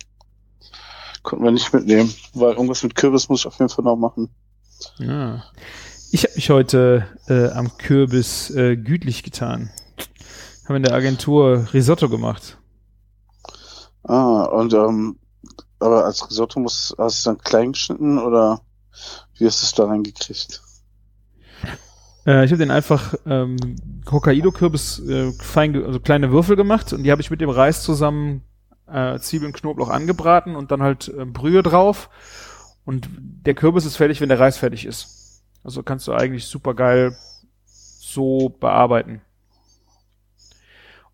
konnten 1.22 1.44
wir 1.44 1.50
nicht 1.50 1.72
mitnehmen, 1.72 2.14
weil 2.34 2.52
irgendwas 2.52 2.82
mit 2.82 2.94
Kürbis 2.94 3.28
muss 3.28 3.40
ich 3.40 3.46
auf 3.46 3.58
jeden 3.58 3.68
Fall 3.68 3.84
noch 3.84 3.96
machen. 3.96 4.30
Ja. 4.98 5.44
Ich 6.10 6.24
habe 6.24 6.34
mich 6.36 6.48
heute 6.48 7.06
äh, 7.28 7.48
am 7.50 7.76
Kürbis 7.76 8.50
äh, 8.50 8.76
gütlich 8.76 9.22
getan. 9.22 9.70
Haben 10.66 10.76
in 10.76 10.82
der 10.82 10.94
Agentur 10.94 11.68
Risotto 11.74 12.08
gemacht. 12.08 12.56
Ah, 14.04 14.44
und 14.44 14.72
ähm, 14.72 15.18
aber 15.78 16.06
als 16.06 16.28
Risotto 16.30 16.60
muss, 16.60 16.94
hast 16.96 17.16
du 17.16 17.18
es 17.18 17.22
dann 17.24 17.38
klein 17.38 17.72
geschnitten 17.72 18.18
oder 18.18 18.62
wie 19.36 19.46
hast 19.46 19.60
du 19.60 19.66
es 19.66 19.74
da 19.74 19.84
reingekriegt? 19.84 20.62
Äh, 22.26 22.46
ich 22.46 22.52
habe 22.52 22.58
den 22.58 22.70
einfach 22.70 23.14
ähm, 23.26 23.76
Hokkaido-Kürbis 24.10 25.00
äh, 25.06 25.32
fein, 25.32 25.84
also 25.84 26.00
kleine 26.00 26.32
Würfel 26.32 26.56
gemacht 26.56 26.92
und 26.94 27.02
die 27.02 27.10
habe 27.10 27.20
ich 27.20 27.30
mit 27.30 27.42
dem 27.42 27.50
Reis 27.50 27.82
zusammen 27.82 28.42
äh, 28.90 29.18
Zwiebeln, 29.18 29.52
Knoblauch 29.52 29.90
angebraten 29.90 30.56
und 30.56 30.70
dann 30.70 30.82
halt 30.82 31.08
äh, 31.08 31.26
Brühe 31.26 31.62
drauf. 31.62 32.08
Und 32.86 33.10
der 33.10 33.52
Kürbis 33.52 33.84
ist 33.84 33.96
fertig, 33.96 34.22
wenn 34.22 34.30
der 34.30 34.40
Reis 34.40 34.56
fertig 34.56 34.86
ist. 34.86 35.27
Also 35.64 35.82
kannst 35.82 36.06
du 36.06 36.12
eigentlich 36.12 36.46
super 36.46 36.74
geil 36.74 37.16
so 37.64 38.48
bearbeiten. 38.48 39.20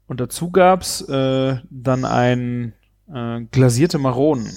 Und 0.06 0.20
dazu 0.20 0.50
gab's 0.50 1.00
äh, 1.02 1.56
dann 1.70 2.04
ein 2.04 2.74
äh, 3.12 3.40
glasierte 3.50 3.98
Maronen. 3.98 4.50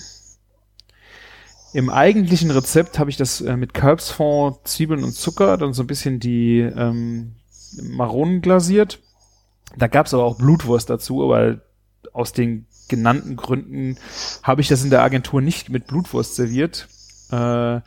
Im 1.74 1.90
eigentlichen 1.90 2.52
Rezept 2.52 3.00
habe 3.00 3.10
ich 3.10 3.18
das 3.18 3.42
äh, 3.42 3.58
mit 3.58 3.74
Kalbsfond, 3.74 4.68
Zwiebeln 4.68 5.04
und 5.04 5.14
Zucker, 5.14 5.58
dann 5.58 5.74
so 5.74 5.84
ein 5.84 5.88
bisschen 5.88 6.20
die 6.20 6.60
ähm, 6.60 7.36
Maronen 7.82 8.42
glasiert. 8.42 9.00
Da 9.78 9.88
gab's 9.88 10.14
aber 10.14 10.24
auch 10.24 10.38
Blutwurst 10.38 10.90
dazu, 10.90 11.24
aber 11.24 11.62
aus 12.14 12.34
den 12.34 12.66
genannten 12.88 13.36
Gründen 13.36 13.98
habe 14.44 14.62
ich 14.62 14.68
das 14.68 14.84
in 14.84 14.90
der 14.90 15.04
Agentur 15.04 15.42
nicht 15.42 15.70
mit 15.70 15.88
Blutwurst 15.88 16.36
serviert, 16.36 16.88
äh, 17.32 17.82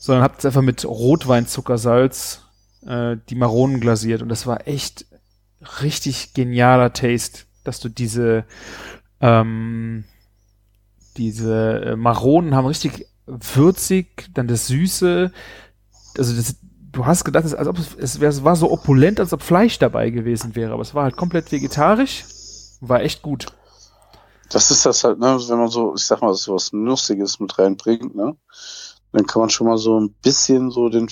sondern 0.00 0.24
habe 0.24 0.34
es 0.38 0.46
einfach 0.46 0.62
mit 0.62 0.84
Rotwein, 0.84 1.46
Zucker, 1.46 1.78
Salz 1.78 2.40
äh, 2.86 3.18
die 3.28 3.34
Maronen 3.36 3.80
glasiert. 3.80 4.22
Und 4.22 4.30
das 4.30 4.46
war 4.46 4.66
echt 4.66 5.04
richtig 5.82 6.34
genialer 6.34 6.92
Taste, 6.92 7.42
dass 7.62 7.78
du 7.78 7.90
diese 7.90 8.44
ähm, 9.20 10.04
diese 11.16 11.82
äh, 11.84 11.96
Maronen 11.96 12.54
haben 12.54 12.66
richtig 12.66 13.06
würzig, 13.26 14.30
dann 14.34 14.48
das 14.48 14.66
Süße, 14.66 15.30
also 16.16 16.34
das, 16.34 16.56
du 16.92 17.04
hast 17.04 17.24
gedacht, 17.24 17.44
es, 17.44 17.54
als 17.54 17.68
ob 17.68 17.78
es, 17.78 17.94
es, 17.94 18.20
wär, 18.20 18.30
es 18.30 18.42
war 18.42 18.56
so 18.56 18.72
opulent, 18.72 19.20
als 19.20 19.34
ob 19.34 19.42
Fleisch 19.42 19.78
dabei 19.78 20.08
gewesen 20.08 20.56
wäre, 20.56 20.72
aber 20.72 20.82
es 20.82 20.94
war 20.94 21.04
halt 21.04 21.16
komplett 21.16 21.52
vegetarisch, 21.52 22.24
war 22.80 23.02
echt 23.02 23.22
gut. 23.22 23.46
Das 24.48 24.70
ist 24.70 24.86
das 24.86 25.04
halt, 25.04 25.20
ne, 25.20 25.38
wenn 25.48 25.58
man 25.58 25.68
so, 25.68 25.94
ich 25.94 26.04
sag 26.04 26.22
mal, 26.22 26.34
so 26.34 26.54
was 26.54 26.72
Nussiges 26.72 27.38
mit 27.38 27.58
reinbringt, 27.58 28.16
ne, 28.16 28.34
dann 29.12 29.26
kann 29.26 29.40
man 29.40 29.50
schon 29.50 29.66
mal 29.66 29.78
so 29.78 29.98
ein 29.98 30.12
bisschen 30.22 30.70
so 30.70 30.88
den, 30.88 31.08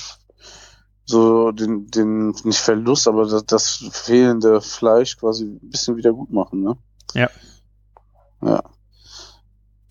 so 1.05 1.53
den, 1.53 1.91
den, 1.91 2.31
nicht 2.45 2.59
Verlust, 2.59 3.09
aber 3.09 3.27
das, 3.27 3.45
das 3.47 3.85
fehlende 3.93 4.61
Fleisch 4.61 5.17
quasi 5.17 5.45
ein 5.45 5.71
bisschen 5.71 5.97
wieder 5.97 6.13
gut 6.13 6.31
machen, 6.31 6.63
ne? 6.63 6.77
Ja. 7.15 7.29
Ja. 8.43 8.63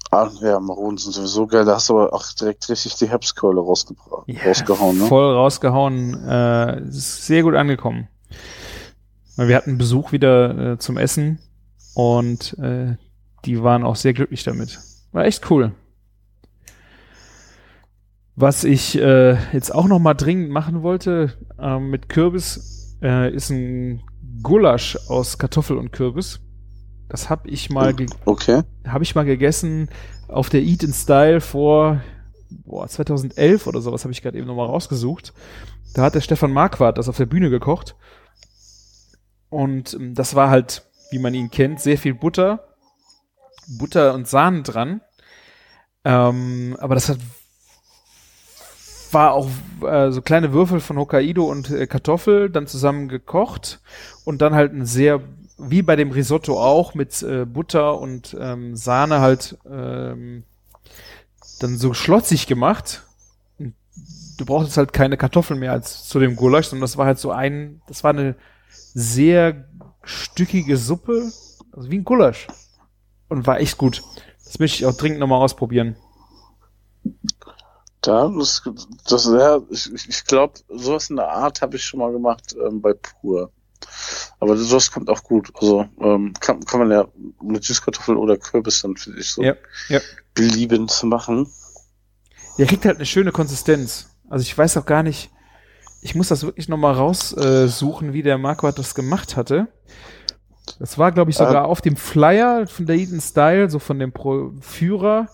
Ah, 0.09 0.29
ja, 0.39 0.59
Maronen 0.59 0.97
sind 0.97 1.11
sowieso 1.11 1.47
geil. 1.47 1.65
Da 1.65 1.75
hast 1.75 1.89
du 1.89 1.99
aber 1.99 2.13
auch 2.13 2.23
direkt 2.31 2.69
richtig 2.69 2.95
die 2.95 3.09
Herbstkeule 3.09 3.59
Ja, 4.27 4.43
rausgehauen, 4.45 4.97
ne? 4.97 5.05
Voll 5.05 5.33
rausgehauen. 5.33 6.13
Äh, 6.25 6.81
sehr 6.89 7.43
gut 7.43 7.55
angekommen. 7.55 8.07
Weil 9.35 9.49
wir 9.49 9.55
hatten 9.57 9.77
Besuch 9.77 10.13
wieder 10.13 10.73
äh, 10.73 10.77
zum 10.79 10.97
Essen 10.97 11.39
und 11.93 12.57
äh, 12.59 12.95
die 13.43 13.61
waren 13.61 13.83
auch 13.83 13.97
sehr 13.97 14.13
glücklich 14.13 14.43
damit. 14.43 14.79
War 15.11 15.25
echt 15.25 15.49
cool. 15.51 15.73
Was 18.39 18.63
ich 18.63 18.95
äh, 18.99 19.35
jetzt 19.51 19.73
auch 19.73 19.88
noch 19.88 19.97
mal 19.97 20.13
dringend 20.13 20.51
machen 20.51 20.83
wollte 20.83 21.33
ähm, 21.59 21.89
mit 21.89 22.07
Kürbis, 22.07 22.95
äh, 23.01 23.33
ist 23.33 23.49
ein 23.49 24.03
Gulasch 24.43 24.95
aus 25.07 25.39
Kartoffel 25.39 25.75
und 25.75 25.91
Kürbis. 25.91 26.39
Das 27.09 27.31
habe 27.31 27.49
ich 27.49 27.71
mal 27.71 27.95
ge 27.95 28.05
Okay. 28.25 28.61
habe 28.88 29.03
ich 29.03 29.15
mal 29.15 29.25
gegessen 29.25 29.89
auf 30.27 30.49
der 30.49 30.61
Eat 30.61 30.83
in 30.83 30.93
Style 30.93 31.41
vor 31.41 32.01
boah, 32.63 32.88
2011 32.88 33.65
oder 33.65 33.81
sowas, 33.81 34.03
habe 34.03 34.11
ich 34.11 34.21
gerade 34.21 34.38
eben 34.38 34.45
nochmal 34.45 34.67
rausgesucht. 34.67 35.33
Da 35.95 36.03
hat 36.03 36.13
der 36.13 36.21
Stefan 36.21 36.51
Marquardt 36.51 36.99
das 36.99 37.09
auf 37.09 37.17
der 37.17 37.25
Bühne 37.25 37.49
gekocht. 37.49 37.95
Und 39.49 39.95
ähm, 39.95 40.13
das 40.13 40.35
war 40.35 40.51
halt, 40.51 40.83
wie 41.09 41.17
man 41.17 41.33
ihn 41.33 41.49
kennt, 41.49 41.79
sehr 41.79 41.97
viel 41.97 42.13
Butter, 42.13 42.67
Butter 43.79 44.13
und 44.13 44.27
Sahne 44.27 44.61
dran. 44.61 45.01
Ähm, 46.03 46.77
aber 46.79 46.93
das 46.93 47.09
hat 47.09 47.17
war 49.13 49.33
auch 49.33 49.49
äh, 49.83 50.11
so 50.11 50.21
kleine 50.21 50.53
Würfel 50.53 50.79
von 50.79 50.97
Hokkaido 50.97 51.45
und 51.45 51.69
äh, 51.69 51.87
Kartoffel 51.87 52.49
dann 52.49 52.67
zusammen 52.67 53.07
gekocht 53.07 53.79
und 54.25 54.41
dann 54.41 54.55
halt 54.55 54.73
ein 54.73 54.85
sehr 54.85 55.21
wie 55.57 55.81
bei 55.81 55.95
dem 55.95 56.11
Risotto 56.11 56.61
auch 56.61 56.93
mit 56.93 57.23
äh, 57.23 57.45
Butter 57.45 57.99
und 57.99 58.37
ähm, 58.39 58.75
Sahne 58.75 59.21
halt 59.21 59.57
ähm, 59.69 60.43
dann 61.59 61.77
so 61.77 61.93
schlotzig 61.93 62.47
gemacht. 62.47 63.03
Du 64.37 64.45
brauchtest 64.45 64.77
halt 64.77 64.93
keine 64.93 65.17
Kartoffeln 65.17 65.59
mehr 65.59 65.71
als 65.71 66.07
zu 66.07 66.19
dem 66.19 66.35
Gulasch, 66.35 66.67
sondern 66.67 66.83
das 66.83 66.97
war 66.97 67.07
halt 67.07 67.17
so 67.17 67.31
ein, 67.31 67.81
das 67.87 68.03
war 68.03 68.11
eine 68.11 68.35
sehr 68.69 69.65
stückige 70.03 70.77
Suppe, 70.77 71.31
also 71.71 71.89
wie 71.89 71.97
ein 71.97 72.05
Gulasch. 72.05 72.47
Und 73.29 73.47
war 73.47 73.59
echt 73.59 73.77
gut. 73.77 74.03
Das 74.45 74.59
möchte 74.59 74.77
ich 74.77 74.85
auch 74.85 74.95
dringend 74.95 75.19
nochmal 75.19 75.41
ausprobieren. 75.41 75.97
Da, 78.07 78.29
das, 78.29 78.63
das 79.09 79.25
ja, 79.25 79.59
ich, 79.69 79.93
ich- 80.07 80.23
glaube, 80.25 80.53
sowas 80.69 81.09
in 81.09 81.17
der 81.17 81.27
Art 81.27 81.61
habe 81.61 81.75
ich 81.75 81.83
schon 81.83 81.99
mal 81.99 82.11
gemacht 82.11 82.55
ähm, 82.65 82.81
bei 82.81 82.93
Pur. 82.93 83.51
Aber 84.39 84.55
sowas 84.55 84.91
kommt 84.91 85.09
auch 85.09 85.23
gut. 85.23 85.51
Also 85.55 85.85
ähm, 85.99 86.33
kann, 86.39 86.63
kann 86.63 86.79
man 86.79 86.91
ja 86.91 87.05
mit 87.41 87.65
Süßkartoffel 87.65 88.15
oder 88.15 88.37
Kürbis 88.37 88.81
dann, 88.81 88.95
finde 88.95 89.19
ich, 89.19 89.29
so 89.29 89.43
Ja, 89.43 89.55
ja. 89.89 89.99
beliebend 90.33 91.03
machen. 91.03 91.51
Der 92.57 92.65
kriegt 92.65 92.85
halt 92.85 92.95
eine 92.95 93.05
schöne 93.05 93.31
Konsistenz. 93.33 94.09
Also 94.29 94.43
ich 94.43 94.57
weiß 94.57 94.77
auch 94.77 94.85
gar 94.85 95.03
nicht, 95.03 95.29
ich 96.01 96.15
muss 96.15 96.29
das 96.29 96.43
wirklich 96.43 96.69
nochmal 96.69 96.93
raussuchen, 96.93 98.09
äh, 98.09 98.13
wie 98.13 98.23
der 98.23 98.37
Marquardt 98.37 98.79
das 98.79 98.95
gemacht 98.95 99.35
hatte. 99.35 99.67
Das 100.79 100.97
war, 100.97 101.11
glaube 101.11 101.31
ich, 101.31 101.37
sogar 101.37 101.65
auf 101.65 101.81
dem 101.81 101.95
Flyer 101.97 102.67
von 102.67 102.85
der 102.85 102.95
Eden 102.95 103.19
Style, 103.21 103.69
so 103.69 103.79
von 103.79 103.99
dem 103.99 104.11
Pro 104.11 104.53
Führer, 104.61 105.27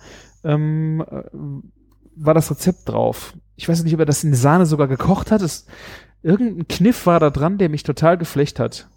ähm, 0.43 1.03
äh, 1.09 1.23
war 2.15 2.33
das 2.33 2.51
Rezept 2.51 2.89
drauf. 2.89 3.33
Ich 3.55 3.69
weiß 3.69 3.83
nicht, 3.83 3.93
ob 3.93 3.99
er 3.99 4.05
das 4.05 4.23
in 4.23 4.33
Sahne 4.33 4.65
sogar 4.65 4.87
gekocht 4.87 5.31
hat. 5.31 5.41
Es, 5.41 5.65
irgendein 6.21 6.67
Kniff 6.67 7.05
war 7.05 7.19
da 7.19 7.29
dran, 7.29 7.57
der 7.57 7.69
mich 7.69 7.83
total 7.83 8.17
geflecht 8.17 8.59
hat. 8.59 8.87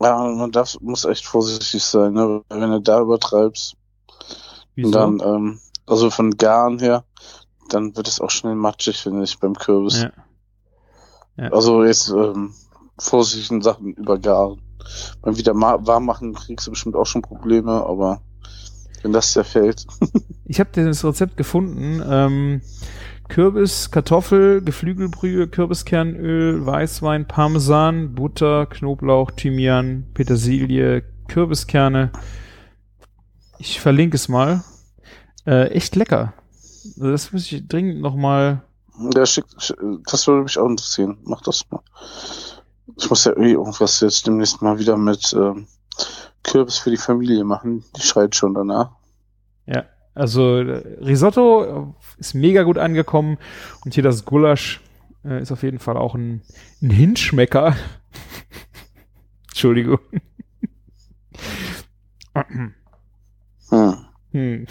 Ja, 0.00 0.16
man 0.18 0.50
darf, 0.50 0.76
muss 0.80 1.04
echt 1.04 1.26
vorsichtig 1.26 1.82
sein, 1.82 2.14
ne? 2.14 2.42
wenn 2.48 2.70
du 2.70 2.80
da 2.80 3.00
übertreibst. 3.00 3.76
Wieso? 4.74 4.90
Dann, 4.90 5.20
ähm, 5.20 5.60
also 5.86 6.10
von 6.10 6.30
Garn 6.36 6.78
her, 6.78 7.04
dann 7.68 7.94
wird 7.96 8.08
es 8.08 8.20
auch 8.20 8.30
schnell 8.30 8.54
matschig, 8.54 8.96
finde 8.96 9.24
ich, 9.24 9.38
beim 9.38 9.54
Kürbis. 9.54 10.02
ja. 10.02 10.10
Ja. 11.40 11.50
Also 11.52 11.84
jetzt 11.84 12.10
ähm, 12.10 12.52
vorsichtigen 12.98 13.62
Sachen 13.62 13.94
über 13.94 14.18
Garn. 14.18 14.60
Beim 15.22 15.36
wieder 15.36 15.54
warm 15.54 16.04
machen 16.04 16.34
kriegst 16.34 16.66
du 16.66 16.70
bestimmt 16.70 16.96
auch 16.96 17.06
schon 17.06 17.22
Probleme, 17.22 17.72
aber 17.84 18.20
wenn 19.02 19.12
das 19.12 19.32
zerfällt. 19.32 19.86
Ich 20.50 20.58
habe 20.58 20.70
das 20.72 21.04
Rezept 21.04 21.36
gefunden. 21.36 22.02
Ähm, 22.04 22.60
Kürbis, 23.28 23.92
Kartoffel, 23.92 24.60
Geflügelbrühe, 24.62 25.46
Kürbiskernöl, 25.46 26.66
Weißwein, 26.66 27.28
Parmesan, 27.28 28.16
Butter, 28.16 28.66
Knoblauch, 28.66 29.30
Thymian, 29.30 30.08
Petersilie, 30.12 31.04
Kürbiskerne. 31.28 32.10
Ich 33.60 33.78
verlinke 33.78 34.16
es 34.16 34.28
mal. 34.28 34.64
Äh, 35.46 35.68
echt 35.68 35.94
lecker. 35.94 36.32
Das 36.96 37.32
muss 37.32 37.52
ich 37.52 37.68
dringend 37.68 38.00
nochmal. 38.00 38.64
Ja, 39.14 39.26
schick, 39.26 39.44
das 40.10 40.26
würde 40.26 40.42
mich 40.42 40.58
auch 40.58 40.68
interessieren. 40.68 41.18
Mach 41.22 41.42
das 41.42 41.64
mal. 41.70 41.80
Ich 42.96 43.08
muss 43.08 43.24
ja 43.24 43.30
irgendwie 43.30 43.52
irgendwas 43.52 44.00
jetzt 44.00 44.26
demnächst 44.26 44.62
mal 44.62 44.80
wieder 44.80 44.96
mit 44.96 45.32
ähm, 45.32 45.68
Kürbis 46.42 46.78
für 46.78 46.90
die 46.90 46.96
Familie 46.96 47.44
machen. 47.44 47.84
Die 47.94 48.02
schreit 48.02 48.34
schon 48.34 48.54
danach. 48.54 48.90
Ja, 49.66 49.84
also 50.14 50.58
äh, 50.58 51.04
Risotto 51.04 51.94
ist 52.18 52.34
mega 52.34 52.62
gut 52.62 52.78
angekommen 52.78 53.38
und 53.84 53.94
hier 53.94 54.02
das 54.02 54.24
Gulasch 54.24 54.80
äh, 55.24 55.42
ist 55.42 55.52
auf 55.52 55.62
jeden 55.62 55.78
Fall 55.78 55.96
auch 55.96 56.14
ein, 56.14 56.42
ein 56.82 56.90
Hinschmecker. 56.90 57.76
Entschuldigung. 59.48 59.98
Hm. 62.34 62.74
Hm. 64.32 64.66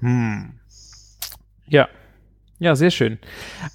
Hm. 0.00 0.52
Ja. 1.66 1.88
Ja, 2.60 2.74
sehr 2.74 2.90
schön. 2.90 3.18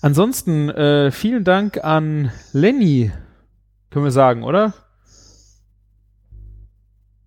Ansonsten 0.01 0.69
äh, 0.69 1.11
vielen 1.11 1.43
Dank 1.43 1.83
an 1.83 2.31
Lenny, 2.51 3.11
können 3.89 4.05
wir 4.05 4.11
sagen, 4.11 4.43
oder? 4.43 4.73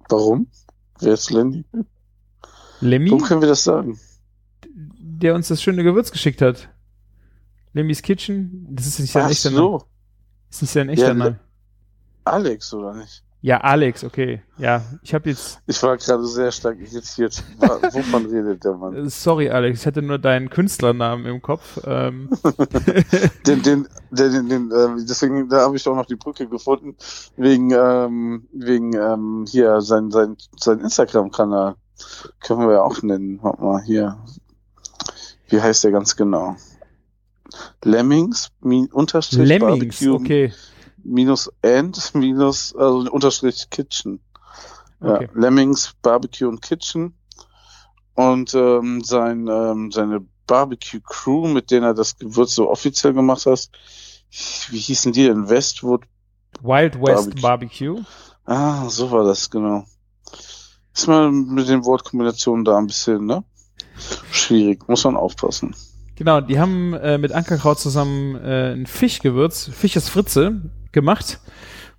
Warum? 0.08 0.48
Wer 1.00 1.14
ist 1.14 1.30
Lenny? 1.30 1.64
Lemmy, 2.80 3.10
Warum 3.10 3.22
können 3.24 3.40
wir 3.40 3.48
das 3.48 3.64
sagen? 3.64 3.98
der 5.18 5.34
uns 5.34 5.48
das 5.48 5.62
schöne 5.62 5.82
Gewürz 5.82 6.10
geschickt 6.10 6.42
hat. 6.42 6.68
Lemmys 7.72 8.02
Kitchen, 8.02 8.66
das 8.70 8.86
ist 8.86 8.98
nicht 9.00 9.12
sein 9.12 9.24
Ach 9.26 9.30
echter 9.30 9.50
Name. 9.50 9.60
so, 9.62 9.82
Das 10.48 10.56
ist 10.56 10.62
nicht 10.62 10.72
sein 10.72 10.88
echter 10.90 11.08
Ja, 11.08 11.14
Name. 11.14 11.38
Alex 12.24 12.72
oder 12.74 12.94
nicht? 12.94 13.22
Ja, 13.42 13.58
Alex, 13.60 14.02
okay. 14.02 14.42
Ja, 14.58 14.82
ich 15.02 15.14
habe 15.14 15.28
jetzt. 15.30 15.60
Ich 15.66 15.80
war 15.82 15.96
gerade 15.96 16.26
sehr 16.26 16.50
stark 16.50 16.78
irritiert. 16.80 17.42
Wovon 17.58 18.26
redet 18.30 18.64
der 18.64 18.74
Mann? 18.74 18.94
äh, 18.96 19.08
Sorry, 19.08 19.48
Alex, 19.50 19.80
ich 19.80 19.86
hatte 19.86 20.02
nur 20.02 20.18
deinen 20.18 20.50
Künstlernamen 20.50 21.26
im 21.26 21.40
Kopf. 21.42 21.78
Ähm, 21.86 22.28
Den, 23.46 23.62
den, 23.62 23.86
den, 24.10 24.48
den, 24.48 24.70
ähm, 24.72 25.04
deswegen, 25.08 25.48
da 25.48 25.60
habe 25.62 25.76
ich 25.76 25.86
auch 25.86 25.94
noch 25.94 26.06
die 26.06 26.16
Brücke 26.16 26.48
gefunden, 26.48 26.96
wegen, 27.36 27.70
ähm, 27.70 28.48
wegen 28.52 28.94
ähm, 28.94 29.44
hier 29.48 29.80
sein, 29.80 30.10
sein, 30.10 30.36
sein 30.58 30.80
Instagram-Kanal. 30.80 31.76
Können 32.40 32.60
wir 32.60 32.74
ja 32.74 32.82
auch 32.82 33.02
nennen. 33.02 33.38
Warte 33.42 33.62
mal, 33.62 33.82
hier. 33.82 34.18
Wie 35.48 35.60
heißt 35.60 35.84
der 35.84 35.92
ganz 35.92 36.16
genau? 36.16 36.56
Lemmings, 37.84 38.50
min, 38.60 38.86
unterstrich 38.92 39.46
Lemmings, 39.46 40.00
Barbecue, 40.00 40.14
okay. 40.14 40.52
minus 41.04 41.50
and, 41.62 42.14
minus, 42.14 42.74
also 42.74 43.10
unterstrich 43.10 43.70
Kitchen. 43.70 44.20
okay. 45.00 45.24
Ja, 45.24 45.40
Lemmings 45.40 45.94
Barbecue 46.02 46.48
und 46.48 46.62
Kitchen. 46.62 47.14
Und 48.14 48.54
ähm, 48.54 49.04
sein, 49.04 49.46
ähm, 49.48 49.92
seine 49.92 50.26
Barbecue 50.46 51.00
Crew, 51.00 51.48
mit 51.48 51.70
denen 51.70 51.84
er 51.84 51.94
das 51.94 52.16
Gewürz 52.16 52.54
so 52.54 52.70
offiziell 52.70 53.12
gemacht 53.12 53.46
hat, 53.46 53.68
wie 54.70 54.78
hießen 54.78 55.12
die 55.12 55.26
denn? 55.26 55.48
Westwood? 55.48 56.04
Wild 56.62 57.00
West 57.00 57.40
Barbecue. 57.40 57.96
Barbecue. 57.96 58.04
Ah, 58.44 58.88
so 58.88 59.10
war 59.10 59.24
das, 59.24 59.50
genau. 59.50 59.84
Ist 60.96 61.08
mal 61.08 61.30
mit 61.30 61.68
den 61.68 61.84
Wortkombinationen 61.84 62.64
da 62.64 62.78
ein 62.78 62.86
bisschen, 62.86 63.26
ne? 63.26 63.44
Schwierig, 64.30 64.88
muss 64.88 65.04
man 65.04 65.14
aufpassen. 65.14 65.76
Genau, 66.14 66.40
die 66.40 66.58
haben 66.58 66.94
äh, 66.94 67.18
mit 67.18 67.32
Ankerkraut 67.32 67.78
zusammen 67.78 68.34
äh, 68.36 68.72
ein 68.72 68.86
Fischgewürz, 68.86 69.68
Fisches 69.74 70.08
Fritze, 70.08 70.62
gemacht. 70.92 71.38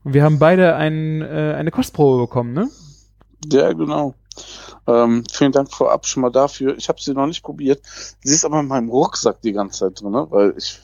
Und 0.03 0.15
wir 0.15 0.23
haben 0.23 0.39
beide 0.39 0.75
ein, 0.75 1.21
äh, 1.21 1.53
eine 1.55 1.69
Kostprobe 1.69 2.23
bekommen, 2.23 2.53
ne? 2.53 2.69
Ja, 3.51 3.71
genau. 3.71 4.15
Ähm, 4.87 5.23
vielen 5.31 5.51
Dank 5.51 5.71
vorab 5.71 6.07
schon 6.07 6.21
mal 6.21 6.31
dafür. 6.31 6.75
Ich 6.75 6.89
habe 6.89 6.99
sie 6.99 7.13
noch 7.13 7.27
nicht 7.27 7.43
probiert. 7.43 7.81
Sie 8.23 8.33
ist 8.33 8.45
aber 8.45 8.61
in 8.61 8.67
meinem 8.67 8.89
Rucksack 8.89 9.43
die 9.43 9.53
ganze 9.53 9.79
Zeit 9.79 10.01
drin, 10.01 10.11
ne? 10.11 10.25
weil 10.31 10.55
ich 10.57 10.79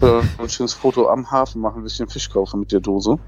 ein 0.00 0.48
schönes 0.48 0.74
Foto 0.74 1.08
am 1.08 1.30
Hafen 1.30 1.60
machen, 1.60 1.84
ich 1.86 1.96
den 1.96 2.08
Fisch 2.08 2.30
kaufen 2.30 2.60
mit 2.60 2.72
der 2.72 2.80
Dose. 2.80 3.18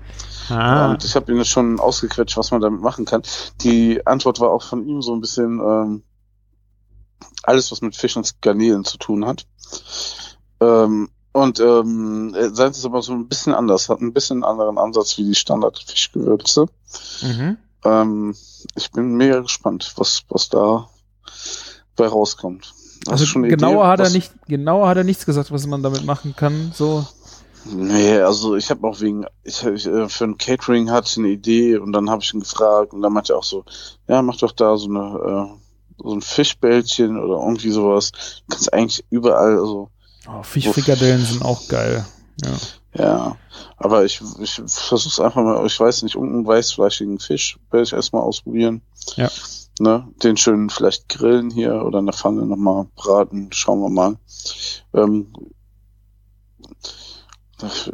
Ah, 0.49 0.91
Und 0.91 1.05
ich 1.05 1.15
habe 1.15 1.33
ihn 1.33 1.45
schon 1.45 1.81
ausgequetscht, 1.81 2.37
was 2.37 2.51
man 2.51 2.61
damit 2.61 2.81
machen 2.81 3.05
kann. 3.05 3.23
Die 3.63 4.07
Antwort 4.07 4.41
war 4.41 4.51
auch 4.51 4.63
von 4.63 4.87
ihm 4.87 5.03
so 5.03 5.15
ein 5.15 5.21
bisschen 5.21 5.61
ähm, 5.61 6.03
alles, 7.43 7.73
was 7.73 7.81
mit 7.81 7.97
Fisch 7.97 8.17
und 8.17 8.41
Garnelen 8.43 8.85
zu 8.85 8.99
tun 8.99 9.27
hat. 9.27 9.47
Ähm, 10.61 11.09
und 11.33 11.61
ähm, 11.61 12.35
seins 12.53 12.79
ist 12.79 12.85
aber 12.85 13.03
so 13.03 13.13
ein 13.13 13.29
bisschen 13.29 13.55
anders, 13.55 13.89
hat 13.89 14.01
ein 14.01 14.13
bisschen 14.13 14.45
anderen 14.45 14.79
Ansatz 14.79 15.19
wie 15.19 15.25
die 15.25 15.35
Standard-Fischgewürze. 15.35 16.67
mhm. 17.23 17.57
ähm, 17.85 18.35
ich 18.75 18.91
bin 18.91 19.17
mega 19.17 19.41
gespannt, 19.41 19.93
was, 19.97 20.25
was 20.29 20.49
da 20.49 20.89
bei 21.97 22.09
rauskommt. 22.09 22.75
Also 23.07 23.41
genauer 23.41 23.85
Idee, 23.85 23.91
hat 23.91 24.01
er 24.01 24.11
nicht, 24.11 24.33
genauer 24.47 24.89
hat 24.89 24.97
er 24.97 25.05
nichts 25.05 25.27
gesagt, 25.27 25.51
was 25.51 25.67
man 25.67 25.83
damit 25.83 26.05
machen 26.05 26.35
kann. 26.37 26.73
So. 26.75 27.07
Nee, 27.65 28.19
also 28.19 28.57
ich 28.57 28.71
habe 28.71 28.87
auch 28.87 29.01
wegen, 29.01 29.27
ich, 29.45 29.65
ich 29.65 29.87
äh, 29.87 30.09
für 30.09 30.25
ein 30.25 30.39
Catering 30.39 30.91
hatte 30.91 31.09
ich 31.11 31.19
eine 31.19 31.29
Idee 31.29 31.77
und 31.77 31.93
dann 31.93 32.09
habe 32.09 32.23
ich 32.23 32.33
ihn 32.33 32.41
gefragt 32.41 32.93
und 32.93 33.03
dann 33.03 33.13
meinte 33.13 33.35
er 33.35 33.39
auch 33.39 33.45
so, 33.45 33.65
ja, 34.09 34.23
mach 34.23 34.37
doch 34.37 34.53
da 34.53 34.77
so 34.77 34.89
eine 34.89 35.51
äh, 35.51 36.03
so 36.03 36.15
ein 36.15 36.23
Fischbällchen 36.23 37.19
oder 37.19 37.43
irgendwie 37.43 37.71
sowas. 37.71 38.13
Du 38.13 38.55
kannst 38.55 38.73
eigentlich 38.73 39.05
überall, 39.11 39.59
also 39.59 39.91
Oh, 40.29 40.43
Fischfrikadellen 40.43 41.25
sind 41.25 41.43
auch 41.43 41.67
geil. 41.69 42.05
Ja. 42.45 42.57
ja. 42.95 43.37
Aber 43.79 44.05
ich, 44.05 44.21
ich 44.41 44.61
versuch's 44.67 45.21
einfach 45.21 45.43
mal, 45.43 45.65
ich 45.65 45.79
weiß 45.79 46.03
nicht, 46.03 46.17
irgendeinen 46.17 46.47
weißfleischigen 46.47 47.19
Fisch 47.19 47.59
werde 47.71 47.85
ich 47.85 47.93
erstmal 47.93 48.23
ausprobieren. 48.23 48.83
Ja. 49.17 49.31
Ne, 49.81 50.09
den 50.23 50.37
schön 50.37 50.71
vielleicht 50.71 51.09
grillen 51.09 51.51
hier 51.51 51.85
oder 51.85 52.01
in 52.01 52.07
der 52.07 52.15
Pfanne 52.15 52.45
nochmal 52.47 52.87
braten, 52.97 53.49
schauen 53.53 53.81
wir 53.81 53.91
mal. 53.91 54.17
Ähm, 54.93 55.33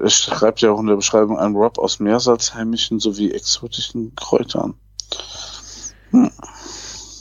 es 0.03 0.15
schreibt 0.15 0.61
ja 0.61 0.71
auch 0.71 0.81
in 0.81 0.87
der 0.87 0.97
Beschreibung 0.97 1.39
ein 1.39 1.55
Rob 1.55 1.79
aus 1.79 2.01
meersalzheimischen 2.01 3.01
sowie 3.01 3.33
exotischen 3.33 4.15
Kräutern. 4.15 4.75
Hm. 6.11 6.31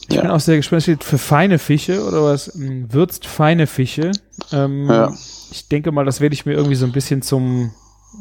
Ich 0.10 0.20
bin 0.20 0.30
auch 0.30 0.40
sehr 0.40 0.58
gespannt. 0.58 0.80
Es 0.80 0.84
steht 0.84 1.04
für 1.04 1.18
feine 1.18 1.60
Fische 1.60 2.06
oder 2.06 2.24
was? 2.24 2.54
Ähm, 2.56 2.92
Würzt 2.94 3.26
feine 3.26 3.68
Fische. 3.68 4.12
Ähm, 4.52 4.90
Ja. 4.90 5.14
Ich 5.52 5.68
denke 5.68 5.92
mal, 5.92 6.06
das 6.06 6.20
werde 6.20 6.34
ich 6.34 6.46
mir 6.46 6.54
irgendwie 6.54 6.76
so 6.76 6.86
ein 6.86 6.92
bisschen 6.92 7.22
zum 7.22 7.72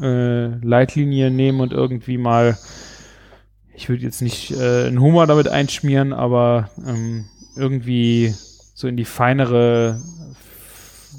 äh, 0.00 0.48
Leitlinie 0.64 1.30
nehmen 1.30 1.60
und 1.60 1.72
irgendwie 1.72 2.18
mal. 2.18 2.58
Ich 3.82 3.88
würde 3.88 4.04
jetzt 4.04 4.22
nicht 4.22 4.52
äh, 4.52 4.86
einen 4.86 5.00
Hummer 5.00 5.26
damit 5.26 5.48
einschmieren, 5.48 6.12
aber 6.12 6.70
ähm, 6.86 7.24
irgendwie 7.56 8.32
so 8.74 8.86
in 8.86 8.96
die 8.96 9.04
feinere 9.04 10.00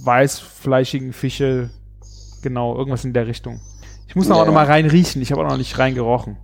weißfleischigen 0.02 1.12
Fische. 1.12 1.72
Genau, 2.42 2.78
irgendwas 2.78 3.04
in 3.04 3.12
der 3.12 3.28
Richtung. 3.28 3.60
Ich 4.08 4.16
muss 4.16 4.30
noch 4.30 4.38
Ja, 4.38 4.44
auch 4.44 4.46
noch 4.46 4.54
mal 4.54 4.66
rein 4.66 4.86
riechen. 4.86 5.22
Ich 5.22 5.34
habe 5.34 5.42
auch 5.44 5.50
noch 5.50 5.58
nicht 5.58 5.78
rein 5.78 5.94
gerochen. 5.94 6.38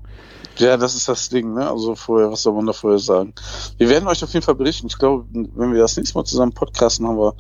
Ja, 0.58 0.76
das 0.76 0.94
ist 0.94 1.08
das 1.08 1.30
Ding, 1.30 1.54
ne? 1.54 1.70
Also 1.70 1.96
vorher, 1.96 2.30
was 2.30 2.42
soll 2.42 2.52
man 2.52 2.66
da 2.66 2.74
vorher 2.74 3.00
sagen? 3.00 3.34
Wir 3.78 3.88
werden 3.88 4.10
euch 4.10 4.22
auf 4.22 4.34
jeden 4.34 4.46
Fall 4.46 4.56
berichten. 4.56 4.88
Ich 4.88 4.98
glaube, 4.98 5.26
wenn 5.32 5.72
wir 5.72 5.80
das 5.80 5.96
nächste 5.96 6.18
Mal 6.18 6.26
zusammen 6.26 6.52
podcasten, 6.52 7.08
haben 7.08 7.18
wir 7.18 7.34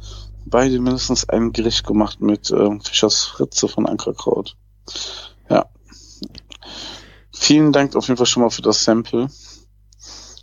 beide 0.45 0.80
mindestens 0.80 1.27
ein 1.27 1.51
Gericht 1.51 1.85
gemacht 1.85 2.22
mit 2.22 2.49
ähm, 2.51 2.80
Fischers 2.80 3.26
Fritze 3.26 3.68
von 3.68 3.88
Ankerkraut. 3.88 4.56
Ja. 5.49 5.65
Vielen 7.41 7.72
Dank 7.72 7.95
auf 7.95 8.06
jeden 8.07 8.18
Fall 8.18 8.26
schon 8.26 8.44
mal 8.44 8.49
für 8.49 8.61
das 8.61 8.84
Sample. 8.84 9.30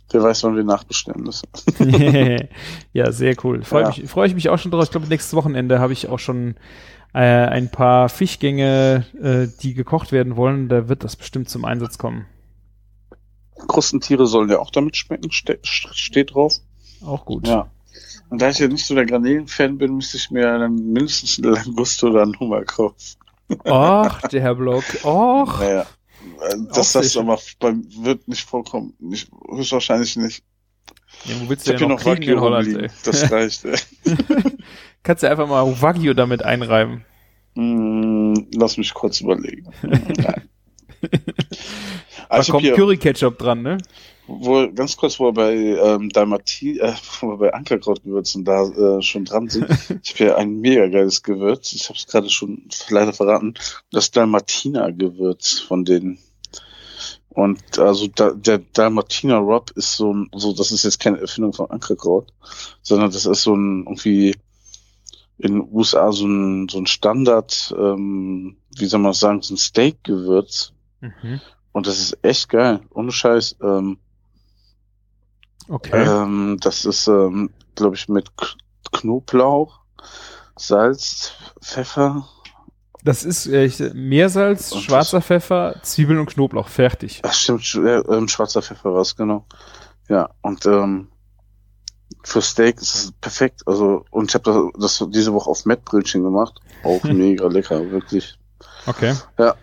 Wer 0.09 0.23
weiß, 0.23 0.43
wann 0.43 0.55
wir 0.55 0.63
nachbestellen 0.63 1.21
müssen. 1.21 1.47
ja, 2.93 3.11
sehr 3.11 3.35
cool. 3.43 3.63
Freue 3.63 3.83
Ja. 3.83 3.87
mich, 3.89 4.09
freue 4.09 4.27
ich 4.27 4.33
mich 4.33 4.49
auch 4.49 4.57
schon 4.57 4.71
drauf. 4.71 4.85
Ich 4.85 4.91
glaube, 4.91 5.05
nächstes 5.07 5.33
Wochenende 5.35 5.79
habe 5.79 5.93
ich 5.93 6.07
auch 6.07 6.17
schon 6.17 6.55
äh, 7.13 7.19
ein 7.19 7.69
paar 7.69 8.09
Fischgänge, 8.09 9.05
äh, 9.21 9.47
die 9.61 9.73
gekocht 9.75 10.11
werden 10.11 10.35
wollen. 10.37 10.69
Da 10.69 10.89
wird 10.89 11.03
das 11.03 11.15
bestimmt 11.17 11.49
zum 11.49 11.65
Einsatz 11.65 11.97
kommen. 11.99 12.25
Krustentiere 13.67 14.25
sollen 14.27 14.49
ja 14.49 14.57
auch 14.59 14.71
damit 14.71 14.97
schmecken, 14.97 15.29
ste 15.31 15.59
steht 15.61 16.33
drauf. 16.33 16.55
Auch 17.05 17.25
gut. 17.25 17.47
Ja. 17.47 17.69
Und 18.29 18.41
da 18.41 18.49
ich 18.49 18.59
ja 18.59 18.67
nicht 18.67 18.85
so 18.85 18.95
der 18.95 19.05
Garnelen-Fan 19.05 19.77
bin, 19.77 19.95
müsste 19.95 20.17
ich 20.17 20.31
mir 20.31 20.57
dann 20.57 20.75
mindestens 20.93 21.37
eine 21.37 21.51
Languste 21.55 22.07
oder 22.07 22.23
einen 22.23 22.39
Hummer 22.39 22.63
kaufen. 22.63 23.17
Och, 23.65 24.21
der 24.31 24.41
Herr 24.41 24.55
Block. 24.55 24.83
Och. 25.03 25.59
Naja. 25.59 25.85
Äh, 26.41 26.57
Dass 26.73 26.93
das 26.93 27.07
sicher. 27.13 27.21
aber 27.21 27.39
beim, 27.59 27.83
wird 28.03 28.27
nicht 28.27 28.43
vorkommen. 28.43 28.93
Nicht, 28.99 29.29
höchstwahrscheinlich 29.49 30.15
nicht. 30.17 30.43
Ja, 31.25 31.35
wo 31.41 31.49
willst 31.49 31.67
Ich 31.67 31.73
du 31.73 31.79
denn 31.79 31.89
noch 31.89 31.97
noch 31.97 32.03
kriegen 32.03 32.23
in 32.23 32.29
Wagyu 32.37 32.41
Holland, 32.41 32.77
ey? 32.77 32.89
Das 33.03 33.31
reicht, 33.31 33.65
ey. 33.65 33.77
Kannst 35.03 35.23
du 35.23 35.29
einfach 35.29 35.47
mal 35.47 35.81
Wagyu 35.81 36.13
damit 36.13 36.43
einreiben. 36.43 37.05
Mm, 37.55 38.33
Lass 38.53 38.77
mich 38.77 38.93
kurz 38.93 39.21
überlegen. 39.21 39.71
Nein. 39.81 40.49
Da 42.29 42.35
Also 42.35 42.51
kommt 42.51 42.65
Curry-Ketchup 42.73 43.37
dran, 43.37 43.61
ne? 43.61 43.77
wo, 44.27 44.69
ganz 44.73 44.97
kurz, 44.97 45.19
wo 45.19 45.25
wir 45.25 45.33
bei 45.33 45.55
ähm, 45.55 46.09
Dalmati, 46.09 46.79
äh, 46.79 46.93
wo 47.21 47.29
wir 47.29 47.37
bei 47.37 47.53
Ankerkrautgewürzen 47.53 48.43
da 48.43 48.67
äh, 48.67 49.01
schon 49.01 49.25
dran 49.25 49.47
sind. 49.47 49.65
ich 50.03 50.11
habe 50.11 50.17
hier 50.17 50.37
ein 50.37 50.59
mega 50.59 50.87
geiles 50.87 51.23
Gewürz. 51.23 51.71
Ich 51.73 51.87
habe 51.89 51.97
es 51.97 52.05
gerade 52.07 52.29
schon 52.29 52.67
leider 52.89 53.13
verraten. 53.13 53.53
Das 53.91 54.11
Dalmatiner-Gewürz 54.11 55.59
von 55.59 55.85
denen. 55.85 56.19
Und 57.37 57.77
also 57.77 58.07
da, 58.07 58.31
der 58.31 58.57
Dalmatiner 58.57 59.37
Rob 59.37 59.69
ist 59.75 59.95
so 59.95 60.11
ein, 60.11 60.27
so 60.33 60.53
das 60.53 60.71
ist 60.71 60.83
jetzt 60.83 60.99
keine 60.99 61.21
Erfindung 61.21 61.53
von 61.53 61.69
Ankerkraut, 61.69 62.33
sondern 62.81 63.11
das 63.11 63.27
ist 63.27 63.43
so 63.43 63.55
ein 63.55 63.83
irgendwie 63.83 64.35
in 65.37 65.53
den 65.53 65.69
USA 65.71 66.11
so 66.11 66.25
ein 66.25 66.67
so 66.67 66.79
ein 66.79 66.87
Standard, 66.87 67.75
ähm, 67.77 68.57
wie 68.75 68.87
soll 68.87 69.01
man 69.01 69.13
sagen, 69.13 69.43
so 69.43 69.53
ein 69.53 69.57
Steak-Gewürz. 69.57 70.73
Mhm. 70.99 71.39
Und 71.73 71.85
das 71.85 71.99
ist 71.99 72.17
echt 72.23 72.49
geil, 72.49 72.79
ohne 72.89 73.11
Scheiß. 73.11 73.57
Ähm, 73.61 73.99
Okay. 75.69 76.05
ähm, 76.07 76.57
das 76.59 76.85
ist, 76.85 77.07
ähm, 77.07 77.51
glaube 77.75 77.97
ich, 77.97 78.09
mit 78.09 78.31
Knoblauch, 78.91 79.81
Salz, 80.55 81.33
Pfeffer. 81.61 82.27
Das 83.03 83.23
ist 83.23 83.45
äh, 83.47 83.69
Meersalz, 83.93 84.71
Und 84.71 84.81
schwarzer 84.81 85.21
Pfeffer, 85.21 85.75
Zwiebeln 85.83 86.19
und 86.19 86.25
Knoblauch. 86.27 86.67
Fertig. 86.67 87.21
Ach 87.23 87.33
stimmt, 87.33 87.61
sch- 87.61 87.83
äh, 87.85 88.15
ähm, 88.15 88.27
schwarzer 88.27 88.61
Pfeffer 88.61 88.93
war 88.93 89.01
es, 89.01 89.15
genau. 89.15 89.45
Ja, 90.09 90.29
und 90.41 90.65
ähm, 90.65 91.07
für 92.23 92.41
Steak 92.41 92.81
ist 92.81 92.95
es 92.95 93.11
perfekt. 93.21 93.61
Also, 93.65 94.05
und 94.11 94.29
ich 94.31 94.35
habe 94.35 94.71
das, 94.77 94.97
das 94.99 95.09
diese 95.11 95.33
Woche 95.33 95.49
auf 95.49 95.65
Mettbrötchen 95.65 96.23
gemacht. 96.23 96.59
Auch 96.83 97.03
Hm. 97.03 97.17
mega 97.17 97.47
lecker, 97.47 97.89
wirklich. 97.91 98.37
Okay. 98.85 99.13
Ja. 99.37 99.55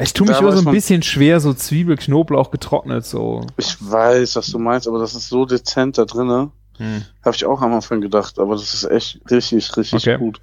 Ich 0.00 0.12
tue 0.12 0.26
mich 0.26 0.36
Da 0.36 0.42
immer 0.42 0.52
so 0.52 0.68
ein 0.68 0.72
bisschen 0.74 1.02
schwer, 1.02 1.40
so 1.40 1.52
Zwiebel, 1.54 1.96
Knoblauch 1.96 2.50
getrocknet, 2.52 3.04
so. 3.04 3.44
Ich 3.56 3.76
weiß, 3.80 4.36
was 4.36 4.46
du 4.48 4.58
meinst, 4.58 4.86
aber 4.86 4.98
das 5.00 5.14
ist 5.14 5.28
so 5.28 5.44
dezent 5.44 5.98
da 5.98 6.04
drinne. 6.04 6.52
Hm. 6.76 7.04
Habe 7.24 7.34
ich 7.34 7.44
auch 7.44 7.60
am 7.62 7.74
Anfang 7.74 8.00
gedacht, 8.00 8.38
aber 8.38 8.54
das 8.54 8.74
ist 8.74 8.84
echt 8.84 9.20
richtig, 9.30 9.76
richtig 9.76 9.94
Okay. 10.06 10.18
gut. 10.18 10.40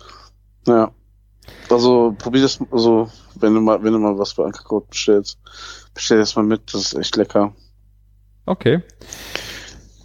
Ja. 0.67 0.91
Also 1.69 2.15
probier 2.17 2.43
das, 2.43 2.59
also 2.71 3.09
wenn 3.35 3.53
du 3.53 3.61
mal, 3.61 3.83
wenn 3.83 3.93
du 3.93 3.99
mal 3.99 4.17
was 4.17 4.33
bei 4.33 4.43
Ankerkraut 4.43 4.89
bestellst, 4.89 5.39
bestell 5.93 6.17
das 6.17 6.35
mal 6.35 6.43
mit, 6.43 6.73
das 6.73 6.81
ist 6.81 6.93
echt 6.93 7.15
lecker. 7.15 7.53
Okay. 8.45 8.81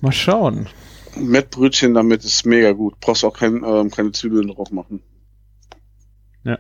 Mal 0.01 0.12
schauen. 0.12 0.69
Mettbrötchen 1.17 1.95
damit 1.95 2.25
ist 2.25 2.47
mega 2.47 2.73
gut. 2.73 2.99
Brauchst 3.01 3.25
auch 3.25 3.37
kein, 3.37 3.62
ähm, 3.65 3.91
keine 3.91 4.12
Zwiebeln 4.12 4.49
drauf 4.49 4.71
machen. 4.71 5.03
Ja. 6.45 6.59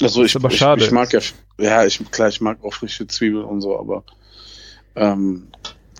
Also 0.00 0.24
ich, 0.24 0.34
aber 0.36 0.50
ich, 0.50 0.58
schade. 0.58 0.84
ich 0.84 0.90
mag 0.90 1.12
ja, 1.12 1.20
ja, 1.58 1.84
ich, 1.84 2.02
klar, 2.10 2.28
ich 2.28 2.40
mag 2.40 2.62
auch 2.64 2.72
frische 2.72 3.06
Zwiebeln 3.06 3.44
und 3.44 3.60
so, 3.60 3.78
aber 3.78 4.04
ähm, 4.94 5.48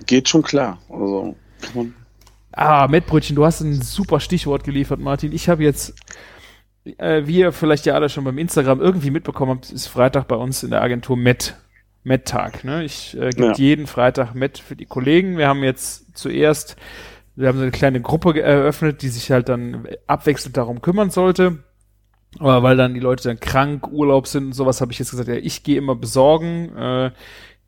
geht 0.06 0.28
schon 0.28 0.43
klar. 0.43 0.78
Also 0.89 1.36
kann 1.60 1.74
man, 1.74 1.94
Ah, 2.56 2.89
Mettbrötchen, 2.89 3.36
du 3.36 3.44
hast 3.44 3.60
ein 3.60 3.82
super 3.82 4.18
Stichwort 4.18 4.64
geliefert, 4.64 4.98
Martin. 4.98 5.31
Ich 5.32 5.51
habe 5.51 5.62
jetzt, 5.62 5.93
äh, 6.98 7.26
wie 7.26 7.38
ihr 7.38 7.52
vielleicht 7.52 7.86
ja 7.86 7.94
alle 7.94 8.08
schon 8.08 8.24
beim 8.24 8.38
Instagram 8.38 8.80
irgendwie 8.80 9.10
mitbekommen 9.10 9.52
habt, 9.52 9.70
ist 9.70 9.86
Freitag 9.86 10.28
bei 10.28 10.36
uns 10.36 10.62
in 10.62 10.70
der 10.70 10.82
Agentur 10.82 11.16
Met. 11.16 11.56
Met-Tag. 12.04 12.62
Ne? 12.62 12.84
Ich 12.84 13.16
äh, 13.16 13.30
gebe 13.30 13.46
Ja. 13.48 13.52
jeden 13.54 13.88
Freitag 13.88 14.34
Met 14.34 14.58
für 14.58 14.76
die 14.76 14.86
Kollegen. 14.86 15.38
Wir 15.38 15.48
haben 15.48 15.64
jetzt 15.64 16.16
zuerst, 16.16 16.76
wir 17.34 17.48
haben 17.48 17.56
so 17.56 17.62
eine 17.62 17.72
kleine 17.72 18.00
Gruppe 18.00 18.40
eröffnet, 18.40 19.02
die 19.02 19.08
sich 19.08 19.32
halt 19.32 19.48
dann 19.48 19.88
abwechselnd 20.06 20.56
darum 20.56 20.80
kümmern 20.82 21.10
sollte. 21.10 21.64
Aber 22.38 22.62
weil 22.62 22.76
dann 22.76 22.94
die 22.94 23.00
Leute 23.00 23.24
dann 23.24 23.40
krank, 23.40 23.88
Urlaub 23.88 24.28
sind 24.28 24.46
und 24.46 24.52
sowas, 24.52 24.80
habe 24.80 24.92
ich 24.92 25.00
jetzt 25.00 25.10
gesagt, 25.10 25.28
ja, 25.28 25.34
ich 25.34 25.64
gehe 25.64 25.78
immer 25.78 25.96
besorgen. 25.96 26.76
Äh, 26.76 27.10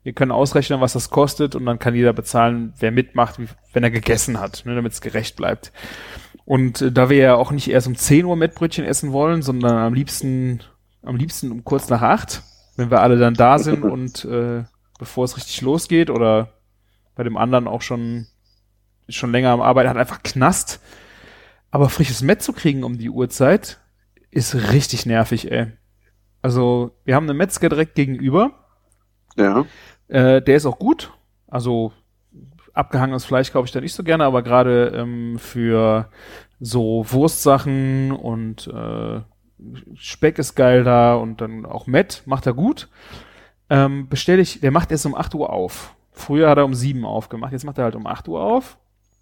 wir 0.03 0.13
können 0.13 0.31
ausrechnen, 0.31 0.79
was 0.79 0.93
das 0.93 1.09
kostet 1.09 1.55
und 1.55 1.65
dann 1.65 1.77
kann 1.77 1.93
jeder 1.93 2.13
bezahlen, 2.13 2.73
wer 2.79 2.91
mitmacht, 2.91 3.39
wie, 3.39 3.47
wenn 3.73 3.83
er 3.83 3.91
gegessen 3.91 4.39
hat, 4.39 4.63
ne, 4.65 4.73
damit 4.73 4.93
es 4.93 5.01
gerecht 5.01 5.35
bleibt. 5.35 5.73
Und 6.49 6.81
äh, 6.81 6.91
da 6.91 7.11
wir 7.11 7.17
ja 7.17 7.35
auch 7.35 7.51
nicht 7.51 7.69
erst 7.69 7.85
um 7.85 7.95
10 7.95 8.25
Uhr 8.25 8.35
Mettbrötchen 8.35 8.83
essen 8.83 9.11
wollen, 9.11 9.43
sondern 9.43 9.77
am 9.77 9.93
liebsten, 9.93 10.61
am 11.03 11.15
liebsten 11.15 11.51
um 11.51 11.63
kurz 11.63 11.89
nach 11.89 12.01
acht, 12.01 12.41
wenn 12.75 12.89
wir 12.89 13.01
alle 13.01 13.19
dann 13.19 13.35
da 13.35 13.59
sind 13.59 13.83
und 13.83 14.25
äh, 14.25 14.63
bevor 14.97 15.25
es 15.25 15.37
richtig 15.37 15.61
losgeht 15.61 16.09
oder 16.09 16.55
bei 17.13 17.23
dem 17.23 17.37
anderen 17.37 17.67
auch 17.67 17.83
schon 17.83 18.25
schon 19.07 19.31
länger 19.31 19.51
am 19.51 19.61
Arbeiten 19.61 19.91
hat, 19.91 19.97
einfach 19.97 20.23
knast. 20.23 20.81
Aber 21.69 21.87
frisches 21.87 22.23
Mett 22.23 22.41
zu 22.41 22.51
kriegen 22.51 22.83
um 22.83 22.97
die 22.97 23.11
Uhrzeit 23.11 23.79
ist 24.31 24.71
richtig 24.71 25.05
nervig, 25.05 25.51
ey. 25.51 25.67
Also, 26.41 26.97
wir 27.05 27.13
haben 27.13 27.29
einen 27.29 27.37
Metzger 27.37 27.69
direkt 27.69 27.93
gegenüber. 27.93 28.53
ja. 29.37 29.67
Äh, 30.07 30.41
der 30.41 30.55
ist 30.55 30.65
auch 30.65 30.79
gut. 30.79 31.13
Also 31.45 31.93
abgehangenes 32.79 33.25
Fleisch 33.25 33.51
kaufe 33.51 33.65
ich 33.65 33.71
da 33.71 33.81
nicht 33.81 33.93
so 33.93 34.03
gerne, 34.03 34.23
aber 34.23 34.41
gerade 34.41 34.93
ähm, 34.95 35.37
für 35.37 36.09
so 36.59 37.05
Wurstsachen 37.09 38.11
und 38.11 38.67
äh, 38.67 39.21
Speck 39.95 40.39
ist 40.39 40.55
geil 40.55 40.83
da 40.83 41.15
und 41.15 41.41
dann 41.41 41.65
auch 41.65 41.85
Met 41.85 42.23
macht 42.25 42.45
er 42.45 42.53
gut. 42.53 42.89
Ähm, 43.69 44.07
bestelle 44.09 44.41
ich, 44.41 44.61
der 44.61 44.71
macht 44.71 44.91
erst 44.91 45.05
um 45.05 45.15
8 45.15 45.35
Uhr 45.35 45.51
auf. 45.51 45.93
Früher 46.19 46.49
hat 46.49 46.57
er 46.57 46.65
um 46.65 46.73
sieben 46.73 47.05
aufgemacht, 47.05 47.53
jetzt 47.53 47.63
macht 47.63 47.77
er 47.77 47.85
halt 47.85 47.95
um 47.95 48.05
acht 48.05 48.27
Uhr 48.27 48.41
auf. 48.41 48.77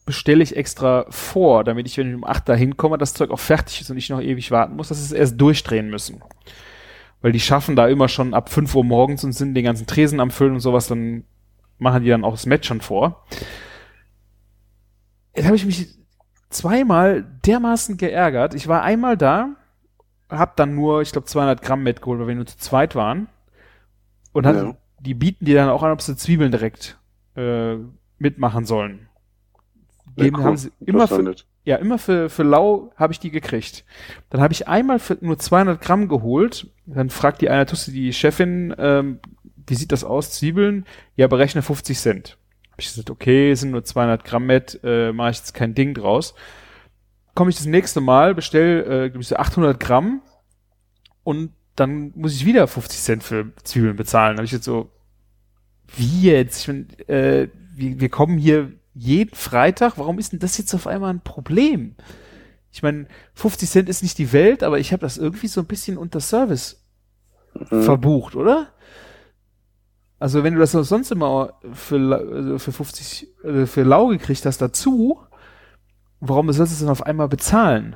Bestelle 0.06 0.42
ich 0.42 0.56
extra 0.56 1.06
vor, 1.10 1.64
damit 1.64 1.88
ich, 1.88 1.98
wenn 1.98 2.10
ich 2.10 2.16
um 2.16 2.24
acht 2.24 2.50
da 2.50 2.56
hinkomme, 2.56 2.98
das 2.98 3.14
Zeug 3.14 3.30
auch 3.30 3.40
fertig 3.40 3.82
ist 3.82 3.92
und 3.92 3.98
ich 3.98 4.10
noch 4.10 4.22
ewig 4.22 4.52
warten 4.52 4.76
muss, 4.76 4.88
dass 4.88 4.98
sie 4.98 5.06
es 5.06 5.12
erst 5.12 5.40
durchdrehen 5.40 5.90
müssen. 5.90 6.22
Weil 7.22 7.34
die 7.34 7.40
schaffen 7.40 7.76
da 7.76 7.88
immer 7.88 8.08
schon 8.08 8.34
ab 8.34 8.50
fünf 8.50 8.74
Uhr 8.74 8.84
morgens 8.84 9.24
und 9.24 9.34
sind 9.34 9.54
den 9.54 9.66
ganzen 9.66 9.86
Tresen 9.86 10.20
am 10.20 10.32
Füllen 10.32 10.54
und 10.54 10.60
sowas, 10.60 10.88
dann 10.88 11.24
machen 11.80 12.04
die 12.04 12.10
dann 12.10 12.24
auch 12.24 12.32
das 12.32 12.46
Match 12.46 12.68
schon 12.68 12.82
vor. 12.82 13.24
Jetzt 15.36 15.46
habe 15.46 15.56
ich 15.56 15.66
mich 15.66 15.88
zweimal 16.50 17.24
dermaßen 17.46 17.98
geärgert. 17.98 18.54
Ich 18.54 18.68
war 18.68 18.82
einmal 18.84 19.18
da, 19.18 19.56
hab 20.30 20.56
dann 20.56 20.76
nur, 20.76 21.02
ich 21.02 21.12
glaube, 21.12 21.28
200 21.28 21.62
Gramm 21.62 21.84
mitgeholt, 21.84 22.20
weil 22.20 22.28
wir 22.28 22.36
nur 22.36 22.46
zu 22.48 22.58
zweit 22.58 22.96
waren. 22.96 23.28
Und 24.34 24.46
hat, 24.46 24.56
Ja. 24.56 24.76
die 25.00 25.14
bieten 25.14 25.46
dir 25.46 25.56
dann 25.56 25.70
auch 25.70 25.84
an, 25.84 25.92
ob 25.92 26.02
sie 26.02 26.16
Zwiebeln 26.16 26.52
direkt 26.52 26.98
äh, 27.36 27.76
mitmachen 28.18 28.66
sollen. 28.66 29.08
Geben, 30.16 30.38
cool. 30.38 30.44
haben 30.44 30.58
sie 30.58 30.72
immer 30.80 31.08
für, 31.08 31.36
ja, 31.64 31.76
immer 31.76 32.00
für, 32.00 32.30
für 32.30 32.42
lau 32.44 32.92
habe 32.96 33.14
ich 33.14 33.20
die 33.20 33.30
gekriegt. 33.30 33.86
Dann 34.32 34.42
habe 34.42 34.54
ich 34.54 34.68
einmal 34.68 34.98
für 34.98 35.18
nur 35.22 35.38
200 35.38 35.80
Gramm 35.80 36.08
geholt. 36.08 36.68
Dann 36.88 37.12
fragt 37.12 37.42
die 37.42 37.50
eine 37.50 37.68
Tusse 37.68 37.92
die 37.92 38.12
Chefin, 38.14 38.74
ähm, 38.80 39.20
wie 39.68 39.76
sieht 39.76 39.92
das 39.92 40.04
aus, 40.04 40.32
Zwiebeln? 40.32 40.86
Ja, 41.16 41.28
berechne 41.28 41.62
50 41.62 41.98
Cent. 41.98 42.38
Hab 42.72 42.80
ich 42.80 42.88
gesagt, 42.88 43.10
okay, 43.10 43.54
sind 43.54 43.72
nur 43.72 43.84
200 43.84 44.24
Gramm 44.24 44.46
mit, 44.46 44.80
äh, 44.84 45.12
mache 45.12 45.32
ich 45.32 45.38
jetzt 45.38 45.54
kein 45.54 45.76
Ding 45.76 45.94
draus. 45.94 46.34
Komme 47.36 47.50
ich 47.50 47.58
das 47.58 47.66
nächste 47.66 48.02
Mal, 48.02 48.34
bestell, 48.34 49.06
äh, 49.06 49.10
glaub 49.10 49.22
ich 49.22 49.28
so 49.28 49.36
800 49.36 49.80
Gramm 49.80 50.22
und 51.24 51.52
dann 51.76 52.12
muss 52.16 52.34
ich 52.34 52.46
wieder 52.46 52.68
50 52.68 53.00
Cent 53.00 53.24
für 53.24 53.52
Zwiebeln 53.64 53.96
bezahlen. 53.96 54.38
Habe 54.38 54.46
ich 54.46 54.52
jetzt 54.52 54.66
so, 54.66 54.90
wie 55.96 56.24
jetzt? 56.24 56.62
Ich 56.62 56.66
bin, 56.68 56.88
äh, 57.08 57.50
wir, 57.74 58.00
wir 58.00 58.10
kommen 58.10 58.38
hier 58.38 58.72
jeden 58.94 59.36
Freitag. 59.36 59.98
Warum 59.98 60.18
ist 60.18 60.32
denn 60.32 60.40
das 60.40 60.58
jetzt 60.58 60.74
auf 60.74 60.88
einmal 60.88 61.14
ein 61.14 61.22
Problem? 61.22 61.96
Ich 62.72 62.82
meine, 62.82 63.08
50 63.36 63.70
Cent 63.70 63.90
ist 63.90 64.02
nicht 64.02 64.18
die 64.18 64.34
Welt, 64.34 64.64
aber 64.64 64.80
ich 64.80 64.92
habe 64.92 65.02
das 65.02 65.18
irgendwie 65.18 65.48
so 65.48 65.62
ein 65.62 65.68
bisschen 65.68 65.98
unter 65.98 66.20
Service 66.20 66.84
Mhm. 67.72 67.84
verbucht, 67.84 68.36
oder? 68.36 68.68
Also 70.20 70.44
wenn 70.44 70.54
du 70.56 70.60
das 70.60 70.72
sonst 70.72 71.12
immer 71.12 71.54
für, 71.74 71.98
also 72.34 72.58
für 72.60 72.72
50, 72.72 73.28
also 73.44 73.66
für 73.68 73.84
lau 73.84 74.08
gekriegt 74.08 74.46
hast 74.46 74.62
dazu, 74.62 75.20
warum 76.20 76.52
sollst 76.52 76.74
du 76.74 76.76
es 76.76 76.80
dann 76.82 76.90
auf 76.90 77.04
einmal 77.06 77.28
bezahlen? 77.30 77.96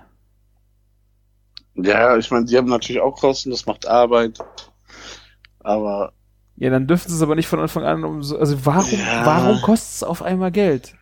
Ja, 1.75 2.15
ich 2.17 2.31
meine, 2.31 2.45
die 2.45 2.57
haben 2.57 2.69
natürlich 2.69 3.01
auch 3.01 3.19
Kosten, 3.19 3.51
das 3.51 3.65
macht 3.65 3.85
Arbeit. 3.87 4.39
Aber 5.59 6.13
Ja, 6.55 6.69
dann 6.69 6.87
dürften 6.87 7.09
sie 7.09 7.15
es 7.15 7.21
aber 7.21 7.35
nicht 7.35 7.47
von 7.47 7.59
Anfang 7.59 7.83
an 7.83 8.03
um 8.03 8.23
so, 8.23 8.37
also 8.37 8.65
warum, 8.65 8.99
Ja. 8.99 9.25
warum 9.25 9.61
kostet 9.61 9.95
es 9.95 10.03
auf 10.03 10.21
einmal 10.21 10.51
Geld? 10.51 10.95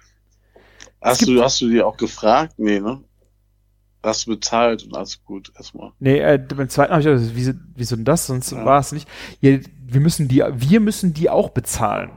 hast 1.02 1.28
du, 1.28 1.42
hast 1.42 1.62
du 1.62 1.70
die 1.70 1.82
auch 1.82 1.98
gefragt? 1.98 2.54
Nee, 2.58 2.80
ne? 2.80 3.04
Hast 4.04 4.26
du 4.28 4.32
bezahlt 4.32 4.84
und 4.84 4.96
alles 4.96 5.24
gut 5.26 5.52
erstmal. 5.58 5.92
Nee, 6.00 6.20
äh, 6.20 6.38
beim 6.38 6.70
zweiten 6.70 6.92
habe 6.94 7.02
ich 7.02 7.08
gedacht, 7.08 7.32
wieso, 7.34 7.52
wieso 7.76 7.96
denn 7.98 8.06
das? 8.06 8.28
Sonst 8.28 8.52
Ja. 8.52 8.64
war 8.64 8.80
es 8.80 8.94
nicht. 8.94 9.08
Ja, 9.42 9.58
wir 9.94 10.02
müssen 10.02 10.28
die, 10.28 10.44
wir 10.54 10.80
müssen 10.80 11.14
die 11.14 11.30
auch 11.30 11.50
bezahlen. 11.50 12.12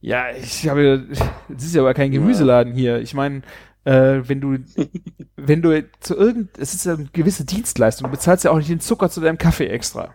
Ja, 0.00 0.30
ich 0.30 0.68
habe, 0.68 1.06
das 1.48 1.64
ist 1.64 1.74
ja 1.74 1.82
aber 1.82 1.94
kein. 1.94 2.10
Gemüseladen 2.10 2.72
hier. 2.72 3.00
Ich 3.00 3.12
meine, 3.14 3.42
äh, 3.84 4.22
wenn 4.26 4.40
du, 4.40 4.58
wenn 5.36 5.62
du 5.62 5.84
zu 6.00 6.16
irgend, 6.16 6.58
es 6.58 6.74
ist 6.74 6.86
ja 6.86 6.94
eine 6.94 7.06
gewisse 7.12 7.44
Dienstleistung. 7.44 8.06
Du 8.06 8.10
bezahlst 8.16 8.44
ja 8.44 8.50
auch 8.50 8.56
nicht 8.58 8.70
den 8.70 8.80
Zucker 8.80 9.10
zu 9.10 9.20
deinem 9.20 9.38
Kaffee 9.38 9.66
extra. 9.66 10.14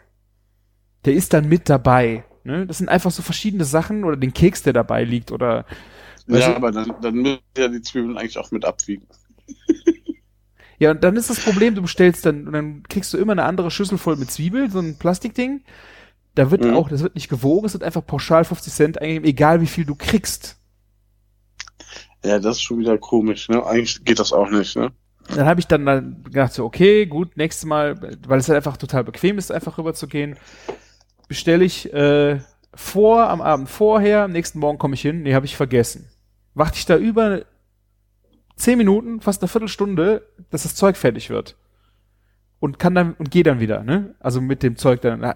Der 1.06 1.14
ist 1.14 1.34
dann 1.34 1.48
mit 1.48 1.70
dabei. 1.70 2.24
Ne? 2.44 2.66
Das 2.66 2.80
sind 2.80 2.90
einfach 2.90 3.12
so 3.12 3.22
verschiedene 3.22 3.66
Sachen 3.66 4.04
oder 4.04 4.18
den 4.18 4.34
Keks, 4.34 4.64
der 4.64 4.74
dabei 4.74 5.04
liegt 5.04 5.32
oder 5.32 5.66
ja, 6.28 6.50
du- 6.50 6.56
aber 6.56 6.72
dann, 6.72 6.92
dann 7.02 7.16
müssen 7.16 7.40
ja 7.58 7.68
die 7.68 7.82
Zwiebeln 7.82 8.18
eigentlich 8.18 8.38
auch 8.40 8.52
mit 8.52 8.66
abwiegen. 8.66 9.06
Ja, 10.78 10.92
und 10.92 11.04
dann 11.06 11.16
ist 11.16 11.30
das 11.30 11.40
Problem, 11.40 11.74
du 11.74 11.82
bestellst 11.82 12.26
dann, 12.26 12.48
und 12.48 12.54
dann 12.54 12.84
kriegst 12.84 13.14
du 13.14 13.18
immer 13.18 13.32
eine 13.32 13.46
andere 13.46 13.72
Schüssel 13.72 13.98
voll 13.98 14.18
mit 14.18 14.30
Zwiebeln, 14.30 14.70
so 14.70 14.80
ein 14.80 14.98
Plastikding. 14.98 15.62
Da 16.36 16.52
wird 16.52 16.64
Mhm. 16.66 16.74
auch, 16.76 16.90
das 16.90 17.02
wird 17.02 17.16
nicht 17.16 17.30
gewogen, 17.30 17.66
es 17.66 17.74
wird 17.74 17.84
einfach 17.84 18.06
pauschal 18.06 18.44
50 18.46 18.74
Cent 18.74 19.02
eingegeben, 19.02 19.28
egal 19.28 19.62
wie 19.62 19.68
viel 19.68 19.86
du 19.86 19.96
kriegst. 19.96 20.58
Ja, 22.24 22.40
das 22.40 22.58
ist 22.58 22.64
schon 22.64 22.80
wieder 22.80 22.98
komisch, 22.98 23.50
ne? 23.50 23.66
Eigentlich 23.66 24.04
geht 24.04 24.20
das 24.20 24.34
auch 24.34 24.50
nicht, 24.50 24.76
ne? 24.76 24.92
Dann 25.36 25.46
habe 25.46 25.60
ich 25.60 25.68
dann, 25.68 25.86
dann 25.86 26.24
gedacht, 26.24 26.54
so, 26.54 26.66
okay, 26.66 27.06
gut, 27.06 27.36
nächstes 27.38 27.66
Mal, 27.66 28.00
weil 28.28 28.40
es 28.40 28.48
halt 28.48 28.58
einfach 28.58 28.78
total 28.78 29.04
bequem 29.04 29.38
ist, 29.38 29.52
einfach 29.52 29.78
rüber 29.78 29.94
zu 29.94 30.08
gehen, 30.08 30.38
bestelle 31.28 31.64
ich 31.64 31.92
äh, 31.94 32.40
vor, 32.74 33.30
am 33.30 33.42
Abend 33.42 33.70
vorher, 33.70 34.24
am 34.24 34.32
nächsten 34.32 34.60
Morgen 34.60 34.78
komme 34.78 34.94
ich 34.96 35.02
hin, 35.02 35.24
nee, 35.24 35.34
habe 35.34 35.46
ich 35.46 35.56
vergessen. 35.56 36.10
Warte 36.54 36.78
ich 36.78 36.86
da 36.86 36.98
über 36.98 37.44
zehn 38.56 38.78
Minuten, 38.78 39.22
fast 39.22 39.42
eine 39.42 39.48
Viertelstunde, 39.50 40.28
dass 40.50 40.64
das 40.64 40.76
Zeug 40.76 40.96
fertig 40.98 41.30
wird. 41.30 41.56
Und 42.60 42.80
kann 42.80 42.96
dann, 42.96 43.14
und 43.14 43.32
gehe 43.32 43.44
dann 43.44 43.60
wieder, 43.60 43.84
ne? 43.84 44.16
Also 44.20 44.42
mit 44.42 44.64
dem 44.64 44.76
Zeug 44.78 45.02
dann, 45.02 45.34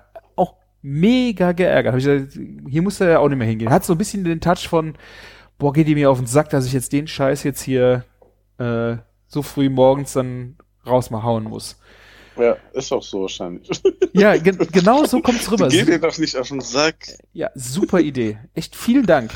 mega 0.81 1.51
geärgert. 1.51 1.93
Hab 1.93 1.99
ich 1.99 2.05
gesagt, 2.05 2.39
hier 2.69 2.81
muss 2.81 2.99
er 3.01 3.09
ja 3.09 3.19
auch 3.19 3.29
nicht 3.29 3.37
mehr 3.37 3.47
hingehen. 3.47 3.69
Hat 3.69 3.83
so 3.83 3.93
ein 3.93 3.97
bisschen 3.97 4.23
den 4.23 4.41
Touch 4.41 4.67
von, 4.67 4.95
boah, 5.57 5.73
geht 5.73 5.87
die 5.87 5.95
mir 5.95 6.09
auf 6.09 6.17
den 6.17 6.27
Sack, 6.27 6.49
dass 6.49 6.65
ich 6.65 6.73
jetzt 6.73 6.93
den 6.93 7.07
Scheiß 7.07 7.43
jetzt 7.43 7.61
hier 7.61 8.05
äh, 8.57 8.97
so 9.27 9.41
früh 9.41 9.69
morgens 9.69 10.13
dann 10.13 10.57
raus 10.85 11.09
mal 11.09 11.23
hauen 11.23 11.43
muss. 11.45 11.79
Ja, 12.37 12.55
ist 12.73 12.91
auch 12.93 13.03
so 13.03 13.21
wahrscheinlich. 13.21 13.69
Ja, 14.13 14.37
ge 14.37 14.53
genau 14.71 15.05
so 15.05 15.21
kommt's 15.21 15.51
rüber. 15.51 15.67
Geh 15.67 15.83
dir 15.83 15.99
doch 15.99 16.17
nicht 16.17 16.35
auf 16.35 16.47
den 16.47 16.61
Sack. 16.61 16.95
Ja, 17.33 17.49
super 17.53 17.99
Idee. 17.99 18.39
Echt 18.53 18.75
vielen 18.75 19.05
Dank. 19.05 19.31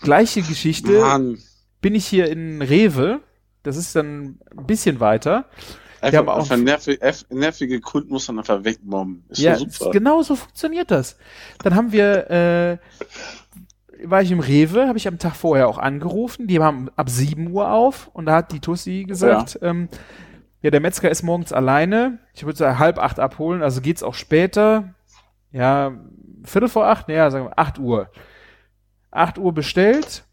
Gleiche 0.00 0.42
Geschichte. 0.42 1.00
Mann. 1.00 1.38
Bin 1.80 1.94
ich 1.94 2.06
hier 2.06 2.28
in 2.30 2.62
Rewe. 2.62 3.20
Das 3.62 3.76
ist 3.76 3.94
dann 3.94 4.38
ein 4.56 4.66
bisschen 4.66 4.98
weiter. 4.98 5.44
Einfach, 6.00 6.26
auch- 6.26 6.38
einfach 6.38 6.56
nervige, 6.56 7.12
nervige 7.30 7.80
Kunden 7.80 8.10
muss 8.10 8.28
man 8.28 8.38
einfach 8.38 8.62
wegmobben. 8.64 9.24
Ist 9.28 9.40
ja, 9.40 9.52
ja 9.52 9.58
super. 9.58 9.90
genau 9.90 10.22
so 10.22 10.36
funktioniert 10.36 10.90
das. 10.90 11.16
Dann 11.62 11.74
haben 11.74 11.92
wir, 11.92 12.30
äh, 12.30 12.78
war 14.06 14.22
ich 14.22 14.30
im 14.30 14.40
Rewe, 14.40 14.86
habe 14.86 14.98
ich 14.98 15.08
am 15.08 15.18
Tag 15.18 15.34
vorher 15.34 15.68
auch 15.68 15.78
angerufen. 15.78 16.46
Die 16.46 16.60
haben 16.60 16.88
ab 16.96 17.10
7 17.10 17.50
Uhr 17.50 17.72
auf 17.72 18.08
und 18.12 18.26
da 18.26 18.36
hat 18.36 18.52
die 18.52 18.60
Tussi 18.60 19.04
gesagt, 19.08 19.58
ähm, 19.62 19.88
ja, 20.62 20.70
der 20.70 20.80
Metzger 20.80 21.10
ist 21.10 21.22
morgens 21.22 21.52
alleine. 21.52 22.18
Ich 22.34 22.44
würde 22.44 22.58
so 22.58 22.78
halb 22.78 22.98
acht 22.98 23.18
abholen, 23.20 23.62
also 23.62 23.80
geht's 23.80 24.02
auch 24.02 24.14
später. 24.14 24.94
Ja, 25.52 25.92
Viertel 26.44 26.68
vor 26.68 26.86
acht, 26.86 27.08
ja, 27.08 27.30
sagen 27.30 27.46
wir 27.46 27.58
acht 27.58 27.78
Uhr. 27.78 28.10
Acht 29.10 29.38
Uhr 29.38 29.52
bestellt. 29.52 30.24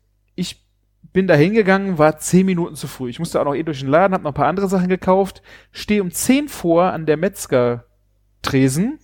Bin 1.16 1.28
da 1.28 1.34
hingegangen, 1.34 1.98
war 1.98 2.18
zehn 2.18 2.46
Minuten 2.46 2.76
zu 2.76 2.88
früh. 2.88 3.10
Ich 3.10 3.20
musste 3.20 3.40
auch 3.40 3.46
noch 3.46 3.56
eh 3.56 3.64
durch 3.64 3.80
den 3.80 3.88
Laden, 3.88 4.14
hab 4.14 4.24
noch 4.24 4.32
ein 4.32 4.36
paar 4.36 4.50
andere 4.50 4.68
Sachen 4.68 4.90
gekauft. 4.90 5.42
Stehe 5.72 6.02
um 6.02 6.12
zehn 6.12 6.50
vor 6.50 6.92
an 6.92 7.06
der 7.06 7.16
Metzger-Tresen. 7.16 9.00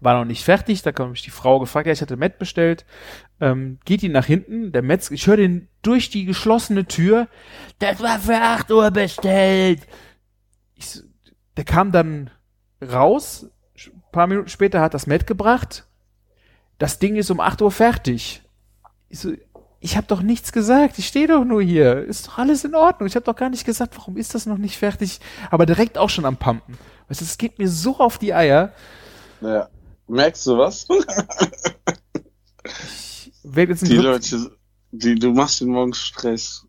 War 0.00 0.16
noch 0.16 0.24
nicht 0.24 0.44
fertig, 0.44 0.82
da 0.82 0.92
kam 0.92 1.10
mich 1.10 1.22
die 1.22 1.30
Frau 1.30 1.58
gefragt, 1.58 1.88
ja, 1.88 1.92
ich 1.92 2.00
hatte 2.00 2.16
Met 2.16 2.38
bestellt. 2.38 2.86
Ähm, 3.40 3.80
geht 3.84 4.02
die 4.02 4.08
nach 4.08 4.24
hinten, 4.24 4.70
der 4.70 4.82
Metzger, 4.82 5.16
ich 5.16 5.26
höre 5.26 5.36
den 5.36 5.66
durch 5.82 6.10
die 6.10 6.26
geschlossene 6.26 6.84
Tür, 6.86 7.26
das 7.80 8.00
war 8.00 8.20
für 8.20 8.36
8 8.36 8.70
Uhr 8.70 8.92
bestellt. 8.92 9.80
Ich, 10.76 11.02
der 11.56 11.64
kam 11.64 11.90
dann 11.90 12.30
raus, 12.80 13.50
ein 13.84 14.02
paar 14.12 14.28
Minuten 14.28 14.48
später 14.48 14.80
hat 14.80 14.94
das 14.94 15.08
Met 15.08 15.26
gebracht. 15.26 15.88
Das 16.78 17.00
Ding 17.00 17.16
ist 17.16 17.32
um 17.32 17.40
8 17.40 17.62
Uhr 17.62 17.72
fertig. 17.72 18.42
Ich, 19.08 19.18
so, 19.18 19.32
ich 19.84 19.96
habe 19.96 20.06
doch 20.06 20.22
nichts 20.22 20.52
gesagt, 20.52 20.98
ich 20.98 21.06
stehe 21.08 21.26
doch 21.26 21.44
nur 21.44 21.60
hier. 21.62 22.04
Ist 22.04 22.28
doch 22.28 22.38
alles 22.38 22.64
in 22.64 22.74
Ordnung. 22.74 23.06
Ich 23.08 23.16
habe 23.16 23.24
doch 23.24 23.34
gar 23.36 23.50
nicht 23.50 23.64
gesagt, 23.64 23.96
warum 23.98 24.16
ist 24.16 24.34
das 24.34 24.46
noch 24.46 24.56
nicht 24.58 24.78
fertig? 24.78 25.20
Aber 25.50 25.66
direkt 25.66 25.98
auch 25.98 26.08
schon 26.08 26.24
am 26.24 26.36
Pumpen. 26.36 26.78
Weißt 27.08 27.20
du, 27.20 27.24
es 27.24 27.36
geht 27.36 27.58
mir 27.58 27.68
so 27.68 27.98
auf 27.98 28.16
die 28.18 28.32
Eier. 28.32 28.72
Ja. 29.40 29.68
Merkst 30.08 30.46
du 30.46 30.56
was? 30.58 30.86
Ich 32.64 33.32
werde 33.42 33.72
jetzt 33.72 33.82
ein 33.82 33.88
Die 33.88 33.96
Leute, 33.96 34.56
die, 34.92 35.14
du 35.16 35.32
machst 35.32 35.60
den 35.60 35.68
morgens 35.68 35.98
Stress. 35.98 36.66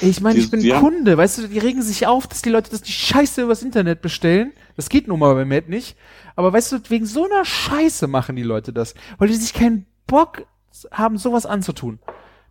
Ich 0.00 0.20
meine, 0.20 0.40
ich 0.40 0.50
bin 0.50 0.60
die 0.60 0.74
haben- 0.74 0.82
Kunde, 0.82 1.16
weißt 1.16 1.38
du, 1.38 1.48
die 1.48 1.58
regen 1.60 1.82
sich 1.82 2.06
auf, 2.08 2.26
dass 2.26 2.42
die 2.42 2.50
Leute 2.50 2.70
das 2.70 2.82
die 2.82 2.90
Scheiße 2.90 3.42
übers 3.42 3.62
Internet 3.62 4.02
bestellen. 4.02 4.52
Das 4.76 4.88
geht 4.88 5.06
nun 5.06 5.20
mal 5.20 5.34
bei 5.34 5.44
Matt 5.44 5.68
nicht. 5.68 5.96
Aber 6.34 6.52
weißt 6.52 6.72
du, 6.72 6.78
wegen 6.88 7.06
so 7.06 7.26
einer 7.26 7.44
Scheiße 7.44 8.08
machen 8.08 8.34
die 8.34 8.42
Leute 8.42 8.72
das, 8.72 8.94
weil 9.18 9.28
die 9.28 9.34
sich 9.34 9.52
keinen 9.54 9.86
Bock 10.08 10.46
haben, 10.92 11.18
sowas 11.18 11.46
anzutun. 11.46 11.98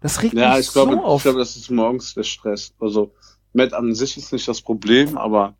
Das 0.02 0.22
regt 0.22 0.34
Ja, 0.34 0.58
mich 0.58 0.68
ich 0.68 0.72
glaube, 0.74 0.94
so 0.94 0.98
ich 0.98 1.04
auf. 1.06 1.24
glaube, 1.24 1.40
das 1.40 1.56
ist 1.56 1.70
morgens 1.72 2.14
der 2.14 2.24
Stress. 2.24 2.74
Also, 2.80 3.14
Matt 3.54 3.74
an 3.74 3.94
sich 3.95 4.18
ist 4.18 4.34
nicht 4.34 4.48
das 4.48 4.62
Problem, 4.62 5.18
aber 5.18 5.56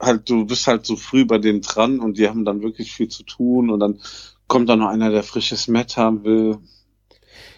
halt, 0.00 0.28
du 0.30 0.46
bist 0.46 0.66
halt 0.66 0.86
so 0.86 0.96
früh 0.96 1.24
bei 1.26 1.38
denen 1.38 1.60
dran 1.62 2.00
und 2.00 2.18
die 2.18 2.28
haben 2.28 2.44
dann 2.44 2.62
wirklich 2.62 2.92
viel 2.92 3.08
zu 3.08 3.22
tun 3.24 3.70
und 3.70 3.80
dann 3.80 4.00
kommt 4.48 4.68
da 4.68 4.76
noch 4.76 4.88
einer, 4.88 5.10
der 5.10 5.22
frisches 5.22 5.68
Matt 5.68 5.96
haben 5.96 6.24
will. 6.24 6.58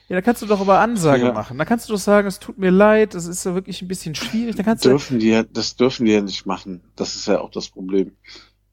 ja, 0.09 0.17
da 0.17 0.23
kannst 0.23 0.43
du 0.43 0.47
doch 0.47 0.61
aber 0.61 0.81
Ansage 0.81 1.27
Ja. 1.27 1.33
machen. 1.33 1.59
Da 1.59 1.65
kannst 1.65 1.89
du 1.89 1.93
doch 1.95 2.01
sagen, 2.01 2.29
es 2.29 2.39
tut 2.39 2.59
mir 2.59 2.71
leid, 2.71 3.15
das 3.15 3.27
ist 3.27 3.45
ja 3.45 3.55
wirklich 3.55 3.81
ein 3.83 3.89
bisschen 3.89 4.15
schwierig. 4.15 4.57
Da 4.57 4.63
kannst 4.63 4.85
du, 4.85 4.91
Dürfen 4.91 5.19
die 5.19 5.29
ja, 5.29 5.43
das 5.45 5.77
dürfen 5.77 6.05
die 6.07 6.13
ja 6.13 6.21
nicht 6.21 6.45
machen. 6.47 6.83
Das 6.97 7.15
ist 7.15 7.27
ja 7.27 7.41
auch 7.41 7.51
das 7.51 7.69
Problem. 7.69 8.17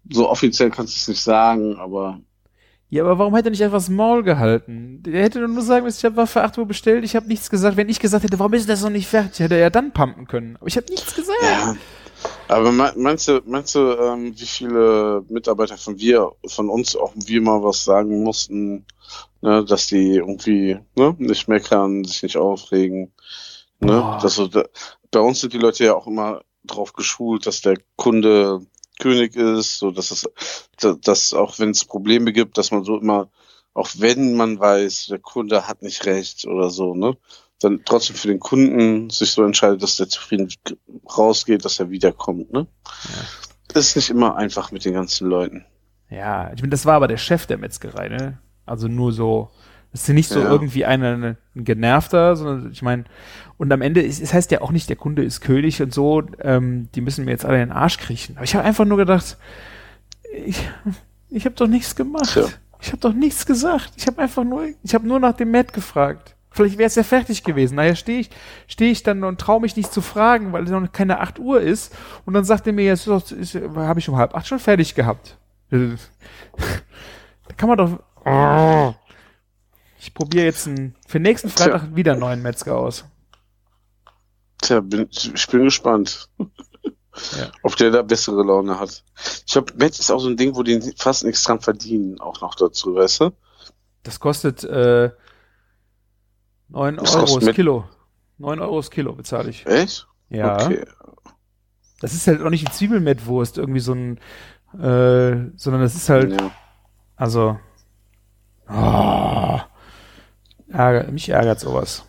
So 0.10 0.30
offiziell 0.30 0.72
kannst 0.72 0.96
du 0.96 1.00
es 1.00 1.08
nicht 1.08 1.22
sagen, 1.22 1.76
aber 1.78 2.22
Ja, 2.92 3.04
aber 3.04 3.20
warum 3.20 3.36
hätte 3.36 3.50
er 3.50 3.52
nicht 3.52 3.64
einfach 3.64 3.78
das 3.78 3.90
Maul 3.90 4.24
gehalten? 4.24 5.04
Der 5.04 5.22
hätte 5.22 5.40
nur 5.48 5.62
sagen 5.62 5.86
müssen, 5.86 6.00
ich 6.00 6.06
habe 6.06 6.18
Waffe 6.18 6.44
8 6.44 6.58
Uhr 6.58 6.66
bestellt, 6.66 7.04
ich 7.04 7.16
habe 7.16 7.28
nichts 7.28 7.50
gesagt. 7.50 7.78
Wenn 7.78 7.88
ich 7.90 8.00
gesagt 8.00 8.24
hätte, 8.24 8.40
warum 8.40 8.54
ist 8.54 8.68
das 8.68 8.82
noch 8.82 8.90
nicht 8.90 9.08
fertig, 9.08 9.40
hätte 9.40 9.54
er 9.56 9.62
ja 9.62 9.70
dann 9.70 9.92
pumpen 9.94 10.28
können. 10.28 10.56
Aber 10.58 10.68
ich 10.68 10.76
habe 10.76 10.88
nichts 10.90 11.14
gesagt. 11.16 11.38
Ja. 11.44 11.76
Aber 12.48 12.72
me- 12.72 12.94
meinst 12.98 13.28
du, 13.28 13.42
meinst 13.46 13.76
du, 13.76 13.80
ähm, 13.94 14.34
wie 14.36 14.46
viele 14.46 15.24
Mitarbeiter 15.30 15.78
von 15.78 16.00
wir, 16.00 16.32
von 16.48 16.70
uns 16.70 16.96
auch 16.96 17.14
wir 17.16 17.42
mal 17.42 17.64
was 17.64 17.84
sagen 17.86 18.24
mussten, 18.24 18.86
ne, 19.42 19.64
dass 19.64 19.88
die 19.88 20.16
irgendwie 20.16 20.80
ne, 20.96 21.16
nicht 21.20 21.48
meckern, 21.48 22.04
sich 22.04 22.24
nicht 22.24 22.38
aufregen, 22.38 23.14
ne? 23.80 23.94
Boah. 23.94 24.20
Dass 24.22 24.36
so, 24.36 24.48
da, 24.48 24.64
bei 25.12 25.20
uns 25.20 25.40
sind 25.42 25.54
die 25.54 25.60
Leute 25.60 25.86
ja 25.86 25.94
auch 25.94 26.08
immer 26.08 26.42
drauf 26.66 26.92
geschult, 26.94 27.46
dass 27.46 27.62
der 27.62 27.78
Kunde 27.96 28.62
König 29.00 29.36
ist, 29.36 29.80
so 29.80 29.90
dass 29.92 30.12
es, 30.12 30.30
da- 30.80 30.96
dass 31.02 31.34
auch 31.34 31.58
wenn 31.58 31.72
es 31.72 31.86
Probleme 31.86 32.32
gibt, 32.34 32.58
dass 32.60 32.70
man 32.72 32.84
so 32.84 33.00
immer, 33.00 33.30
auch 33.74 33.90
wenn 33.98 34.36
man 34.36 34.60
weiß, 34.60 35.08
der 35.08 35.20
Kunde 35.20 35.68
hat 35.68 35.82
nicht 35.82 36.06
recht 36.06 36.46
oder 36.46 36.70
so, 36.70 36.94
ne, 36.94 37.18
dann 37.62 37.82
trotzdem 37.86 38.16
für 38.16 38.28
den 38.28 38.40
Kunden 38.40 39.10
sich 39.10 39.32
so 39.32 39.44
entscheidet, 39.44 39.82
dass 39.84 39.96
der 39.98 40.08
zufrieden 40.10 40.50
rausgeht, 41.18 41.66
dass 41.66 41.80
er 41.80 41.90
wiederkommt, 41.90 42.54
ne? 42.54 42.68
Ist 43.74 43.96
nicht 43.96 44.10
immer 44.10 44.36
einfach 44.36 44.72
mit 44.72 44.86
den 44.86 44.94
ganzen 44.94 45.28
Leuten. 45.28 45.66
Ja, 46.10 46.52
ich 46.54 46.62
meine, 46.62 46.72
das 46.72 46.86
war 46.86 46.96
aber 46.96 47.08
der 47.08 47.18
Chef 47.18 47.46
der 47.46 47.58
Metzgerei, 47.58 48.10
ne? 48.10 48.40
Also 48.66 48.88
nur 48.88 49.12
so, 49.12 49.52
das 49.92 50.02
ist 50.02 50.08
ja 50.08 50.14
nicht 50.14 50.30
so 50.30 50.40
Ja. 50.40 50.50
irgendwie 50.50 50.86
einer, 50.86 51.18
ne, 51.18 51.38
ein 51.56 51.64
Genervter, 51.64 52.36
sondern 52.36 52.72
ich 52.72 52.82
meine, 52.82 53.06
und 53.58 53.72
am 53.74 53.82
Ende, 53.82 54.06
es, 54.06 54.22
es 54.22 54.34
heißt 54.34 54.52
ja 54.52 54.62
auch 54.62 54.72
nicht, 54.72 54.88
der 54.90 54.96
Kunde 54.96 55.24
ist 55.24 55.42
König 55.42 55.82
und 55.82 55.94
so, 55.94 56.24
ähm, 56.42 56.90
die 56.96 57.02
müssen 57.02 57.26
mir 57.26 57.32
jetzt 57.32 57.46
alle 57.46 57.62
in 57.62 57.70
den 57.70 57.76
Arsch 57.76 57.98
kriechen. 57.98 58.36
Aber 58.38 58.46
ich 58.46 58.56
habe 58.56 58.64
einfach 58.66 58.86
nur 58.86 58.98
gedacht, 58.98 59.38
ich, 60.46 60.70
ich 61.30 61.46
habe 61.46 61.56
doch 61.56 61.68
nichts 61.68 61.96
gemacht. 61.96 62.30
Tja. 62.32 62.46
Ich 62.82 62.90
habe 62.90 63.00
doch 63.00 63.14
nichts 63.14 63.46
gesagt. 63.46 63.92
Ich 63.98 64.08
habe 64.08 64.22
einfach 64.22 64.44
nur, 64.46 64.68
ich 64.84 64.94
habe 64.94 65.06
nur 65.06 65.20
nach 65.20 65.34
dem 65.34 65.52
Matt 65.52 65.74
gefragt. 65.74 66.36
Vielleicht 66.52 66.78
wäre 66.78 66.88
es 66.88 66.96
ja 66.96 67.04
fertig 67.04 67.44
gewesen. 67.44 67.76
Naja, 67.76 67.94
stehe 67.96 68.22
ich, 68.22 68.30
stehe 68.68 68.92
ich 68.92 69.04
dann 69.04 69.24
und 69.24 69.40
traue 69.40 69.60
mich 69.62 69.76
nicht 69.76 69.92
zu 69.94 70.02
fragen, 70.02 70.52
weil 70.54 70.64
es 70.64 70.72
noch 70.72 70.92
keine 70.92 71.20
8 71.20 71.40
Uhr 71.40 71.62
ist. 71.62 71.96
Und 72.26 72.34
dann 72.34 72.44
sagt 72.46 72.66
er 72.68 72.74
mir, 72.74 72.86
jetzt 72.86 73.06
habe 73.08 74.00
ich 74.00 74.10
um 74.10 74.16
halb 74.18 74.34
acht 74.36 74.48
schon 74.48 74.60
fertig 74.60 74.96
gehabt. 74.96 75.38
Da 75.72 77.56
kann 77.58 77.70
man 77.70 77.78
doch. 77.78 78.00
Ich 80.00 80.14
probiere 80.14 80.46
jetzt 80.46 80.68
einen, 80.68 80.96
für 81.08 81.20
nächsten 81.20 81.50
Freitag 81.50 81.96
wieder 81.96 82.14
einen 82.14 82.22
neuen 82.22 82.42
Metzger 82.42 82.78
aus. 82.78 83.06
Tja, 84.62 84.80
bin, 84.80 85.08
ich 85.12 85.48
bin 85.48 85.64
gespannt. 85.66 86.30
Ja. 87.38 87.52
Ob 87.64 87.76
der 87.76 87.92
da 87.92 88.02
bessere 88.02 88.44
Laune 88.44 88.80
hat. 88.80 89.04
Ich 89.46 89.52
glaube, 89.52 89.74
Metz 89.76 90.00
ist 90.00 90.10
auch 90.10 90.20
so 90.20 90.30
ein 90.30 90.38
Ding, 90.38 90.56
wo 90.56 90.64
die 90.64 90.80
fast 90.96 91.26
nichts 91.26 91.44
dran 91.44 91.60
verdienen, 91.60 92.20
auch 92.22 92.40
noch 92.40 92.56
dazu, 92.56 92.96
weißt 92.96 93.22
du? 93.22 93.32
Das 94.04 94.20
kostet 94.22 94.64
äh, 94.64 95.10
9 96.70 96.96
Das 96.96 97.16
Euro 97.16 97.26
kostet 97.26 97.48
das 97.50 97.56
Kilo. 97.56 97.90
9 98.38 98.60
Euro 98.62 98.78
das 98.78 98.90
Kilo 98.90 99.14
bezahle 99.14 99.50
ich. 99.50 99.66
Echt? 99.66 100.08
Ja. 100.30 100.56
Okay. 100.66 100.86
Das 102.00 102.14
ist 102.14 102.26
halt 102.28 102.42
auch 102.42 102.50
nicht 102.50 102.66
die 102.66 102.72
Zwiebelmettwurst, 102.72 103.58
irgendwie 103.58 103.82
so 103.82 103.94
ein, 103.94 104.18
äh, 104.80 105.52
sondern 105.58 105.82
das 105.82 105.96
ist 105.96 106.08
halt, 106.08 106.40
Ja. 106.40 106.52
also, 107.18 107.60
oh, 108.70 109.60
ärger, 110.72 111.12
mich 111.12 111.30
ärgert 111.30 111.60
sowas. 111.60 112.06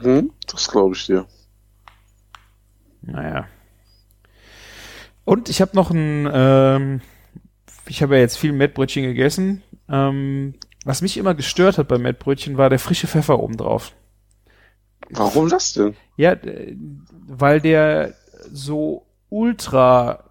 Hm? 0.00 0.32
Das 0.46 0.68
glaube 0.68 0.94
ich 0.94 1.06
dir. 1.06 1.26
Naja. 3.02 3.46
Und 5.24 5.48
ich 5.48 5.60
habe 5.60 5.74
noch 5.74 5.90
ein, 5.90 6.28
ähm, 6.32 7.00
ich 7.86 8.02
habe 8.02 8.16
ja 8.16 8.20
jetzt 8.20 8.36
viel 8.36 8.52
Mettbrötchen 8.52 9.04
gegessen. 9.04 9.62
Ähm, 9.88 10.54
was 10.84 11.02
mich 11.02 11.16
immer 11.16 11.34
gestört 11.34 11.78
hat 11.78 11.88
bei 11.88 11.98
Mettbrötchen 11.98 12.56
war 12.56 12.70
der 12.70 12.78
frische 12.78 13.06
Pfeffer 13.06 13.38
obendrauf. 13.38 13.92
Warum 15.10 15.48
das 15.48 15.72
denn? 15.72 15.96
Ja, 16.16 16.36
weil 17.26 17.60
der 17.60 18.14
so 18.52 19.06
ultra 19.28 20.30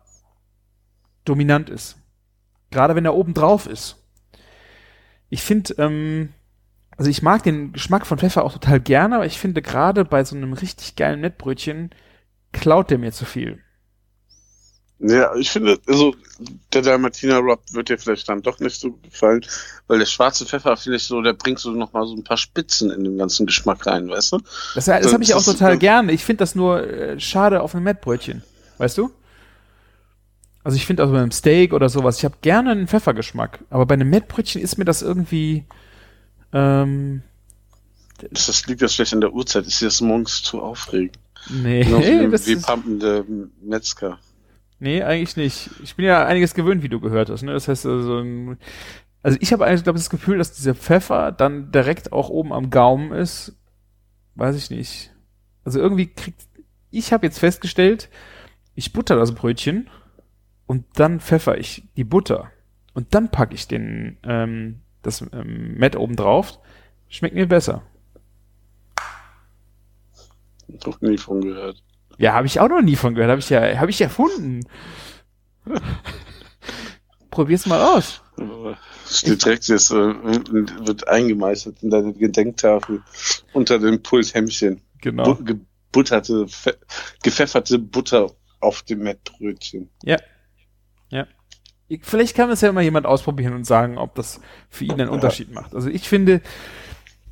dominant 1.26 1.70
ist. 1.70 1.98
Gerade 2.72 2.96
wenn 2.96 3.06
er 3.06 3.16
oben 3.16 3.34
drauf 3.34 3.68
ist. 3.68 3.98
Ich 5.30 5.42
finde, 5.42 5.74
ähm, 5.78 6.34
also 7.00 7.10
ich 7.10 7.22
mag 7.22 7.44
den 7.44 7.72
Geschmack 7.72 8.06
von 8.06 8.18
Pfeffer 8.18 8.44
auch 8.44 8.52
total 8.52 8.82
gerne, 8.82 9.16
aber 9.16 9.26
ich 9.26 9.40
finde 9.40 9.62
gerade 9.62 10.04
bei 10.04 10.26
so 10.26 10.36
einem 10.36 10.52
richtig 10.52 10.98
geilen 10.98 11.22
Mettbrötchen 11.22 11.92
klaut 12.52 12.92
der 12.92 12.98
mir 12.98 13.14
zu 13.14 13.24
viel. 13.24 13.60
Ja, 15.00 15.34
ich 15.36 15.50
finde, 15.50 15.80
also 15.88 16.14
der 16.74 16.82
Dalmatiner 16.82 17.38
Rob 17.38 17.62
wird 17.72 17.88
dir 17.88 17.98
vielleicht 17.98 18.28
dann 18.28 18.42
doch 18.42 18.60
nicht 18.60 18.82
so 18.82 18.92
gefallen, 18.92 19.46
weil 19.88 20.00
der 20.00 20.06
schwarze 20.06 20.46
Pfeffer, 20.46 20.76
finde 20.76 20.98
ich 20.98 21.04
so, 21.04 21.22
der 21.22 21.32
bringt 21.32 21.60
so 21.60 21.72
noch 21.72 21.94
mal 21.94 22.06
so 22.06 22.14
ein 22.16 22.26
paar 22.26 22.36
Spitzen 22.36 22.92
in 22.92 23.06
den 23.06 23.18
ganzen 23.18 23.46
Geschmack 23.46 23.88
rein, 23.88 24.10
weißt 24.10 24.34
du? 24.34 24.40
Das, 24.76 24.84
das 24.84 25.02
Das 25.02 25.14
habe 25.14 25.24
ich 25.24 25.34
auch 25.34 25.44
total 25.44 25.78
gerne. 25.78 26.12
Ich 26.12 26.26
finde 26.26 26.40
das 26.40 26.54
nur 26.54 26.86
äh, 26.86 27.18
schade 27.18 27.62
auf 27.62 27.74
einem 27.76 27.86
Mettbrötchen. 27.86 28.44
Weißt 28.78 28.98
du? 28.98 29.10
Also 30.66 30.76
ich 30.76 30.86
finde 30.86 31.04
also 31.04 31.14
bei 31.14 31.22
einem 31.22 31.32
Steak 31.32 31.72
oder 31.72 31.88
sowas, 31.88 32.18
ich 32.18 32.26
habe 32.26 32.36
gerne 32.42 32.72
einen 32.72 32.90
Pfeffergeschmack, 32.90 33.60
aber 33.70 33.86
bei 33.86 33.94
einem 33.94 34.10
Mettbrötchen 34.10 34.62
ist 34.62 34.78
mir 34.78 34.84
das 34.84 35.02
irgendwie 35.02 35.64
ähm, 36.54 37.22
Das, 38.32 38.48
das 38.48 38.66
liegt 38.68 38.82
ja 38.82 38.88
schlecht 38.88 39.14
an 39.14 39.22
der 39.22 39.34
Uhrzeit, 39.34 39.66
ist 39.66 39.82
das 39.82 40.02
morgens 40.02 40.44
zu 40.44 40.62
aufregend. 40.62 41.18
nee, 41.50 41.84
Genauso 41.84 42.20
wie, 42.20 42.30
das 42.30 42.48
wie 42.48 42.54
ist, 42.54 42.66
pumpende 42.66 43.26
Metzger. 43.62 44.20
nee, 44.80 45.02
eigentlich 45.04 45.38
nicht. 45.38 45.70
Ich 45.84 45.96
bin 45.96 46.06
ja 46.06 46.26
einiges 46.26 46.54
gewöhnt, 46.54 46.84
wie 46.84 46.90
du 46.90 47.00
gehört 47.00 47.30
hast, 47.30 47.44
ne? 47.44 47.54
Das 47.54 47.68
heißt 47.68 47.86
also 47.86 48.24
also 49.22 49.38
ich 49.42 49.52
habe 49.54 49.66
eigentlich 49.66 49.84
glaube 49.84 49.98
ich 49.98 50.04
das 50.06 50.10
Gefühl, 50.10 50.38
dass 50.38 50.54
dieser 50.54 50.76
Pfeffer 50.76 51.32
dann 51.32 51.72
direkt 51.72 52.12
auch 52.14 52.30
oben 52.30 52.54
am 52.54 52.70
Gaumen 52.70 53.12
ist. 53.12 53.54
Weiß 54.36 54.56
ich 54.56 54.70
nicht. 54.70 55.12
Also 55.66 55.80
irgendwie 55.80 56.08
kriegt 56.08 56.42
ich 56.92 57.14
habe 57.14 57.26
jetzt 57.28 57.40
festgestellt, 57.40 58.10
ich 58.76 58.94
butter 58.94 59.16
das 59.16 59.36
Brötchen 59.36 59.90
und 60.66 60.86
dann 60.96 61.20
pfeffer 61.20 61.58
ich 61.58 61.84
die 61.98 62.04
Butter 62.04 62.52
und 62.94 63.14
dann 63.14 63.30
packe 63.30 63.54
ich 63.56 63.68
den 63.68 64.18
ähm, 64.24 64.80
das 65.02 65.22
ähm, 65.34 65.76
Mett 65.76 65.96
oben 65.96 66.16
drauf. 66.16 66.60
Schmeckt 67.08 67.36
mir 67.36 67.48
besser. 67.48 67.82
Noch 70.86 71.02
nie 71.02 71.18
von 71.18 71.42
gehört. 71.42 71.84
Ja, 72.18 72.34
habe 72.34 72.48
ich 72.48 72.60
auch 72.60 72.68
noch 72.70 72.82
nie 72.82 72.96
von 72.96 73.16
gehört. 73.16 73.32
Habe 73.32 73.40
ich 73.40 73.50
ja, 73.50 73.78
habe 73.80 73.90
ich 73.90 74.02
erfunden. 74.02 74.62
Probier's 77.32 77.66
mal 77.66 77.96
aus. 77.98 78.22
Steht 79.10 79.44
direkt 79.46 79.68
jetzt, 79.68 79.92
äh, 79.92 79.96
wird 79.96 81.08
eingemeißelt 81.08 81.84
in 81.84 81.90
deine 81.90 82.14
Gedenktafel 82.14 83.02
unter 83.54 83.80
dem 83.80 84.02
Pulthemmchen. 84.02 84.82
Genau. 85.02 85.36
Bu 85.36 85.44
gebutterte, 85.44 86.48
fe- 86.48 86.78
gepfefferte 87.24 87.80
Butter 87.80 88.32
auf 88.60 88.82
dem 88.84 89.00
Mettbrötchen. 89.00 89.90
Ja. 90.04 90.18
Ich- 91.90 92.02
Vielleicht 92.04 92.36
kann 92.36 92.50
das 92.50 92.62
ja 92.62 92.72
mal 92.72 92.84
jemand 92.84 93.06
ausprobieren 93.06 93.54
und 93.54 93.66
sagen, 93.66 93.98
ob 93.98 94.16
das 94.16 94.40
für 94.70 94.86
ihn 94.86 94.94
einen 94.94 95.10
Unterschied 95.10 95.54
macht. 95.54 95.76
Also 95.76 95.90
ich 95.90 96.08
finde, 96.08 96.42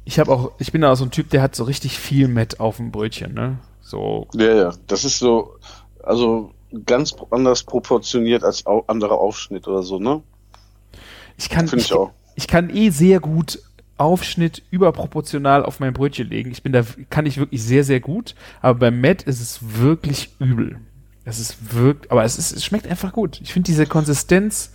ich 0.03 0.19
habe 0.19 0.31
auch, 0.31 0.51
ich 0.59 0.71
bin 0.71 0.81
da 0.81 0.91
auch 0.91 0.95
so 0.97 1.05
ein 1.05 1.11
Typ, 1.11 1.29
der 1.29 1.41
hat 1.41 1.55
so 1.55 1.63
richtig 1.63 1.97
viel 1.97 2.27
Mett 2.27 2.59
auf 2.59 2.77
dem 2.77 2.91
Brötchen, 2.91 3.33
ne? 3.33 3.59
So, 3.81 4.27
Ja, 4.33 4.53
ja, 4.53 4.73
das 4.87 5.05
ist 5.05 5.19
so, 5.19 5.55
also 6.03 6.51
ganz 6.85 7.15
anders 7.31 7.63
proportioniert 7.63 8.43
als 8.43 8.65
au 8.65 8.83
anderer 8.87 9.19
Aufschnitt 9.19 9.67
oder 9.67 9.83
so, 9.83 9.99
ne? 9.99 10.21
ich 11.37 11.49
kann, 11.49 11.67
Finde 11.67 11.85
ich 11.85 11.93
auch. 11.93 12.11
ich 12.35 12.47
kann 12.47 12.69
eh 12.69 12.89
sehr 12.89 13.19
gut 13.19 13.59
Aufschnitt 13.97 14.63
überproportional 14.71 15.63
auf 15.65 15.79
mein 15.79 15.93
Brötchen 15.93 16.29
legen. 16.29 16.51
Ich 16.51 16.63
bin 16.63 16.71
da, 16.73 16.83
kann 17.09 17.25
ich 17.25 17.37
wirklich 17.37 17.63
sehr, 17.63 17.83
sehr 17.83 17.99
gut. 17.99 18.35
Aber 18.61 18.77
beim 18.79 19.01
Matt 19.01 19.23
ist 19.23 19.39
es 19.41 19.59
wirklich 19.79 20.29
übel. 20.39 20.79
Es 21.27 21.39
ist 21.39 21.73
wirklich, 21.75 22.09
aber 22.09 22.23
es 22.23 22.37
ist, 22.37 22.53
es 22.53 22.63
schmeckt 22.63 22.87
einfach 22.87 23.11
gut. 23.11 23.41
Ich 23.41 23.51
finde 23.51 23.65
diese 23.67 23.85
Konsistenz, 23.85 24.71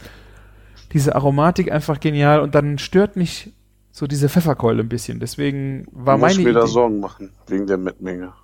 diese 0.93 1.15
Aromatik 1.15 1.73
einfach 1.73 1.99
genial 1.99 2.41
und 2.41 2.55
dann 2.55 2.77
stört 2.77 3.17
mich 3.17 3.53
so 3.91 4.07
diese 4.07 4.29
Pfefferkeule 4.29 4.83
ein 4.83 4.89
bisschen. 4.91 5.19
Deswegen 5.19 5.87
war 5.93 6.19
Muss 6.19 6.35
meine 6.37 6.43
mir 6.45 6.53
da. 6.53 6.67
Sorgen 6.67 7.01
machen, 7.01 7.31
wegen 7.47 7.67
der 7.67 7.79
Mettmenge. 7.79 8.35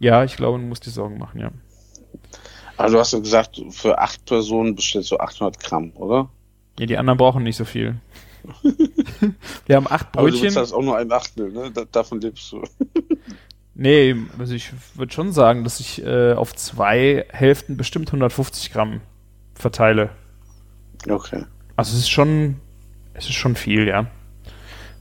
Ja, 0.00 0.24
ich 0.24 0.34
glaube, 0.34 0.58
man 0.58 0.68
muss 0.68 0.80
dir 0.80 0.90
Sorgen 0.90 1.16
machen, 1.16 1.40
ja. 1.40 1.52
Aber 2.76 2.90
du 2.90 2.98
hast 2.98 3.12
ja 3.12 3.20
gesagt, 3.20 3.62
für 3.70 4.00
acht 4.00 4.24
Personen 4.24 4.74
bestellst 4.74 5.12
du 5.12 5.18
800 5.18 5.60
Gramm, 5.60 5.92
oder? 5.94 6.28
Ja, 6.80 6.86
die 6.86 6.98
anderen 6.98 7.18
brauchen 7.18 7.44
nicht 7.44 7.56
so 7.56 7.64
viel. 7.64 7.94
Wir 9.66 9.76
haben 9.76 9.86
acht 9.88 10.08
Aber 10.12 10.22
du 10.26 10.32
Brötchen. 10.32 10.48
bezahlst 10.48 10.74
auch 10.74 10.82
nur 10.82 10.96
ein 10.98 11.12
Achtel, 11.12 11.52
ne? 11.52 11.70
Da, 11.72 11.84
davon 11.84 12.20
lebst 12.20 12.50
du. 12.50 12.64
Nee, 13.74 14.14
also 14.38 14.54
ich 14.54 14.72
würde 14.94 15.12
schon 15.12 15.32
sagen, 15.32 15.64
dass 15.64 15.80
ich 15.80 16.04
äh, 16.04 16.32
auf 16.32 16.54
zwei 16.54 17.26
Hälften 17.30 17.76
bestimmt 17.76 18.08
150 18.08 18.72
Gramm 18.72 19.00
verteile. 19.54 20.10
Okay. 21.08 21.44
Also 21.76 21.92
es 21.94 22.00
ist 22.00 22.10
schon, 22.10 22.60
es 23.14 23.24
ist 23.24 23.34
schon 23.34 23.56
viel, 23.56 23.88
ja. 23.88 24.06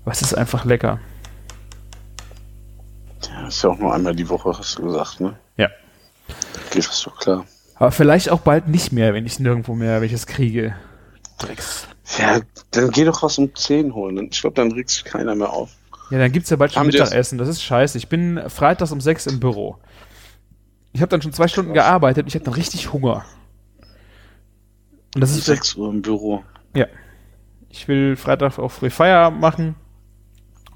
Aber 0.03 0.11
es 0.11 0.21
ist 0.21 0.33
einfach 0.33 0.65
lecker. 0.65 0.99
Ja, 3.29 3.47
ist 3.47 3.63
ja 3.63 3.69
auch 3.69 3.77
nur 3.77 3.93
einmal 3.93 4.15
die 4.15 4.27
Woche, 4.27 4.57
hast 4.57 4.77
du 4.79 4.83
gesagt, 4.83 5.21
ne? 5.21 5.37
Ja. 5.55 5.69
Geht 6.71 6.87
das 6.87 7.03
doch 7.03 7.17
klar. 7.17 7.45
Aber 7.75 7.91
vielleicht 7.91 8.29
auch 8.29 8.41
bald 8.41 8.67
nicht 8.67 8.91
mehr, 8.91 9.13
wenn 9.13 9.25
ich 9.25 9.39
nirgendwo 9.39 9.75
mehr 9.75 10.01
welches 10.01 10.25
kriege. 10.25 10.75
Drecks. 11.37 11.87
Ja, 12.17 12.41
dann 12.71 12.91
geh 12.91 13.05
doch 13.05 13.21
was 13.23 13.37
um 13.37 13.53
10 13.53 13.93
holen. 13.93 14.29
Ich 14.31 14.41
glaube, 14.41 14.55
dann 14.55 14.71
regt 14.71 14.89
sich 14.89 15.03
keiner 15.03 15.35
mehr 15.35 15.51
auf. 15.51 15.69
Ja, 16.09 16.19
dann 16.19 16.31
gibt's 16.31 16.49
ja 16.49 16.57
bald 16.57 16.73
schon 16.73 16.85
Mittagessen. 16.85 17.37
Das 17.37 17.47
ist 17.47 17.63
scheiße. 17.63 17.97
Ich 17.97 18.07
bin 18.07 18.41
freitags 18.47 18.91
um 18.91 19.01
sechs 19.01 19.25
im 19.25 19.39
Büro. 19.39 19.77
Ich 20.93 21.01
habe 21.01 21.09
dann 21.09 21.21
schon 21.21 21.33
zwei 21.33 21.47
Stunden 21.47 21.73
gearbeitet. 21.73 22.27
Ich 22.27 22.35
habe 22.35 22.45
dann 22.45 22.53
richtig 22.53 22.93
Hunger. 22.93 23.25
Und 25.15 25.21
das 25.21 25.31
Um 25.31 25.37
ist 25.39 25.45
6 25.45 25.75
Uhr 25.75 25.89
im 25.89 26.01
Büro. 26.01 26.43
Ja. 26.75 26.87
Ich 27.69 27.87
will 27.87 28.15
Freitag 28.15 28.59
auch 28.59 28.71
früh 28.71 28.89
Feierabend 28.89 29.41
machen. 29.41 29.75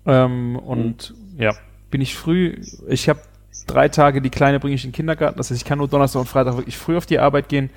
Ähm, 0.06 0.56
und 0.58 1.14
ja, 1.38 1.54
bin 1.92 2.02
ich 2.02 2.16
früh. 2.16 2.60
Ich 2.88 3.10
habe 3.10 3.22
drei 3.68 3.90
Tage, 3.90 4.22
die 4.22 4.30
Kleine 4.30 4.60
bringe 4.60 4.76
ich 4.76 4.84
in 4.84 4.90
den 4.90 4.96
Kindergarten. 4.96 5.38
Das 5.38 5.52
heißt, 5.52 5.62
ich 5.62 5.66
kann 5.66 5.78
nur 5.78 5.88
Donnerstag 5.88 6.22
und 6.22 6.28
Freitag 6.28 6.58
wirklich 6.58 6.78
früh 6.78 6.98
auf 6.98 7.06
die 7.06 7.20
Arbeit 7.20 7.50
gehen. 7.50 7.70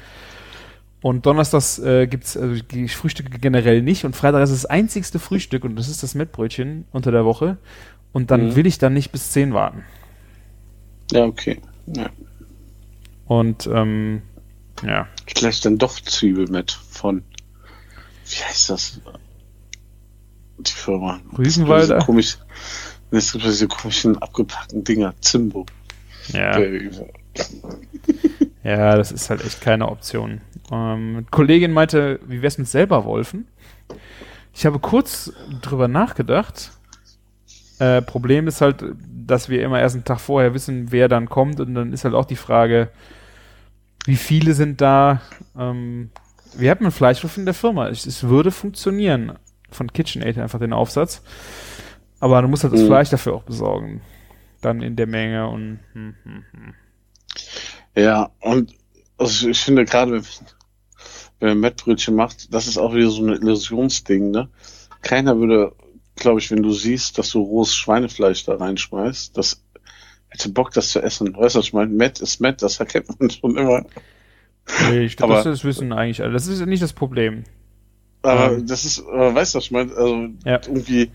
Und 1.03 1.25
Donnerstags 1.25 1.79
äh, 1.79 2.07
gibt's 2.07 2.37
also 2.37 2.63
ich 2.73 2.95
frühstücke 2.97 3.39
generell 3.39 3.81
nicht. 3.83 4.05
Und 4.05 4.15
Freitag 4.17 4.43
ist 4.43 4.53
das 4.53 4.67
einzigste 4.67 5.19
Frühstück 5.19 5.65
und 5.65 5.77
das 5.77 5.89
ist 5.89 6.03
das 6.03 6.15
Mettbrötchen 6.15 6.85
unter 6.93 7.11
der 7.11 7.25
Woche. 7.25 7.57
Und 8.13 8.31
dann 8.31 8.49
Mhm. 8.49 8.57
will 8.57 8.67
ich 8.67 8.79
dann 8.79 8.93
nicht 8.93 9.11
bis 9.13 9.31
10 9.33 9.55
warten. 9.55 9.85
Ja, 11.13 11.25
okay. 11.25 11.61
Ja. 11.87 12.11
Und 13.27 13.69
ähm, 13.73 14.23
ja. 14.85 15.09
Vielleicht 15.35 15.65
dann 15.65 15.79
doch 15.79 15.99
Zwiebel 16.01 16.49
mit 16.49 16.73
von, 16.73 17.23
wie 18.29 18.43
heißt 18.43 18.71
das? 18.71 19.01
Die 20.59 20.73
Firma. 20.73 21.21
Rügenwalder? 21.37 21.97
Das 21.97 22.07
komisch. 22.07 22.39
Es 23.11 23.33
gibt 23.33 23.45
diese 23.45 23.67
komischen 23.67 24.19
abgepackten 24.19 24.85
Dinger. 24.85 25.15
Zimbo. 25.21 25.67
Ja. 26.29 26.59
Äh, 26.59 26.91
Ja, 28.63 28.97
das 28.97 29.11
ist 29.13 29.31
halt 29.31 29.45
echt 29.45 29.61
keine 29.61 29.89
Option. 29.89 30.41
Ähm, 30.71 31.27
Kollegin 31.31 31.73
meinte, 31.73 32.21
wie 32.27 32.43
wär's 32.43 32.59
mit 32.59 32.69
selber 32.69 33.05
Wolfen? 33.05 33.47
Ich 34.55 34.67
habe 34.67 34.79
kurz 34.79 35.33
drüber 35.63 35.89
nachgedacht. 35.89 36.73
Äh, 37.79 38.03
Problem 38.03 38.47
ist 38.49 38.61
halt, 38.61 38.85
dass 39.27 39.49
wir 39.49 39.63
immer 39.63 39.81
erst 39.81 39.95
einen 39.97 40.05
Tag 40.05 40.21
vorher 40.21 40.53
wissen, 40.55 40.93
wer 40.93 41.09
dann 41.09 41.29
kommt 41.29 41.61
und 41.61 41.75
dann 41.75 41.93
ist 41.93 42.05
halt 42.05 42.15
auch 42.15 42.27
die 42.27 42.37
Frage, 42.37 42.91
wie 44.07 44.17
viele 44.17 44.55
sind 44.55 44.81
da? 44.81 45.21
Ähm, 45.59 46.11
wir 46.57 46.71
haben 46.71 46.81
einen 46.81 46.93
Fleischwolf 46.93 47.37
in 47.37 47.45
der 47.45 47.55
Firma. 47.55 47.89
Es, 47.89 48.07
es 48.07 48.25
würde 48.25 48.51
funktionieren. 48.51 49.33
Von 49.71 49.93
KitchenAid 49.93 50.39
einfach 50.39 50.59
den 50.59 50.73
Aufsatz. 50.73 51.23
Aber 52.19 52.43
du 52.43 52.49
musst 52.49 52.65
halt 52.65 52.73
das 52.75 52.83
Mhm. 52.83 52.87
Fleisch 52.87 53.11
dafür 53.11 53.35
auch 53.35 53.45
besorgen. 53.45 54.01
Dann 54.61 54.83
in 54.83 54.97
der 54.97 55.07
Menge 55.07 55.49
und 55.49 55.81
hm, 55.95 56.15
hm, 56.25 56.45
hm. 56.53 56.75
Ja, 57.95 58.31
und 58.41 58.75
also 59.19 59.49
ich 59.49 59.61
finde 59.61 59.85
gerade, 59.85 60.13
wenn, 60.13 60.25
wenn 61.41 61.49
man 61.51 61.61
Mettbrötchen 61.61 62.15
macht, 62.15 62.53
das 62.55 62.67
ist 62.67 62.79
auch 62.79 62.95
wieder 62.95 63.11
so 63.11 63.23
ein 63.25 63.33
Illusionsding, 63.35 64.31
ne? 64.31 64.49
Keiner 65.03 65.39
würde, 65.39 65.73
glaube 66.17 66.41
ich, 66.41 66.51
wenn 66.51 66.63
du 66.63 66.73
siehst, 66.73 67.19
dass 67.19 67.31
du 67.31 67.41
rohes 67.43 67.75
Schweinefleisch 67.75 68.45
da 68.45 68.57
reinschmeißt, 68.57 69.37
das 69.37 69.65
hätte 70.29 70.49
Bock, 70.51 70.73
das 70.73 70.91
zu 70.91 71.03
essen. 71.03 71.37
Weißt 71.37 71.55
du, 71.55 71.59
was 71.59 71.67
ich 71.67 71.73
meine? 71.73 71.91
Mett 71.91 72.21
ist 72.21 72.41
Mett, 72.41 72.63
das 72.63 72.79
erkennt 72.81 73.19
man 73.19 73.31
schon 73.31 73.57
immer. 73.57 73.85
Nee, 74.91 75.01
ich 75.01 75.17
glaube, 75.17 75.35
das, 75.43 75.65
wissen 75.65 75.93
eigentlich 75.93 76.23
alle. 76.23 76.33
Das 76.33 76.47
ist 76.47 76.61
ja 76.61 76.67
nicht 76.67 76.83
das 76.83 76.93
Problem. 76.93 77.45
Aber 78.23 78.53
Ähm. 78.57 78.67
das 78.67 78.85
ist, 78.85 79.01
aber 79.01 79.35
weißt 79.35 79.55
du, 79.55 79.59
was 79.59 79.65
ich 79.65 79.71
meine? 79.71 79.93
Also 79.93 80.29
Ja. 80.45 80.61
irgendwie, 80.67 81.11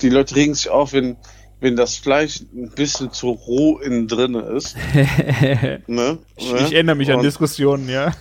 die 0.00 0.08
Leute 0.08 0.36
regen 0.36 0.54
sich 0.54 0.68
auf, 0.70 0.92
wenn, 0.92 1.16
wenn 1.60 1.76
das 1.76 1.96
Fleisch 1.96 2.40
ein 2.54 2.70
bisschen 2.74 3.12
zu 3.12 3.30
roh 3.30 3.78
innen 3.78 4.06
drin 4.08 4.34
ist. 4.34 4.76
Ne? 5.86 6.18
ich, 6.36 6.52
ich 6.52 6.72
erinnere 6.74 6.96
mich 6.96 7.10
an 7.10 7.16
Und- 7.16 7.24
Diskussionen, 7.24 7.88
ja. 7.88 8.12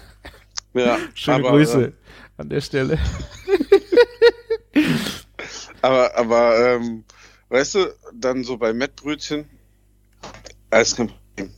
Ja, 0.74 0.98
Schöne 1.14 1.38
aber, 1.38 1.50
Grüße 1.52 1.84
äh, 1.86 1.92
an 2.38 2.50
der 2.50 2.62
Stelle. 2.62 2.98
Aber, 5.82 6.16
aber, 6.18 6.76
ähm, 6.76 7.04
weißt 7.50 7.76
du, 7.76 7.94
dann 8.14 8.44
so 8.44 8.58
bei 8.58 8.74
Mettbrötchen, 8.74 9.46
alles 10.70 10.96
kein 10.96 11.08
Problem. 11.10 11.52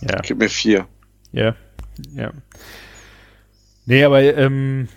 Ja, 0.00 0.20
Gib 0.22 0.38
mir 0.38 0.48
vier. 0.50 0.86
ja, 1.32 1.54
ja. 2.14 2.32
Nee, 3.86 4.02
aber 4.04 4.20
ähm, 4.22 4.88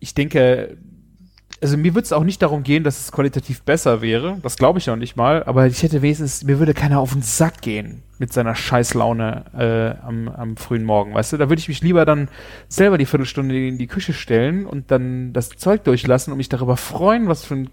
ich 0.00 0.14
denke, 0.14 0.76
also 1.62 1.76
mir 1.76 1.94
würde 1.94 2.06
es 2.06 2.12
auch 2.12 2.24
nicht 2.24 2.40
darum 2.40 2.62
gehen, 2.62 2.84
dass 2.84 3.00
es 3.00 3.12
qualitativ 3.12 3.62
besser 3.62 4.00
wäre. 4.00 4.38
Das 4.42 4.56
glaube 4.56 4.78
ich 4.78 4.86
noch 4.86 4.96
nicht 4.96 5.16
mal. 5.16 5.44
Aber 5.44 5.66
ich 5.66 5.82
hätte 5.82 6.00
wenigstens, 6.00 6.42
mir 6.42 6.58
würde 6.58 6.72
keiner 6.72 7.00
auf 7.00 7.12
den 7.12 7.22
Sack 7.22 7.60
gehen 7.60 8.02
mit 8.18 8.32
seiner 8.32 8.54
Scheißlaune 8.54 9.44
äh, 10.02 10.06
am, 10.06 10.28
am 10.28 10.56
frühen 10.56 10.84
Morgen, 10.84 11.14
weißt 11.14 11.32
du? 11.32 11.36
Da 11.36 11.48
würde 11.48 11.60
ich 11.60 11.68
mich 11.68 11.82
lieber 11.82 12.04
dann 12.04 12.28
selber 12.68 12.98
die 12.98 13.06
Viertelstunde 13.06 13.68
in 13.68 13.78
die 13.78 13.86
Küche 13.86 14.12
stellen 14.12 14.66
und 14.66 14.90
dann 14.90 15.32
das 15.32 15.50
Zeug 15.50 15.84
durchlassen 15.84 16.32
und 16.32 16.38
mich 16.38 16.48
darüber 16.48 16.76
freuen, 16.76 17.28
was 17.28 17.44
für 17.44 17.54
ein 17.54 17.70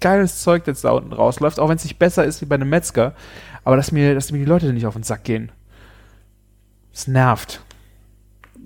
geiles 0.00 0.42
Zeug 0.42 0.66
jetzt 0.66 0.84
da 0.84 0.90
unten 0.90 1.12
rausläuft, 1.12 1.58
auch 1.58 1.68
wenn 1.68 1.76
es 1.76 1.84
nicht 1.84 1.98
besser 1.98 2.24
ist 2.24 2.40
wie 2.40 2.46
bei 2.46 2.54
einem 2.56 2.68
Metzger. 2.68 3.14
Aber 3.64 3.76
dass 3.76 3.90
mir, 3.90 4.14
dass 4.14 4.30
mir 4.30 4.38
die 4.38 4.44
Leute 4.44 4.72
nicht 4.72 4.86
auf 4.86 4.94
den 4.94 5.02
Sack 5.02 5.24
gehen. 5.24 5.50
Es 6.92 7.08
nervt. 7.08 7.60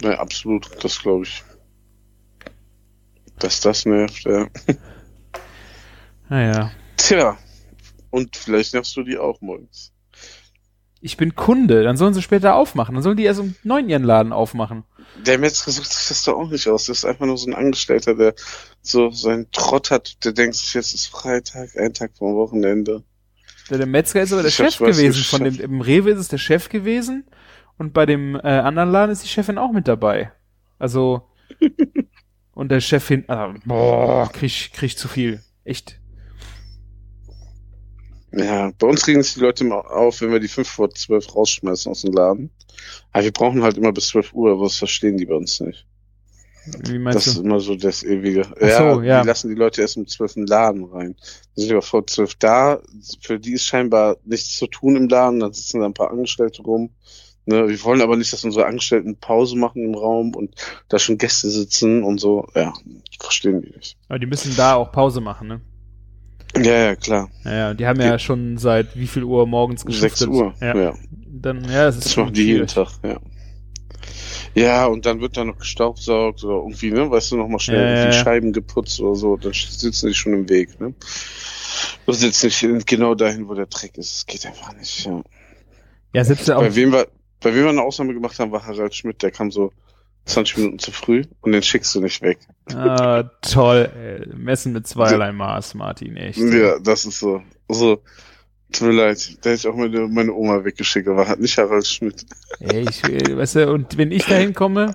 Ja, 0.02 0.18
absolut, 0.18 0.70
das 0.84 1.00
glaube 1.00 1.24
ich. 1.24 1.42
Dass 3.40 3.60
das 3.60 3.84
nervt, 3.86 4.24
ja. 4.24 4.46
Naja. 6.28 6.70
Tja. 6.96 7.36
Und 8.10 8.36
vielleicht 8.36 8.72
nervst 8.74 8.96
du 8.96 9.02
die 9.02 9.18
auch 9.18 9.40
morgens. 9.40 9.92
Ich 11.00 11.16
bin 11.16 11.34
Kunde, 11.34 11.82
dann 11.82 11.96
sollen 11.96 12.12
sie 12.12 12.22
später 12.22 12.54
aufmachen. 12.54 12.94
Dann 12.94 13.02
sollen 13.02 13.16
die 13.16 13.24
erst 13.24 13.40
um 13.40 13.56
neun 13.64 13.88
ihren 13.88 14.04
Laden 14.04 14.32
aufmachen. 14.32 14.84
Der 15.24 15.38
Metzger 15.38 15.70
sucht 15.70 15.92
sich 15.92 16.08
das 16.08 16.24
doch 16.24 16.34
auch 16.34 16.50
nicht 16.50 16.68
aus. 16.68 16.86
Das 16.86 16.98
ist 16.98 17.04
einfach 17.04 17.26
nur 17.26 17.38
so 17.38 17.48
ein 17.48 17.54
Angestellter, 17.54 18.14
der 18.14 18.34
so 18.82 19.10
seinen 19.10 19.50
Trott 19.50 19.90
hat. 19.90 20.24
Der 20.24 20.32
denkt 20.32 20.56
sich, 20.56 20.74
jetzt 20.74 20.94
ist 20.94 21.06
Freitag, 21.06 21.76
ein 21.76 21.94
Tag 21.94 22.12
vom 22.16 22.34
Wochenende. 22.36 23.02
Der, 23.70 23.78
der 23.78 23.86
Metzger 23.86 24.20
ist 24.20 24.32
aber 24.32 24.42
der 24.42 24.50
Ich 24.50 24.56
Chef 24.56 24.80
weiß, 24.80 24.96
gewesen. 24.96 25.24
Von 25.24 25.44
dem, 25.44 25.58
Im 25.58 25.80
Rewe 25.80 26.10
ist 26.10 26.18
es 26.18 26.28
der 26.28 26.38
Chef 26.38 26.68
gewesen 26.68 27.24
und 27.78 27.94
bei 27.94 28.04
dem 28.04 28.34
äh, 28.36 28.40
anderen 28.40 28.90
Laden 28.90 29.12
ist 29.12 29.24
die 29.24 29.28
Chefin 29.28 29.56
auch 29.56 29.72
mit 29.72 29.88
dabei. 29.88 30.32
Also 30.78 31.22
und 32.60 32.68
der 32.70 32.80
Chef 32.82 33.08
hin, 33.08 33.24
ah, 33.28 33.54
boah, 33.64 34.30
krieg, 34.30 34.44
ich- 34.50 34.72
krieg 34.72 34.96
zu 34.98 35.08
viel. 35.08 35.42
Echt. 35.64 35.98
Ja, 38.32 38.70
bei 38.78 38.86
uns 38.86 39.06
regen 39.08 39.22
sich 39.22 39.34
die 39.34 39.40
Leute 39.40 39.64
immer 39.64 39.90
auf, 39.90 40.20
wenn 40.20 40.30
wir 40.30 40.38
die 40.40 40.46
5 40.48 40.68
vor 40.68 40.90
12 40.90 41.34
rausschmeißen 41.34 41.90
aus 41.90 42.02
dem 42.02 42.12
Laden. 42.12 42.50
Aber 43.12 43.24
wir 43.24 43.32
brauchen 43.32 43.62
halt 43.62 43.76
immer 43.76 43.92
bis 43.92 44.08
12 44.08 44.32
Uhr, 44.34 44.52
aber 44.52 44.64
das 44.64 44.76
verstehen 44.76 45.16
die 45.16 45.26
bei 45.26 45.34
uns 45.34 45.58
nicht. 45.60 45.86
Wie 46.86 46.98
meinst 46.98 47.16
Das 47.16 47.26
ist 47.26 47.38
du? 47.38 47.42
immer 47.42 47.58
so 47.58 47.74
das 47.74 48.02
ewige. 48.04 48.42
Ach 48.60 48.78
so, 48.94 49.02
ja. 49.02 49.22
Die 49.22 49.26
lassen 49.26 49.48
die 49.48 49.54
Leute 49.56 49.80
erst 49.80 49.96
um 49.96 50.06
12 50.06 50.36
im 50.36 50.44
Laden 50.46 50.84
rein. 50.84 51.16
Die 51.56 51.62
sind 51.62 51.72
aber 51.72 51.82
vor 51.82 52.06
12 52.06 52.34
da. 52.36 52.80
Für 53.22 53.40
die 53.40 53.54
ist 53.54 53.64
scheinbar 53.64 54.18
nichts 54.24 54.56
zu 54.56 54.66
tun 54.66 54.94
im 54.94 55.08
Laden. 55.08 55.40
Dann 55.40 55.52
sitzen 55.54 55.80
da 55.80 55.86
ein 55.86 55.94
paar 55.94 56.10
Angestellte 56.10 56.62
rum. 56.62 56.90
Ne, 57.50 57.68
wir 57.68 57.82
wollen 57.82 58.00
aber 58.00 58.16
nicht, 58.16 58.32
dass 58.32 58.44
unsere 58.44 58.66
Angestellten 58.66 59.16
Pause 59.16 59.56
machen 59.56 59.84
im 59.84 59.96
Raum 59.96 60.36
und 60.36 60.54
da 60.88 61.00
schon 61.00 61.18
Gäste 61.18 61.50
sitzen 61.50 62.04
und 62.04 62.20
so. 62.20 62.46
Ja, 62.54 62.72
verstehen 63.20 63.60
die 63.60 63.76
nicht. 63.76 63.96
Aber 64.08 64.20
die 64.20 64.26
müssen 64.26 64.54
da 64.56 64.76
auch 64.76 64.92
Pause 64.92 65.20
machen, 65.20 65.48
ne? 65.48 65.60
Ja, 66.56 66.84
ja, 66.84 66.94
klar. 66.94 67.28
Naja, 67.42 67.74
die 67.74 67.86
haben 67.86 68.00
ja 68.00 68.20
schon 68.20 68.56
seit 68.56 68.96
wie 68.96 69.08
viel 69.08 69.24
Uhr 69.24 69.48
morgens 69.48 69.80
6 69.80 69.86
geschuftet. 69.86 70.28
Uhr. 70.28 70.54
Ja. 70.60 70.76
ja. 70.76 70.94
Dann, 71.10 71.64
ja, 71.64 71.86
das 71.86 71.96
ist 71.96 72.06
Das 72.06 72.16
machen 72.18 72.34
die 72.34 72.44
jeden. 72.44 72.68
Tag, 72.68 72.88
ja. 73.02 73.18
Ja, 74.54 74.86
und 74.86 75.06
dann 75.06 75.20
wird 75.20 75.36
da 75.36 75.44
noch 75.44 75.58
gestaubsaugt 75.58 76.44
oder 76.44 76.54
irgendwie, 76.54 76.92
ne, 76.92 77.10
weißt 77.10 77.32
du, 77.32 77.36
noch 77.36 77.48
mal 77.48 77.58
schnell 77.58 77.78
Ja, 77.78 77.82
ja, 77.82 77.96
irgendwie 77.96 78.16
ja. 78.16 78.24
Scheiben 78.24 78.52
geputzt 78.52 79.00
oder 79.00 79.16
so, 79.16 79.36
dann 79.36 79.52
sitzen 79.52 80.06
die 80.06 80.14
schon 80.14 80.34
im 80.34 80.48
Weg, 80.48 80.80
ne. 80.80 80.94
Du 82.06 82.12
sitzt 82.12 82.44
nicht 82.44 82.86
genau 82.86 83.16
dahin, 83.16 83.48
wo 83.48 83.54
der 83.54 83.66
Dreck 83.66 83.98
ist. 83.98 84.12
Das 84.12 84.26
geht 84.26 84.46
einfach 84.46 84.72
nicht, 84.76 85.04
ja. 85.04 85.22
Ja, 86.12 86.24
selbst 86.24 86.48
ja 86.48 86.56
auch. 86.56 86.60
Bei 86.60 86.74
wem 86.74 86.92
wir, 86.92 87.08
bei 87.40 87.54
wem 87.54 87.62
wir 87.64 87.70
eine 87.70 87.82
Ausnahme 87.82 88.14
gemacht 88.14 88.38
haben, 88.38 88.52
war 88.52 88.66
Harald 88.66 88.94
Schmidt, 88.94 89.22
der 89.22 89.30
kam 89.30 89.50
so 89.50 89.72
20 90.26 90.58
Minuten 90.58 90.78
zu 90.78 90.92
früh 90.92 91.24
und 91.40 91.52
den 91.52 91.62
schickst 91.62 91.94
du 91.94 92.00
nicht 92.00 92.20
weg. 92.22 92.38
Ah, 92.74 93.24
toll. 93.42 93.90
Ey. 93.96 94.26
Messen 94.36 94.72
mit 94.72 94.86
zweierlei 94.86 95.32
Maß, 95.32 95.74
Martin, 95.74 96.16
echt. 96.16 96.38
Ja, 96.38 96.78
das 96.78 97.04
ist 97.06 97.18
so, 97.18 97.42
so, 97.68 98.02
tut 98.70 98.88
mir 98.88 98.94
leid, 98.94 99.38
da 99.44 99.50
hätte 99.50 99.60
ich 99.60 99.66
auch 99.66 99.76
meine, 99.76 100.06
meine 100.08 100.32
Oma 100.32 100.64
weggeschickt, 100.64 101.08
aber 101.08 101.26
hat 101.26 101.40
nicht 101.40 101.56
Harald 101.58 101.86
Schmidt. 101.86 102.26
Ey, 102.60 102.86
ich, 102.88 103.02
weißt 103.02 103.56
du, 103.56 103.72
und 103.72 103.96
wenn 103.96 104.12
ich 104.12 104.24
da 104.26 104.34
hinkomme, 104.36 104.94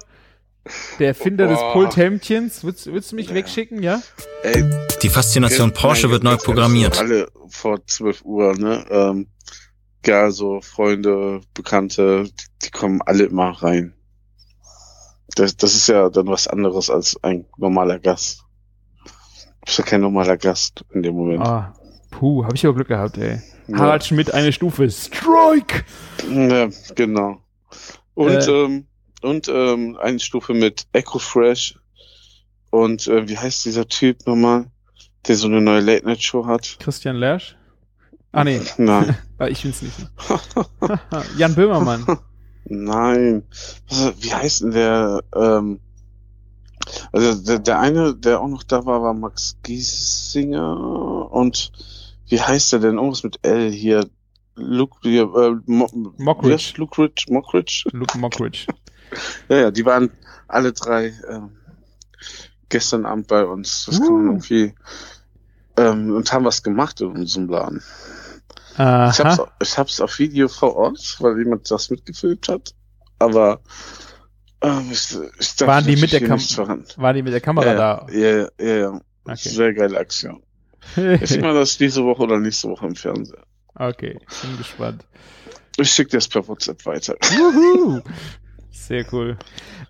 der 0.99 1.09
Erfinder 1.09 1.47
des 1.47 1.59
Boah. 1.59 1.73
Pulthemdchens, 1.73 2.63
würdest, 2.63 2.87
würdest 2.87 3.11
du 3.11 3.15
mich 3.17 3.29
Ja. 3.29 3.35
wegschicken, 3.35 3.83
ja? 3.83 4.01
Ey, 4.43 4.63
Die 5.01 5.09
Faszination 5.09 5.73
Porsche 5.73 6.09
wird 6.09 6.23
neu 6.23 6.37
programmiert. 6.37 6.97
Alle 6.99 7.27
vor 7.49 7.85
12 7.85 8.23
Uhr, 8.23 8.57
ne? 8.57 8.85
Ähm, 8.89 9.27
ja, 10.07 10.31
so 10.31 10.61
Freunde, 10.61 11.41
Bekannte, 11.53 12.23
die, 12.25 12.31
die 12.65 12.71
kommen 12.71 13.01
alle 13.01 13.23
immer 13.25 13.51
rein. 13.61 13.93
Das, 15.35 15.57
das 15.57 15.75
ist 15.75 15.87
ja 15.87 16.09
dann 16.09 16.27
was 16.27 16.47
anderes 16.47 16.89
als 16.89 17.21
ein 17.23 17.45
normaler 17.57 17.99
Gast. 17.99 18.43
Du 19.03 19.11
bist 19.65 19.77
ja 19.79 19.83
kein 19.83 20.01
normaler 20.01 20.37
Gast 20.37 20.85
in 20.93 21.03
dem 21.03 21.15
Moment. 21.15 21.41
Ah, 21.41 21.73
puh, 22.11 22.45
hab 22.45 22.53
ich 22.53 22.65
aber 22.65 22.75
Glück 22.75 22.87
gehabt, 22.87 23.17
ey. 23.17 23.41
Ja. 23.67 23.77
Harald 23.79 24.05
Schmidt, 24.05 24.33
eine 24.33 24.51
Stufe. 24.53 24.89
Strike! 24.89 25.83
Ja, 26.31 26.69
genau. 26.93 27.41
Und, 28.13 28.29
Äh. 28.47 28.51
ähm, 28.51 28.85
und 29.21 29.47
ähm, 29.49 29.97
eine 29.99 30.19
Stufe 30.19 30.53
mit 30.53 30.85
Echo 30.93 31.17
Fresh 31.19 31.77
Und 32.69 33.07
äh, 33.07 33.27
wie 33.27 33.37
heißt 33.37 33.65
dieser 33.65 33.87
Typ 33.87 34.25
nochmal, 34.27 34.67
der 35.27 35.35
so 35.35 35.47
eine 35.47 35.61
neue 35.61 35.79
Late-Night-Show 35.81 36.45
hat? 36.45 36.77
Christian 36.79 37.15
Lersch? 37.15 37.55
Ah, 38.35 38.43
nee. 38.43 38.61
Nein. 38.77 39.17
Ah, 39.37 39.47
ich 39.47 39.63
bin's 39.63 39.81
nicht. 39.81 39.97
Jan 41.37 41.55
Böhmermann. 41.55 42.05
Nein. 42.63 43.43
Wie 44.19 44.33
heißt 44.33 44.61
denn 44.61 44.71
der? 44.71 45.21
Ähm, 45.35 45.81
also 47.11 47.43
der, 47.43 47.59
der 47.59 47.79
eine, 47.81 48.15
der 48.15 48.39
auch 48.39 48.47
noch 48.47 48.63
da 48.63 48.85
war, 48.85 49.01
war 49.01 49.13
Max 49.13 49.57
Giesinger 49.63 51.29
und 51.31 51.73
wie 52.29 52.39
heißt 52.39 52.71
der 52.71 52.79
denn? 52.79 52.95
Irgendwas 52.95 53.23
mit 53.23 53.39
L 53.41 53.69
hier. 53.71 54.07
Luke, 54.55 54.99
hier, 55.01 55.23
äh, 55.35 55.55
Mo 55.65 55.89
Mockridge. 56.17 56.75
Luke 56.77 57.01
Ridge, 57.01 57.25
Mockridge. 57.29 57.83
Luke 57.91 58.17
Mockridge. 58.17 58.67
Ja, 59.49 59.57
ja, 59.57 59.71
die 59.71 59.85
waren 59.85 60.11
alle 60.47 60.73
drei 60.73 61.13
ähm, 61.29 61.57
gestern 62.69 63.05
Abend 63.05 63.27
bei 63.27 63.45
uns. 63.45 63.85
Das 63.85 63.99
kann 63.99 64.13
man 64.13 64.25
Uh. 64.25 64.29
irgendwie 64.29 64.73
ähm, 65.77 66.15
und 66.15 66.31
haben 66.31 66.45
was 66.45 66.63
gemacht 66.63 67.01
in 67.01 67.07
unserem 67.07 67.47
Laden. 67.49 67.83
Ich 68.77 68.79
hab's, 68.81 69.39
Aha. 69.39 69.51
ich 69.61 69.77
hab's 69.77 70.01
auf 70.01 70.19
Video 70.19 70.47
vor 70.47 70.75
Ort, 70.75 71.17
weil 71.19 71.37
jemand 71.39 71.69
das 71.71 71.89
mitgefilmt 71.89 72.47
hat. 72.49 72.73
Aber 73.19 73.61
ähm, 74.61 74.89
ich, 74.91 75.15
ich 75.39 75.55
darf 75.55 75.67
Waren 75.67 75.85
die 75.85 75.95
mit 75.95 76.11
der 76.11 76.21
Kam- 76.21 76.37
nichts 76.37 76.53
verraten. 76.53 76.85
War 76.97 77.13
die 77.13 77.21
mit 77.21 77.31
der 77.33 77.41
Kamera 77.41 77.67
ja, 77.67 77.75
da? 77.75 78.07
Ja, 78.11 78.47
ja, 78.59 78.75
ja. 78.75 79.01
Okay. 79.23 79.49
Sehr 79.49 79.73
geile 79.73 79.97
Aktion. 79.97 80.43
Ich 80.95 81.29
sehe 81.29 81.41
mal 81.41 81.53
das 81.53 81.77
diese 81.77 82.03
Woche 82.03 82.23
oder 82.23 82.37
nächste 82.37 82.69
Woche 82.69 82.85
im 82.85 82.95
Fernsehen. 82.95 83.41
okay, 83.75 84.19
bin 84.41 84.57
gespannt. 84.57 85.05
Ich 85.77 85.91
schicke 85.91 86.11
das 86.11 86.27
per 86.27 86.47
WhatsApp 86.47 86.85
weiter. 86.85 87.15
Sehr 88.75 89.05
cool. 89.13 89.37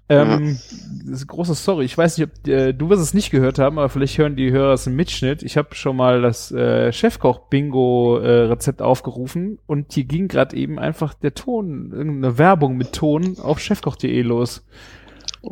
Ähm, 0.08 0.60
das 1.06 1.22
ist 1.22 1.22
eine 1.22 1.26
große 1.26 1.56
Story. 1.56 1.86
Ich 1.86 1.98
weiß 1.98 2.18
nicht, 2.18 2.30
ob 2.30 2.48
äh, 2.48 2.72
du 2.72 2.90
wirst 2.90 3.02
es 3.02 3.14
nicht 3.14 3.32
gehört 3.32 3.58
haben, 3.60 3.80
aber 3.80 3.90
vielleicht 3.90 4.18
hören 4.18 4.36
die 4.36 4.52
Hörer 4.52 4.74
es 4.74 4.88
im 4.88 4.96
Mitschnitt. 4.96 5.44
Ich 5.44 5.58
habe 5.58 5.74
schon 5.74 5.98
mal 5.98 6.22
das 6.22 6.52
äh, 6.52 6.94
Chefkoch-Bingo-Rezept 6.94 8.82
aufgerufen 8.82 9.60
und 9.66 9.94
hier 9.94 10.06
ging 10.06 10.28
gerade 10.28 10.56
eben 10.56 10.78
einfach 10.80 11.14
der 11.16 11.34
Ton, 11.34 11.92
irgendeine 11.92 12.38
Werbung 12.38 12.78
mit 12.78 12.94
Ton 12.94 13.38
auf 13.40 13.60
chefkoch.de 13.60 14.22
los. 14.22 14.66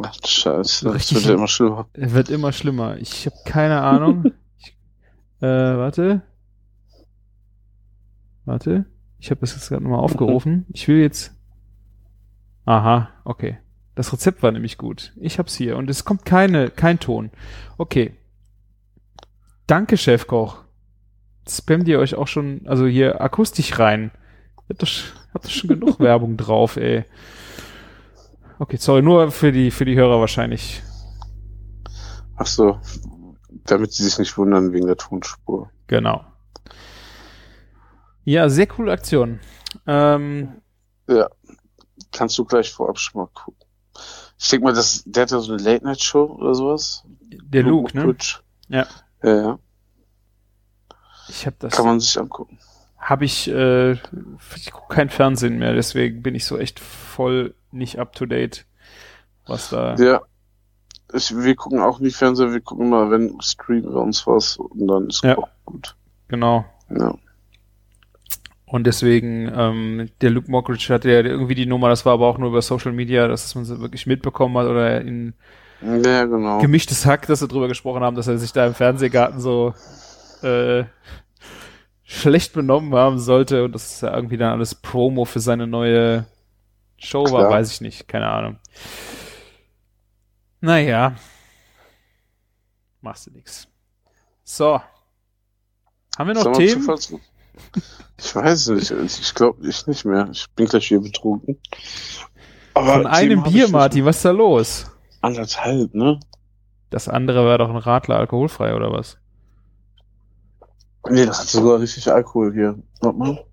Ach, 0.01 0.13
Scheiße, 0.25 0.85
das 0.85 0.95
Richtig. 0.95 1.17
wird 1.17 1.25
ja 1.25 1.33
immer 1.33 1.47
schlimmer. 1.47 1.87
Er 1.93 2.13
wird 2.13 2.29
immer 2.29 2.51
schlimmer. 2.53 2.97
Ich 2.97 3.25
habe 3.25 3.35
keine 3.45 3.81
Ahnung. 3.81 4.31
ich, 4.59 4.77
äh, 5.41 5.47
warte. 5.47 6.21
Warte. 8.45 8.85
Ich 9.19 9.31
habe 9.31 9.41
das 9.41 9.53
jetzt 9.53 9.69
gerade 9.69 9.83
nochmal 9.83 9.99
aufgerufen. 9.99 10.65
Ich 10.71 10.87
will 10.87 10.99
jetzt. 10.99 11.33
Aha, 12.65 13.09
okay. 13.23 13.57
Das 13.95 14.11
Rezept 14.11 14.41
war 14.41 14.51
nämlich 14.51 14.77
gut. 14.77 15.13
Ich 15.17 15.37
hab's 15.37 15.53
hier 15.55 15.77
und 15.77 15.89
es 15.89 16.03
kommt 16.05 16.25
keine, 16.25 16.69
kein 16.71 16.99
Ton. 16.99 17.29
Okay. 17.77 18.13
Danke, 19.67 19.97
Chefkoch. 19.97 20.63
Spammt 21.47 21.87
ihr 21.87 21.99
euch 21.99 22.15
auch 22.15 22.27
schon, 22.27 22.61
also 22.65 22.85
hier 22.85 23.21
akustisch 23.21 23.77
rein. 23.77 24.11
Habt 24.69 24.81
doch, 24.81 24.89
doch 25.33 25.49
schon 25.49 25.69
genug 25.69 25.99
Werbung 25.99 26.37
drauf, 26.37 26.77
ey. 26.77 27.05
Okay, 28.59 28.77
sorry, 28.77 29.01
nur 29.01 29.31
für 29.31 29.51
die, 29.51 29.71
für 29.71 29.85
die 29.85 29.95
Hörer 29.95 30.19
wahrscheinlich. 30.19 30.81
Ach 32.37 32.45
so, 32.45 32.79
damit 33.65 33.93
sie 33.93 34.03
sich 34.03 34.17
nicht 34.17 34.37
wundern 34.37 34.71
wegen 34.73 34.87
der 34.87 34.95
Tonspur. 34.97 35.69
Genau. 35.87 36.23
Ja, 38.23 38.47
sehr 38.49 38.67
coole 38.67 38.91
Aktion. 38.91 39.39
Ähm, 39.85 40.61
Ja, 41.07 41.27
kannst 42.13 42.37
du 42.37 42.45
gleich 42.45 42.71
vorab 42.71 42.97
schon 42.99 43.21
mal 43.21 43.27
gucken. 43.33 43.59
Ich 44.39 44.49
denke 44.49 44.65
mal, 44.65 44.73
das, 44.73 45.03
der 45.05 45.23
hat 45.23 45.31
ja 45.31 45.39
so 45.39 45.53
eine 45.53 45.61
Late-Night-Show 45.61 46.23
oder 46.39 46.53
sowas. 46.55 47.03
der 47.29 47.63
Luke, 47.63 47.95
ne? 47.95 48.05
Mockridge. 48.05 48.39
Ja. 48.69 48.87
Ja, 49.23 49.35
ja. 49.35 49.59
Ich 51.29 51.45
habe 51.45 51.55
das, 51.59 51.73
Kann 51.73 51.85
man 51.85 51.99
sich 51.99 52.17
angucken. 52.19 52.59
habe 52.97 53.25
ich, 53.25 53.47
äh, 53.49 53.93
ich 54.55 54.71
gucke 54.71 54.95
kein 54.95 55.09
Fernsehen 55.09 55.57
mehr, 55.57 55.73
deswegen 55.73 56.21
bin 56.21 56.35
ich 56.35 56.45
so 56.45 56.57
echt 56.57 56.79
voll 56.79 57.55
nicht 57.71 57.97
up 57.99 58.13
to 58.13 58.25
date, 58.25 58.65
was 59.45 59.69
da. 59.69 59.95
Ja. 59.95 60.21
Ich, 61.13 61.35
wir 61.35 61.55
gucken 61.55 61.79
auch 61.79 61.99
nie 61.99 62.09
Fernseher, 62.11 62.51
wir 62.51 62.61
gucken 62.61 62.89
mal, 62.89 63.11
wenn 63.11 63.39
streamen 63.41 63.93
wir 63.93 64.01
uns 64.01 64.25
was 64.27 64.57
und 64.57 64.87
dann 64.87 65.07
ist 65.07 65.23
Ja. 65.23 65.37
auch 65.37 65.47
gut. 65.63 65.95
Genau. 66.27 66.65
Ja. 66.89 67.15
Und 68.73 68.87
deswegen, 68.87 69.51
ähm, 69.55 70.09
der 70.21 70.31
Luke 70.31 70.49
Mockridge 70.49 70.91
hatte 70.91 71.07
ja 71.11 71.19
irgendwie 71.21 71.53
die 71.53 71.67
Nummer, 71.67 71.89
das 71.89 72.07
war 72.07 72.13
aber 72.13 72.25
auch 72.25 72.39
nur 72.39 72.49
über 72.49 72.63
Social 72.63 72.91
Media, 72.91 73.27
dass 73.27 73.53
man 73.53 73.65
sie 73.65 73.79
wirklich 73.79 74.07
mitbekommen 74.07 74.57
hat 74.57 74.65
oder 74.65 74.99
in 74.99 75.35
Ja, 75.81 76.25
genau. 76.25 76.57
gemischtes 76.57 77.05
Hack, 77.05 77.27
dass 77.27 77.41
sie 77.41 77.47
drüber 77.47 77.67
gesprochen 77.67 78.01
haben, 78.01 78.15
dass 78.15 78.27
er 78.27 78.39
sich 78.39 78.51
da 78.51 78.65
im 78.65 78.73
Fernsehgarten 78.73 79.39
so 79.39 79.75
äh, 80.41 80.85
schlecht 82.01 82.53
benommen 82.53 82.95
haben 82.95 83.19
sollte 83.19 83.63
und 83.63 83.75
das 83.75 83.93
ist 83.93 84.01
ja 84.01 84.15
irgendwie 84.15 84.37
dann 84.37 84.53
alles 84.53 84.73
Promo 84.73 85.25
für 85.25 85.39
seine 85.39 85.67
neue 85.67 86.25
Show 86.97 87.25
war, 87.25 87.41
Klar. 87.41 87.51
weiß 87.51 87.71
ich 87.73 87.81
nicht, 87.81 88.07
keine 88.07 88.27
Ahnung. 88.27 88.57
Naja. 90.61 91.13
Machst 93.01 93.27
du 93.27 93.31
nix. 93.33 93.67
So. 94.43 94.81
Haben 96.17 96.27
wir 96.27 96.33
noch 96.33 96.41
Sollen 96.41 96.55
Themen? 96.55 96.87
Ich 98.23 98.35
weiß 98.35 98.67
es 98.67 98.91
nicht. 98.91 99.19
Ich 99.19 99.35
glaube 99.35 99.67
ich 99.67 99.85
nicht 99.85 100.05
mehr. 100.05 100.29
Ich 100.31 100.49
bin 100.51 100.65
gleich 100.65 100.89
wieder 100.89 101.01
betrunken. 101.01 101.59
Aber 102.73 102.93
Von 102.93 103.07
einem 103.07 103.43
Bier, 103.43 103.67
Martin, 103.67 104.05
was 104.05 104.17
ist 104.17 104.25
da 104.25 104.31
los? 104.31 104.85
Anderthalb, 105.21 105.93
ne? 105.93 106.19
Das 106.89 107.07
andere 107.07 107.45
war 107.45 107.57
doch 107.57 107.69
ein 107.69 107.75
Radler 107.75 108.17
alkoholfrei 108.17 108.75
oder 108.75 108.91
was? 108.91 109.17
Nee, 111.09 111.25
das 111.25 111.41
hat 111.41 111.47
sogar 111.47 111.79
richtig 111.81 112.09
Alkohol 112.09 112.53
hier. 112.53 112.79
Warte 113.01 113.17
mal. 113.17 113.45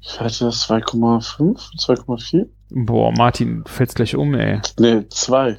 Ich 0.00 0.18
hatte 0.18 0.46
das 0.46 0.68
2,5, 0.68 1.78
2,4? 1.78 2.48
Boah, 2.70 3.12
Martin, 3.12 3.62
fällt's 3.66 3.94
gleich 3.94 4.16
um, 4.16 4.34
ey. 4.34 4.60
Nee, 4.80 5.06
2. 5.08 5.58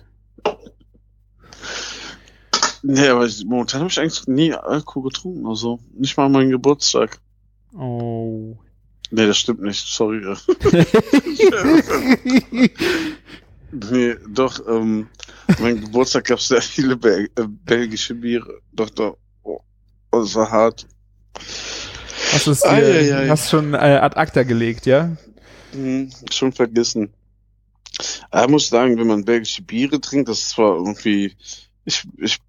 Nee, 2.81 3.07
aber 3.07 3.25
ich, 3.25 3.45
momentan 3.45 3.79
habe 3.79 3.89
ich 3.89 3.99
eigentlich 3.99 4.27
nie 4.27 4.53
Alkohol 4.53 5.03
getrunken, 5.03 5.47
also 5.47 5.79
nicht 5.93 6.17
mal 6.17 6.25
an 6.25 6.33
meinem 6.33 6.49
Geburtstag. 6.49 7.19
Oh. 7.75 8.57
Nee, 9.11 9.27
das 9.27 9.37
stimmt 9.37 9.61
nicht, 9.61 9.85
sorry. 9.85 10.21
nee, 13.91 14.15
doch, 14.29 14.67
ähm, 14.67 15.07
mein 15.59 15.81
Geburtstag 15.81 16.25
gab 16.25 16.39
es 16.39 16.47
sehr 16.47 16.61
viele 16.61 16.95
Bel 16.95 17.29
äh, 17.35 17.43
belgische 17.47 18.15
Biere. 18.15 18.59
Doch, 18.71 18.89
doch. 18.89 19.17
Oh, 19.43 19.61
das 20.11 20.35
war 20.35 20.49
hart. 20.49 20.87
Hast 22.31 22.47
du 22.47 22.51
hast 22.51 23.49
schon 23.49 23.73
äh, 23.73 23.77
ad 23.77 24.17
acta 24.17 24.43
gelegt, 24.43 24.85
ja? 24.85 25.15
Hm, 25.73 26.09
schon 26.31 26.51
vergessen. 26.51 27.13
Aber 28.31 28.45
ich 28.45 28.49
muss 28.51 28.69
sagen, 28.69 28.97
wenn 28.97 29.07
man 29.07 29.25
belgische 29.25 29.61
Biere 29.61 30.01
trinkt, 30.01 30.29
das 30.29 30.39
ist 30.39 30.49
zwar 30.49 30.75
irgendwie, 30.75 31.35
ich, 31.85 32.07
ich, 32.17 32.39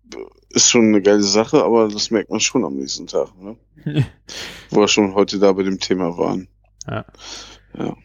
ist 0.50 0.70
schon 0.70 0.88
eine 0.88 1.02
geile 1.02 1.22
Sache, 1.22 1.62
aber 1.64 1.88
das 1.88 2.10
merkt 2.10 2.30
man 2.30 2.40
schon 2.40 2.64
am 2.64 2.76
nächsten 2.76 3.06
Tag, 3.06 3.28
ne? 3.40 3.56
Wo 4.70 4.80
wir 4.80 4.88
schon 4.88 5.14
heute 5.14 5.38
da 5.38 5.52
bei 5.52 5.62
dem 5.62 5.78
Thema 5.78 6.16
waren. 6.16 6.48
Ja. 6.86 7.04
Ja. 7.76 7.96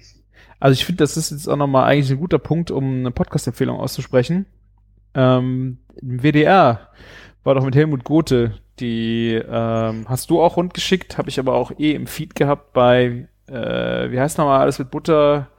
Also 0.60 0.74
ich 0.74 0.86
finde, 0.86 1.04
das 1.04 1.16
ist 1.16 1.32
jetzt 1.32 1.48
auch 1.48 1.56
nochmal 1.56 1.86
eigentlich 1.86 2.12
ein 2.12 2.20
guter 2.20 2.40
Punkt, 2.40 2.72
um 2.72 3.00
eine 3.00 3.12
Podcast-Empfehlung 3.12 3.80
auszusprechen. 3.80 4.46
Ähm, 5.14 5.78
im 6.02 6.22
WDR 6.22 6.90
war 7.44 7.56
doch 7.56 7.64
mit 7.64 7.76
Helmut 7.76 8.04
Gothe, 8.04 8.60
die 8.80 9.34
ähm, 9.34 10.06
hast 10.10 10.30
du 10.30 10.42
auch 10.42 10.58
rundgeschickt, 10.58 11.18
habe 11.18 11.30
ich 11.30 11.40
aber 11.40 11.54
auch 11.54 11.72
eh 11.78 11.94
im 11.94 12.08
Feed 12.08 12.36
gehabt 12.36 12.74
bei, 12.74 13.28
äh, 13.48 14.12
wie 14.12 14.20
heißt 14.20 14.38
nochmal, 14.38 14.62
alles 14.62 14.80
mit 14.80 14.92
Butter, 14.92 15.50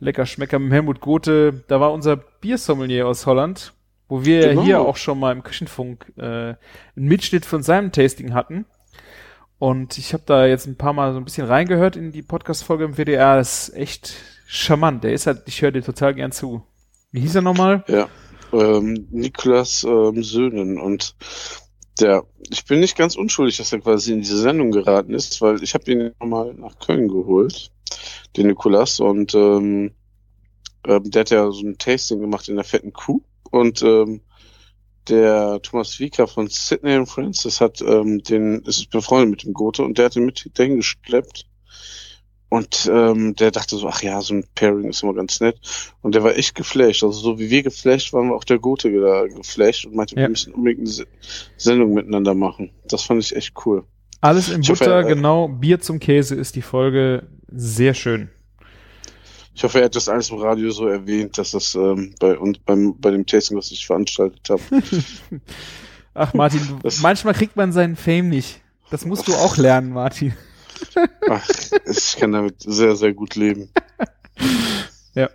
lecker 0.00 0.26
Schmecker 0.26 0.58
mit 0.58 0.72
Helmut 0.72 1.00
Gothe. 1.00 1.64
Da 1.68 1.80
war 1.80 1.92
unser 1.92 2.16
Biersommelier 2.16 3.06
aus 3.06 3.26
Holland, 3.26 3.72
wo 4.12 4.26
wir 4.26 4.48
Genau. 4.50 4.62
hier 4.62 4.80
auch 4.82 4.98
schon 4.98 5.18
mal 5.18 5.32
im 5.32 5.42
Küchenfunk 5.42 6.12
äh, 6.18 6.22
einen 6.22 6.56
Mitschnitt 6.96 7.46
von 7.46 7.62
seinem 7.62 7.92
Tasting 7.92 8.34
hatten. 8.34 8.66
Und 9.58 9.96
ich 9.96 10.12
habe 10.12 10.24
da 10.26 10.44
jetzt 10.44 10.66
ein 10.66 10.76
paar 10.76 10.92
Mal 10.92 11.12
so 11.14 11.18
ein 11.18 11.24
bisschen 11.24 11.46
reingehört 11.46 11.96
in 11.96 12.12
die 12.12 12.20
Podcast-Folge 12.20 12.84
im 12.84 12.98
WDR. 12.98 13.36
Das 13.36 13.68
ist 13.68 13.74
echt 13.74 14.14
charmant. 14.46 15.02
Der 15.02 15.14
ist 15.14 15.26
halt, 15.26 15.44
ich 15.46 15.62
höre 15.62 15.72
dir 15.72 15.82
total 15.82 16.12
gern 16.14 16.30
zu. 16.30 16.62
Wie 17.10 17.20
hieß 17.20 17.36
er 17.36 17.42
nochmal? 17.42 17.84
Ja. 17.88 18.08
Ähm, 18.52 19.08
Niklas 19.10 19.82
ähm, 19.84 20.22
Söhnen 20.22 20.78
und 20.78 21.16
der, 21.98 22.24
ich 22.50 22.66
bin 22.66 22.80
nicht 22.80 22.98
ganz 22.98 23.16
unschuldig, 23.16 23.56
dass 23.56 23.72
er 23.72 23.80
quasi 23.80 24.12
in 24.12 24.20
diese 24.20 24.36
Sendung 24.38 24.72
geraten 24.72 25.14
ist, 25.14 25.40
weil 25.40 25.62
ich 25.62 25.72
habe 25.72 25.90
ihn 25.90 26.10
nochmal 26.20 26.52
nach 26.52 26.78
Köln 26.78 27.08
geholt, 27.08 27.70
den 28.36 28.48
Nikolas, 28.48 29.00
und 29.00 29.34
ähm, 29.34 29.92
ähm, 30.86 31.10
der 31.10 31.20
hat 31.20 31.30
ja 31.30 31.50
so 31.50 31.62
ein 31.66 31.78
Tasting 31.78 32.20
gemacht 32.20 32.48
in 32.50 32.56
der 32.56 32.64
fetten 32.64 32.92
Kuh 32.92 33.22
und 33.52 33.82
ähm, 33.82 34.22
der 35.08 35.60
Thomas 35.62 36.00
Wieker 36.00 36.26
von 36.26 36.48
Sydney 36.48 36.92
and 36.94 37.08
Francis 37.08 37.60
hat 37.60 37.80
ähm, 37.80 38.22
den, 38.22 38.60
ist 38.62 38.90
befreundet 38.90 39.30
mit 39.30 39.42
dem 39.44 39.52
Gote 39.52 39.84
und 39.84 39.98
der 39.98 40.06
hat 40.06 40.16
ihn 40.16 40.24
mit 40.26 40.50
dahin 40.58 40.76
geschleppt 40.76 41.46
Und 42.48 42.88
ähm, 42.92 43.34
der 43.34 43.50
dachte 43.50 43.76
so, 43.76 43.88
ach 43.88 44.02
ja, 44.02 44.20
so 44.20 44.34
ein 44.34 44.44
Pairing 44.54 44.90
ist 44.90 45.02
immer 45.02 45.14
ganz 45.14 45.40
nett. 45.40 45.58
Und 46.02 46.14
der 46.14 46.22
war 46.22 46.36
echt 46.36 46.54
geflasht. 46.54 47.02
Also 47.02 47.18
so 47.18 47.38
wie 47.38 47.48
wir 47.50 47.62
geflasht 47.62 48.12
waren, 48.12 48.28
war 48.28 48.36
auch 48.36 48.44
der 48.44 48.58
Gote 48.58 48.92
da 49.00 49.26
geflasht 49.26 49.86
und 49.86 49.94
meinte, 49.94 50.14
Ja. 50.16 50.22
wir 50.22 50.28
müssen 50.28 50.52
unbedingt 50.54 50.80
eine 50.80 50.88
Se- 50.90 51.06
Sendung 51.56 51.94
miteinander 51.94 52.34
machen. 52.34 52.70
Das 52.86 53.02
fand 53.04 53.22
ich 53.22 53.34
echt 53.34 53.54
cool. 53.64 53.84
Alles 54.20 54.50
in 54.50 54.60
Ich 54.60 54.68
hoffe, 54.70 54.84
Butter, 54.84 55.00
äh, 55.00 55.14
genau. 55.14 55.48
Bier 55.48 55.80
zum 55.80 55.98
Käse 55.98 56.34
ist 56.36 56.54
die 56.54 56.62
Folge. 56.62 57.26
Sehr 57.48 57.94
schön. 57.94 58.28
Ich 59.54 59.62
hoffe, 59.64 59.78
er 59.80 59.84
hat 59.86 59.94
das 59.96 60.08
alles 60.08 60.30
im 60.30 60.38
Radio 60.38 60.70
so 60.70 60.86
erwähnt, 60.86 61.36
dass 61.36 61.50
das 61.50 61.74
ähm, 61.74 62.14
bei 62.18 62.38
uns 62.38 62.58
beim 62.58 62.94
bei 62.98 63.10
dem 63.10 63.26
Tasting, 63.26 63.56
was 63.58 63.70
ich 63.70 63.86
veranstaltet 63.86 64.48
habe. 64.48 64.62
Ach, 66.14 66.32
Martin, 66.34 66.60
Das- 66.82 67.00
manchmal 67.00 67.34
kriegt 67.34 67.56
man 67.56 67.72
seinen 67.72 67.96
Fame 67.96 68.28
nicht. 68.28 68.60
Das 68.90 69.04
musst 69.04 69.28
du 69.28 69.34
auch 69.34 69.56
lernen, 69.56 69.90
Martin. 69.92 70.34
Ach, 71.30 71.48
ich 71.86 72.16
kann 72.16 72.32
damit 72.32 72.56
sehr, 72.62 72.96
sehr 72.96 73.12
gut 73.12 73.34
leben. 73.36 73.68
Ja. 75.14 75.28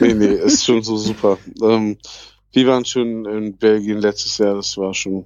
Nee, 0.00 0.14
nee, 0.14 0.26
ist 0.26 0.64
schon 0.64 0.82
so 0.82 0.96
super. 0.96 1.38
Ähm, 1.62 1.98
wir 2.52 2.66
waren 2.66 2.84
schon 2.84 3.24
in 3.24 3.56
Belgien 3.56 3.98
letztes 3.98 4.38
Jahr, 4.38 4.56
das 4.56 4.76
war 4.76 4.92
schon 4.92 5.24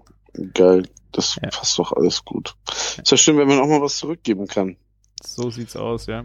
geil. 0.52 0.86
Das 1.12 1.36
Ja. 1.43 1.48
passt 1.48 1.78
doch 1.78 1.90
alles 1.94 2.23
gut. 2.23 2.55
Ist 3.02 3.11
ja 3.11 3.16
schön, 3.16 3.39
wenn 3.39 3.48
man 3.48 3.59
auch 3.59 3.66
mal 3.66 3.81
was 3.81 3.97
zurückgeben 3.97 4.47
kann. 4.47 4.77
So 5.23 5.51
sieht's 5.51 5.77
aus, 5.77 6.07
ja. 6.07 6.25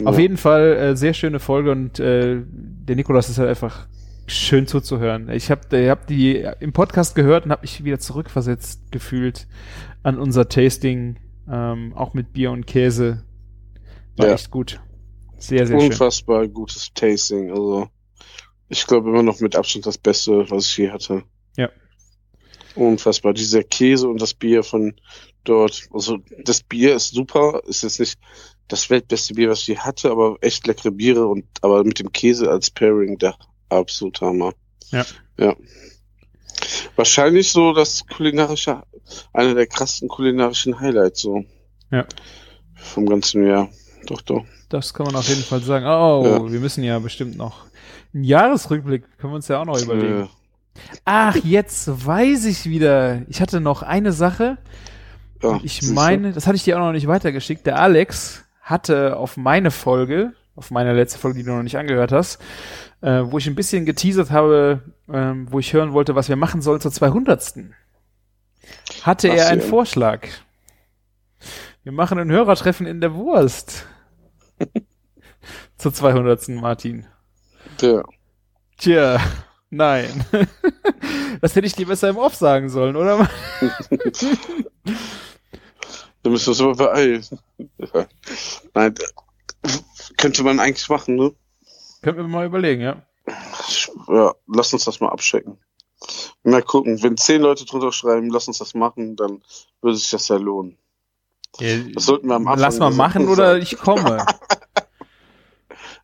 Ja. 0.00 0.06
Auf 0.06 0.18
jeden 0.18 0.36
Fall 0.36 0.76
äh, 0.76 0.96
sehr 0.96 1.14
schöne 1.14 1.40
Folge 1.40 1.72
und 1.72 1.98
äh, 1.98 2.40
der 2.46 2.96
Nikolas 2.96 3.28
ist 3.28 3.38
halt 3.38 3.48
einfach 3.48 3.86
schön 4.26 4.66
zuzuhören. 4.66 5.28
Ich 5.30 5.50
habe 5.50 5.62
ich 5.76 5.88
hab 5.88 6.06
die 6.06 6.46
im 6.60 6.72
Podcast 6.72 7.14
gehört 7.14 7.44
und 7.46 7.50
habe 7.50 7.62
mich 7.62 7.82
wieder 7.82 7.98
zurückversetzt 7.98 8.92
gefühlt 8.92 9.46
an 10.02 10.18
unser 10.18 10.48
Tasting, 10.48 11.18
ähm, 11.50 11.92
auch 11.94 12.14
mit 12.14 12.32
Bier 12.32 12.50
und 12.52 12.66
Käse. 12.66 13.24
War 14.16 14.28
Ja. 14.28 14.34
echt 14.34 14.50
gut. 14.50 14.80
Sehr, 15.38 15.66
sehr 15.66 15.78
schön. 15.80 15.90
Unfassbar 15.90 16.46
gutes 16.48 16.92
Tasting. 16.94 17.50
Also, 17.50 17.88
ich 18.68 18.86
glaube 18.86 19.08
immer 19.10 19.22
noch 19.22 19.40
mit 19.40 19.56
Abstand 19.56 19.86
das 19.86 19.98
Beste, 19.98 20.50
was 20.50 20.66
ich 20.66 20.76
je 20.76 20.90
hatte. 20.90 21.22
Ja. 21.56 21.70
Unfassbar. 22.74 23.32
Dieser 23.32 23.62
Käse 23.62 24.08
und 24.08 24.20
das 24.20 24.34
Bier 24.34 24.62
von 24.62 24.94
dort. 25.44 25.88
Also, 25.92 26.18
das 26.44 26.62
Bier 26.62 26.94
ist 26.94 27.14
super. 27.14 27.62
Ist 27.66 27.82
jetzt 27.82 28.00
nicht 28.00 28.18
das 28.68 28.90
weltbeste 28.90 29.34
Bier, 29.34 29.50
was 29.50 29.60
ich 29.60 29.68
je 29.68 29.78
hatte, 29.78 30.10
aber 30.10 30.36
echt 30.40 30.66
leckere 30.66 30.90
Biere 30.90 31.26
und, 31.26 31.44
aber 31.62 31.84
mit 31.84 31.98
dem 31.98 32.12
Käse 32.12 32.50
als 32.50 32.70
Pairing, 32.70 33.18
der 33.18 33.34
absolut 33.70 34.20
Hammer. 34.20 34.52
Ja. 34.90 35.04
Ja. 35.38 35.56
Wahrscheinlich 36.96 37.52
so 37.52 37.72
das 37.72 38.06
kulinarische, 38.06 38.82
einer 39.32 39.54
der 39.54 39.66
krassen 39.66 40.08
kulinarischen 40.08 40.78
Highlights, 40.80 41.20
so. 41.20 41.44
Ja. 41.90 42.04
Vom 42.74 43.06
ganzen 43.06 43.46
Jahr. 43.46 43.68
Doch, 44.06 44.20
doch. 44.22 44.44
Das 44.68 44.92
kann 44.92 45.06
man 45.06 45.16
auf 45.16 45.28
jeden 45.28 45.42
Fall 45.42 45.62
sagen. 45.62 45.86
Oh, 45.86 46.24
Ja. 46.26 46.52
wir 46.52 46.60
müssen 46.60 46.84
ja 46.84 46.98
bestimmt 46.98 47.36
noch 47.36 47.66
einen 48.14 48.24
Jahresrückblick 48.24 49.04
können 49.18 49.32
wir 49.32 49.36
uns 49.36 49.48
ja 49.48 49.60
auch 49.60 49.64
noch 49.66 49.80
überlegen. 49.80 50.22
Äh, 50.22 50.26
Ach, 51.04 51.36
jetzt 51.36 52.06
weiß 52.06 52.44
ich 52.46 52.66
wieder. 52.66 53.22
Ich 53.28 53.40
hatte 53.40 53.60
noch 53.60 53.82
eine 53.82 54.12
Sache. 54.12 54.58
Ja, 55.42 55.60
Ich 55.62 55.82
meine, 55.82 56.32
das 56.32 56.46
hatte 56.46 56.56
ich 56.56 56.64
dir 56.64 56.76
auch 56.76 56.84
noch 56.84 56.92
nicht 56.92 57.06
weitergeschickt. 57.06 57.66
Der 57.66 57.78
Alex 57.78 58.44
hatte 58.62 59.16
auf 59.16 59.36
meine 59.36 59.70
Folge, 59.70 60.32
auf 60.54 60.70
meine 60.70 60.92
letzte 60.92 61.18
Folge, 61.18 61.38
die 61.38 61.44
du 61.44 61.52
noch 61.52 61.62
nicht 61.62 61.78
angehört 61.78 62.12
hast, 62.12 62.40
äh, 63.00 63.22
wo 63.24 63.38
ich 63.38 63.46
ein 63.46 63.54
bisschen 63.54 63.86
geteasert 63.86 64.30
habe, 64.30 64.82
ähm, 65.10 65.46
wo 65.50 65.58
ich 65.58 65.72
hören 65.72 65.92
wollte, 65.92 66.14
was 66.14 66.28
wir 66.28 66.36
machen 66.36 66.62
sollen 66.62 66.80
zur 66.80 66.92
200. 66.92 67.54
Hatte 69.02 69.30
Ach 69.30 69.36
er 69.36 69.48
einen 69.48 69.62
Vorschlag. 69.62 70.26
Wir 71.82 71.92
machen 71.92 72.18
ein 72.18 72.30
Hörertreffen 72.30 72.86
in 72.86 73.00
der 73.00 73.14
Wurst. 73.14 73.86
zur 75.78 75.94
200. 75.94 76.48
Martin. 76.48 77.06
Ja. 77.80 78.02
Tja, 78.76 79.20
nein. 79.70 80.24
das 81.40 81.56
hätte 81.56 81.66
ich 81.66 81.74
dir 81.74 81.86
besser 81.86 82.08
im 82.10 82.16
Off 82.16 82.34
sagen 82.34 82.68
sollen, 82.68 82.96
oder? 82.96 83.28
Da 86.22 86.30
müssen 86.30 86.46
wir 86.46 86.50
uns 86.50 86.60
aber 86.60 86.74
beeilen. 86.74 87.24
Ja. 87.78 88.06
Nein, 88.74 88.94
könnte 90.16 90.42
man 90.42 90.60
eigentlich 90.60 90.88
machen, 90.88 91.16
ne? 91.16 91.32
Können 92.02 92.18
wir 92.18 92.28
mal 92.28 92.46
überlegen, 92.46 92.82
ja. 92.82 93.02
Ja, 94.08 94.34
lass 94.46 94.72
uns 94.72 94.84
das 94.84 95.00
mal 95.00 95.10
abchecken. 95.10 95.58
Mal 96.42 96.62
gucken, 96.62 97.02
wenn 97.02 97.16
zehn 97.16 97.42
Leute 97.42 97.64
drunter 97.64 97.92
schreiben, 97.92 98.30
lass 98.30 98.48
uns 98.48 98.58
das 98.58 98.74
machen, 98.74 99.16
dann 99.16 99.42
würde 99.80 99.96
sich 99.96 100.10
das 100.10 100.28
ja 100.28 100.36
lohnen. 100.36 100.78
Das 101.58 102.04
sollten 102.04 102.28
wir 102.28 102.36
am 102.36 102.46
Anfang 102.46 102.60
Lass 102.60 102.78
mal 102.78 102.90
machen 102.90 103.12
Sendung 103.22 103.32
oder 103.32 103.58
ich 103.58 103.76
komme. 103.78 104.24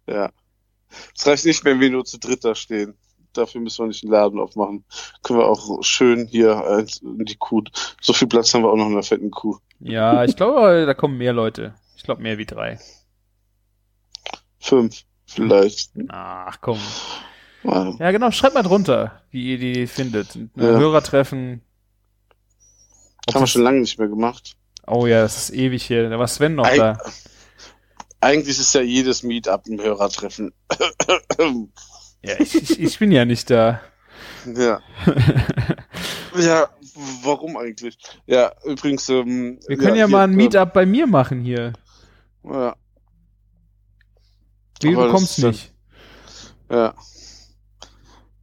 Ja. 0.06 0.30
Es 1.16 1.26
reicht 1.26 1.44
nicht, 1.46 1.64
wenn 1.64 1.80
wir 1.80 1.90
nur 1.90 2.04
zu 2.04 2.18
dritt 2.18 2.44
da 2.44 2.54
stehen. 2.54 2.94
Dafür 3.32 3.60
müssen 3.60 3.84
wir 3.84 3.88
nicht 3.88 4.04
einen 4.04 4.12
Laden 4.12 4.38
aufmachen. 4.38 4.84
Können 5.22 5.40
wir 5.40 5.46
auch 5.46 5.82
schön 5.82 6.26
hier 6.26 6.86
in 7.02 7.24
die 7.24 7.36
Kuh. 7.36 7.62
So 8.00 8.12
viel 8.12 8.28
Platz 8.28 8.54
haben 8.54 8.62
wir 8.62 8.70
auch 8.70 8.76
noch 8.76 8.86
in 8.86 8.94
der 8.94 9.02
fetten 9.02 9.30
Kuh. 9.30 9.58
Ja, 9.80 10.24
ich 10.24 10.36
glaube, 10.36 10.84
da 10.86 10.94
kommen 10.94 11.18
mehr 11.18 11.32
Leute. 11.32 11.74
Ich 11.96 12.02
glaube 12.02 12.22
mehr 12.22 12.38
wie 12.38 12.46
drei. 12.46 12.78
Fünf, 14.60 15.02
vielleicht. 15.26 15.90
Ach 16.08 16.58
komm. 16.60 16.78
Ja. 17.62 17.94
Ja, 17.98 18.10
genau, 18.10 18.30
schreibt 18.30 18.54
mal 18.54 18.62
drunter, 18.62 19.22
wie 19.30 19.52
ihr 19.52 19.58
die 19.58 19.86
findet. 19.86 20.34
Ein 20.34 20.50
Ja. 20.56 20.62
Hörertreffen. 20.64 21.62
Haben 23.32 23.40
wir 23.40 23.46
schon 23.46 23.62
lange 23.62 23.80
nicht 23.80 23.98
mehr 23.98 24.08
gemacht. 24.08 24.56
Oh 24.86 25.06
ja, 25.06 25.22
das 25.22 25.36
ist 25.48 25.50
ewig 25.56 25.82
hier. 25.84 26.10
Da 26.10 26.18
war 26.18 26.28
Sven 26.28 26.54
noch 26.56 26.66
Eig- 26.66 26.76
da. 26.76 26.98
Eigentlich 28.20 28.58
ist 28.58 28.74
ja 28.74 28.82
jedes 28.82 29.22
Meetup 29.22 29.66
ein 29.66 29.80
Hörertreffen. 29.80 30.52
Ja, 32.22 32.34
ich, 32.38 32.54
ich, 32.54 32.80
ich 32.80 32.98
bin 32.98 33.12
ja 33.12 33.24
nicht 33.26 33.50
da. 33.50 33.80
ja. 34.46 34.80
Ja, 36.36 36.68
warum 37.22 37.56
eigentlich? 37.56 37.98
Ja, 38.26 38.52
übrigens. 38.64 39.08
Ähm, 39.08 39.58
Wir 39.66 39.76
können 39.76 39.96
ja, 39.96 40.06
hier, 40.06 40.08
mal 40.08 40.24
ein 40.24 40.30
ähm, 40.30 40.36
Meetup 40.36 40.72
bei 40.72 40.86
mir 40.86 41.06
machen 41.06 41.40
hier. 41.40 41.72
Ja, 42.44 42.76
Wie, 44.80 44.92
du 44.94 45.10
kommst 45.10 45.42
dann- 45.42 45.50
nicht. 45.50 45.72
ja. 46.70 46.94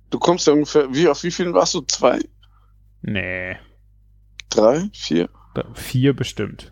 Du 0.09 0.19
kommst 0.19 0.45
ja 0.47 0.53
ungefähr, 0.53 0.93
wie, 0.93 1.07
auf 1.07 1.23
wie 1.23 1.31
vielen 1.31 1.53
warst 1.53 1.73
du? 1.73 1.81
Zwei? 1.81 2.19
Nee. 3.01 3.55
Drei? 4.49 4.89
Vier? 4.93 5.29
Da- 5.55 5.65
Vier 5.73 6.13
bestimmt. 6.15 6.71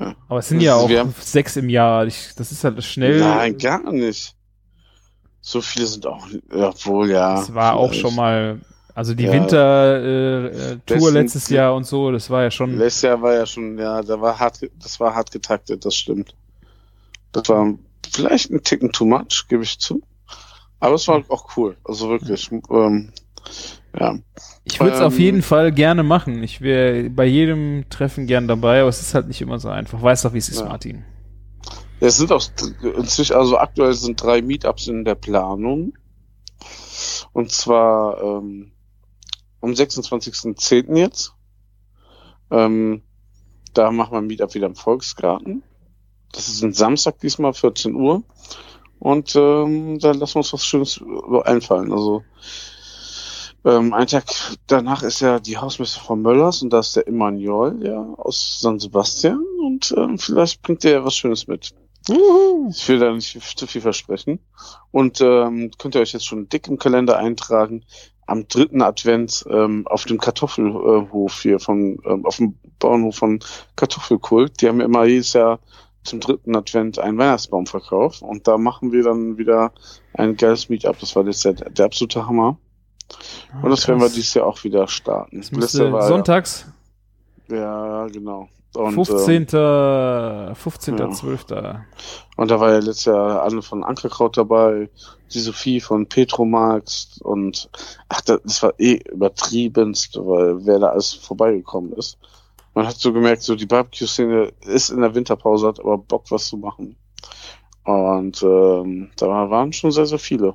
Ja. 0.00 0.16
Aber 0.28 0.40
es 0.40 0.48
sind 0.48 0.58
Das 0.58 0.64
ja 0.66 0.76
ist- 0.78 0.82
auch 0.84 0.90
haben- 0.90 1.14
sechs 1.20 1.56
im 1.56 1.68
Jahr. 1.68 2.06
Ich, 2.06 2.34
das 2.36 2.50
ist 2.50 2.64
halt 2.64 2.82
schnell. 2.82 3.20
Nein, 3.20 3.56
gar 3.58 3.92
nicht. 3.92 4.34
So 5.40 5.60
viele 5.60 5.86
sind 5.86 6.04
auch, 6.06 6.26
ja, 6.52 6.72
wohl, 6.84 7.10
ja. 7.10 7.36
Das 7.36 7.54
war 7.54 7.74
auch 7.74 7.90
vielleicht. 7.90 8.00
schon 8.02 8.14
mal, 8.16 8.60
also 8.98 9.14
die 9.14 9.26
Ja. 9.26 9.32
Winter-Tour 9.32 10.98
äh, 10.98 11.10
äh, 11.10 11.10
letztes 11.10 11.48
Jahr 11.50 11.72
und 11.76 11.86
so, 11.86 12.10
das 12.10 12.28
war 12.30 12.42
ja 12.42 12.50
schon. 12.50 12.76
Letztes 12.76 13.02
Jahr 13.02 13.22
war 13.22 13.32
ja 13.32 13.46
schon, 13.46 13.78
ja, 13.78 14.02
da 14.02 14.20
war 14.20 14.36
hart, 14.40 14.68
das 14.82 14.98
war 14.98 15.14
hart 15.14 15.30
getaktet, 15.30 15.84
das 15.84 15.94
stimmt. 15.94 16.34
Das 17.30 17.48
war 17.48 17.74
vielleicht 18.12 18.50
ein 18.50 18.60
Ticken 18.64 18.90
too 18.90 19.06
much, 19.06 19.46
gebe 19.48 19.62
ich 19.62 19.78
zu. 19.78 20.02
Aber 20.80 20.96
es 20.96 21.06
war 21.06 21.22
auch 21.28 21.56
cool, 21.56 21.76
also 21.84 22.08
wirklich. 22.10 22.50
Ähm, 22.70 23.12
ja, 23.96 24.18
Ich 24.64 24.80
würde 24.80 24.96
es 24.96 25.00
auf 25.00 25.14
ähm, 25.14 25.20
jeden 25.20 25.42
Fall 25.42 25.70
gerne 25.70 26.02
machen. 26.02 26.42
Ich 26.42 26.60
wäre 26.60 27.08
bei 27.08 27.24
jedem 27.24 27.84
Treffen 27.90 28.26
gern 28.26 28.48
dabei, 28.48 28.80
aber 28.80 28.88
es 28.88 29.00
ist 29.00 29.14
halt 29.14 29.28
nicht 29.28 29.40
immer 29.40 29.60
so 29.60 29.68
einfach. 29.68 30.02
Weißt 30.02 30.24
doch, 30.24 30.32
wie 30.32 30.38
es 30.38 30.48
ist, 30.48 30.58
Ja. 30.58 30.66
Martin. 30.66 31.04
es 32.00 32.16
sind 32.16 32.32
auch 32.32 32.42
inzwischen, 32.96 33.36
also 33.36 33.58
aktuell 33.58 33.94
sind 33.94 34.20
drei 34.20 34.42
Meetups 34.42 34.88
in 34.88 35.04
der 35.04 35.14
Planung. 35.14 35.92
Und 37.32 37.52
zwar 37.52 38.20
ähm, 38.20 38.72
am 39.60 39.70
26.10. 39.70 40.96
jetzt. 40.96 41.34
Ähm, 42.50 43.02
da 43.74 43.90
machen 43.90 44.12
wir 44.12 44.18
ein 44.18 44.26
Meetup 44.26 44.54
wieder 44.54 44.66
im 44.66 44.74
Volksgarten. 44.74 45.62
Das 46.32 46.48
ist 46.48 46.62
ein 46.62 46.72
Samstag 46.72 47.20
diesmal, 47.20 47.54
14 47.54 47.94
Uhr. 47.94 48.22
Und 48.98 49.36
ähm, 49.36 49.98
da 49.98 50.12
lassen 50.12 50.34
wir 50.34 50.38
uns 50.38 50.52
was 50.52 50.66
Schönes 50.66 51.00
einfallen. 51.44 51.92
Also 51.92 52.24
ähm, 53.64 53.92
ein 53.92 54.06
Tag 54.06 54.24
danach 54.66 55.02
ist 55.02 55.20
ja 55.20 55.38
die 55.40 55.58
Hausmesse 55.58 56.00
von 56.00 56.22
Möllers 56.22 56.62
und 56.62 56.70
da 56.70 56.80
ist 56.80 56.96
der 56.96 57.06
Emanuel 57.06 57.84
ja 57.84 58.00
aus 58.16 58.60
San 58.60 58.78
Sebastian 58.78 59.44
und 59.64 59.94
ähm, 59.96 60.18
vielleicht 60.18 60.62
bringt 60.62 60.84
der 60.84 60.92
ja 60.92 61.04
was 61.04 61.16
Schönes 61.16 61.46
mit. 61.46 61.74
Ich 62.70 62.88
will 62.88 62.98
da 62.98 63.12
nicht 63.12 63.58
zu 63.58 63.66
viel 63.66 63.82
versprechen. 63.82 64.38
Und 64.90 65.20
ähm, 65.20 65.70
könnt 65.76 65.94
ihr 65.94 66.00
euch 66.00 66.12
jetzt 66.12 66.26
schon 66.26 66.48
dick 66.48 66.66
im 66.68 66.78
Kalender 66.78 67.18
eintragen. 67.18 67.84
Am 68.28 68.46
dritten 68.46 68.82
Advent 68.82 69.44
ähm, 69.50 69.86
auf 69.86 70.04
dem 70.04 70.18
Kartoffelhof 70.18 71.40
hier 71.42 71.58
von, 71.58 71.98
ähm, 72.04 72.24
auf 72.26 72.36
dem 72.36 72.58
Bauernhof 72.78 73.16
von 73.16 73.40
Kartoffelkult. 73.74 74.60
Die 74.60 74.68
haben 74.68 74.80
immer 74.80 75.04
jedes 75.04 75.32
Jahr 75.32 75.60
zum 76.04 76.20
dritten 76.20 76.54
Advent 76.54 76.98
einen 76.98 77.16
Weihnachtsbaumverkauf. 77.18 78.22
Und 78.22 78.46
da 78.46 78.58
machen 78.58 78.92
wir 78.92 79.02
dann 79.02 79.38
wieder 79.38 79.72
ein 80.14 80.36
geiles 80.36 80.68
Meetup. 80.68 80.98
Das 81.00 81.16
war 81.16 81.24
jetzt 81.24 81.44
der, 81.44 81.54
der 81.54 81.86
absolute 81.86 82.26
Hammer. 82.26 82.58
Und 83.62 83.70
das 83.70 83.88
werden 83.88 84.00
wir 84.00 84.08
dieses 84.10 84.34
Jahr 84.34 84.46
auch 84.46 84.62
wieder 84.62 84.86
starten. 84.88 85.38
Das 85.38 85.50
Letztes 85.50 85.90
war- 85.90 86.06
sonntags. 86.06 86.66
Ja, 87.48 88.06
genau. 88.08 88.48
Und, 88.74 88.92
15. 88.92 89.46
ähm, 89.54 90.54
15.12. 90.54 91.80
und 92.36 92.50
da 92.50 92.60
war 92.60 92.72
ja 92.72 92.78
letztes 92.78 93.06
Jahr 93.06 93.42
Anne 93.42 93.62
von 93.62 93.82
Ankerkraut 93.82 94.36
dabei, 94.36 94.90
die 95.34 95.40
Sophie 95.40 95.80
von 95.80 96.08
Petromax 96.08 97.20
und 97.22 97.70
ach, 98.08 98.20
das, 98.22 98.62
war 98.62 98.74
eh 98.78 99.00
übertriebenst, 99.10 100.16
weil 100.16 100.64
wer 100.66 100.78
da 100.78 100.88
alles 100.88 101.14
vorbeigekommen 101.14 101.92
ist. 101.92 102.18
Man 102.74 102.86
hat 102.86 102.96
so 102.96 103.12
gemerkt, 103.12 103.42
so 103.42 103.56
die 103.56 103.66
Barbecue-Szene 103.66 104.52
ist 104.66 104.90
in 104.90 105.00
der 105.00 105.14
Winterpause, 105.14 105.66
hat 105.66 105.80
aber 105.80 105.98
Bock, 105.98 106.30
was 106.30 106.48
zu 106.48 106.56
machen. 106.56 106.96
Und 107.84 108.42
ähm, 108.42 109.10
da 109.16 109.26
waren 109.50 109.72
schon 109.72 109.90
sehr, 109.90 110.06
sehr 110.06 110.18
viele. 110.18 110.54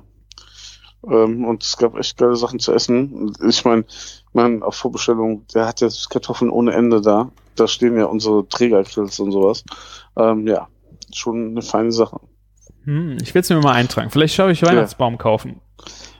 Ähm, 1.08 1.44
und 1.44 1.62
es 1.62 1.76
gab 1.76 1.96
echt 1.96 2.16
geile 2.16 2.36
Sachen 2.36 2.60
zu 2.60 2.72
essen. 2.72 3.34
Ich 3.46 3.64
meine, 3.64 3.84
man 4.32 4.62
auf 4.62 4.76
Vorbestellung, 4.76 5.46
der 5.54 5.66
hat 5.66 5.80
jetzt 5.80 6.10
Kartoffeln 6.10 6.50
ohne 6.50 6.72
Ende 6.72 7.00
da. 7.00 7.30
Da 7.56 7.68
stehen 7.68 7.96
ja 7.96 8.06
unsere 8.06 8.48
Trägergrills 8.48 9.18
und 9.20 9.32
sowas. 9.32 9.64
Ähm, 10.16 10.46
ja, 10.46 10.68
schon 11.12 11.50
eine 11.50 11.62
feine 11.62 11.92
Sache. 11.92 12.20
Hm, 12.84 13.18
ich 13.22 13.34
will 13.34 13.40
es 13.40 13.50
mir 13.50 13.60
mal 13.60 13.72
eintragen. 13.72 14.10
Vielleicht 14.10 14.34
schaue 14.34 14.52
ich 14.52 14.62
Weihnachtsbaum 14.62 15.18
kaufen. 15.18 15.60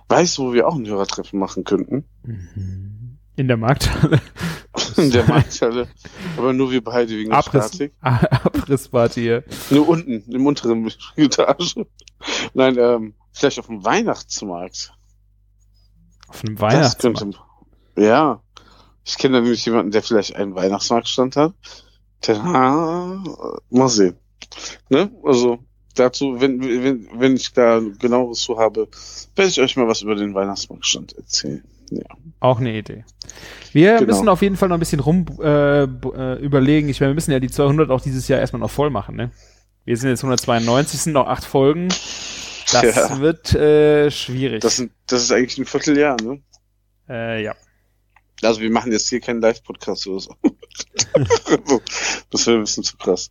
Weißt 0.08 0.38
du, 0.38 0.48
wo 0.48 0.52
wir 0.52 0.66
auch 0.68 0.74
ein 0.76 0.86
Hörertreffen 0.86 1.38
machen 1.38 1.64
könnten? 1.64 2.04
In 3.36 3.48
der 3.48 3.56
Markthalle. 3.56 4.20
In 4.96 5.10
der 5.10 5.24
Markthalle. 5.24 5.88
Aber 6.36 6.52
nur 6.52 6.70
wir 6.70 6.82
beide 6.84 7.10
wegen 7.10 7.30
der 7.30 7.38
Abriss, 7.38 7.68
Statik. 7.68 7.94
Abrissparty 8.00 9.20
hier. 9.20 9.44
Nur 9.70 9.88
unten, 9.88 10.22
im 10.32 10.46
unteren 10.46 10.90
Etage. 11.16 11.76
Nein, 12.54 12.76
ähm, 12.78 13.14
vielleicht 13.32 13.58
auf 13.58 13.66
dem 13.66 13.84
Weihnachtsmarkt. 13.84 14.92
Auf 16.28 16.44
einem 16.44 16.56
Das 16.56 16.62
Weihnachtsmarkt. 16.62 17.18
könnte, 17.18 17.38
ja. 17.96 18.40
Ich 19.04 19.18
kenne 19.18 19.40
nämlich 19.40 19.64
jemanden, 19.66 19.90
der 19.90 20.02
vielleicht 20.02 20.36
einen 20.36 20.54
Weihnachtsmarktstand 20.54 21.36
hat. 21.36 21.54
Der, 22.26 22.42
ah, 22.42 23.22
mal 23.70 23.88
sehen. 23.88 24.16
Ne? 24.88 25.10
Also, 25.24 25.58
dazu, 25.94 26.40
wenn, 26.40 26.60
wenn, 26.60 27.08
wenn 27.14 27.36
ich 27.36 27.52
da 27.52 27.80
genaueres 27.98 28.40
zu 28.40 28.58
habe, 28.58 28.88
werde 29.36 29.50
ich 29.50 29.60
euch 29.60 29.76
mal 29.76 29.88
was 29.88 30.02
über 30.02 30.14
den 30.14 30.34
Weihnachtsmarktstand 30.34 31.16
erzählen. 31.16 31.62
Ja. 31.90 32.02
Auch 32.40 32.60
eine 32.60 32.76
Idee. 32.76 33.04
Wir 33.72 33.96
Genau. 33.98 34.06
müssen 34.06 34.28
auf 34.28 34.42
jeden 34.42 34.56
Fall 34.56 34.68
noch 34.68 34.76
ein 34.76 34.80
bisschen 34.80 35.00
rum 35.00 35.26
äh, 35.42 35.84
äh, 35.84 36.38
überlegen. 36.40 36.88
Ich 36.88 37.00
meine, 37.00 37.10
wir 37.12 37.14
müssen 37.14 37.32
ja 37.32 37.40
die 37.40 37.50
200 37.50 37.90
auch 37.90 38.00
dieses 38.00 38.26
Jahr 38.28 38.40
erstmal 38.40 38.60
noch 38.60 38.70
voll 38.70 38.90
machen, 38.90 39.16
ne? 39.16 39.30
Wir 39.84 39.96
sind 39.96 40.08
jetzt 40.08 40.20
192, 40.24 40.98
sind 41.00 41.12
noch 41.12 41.26
acht 41.26 41.44
Folgen. 41.44 41.88
Das 41.88 42.82
Ja. 42.96 43.18
wird 43.20 43.54
äh, 43.54 44.10
schwierig. 44.10 44.62
Das, 44.62 44.76
sind, 44.76 44.92
das 45.06 45.22
ist 45.22 45.30
eigentlich 45.32 45.58
ein 45.58 45.66
Vierteljahr, 45.66 46.16
ne? 46.22 46.40
äh, 47.08 47.42
ja. 47.44 47.54
Also 48.42 48.60
wir 48.60 48.70
machen 48.70 48.90
jetzt 48.92 49.08
hier 49.08 49.20
keinen 49.20 49.40
Live-Podcast 49.42 50.06
oder 50.06 50.20
so. 50.20 50.34
Das 52.30 52.46
wäre 52.46 52.56
ein 52.58 52.64
bisschen 52.64 52.82
zu 52.84 52.96
krass. 52.96 53.30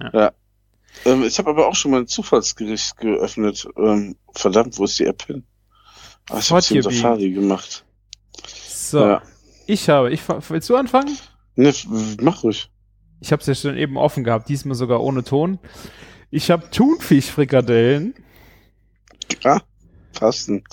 Ja. 0.00 0.10
Ja. 0.14 0.32
Ähm, 1.04 1.22
ich 1.22 1.38
habe 1.38 1.50
aber 1.50 1.68
auch 1.68 1.74
schon 1.74 1.90
mal 1.92 2.00
ein 2.00 2.06
Zufallsgericht 2.06 2.96
geöffnet. 2.98 3.66
Ähm, 3.76 4.16
verdammt, 4.34 4.78
wo 4.78 4.84
ist 4.84 4.98
die 4.98 5.06
App 5.06 5.24
hin? 5.24 5.44
Ah, 6.30 6.38
ich 6.38 6.50
habe 6.50 6.62
sie. 6.62 6.82
Safari 6.82 7.30
gemacht. 7.30 7.84
So, 8.68 9.00
Ja. 9.00 9.22
ich 9.66 9.88
habe, 9.88 10.10
ich 10.12 10.20
willst 10.48 10.68
du 10.68 10.76
anfangen? 10.76 11.16
Ne, 11.56 11.72
mach 12.20 12.42
ruhig. 12.44 12.70
Ich 13.20 13.32
habe 13.32 13.40
es 13.40 13.46
ja 13.46 13.54
schon 13.54 13.76
eben 13.76 13.96
offen 13.96 14.22
gehabt, 14.24 14.48
diesmal 14.48 14.76
sogar 14.76 15.02
ohne 15.02 15.24
Ton. 15.24 15.58
Ich 16.30 16.50
habe 16.50 16.70
Thunfischfrikadellen. 16.70 18.14
Ah, 19.44 19.60
passend. 20.18 20.64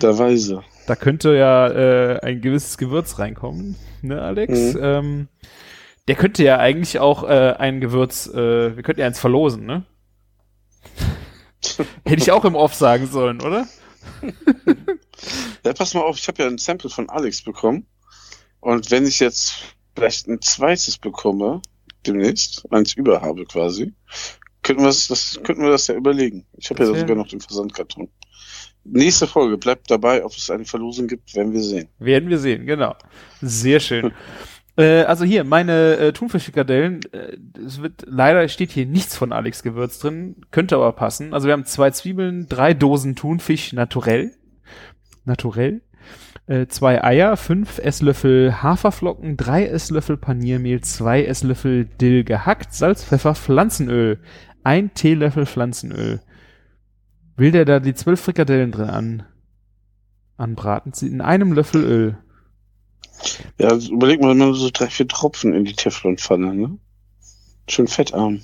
Der 0.00 0.16
Weise. 0.18 0.62
Da 0.86 0.96
könnte 0.96 1.34
ja 1.34 1.68
äh, 1.68 2.20
ein 2.20 2.40
gewisses 2.40 2.78
Gewürz 2.78 3.18
reinkommen, 3.18 3.76
ne, 4.02 4.20
Alex? 4.22 4.74
Mhm. 4.74 4.78
Ähm, 4.80 5.28
der 6.08 6.16
könnte 6.16 6.42
ja 6.44 6.58
eigentlich 6.58 6.98
auch 6.98 7.24
äh, 7.24 7.54
ein 7.58 7.80
Gewürz, 7.80 8.26
äh, 8.26 8.76
wir 8.76 8.82
könnten 8.82 9.00
ja 9.00 9.06
eins 9.06 9.18
verlosen, 9.20 9.64
ne? 9.66 9.84
Hätte 12.04 12.22
ich 12.22 12.30
auch 12.30 12.44
im 12.44 12.54
Off 12.54 12.74
sagen 12.74 13.06
sollen, 13.06 13.40
oder? 13.40 13.66
Ja, 15.64 15.72
pass 15.72 15.94
mal 15.94 16.02
auf, 16.02 16.18
ich 16.18 16.28
habe 16.28 16.42
ja 16.42 16.48
ein 16.48 16.58
Sample 16.58 16.90
von 16.90 17.08
Alex 17.08 17.42
bekommen. 17.42 17.86
Und 18.60 18.90
wenn 18.90 19.06
ich 19.06 19.20
jetzt 19.20 19.74
vielleicht 19.94 20.26
ein 20.28 20.40
zweites 20.42 20.98
bekomme, 20.98 21.62
demnächst, 22.06 22.70
eins 22.70 22.94
über 22.94 23.22
habe 23.22 23.44
quasi, 23.46 23.94
könnten 24.62 24.82
wir 24.82 24.88
das, 24.88 25.08
das, 25.08 25.40
könnten 25.42 25.62
wir 25.62 25.70
das 25.70 25.86
ja 25.86 25.94
überlegen. 25.94 26.46
Ich 26.58 26.68
habe 26.70 26.84
ja 26.84 26.92
wär- 26.92 27.00
sogar 27.00 27.16
noch 27.16 27.28
den 27.28 27.40
Versandkarton. 27.40 28.08
Nächste 28.86 29.26
Folge, 29.26 29.56
bleibt 29.56 29.90
dabei, 29.90 30.22
ob 30.22 30.32
es 30.32 30.50
eine 30.50 30.66
Verlosung 30.66 31.06
gibt, 31.06 31.34
werden 31.34 31.54
wir 31.54 31.62
sehen. 31.62 31.88
Werden 31.98 32.28
wir 32.28 32.38
sehen, 32.38 32.66
genau. 32.66 32.94
Sehr 33.40 33.80
schön. 33.80 34.12
äh, 34.76 35.02
also 35.02 35.24
hier, 35.24 35.44
meine 35.44 35.96
äh, 35.96 36.12
Thunfischfrikadellen, 36.12 37.00
äh, 37.12 37.36
es 37.64 37.80
wird, 37.80 38.04
leider 38.06 38.46
steht 38.48 38.72
hier 38.72 38.86
nichts 38.86 39.16
von 39.16 39.32
Alex 39.32 39.62
Gewürz 39.62 39.98
drin, 39.98 40.36
könnte 40.50 40.76
aber 40.76 40.92
passen. 40.92 41.32
Also 41.32 41.46
wir 41.46 41.52
haben 41.52 41.64
zwei 41.64 41.90
Zwiebeln, 41.90 42.48
drei 42.48 42.74
Dosen 42.74 43.16
Thunfisch 43.16 43.72
naturell. 43.72 44.32
Naturell. 45.24 45.82
Äh, 46.46 46.66
zwei 46.66 47.02
Eier, 47.02 47.36
fünf 47.36 47.78
Esslöffel 47.78 48.62
Haferflocken, 48.62 49.36
drei 49.36 49.66
Esslöffel 49.66 50.18
Paniermehl, 50.18 50.82
zwei 50.82 51.24
Esslöffel 51.24 51.86
Dill 51.86 52.24
gehackt, 52.24 52.74
Salz, 52.74 53.04
Pfeffer, 53.04 53.34
Pflanzenöl, 53.34 54.18
ein 54.62 54.92
Teelöffel 54.92 55.46
Pflanzenöl. 55.46 56.20
Will 57.36 57.50
der 57.50 57.64
da 57.64 57.80
die 57.80 57.94
zwölf 57.94 58.20
Frikadellen 58.20 58.72
drin 58.72 58.90
an, 58.90 59.22
anbraten? 60.36 60.92
In 61.00 61.20
einem 61.20 61.52
Löffel 61.52 61.82
Öl. 61.82 62.18
Ja, 63.58 63.68
also 63.68 63.92
überleg 63.92 64.20
mal 64.20 64.32
immer 64.32 64.54
so 64.54 64.70
drei, 64.72 64.88
vier 64.88 65.08
Tropfen 65.08 65.54
in 65.54 65.64
die 65.64 65.74
Teflonpfanne, 65.74 66.54
ne? 66.54 66.78
Schön 67.68 67.88
fettarm. 67.88 68.42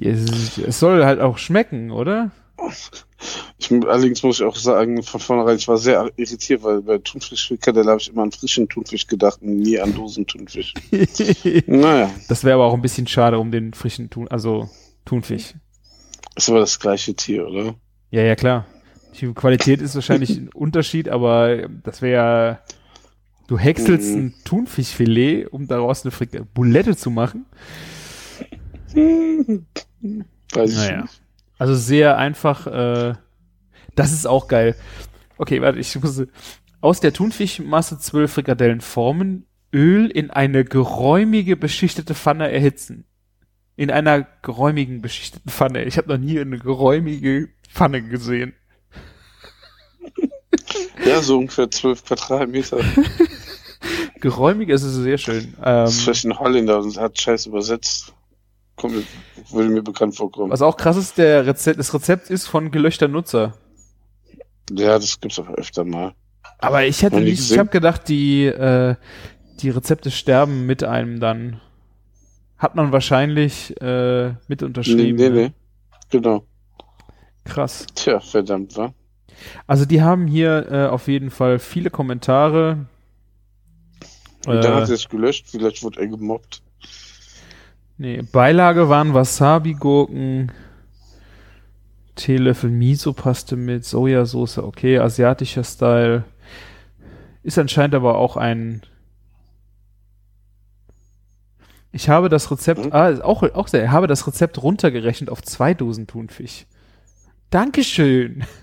Es, 0.00 0.58
es 0.58 0.80
soll 0.80 1.04
halt 1.04 1.20
auch 1.20 1.38
schmecken, 1.38 1.90
oder? 1.90 2.30
Ich, 3.58 3.70
allerdings 3.70 4.22
muss 4.22 4.40
ich 4.40 4.46
auch 4.46 4.56
sagen, 4.56 5.02
von 5.02 5.20
vornherein, 5.20 5.56
ich 5.56 5.68
war 5.68 5.78
sehr 5.78 6.10
irritiert, 6.16 6.62
weil 6.62 6.82
bei 6.82 6.98
Thunfischfrikadelle 6.98 7.90
habe 7.90 8.00
ich 8.00 8.10
immer 8.10 8.22
an 8.22 8.32
frischen 8.32 8.68
Thunfisch 8.68 9.06
gedacht 9.06 9.40
und 9.42 9.58
nie 9.58 9.78
an 9.78 9.94
Dosenthunfisch. 9.94 10.74
Naja, 11.66 12.10
das 12.28 12.44
wäre 12.44 12.54
aber 12.54 12.66
auch 12.66 12.74
ein 12.74 12.82
bisschen 12.82 13.06
schade 13.06 13.38
um 13.38 13.50
den 13.50 13.72
frischen 13.74 14.10
Thun, 14.10 14.28
also 14.28 14.68
Thunfisch. 15.04 15.54
ist 16.36 16.48
aber 16.48 16.60
das 16.60 16.78
gleiche 16.78 17.14
Tier, 17.14 17.46
oder? 17.46 17.74
Ja, 18.10 18.22
ja, 18.22 18.36
klar. 18.36 18.66
Die 19.20 19.32
Qualität 19.32 19.80
ist 19.80 19.94
wahrscheinlich 19.94 20.30
ein 20.30 20.48
Unterschied, 20.52 21.08
aber 21.08 21.68
das 21.82 22.02
wäre 22.02 22.14
ja, 22.14 22.74
du 23.46 23.58
häckselst 23.58 24.14
Mhm. 24.14 24.18
ein 24.26 24.34
Thunfischfilet, 24.44 25.46
um 25.46 25.66
daraus 25.66 26.04
eine 26.04 26.10
Frik 26.12 26.30
Bulette 26.54 26.96
zu 26.96 27.10
machen. 27.10 27.46
Weiß 28.94 30.70
ich 30.70 30.76
Naja. 30.76 31.02
nicht. 31.02 31.20
Also 31.58 31.74
sehr 31.74 32.16
einfach, 32.18 32.66
äh, 32.66 33.14
das 33.94 34.12
ist 34.12 34.26
auch 34.26 34.48
geil. 34.48 34.74
Okay, 35.38 35.60
warte, 35.60 35.78
ich 35.78 35.94
muss 36.00 36.22
aus 36.80 37.00
der 37.00 37.12
Thunfischmasse 37.12 37.98
zwölf 37.98 38.32
Frikadellen 38.32 38.80
formen, 38.80 39.46
Öl 39.72 40.06
in 40.10 40.30
eine 40.30 40.64
geräumige 40.64 41.56
beschichtete 41.56 42.14
Pfanne 42.14 42.50
erhitzen. 42.50 43.04
In 43.76 43.90
einer 43.90 44.22
geräumigen 44.42 45.02
beschichteten 45.02 45.50
Pfanne. 45.50 45.84
Ich 45.84 45.96
habe 45.98 46.08
noch 46.08 46.18
nie 46.18 46.38
eine 46.38 46.58
geräumige 46.58 47.48
Pfanne 47.68 48.02
gesehen. 48.02 48.52
Ja, 51.04 51.20
so 51.20 51.38
ungefähr 51.38 51.68
zwölf 51.70 52.04
Quadratmeter. 52.04 52.78
Geräumig 54.24 54.70
ist 54.70 54.82
es 54.84 54.94
sehr 54.94 55.18
schön. 55.18 55.54
Das 55.60 55.90
ist 55.92 55.98
Ähm, 55.98 56.02
vielleicht 56.04 56.24
ein 56.24 56.38
Holländer 56.38 56.78
und 56.80 56.96
hat 56.98 57.20
Scheiß 57.20 57.44
übersetzt. 57.44 58.14
Kommt, 58.76 59.04
würde 59.52 59.68
mir 59.68 59.82
bekannt 59.82 60.16
vorkommen. 60.16 60.50
was 60.50 60.62
auch 60.62 60.78
krass 60.78 60.96
ist, 60.96 61.18
der 61.18 61.46
Rezept, 61.46 61.78
das 61.78 61.92
Rezept 61.92 62.30
ist 62.30 62.46
von 62.46 62.70
gelöchter 62.70 63.06
Nutzer. 63.06 63.52
Ja, 64.70 64.98
das 64.98 65.20
gibt's 65.20 65.38
aber 65.38 65.54
öfter 65.56 65.84
mal. 65.84 66.14
Aber 66.58 66.86
ich 66.86 67.02
hätte 67.02 67.20
nicht, 67.20 67.50
ich 67.50 67.58
habe 67.58 67.68
gedacht, 67.68 68.08
die, 68.08 68.46
äh, 68.46 68.96
die 69.60 69.68
Rezepte 69.68 70.10
sterben 70.10 70.64
mit 70.64 70.82
einem 70.82 71.20
dann. 71.20 71.60
Hat 72.56 72.76
man 72.76 72.92
wahrscheinlich 72.92 73.78
äh, 73.82 74.28
mit 74.48 74.62
Nee, 74.62 74.66
unterschrieben. 74.66 75.16
nee, 75.18 75.28
ne? 75.28 75.34
nee. 75.48 75.52
Genau. 76.08 76.44
Krass. 77.44 77.84
Tja, 77.94 78.20
verdammt, 78.20 78.74
wa? 78.78 78.94
Also 79.66 79.84
die 79.84 80.00
haben 80.00 80.26
hier 80.26 80.66
äh, 80.72 80.86
auf 80.86 81.08
jeden 81.08 81.30
Fall 81.30 81.58
viele 81.58 81.90
Kommentare. 81.90 82.86
Und 84.46 84.62
dann 84.64 84.74
hat 84.74 84.88
Äh, 84.88 84.92
er 84.92 84.94
es 84.94 85.08
gelöscht, 85.08 85.48
vielleicht 85.50 85.82
wurde 85.82 86.00
er 86.00 86.08
gemobbt. 86.08 86.62
nee, 87.96 88.22
Beilage 88.22 88.88
waren 88.88 89.14
Wasabi-Gurken, 89.14 90.52
Teelöffel 92.16 92.70
Miso-Paste 92.70 93.56
mit 93.56 93.84
Sojasauce, 93.84 94.58
okay, 94.58 94.98
asiatischer 94.98 95.64
Style. 95.64 96.24
Ist 97.42 97.58
anscheinend 97.58 97.94
aber 97.94 98.18
auch 98.18 98.36
ein. 98.36 98.82
Ich 101.92 102.08
habe 102.08 102.28
das 102.28 102.50
Rezept, 102.50 102.84
Hm? 102.84 102.92
ah, 102.92 103.20
auch, 103.22 103.42
auch 103.54 103.68
sehr, 103.68 103.84
ich 103.84 103.90
habe 103.90 104.06
das 104.08 104.26
Rezept 104.26 104.62
runtergerechnet 104.62 105.30
auf 105.30 105.42
zwei 105.42 105.74
Dosen 105.74 106.06
Thunfisch. 106.06 106.66
Dankeschön. 107.50 108.44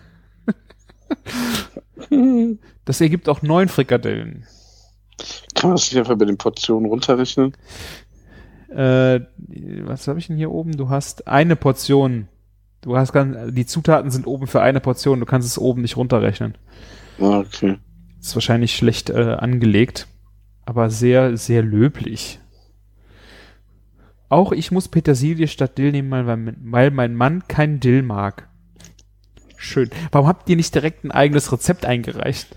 Das 2.86 2.99
ergibt 3.02 3.30
auch 3.30 3.41
neun 3.41 3.70
Frikadellen. 3.70 4.45
Kann 5.56 5.69
man 5.69 5.77
das 5.77 5.91
nicht 5.91 5.98
einfach 5.99 6.18
bei 6.18 6.26
den 6.26 6.38
Portionen 6.38 6.89
runterrechnen? 6.89 7.53
Äh, 8.69 9.19
was 9.85 10.07
habe 10.07 10.19
ich 10.19 10.27
denn 10.27 10.38
hier 10.38 10.52
oben? 10.52 10.77
Du 10.77 10.89
hast 10.89 11.27
eine 11.27 11.56
Portion. 11.56 12.27
Du 12.81 12.98
hast 12.98 13.11
ganz, 13.14 13.53
die 13.53 13.65
Zutaten 13.65 14.10
sind 14.11 14.26
oben 14.27 14.48
für 14.48 14.61
eine 14.61 14.80
Portion. 14.80 15.19
Du 15.19 15.26
kannst 15.26 15.48
es 15.48 15.57
oben 15.60 15.81
nicht 15.81 15.98
runterrechnen. 15.98 16.56
Ah, 17.19 17.39
okay. 17.39 17.77
Ist 18.19 18.35
wahrscheinlich 18.35 18.76
schlecht 18.76 19.10
äh, 19.10 19.35
angelegt, 19.39 20.07
aber 20.65 20.89
sehr, 20.89 21.38
sehr 21.38 21.61
löblich. 21.64 22.39
Auch 24.30 24.52
ich 24.53 24.72
muss 24.72 24.88
Petersilie 24.88 25.48
statt 25.48 25.77
Dill 25.77 25.91
nehmen, 25.91 26.10
weil, 26.26 26.38
mein- 26.38 26.57
weil 26.64 26.91
mein 26.91 27.15
Mann 27.15 27.48
kein 27.48 27.80
Dill 27.80 28.02
mag. 28.02 28.48
Schön. 29.57 29.89
Warum 30.11 30.27
habt 30.27 30.49
ihr 30.49 30.56
nicht 30.56 30.73
direkt 30.73 31.03
ein 31.03 31.11
eigenes 31.11 31.52
Rezept 31.52 31.85
eingereicht? 31.85 32.48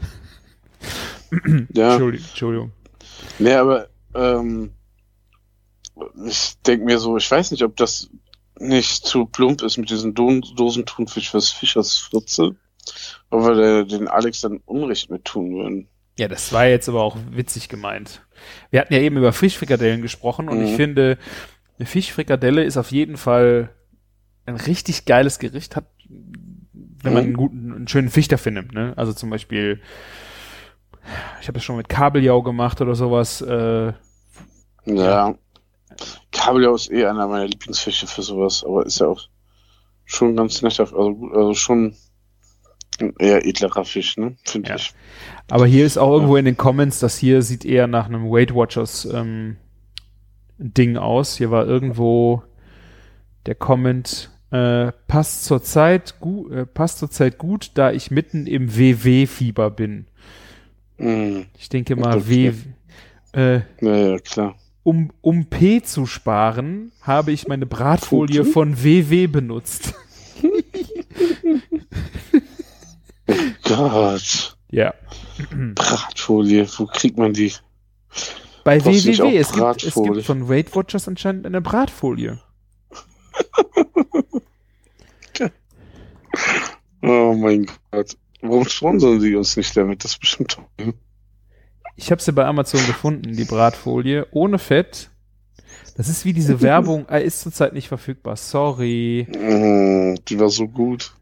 Ja. 1.72 1.92
Entschuldigung. 1.92 2.26
Entschuldigung. 2.28 2.72
Nee, 3.38 3.54
aber 3.54 3.88
ähm, 4.14 4.70
ich 6.26 6.54
denke 6.66 6.84
mir 6.84 6.98
so, 6.98 7.16
ich 7.16 7.30
weiß 7.30 7.50
nicht, 7.50 7.62
ob 7.62 7.76
das 7.76 8.10
nicht 8.58 9.06
zu 9.06 9.26
plump 9.26 9.62
ist 9.62 9.76
mit 9.78 9.90
diesen 9.90 10.14
Do 10.14 10.40
Dosentunfisch 10.56 11.30
fürs 11.30 11.50
Fischers 11.50 11.96
Fritze, 11.98 12.54
ob 13.30 13.44
wir 13.44 13.54
der, 13.54 13.84
den 13.84 14.08
Alex 14.08 14.40
dann 14.42 14.58
Unrecht 14.64 15.10
mit 15.10 15.24
tun 15.24 15.54
würden. 15.54 15.88
Ja, 16.16 16.28
das 16.28 16.52
war 16.52 16.66
jetzt 16.66 16.88
aber 16.88 17.02
auch 17.02 17.16
witzig 17.32 17.68
gemeint. 17.68 18.22
Wir 18.70 18.80
hatten 18.80 18.94
ja 18.94 19.00
eben 19.00 19.16
über 19.16 19.32
Fischfrikadellen 19.32 20.02
gesprochen 20.02 20.48
und 20.48 20.58
Mhm. 20.58 20.64
ich 20.64 20.76
finde, 20.76 21.18
eine 21.78 21.86
Fischfrikadelle 21.86 22.62
ist 22.62 22.76
auf 22.76 22.92
jeden 22.92 23.16
Fall 23.16 23.70
ein 24.46 24.54
richtig 24.56 25.06
geiles 25.06 25.40
Gericht, 25.40 25.74
hat, 25.74 25.86
wenn 26.08 27.12
man 27.12 27.22
Mhm. 27.24 27.28
einen 27.28 27.36
guten, 27.36 27.72
einen 27.72 27.88
schönen 27.88 28.10
Fisch 28.10 28.28
dafür 28.28 28.52
nimmt, 28.52 28.72
ne? 28.72 28.92
Also 28.96 29.12
zum 29.12 29.30
Beispiel, 29.30 29.80
ich 31.40 31.46
habe 31.48 31.54
das 31.54 31.64
schon 31.64 31.76
mit 31.76 31.88
Kabeljau 31.88 32.42
gemacht 32.42 32.80
oder 32.80 32.94
sowas, 32.94 33.40
äh, 33.42 33.92
Ja. 34.86 35.34
Kabeljau 36.32 36.74
ist 36.74 36.90
eh 36.90 37.06
einer 37.06 37.26
meiner 37.28 37.46
Lieblingsfische 37.46 38.06
für 38.06 38.22
sowas, 38.22 38.64
aber 38.64 38.84
ist 38.84 39.00
ja 39.00 39.06
auch 39.06 39.20
schon 40.04 40.36
ganz 40.36 40.60
nett, 40.62 40.78
also, 40.80 41.30
also 41.32 41.54
schon 41.54 41.94
ein 43.00 43.14
eher 43.18 43.44
edlerer 43.46 43.84
Fisch, 43.84 44.16
ne? 44.16 44.36
Finde 44.44 44.70
Ja. 44.70 44.76
ich. 44.76 44.92
aber 45.50 45.66
hier 45.66 45.84
ist 45.86 45.96
auch 45.98 46.12
irgendwo 46.12 46.36
in 46.36 46.44
den 46.44 46.56
Comments, 46.56 46.98
das 46.98 47.16
hier 47.18 47.42
sieht 47.42 47.64
eher 47.64 47.86
nach 47.86 48.06
einem 48.06 48.30
Weight 48.30 48.54
Watchers 48.54 49.04
ähm, 49.06 49.56
Ding 50.58 50.96
aus. 50.96 51.36
Hier 51.36 51.50
war 51.50 51.66
irgendwo 51.66 52.42
der 53.46 53.54
Comment, 53.56 54.30
äh, 54.52 54.92
passt 55.08 55.44
zur 55.44 55.62
Zeit 55.62 56.20
gut, 56.20 56.52
äh, 56.52 56.66
passt 56.66 56.98
zur 56.98 57.10
Zeit 57.10 57.38
gut, 57.38 57.72
da 57.74 57.90
ich 57.90 58.10
mitten 58.12 58.46
im 58.46 58.76
WW-Fieber 58.76 59.70
bin. 59.70 60.06
Mhm. 60.98 61.46
Ich 61.58 61.68
denke 61.68 61.96
mal. 61.96 62.26
W, 62.28 62.52
äh, 63.32 63.60
Naja, 63.80 64.18
klar. 64.18 64.54
um, 64.82 65.10
um 65.20 65.46
P 65.46 65.82
zu 65.82 66.06
sparen, 66.06 66.92
habe 67.02 67.32
ich 67.32 67.48
meine 67.48 67.66
Bratfolie 67.66 68.44
von 68.44 68.82
WW 68.82 69.26
benutzt. 69.26 69.94
Gott. 73.64 74.56
ja. 74.70 74.94
Bratfolie, 75.74 76.66
wo 76.76 76.86
kriegt 76.86 77.18
man 77.18 77.32
die? 77.32 77.52
Bei 78.62 78.78
Brauchst 78.78 79.06
WWW, 79.06 79.36
es 79.36 79.52
gibt, 79.52 79.82
es 79.84 79.94
gibt 79.94 80.22
von 80.24 80.48
Weight 80.48 80.74
Watchers 80.74 81.08
anscheinend 81.08 81.46
eine 81.46 81.60
Bratfolie. 81.60 82.40
Oh 87.02 87.34
mein 87.34 87.66
Gott. 87.90 88.16
Warum 88.46 88.68
sponsern 88.68 89.20
sie 89.20 89.34
uns 89.36 89.56
nicht 89.56 89.74
damit? 89.76 90.04
Das 90.04 90.12
ist 90.12 90.20
bestimmt 90.20 90.50
toll. 90.52 90.94
Ich 91.96 92.10
habe 92.10 92.20
sie 92.20 92.32
bei 92.32 92.44
Amazon 92.44 92.84
gefunden, 92.86 93.34
die 93.36 93.44
Bratfolie, 93.44 94.26
ohne 94.32 94.58
Fett. 94.58 95.10
Das 95.96 96.08
ist 96.08 96.24
wie 96.24 96.32
diese 96.32 96.60
Werbung, 96.60 97.08
äh, 97.08 97.22
ist 97.24 97.40
zurzeit 97.40 97.72
nicht 97.72 97.88
verfügbar. 97.88 98.36
Sorry. 98.36 99.26
Mm, 99.30 100.18
die 100.28 100.38
war 100.38 100.48
so 100.50 100.68
gut. 100.68 101.14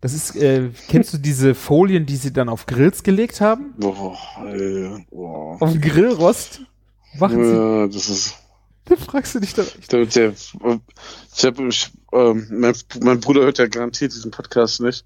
Das 0.00 0.12
ist, 0.14 0.36
äh, 0.36 0.70
kennst 0.88 1.14
du 1.14 1.18
diese 1.18 1.54
Folien, 1.54 2.06
die 2.06 2.16
sie 2.16 2.32
dann 2.32 2.48
auf 2.48 2.66
Grills 2.66 3.02
gelegt 3.02 3.40
haben? 3.40 3.72
Boah, 3.78 4.18
ey, 4.46 5.04
boah. 5.10 5.56
Auf 5.60 5.74
Grillrost? 5.80 6.60
Machen 7.18 7.44
sie, 7.44 7.52
Ja, 7.54 7.86
das 7.86 8.08
ist. 8.08 8.34
da 8.86 8.96
fragst 8.96 9.34
du 9.34 9.40
dich 9.40 9.54
doch. 9.54 9.66
Damit 9.88 10.14
der, 10.16 10.32
ich 10.32 11.44
hab, 11.44 11.58
ich, 11.60 11.90
ähm, 12.12 12.46
mein, 12.50 12.74
mein 13.00 13.20
Bruder 13.20 13.42
hört 13.42 13.58
ja 13.58 13.66
garantiert 13.66 14.12
diesen 14.12 14.30
Podcast 14.30 14.80
nicht, 14.80 15.04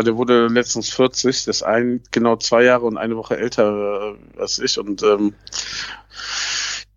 der 0.00 0.16
wurde 0.16 0.46
letztens 0.46 0.88
40, 0.90 1.44
das 1.44 1.56
ist 1.56 1.62
ein, 1.62 2.02
genau 2.10 2.36
zwei 2.36 2.64
Jahre 2.64 2.86
und 2.86 2.96
eine 2.96 3.16
Woche 3.16 3.36
älter 3.36 4.14
äh, 4.14 4.40
als 4.40 4.58
ich 4.58 4.78
und 4.78 5.02
ähm, 5.02 5.34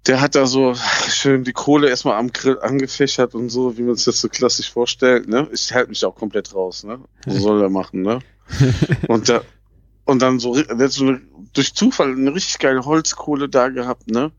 der 0.08 0.22
hat 0.22 0.36
da 0.36 0.46
so 0.46 0.76
schön 1.10 1.44
die 1.44 1.54
Kohle 1.54 1.90
erstmal 1.90 2.18
am 2.18 2.32
Grill 2.32 2.60
angefächert 2.60 3.34
und 3.36 3.50
so, 3.50 3.78
wie 3.78 3.82
man 3.82 3.96
sich 3.96 4.06
das 4.06 4.22
so 4.22 4.30
klassisch 4.30 4.72
vorstellt, 4.72 5.28
ne? 5.28 5.50
Ich 5.52 5.74
halte 5.74 5.90
mich 5.90 6.06
auch 6.06 6.16
komplett 6.16 6.54
raus, 6.54 6.84
ne? 6.84 7.00
So 7.26 7.40
soll 7.40 7.62
er 7.62 7.70
machen, 7.70 8.04
ne? 8.04 8.20
Und 9.08 9.28
da, 9.28 9.42
und 10.06 10.22
dann 10.22 10.40
so, 10.40 10.54
so 10.54 11.04
eine, 11.04 11.22
durch 11.54 11.74
Zufall 11.74 12.12
eine 12.12 12.36
richtig 12.36 12.60
geile 12.60 12.86
Holzkohle 12.86 13.50
da 13.50 13.70
gehabt, 13.70 14.12
ne? 14.12 14.32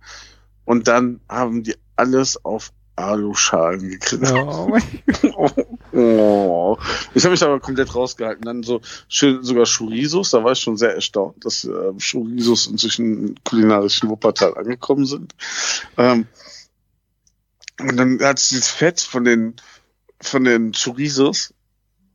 Und 0.65 0.87
dann 0.87 1.21
haben 1.29 1.65
die 1.65 1.75
alles 1.97 2.45
auf 2.45 2.73
Aluschalen 2.97 3.91
gekriegt. 3.91 4.33
Oh 4.33 4.77
Oh. 5.93 6.79
Ich 7.15 7.25
habe 7.25 7.33
mich 7.33 7.43
aber 7.43 7.61
komplett 7.61 7.95
rausgehalten. 7.95 8.45
Dann 8.45 8.63
so 8.63 8.81
schön 9.09 9.43
sogar 9.43 9.67
Chorizos, 9.67 10.31
da 10.31 10.43
war 10.43 10.53
ich 10.53 10.61
schon 10.61 10.77
sehr 10.77 10.95
erstaunt, 10.95 11.45
dass 11.45 11.65
äh, 11.65 11.93
Chorizos 11.99 12.67
inzwischen 12.67 13.35
kulinarischen 13.45 14.09
Wuppertal 14.09 14.57
angekommen 14.57 15.07
sind. 15.07 15.35
Ähm, 15.97 16.27
und 17.81 17.97
dann 17.97 18.21
hat 18.21 18.39
sie 18.39 18.57
das 18.57 18.69
Fett 18.69 19.01
von 19.01 19.25
den 19.25 19.55
von 20.21 20.45
den 20.45 20.73
Chorizos 20.73 21.53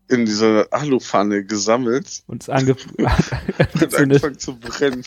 in 0.08 0.26
dieser 0.26 0.68
Alupfanne 0.72 1.46
gesammelt 1.46 2.24
Und 2.28 2.44
es 2.44 2.50
angefangen 2.50 4.40
zu 4.40 4.58
brennen. 4.58 5.04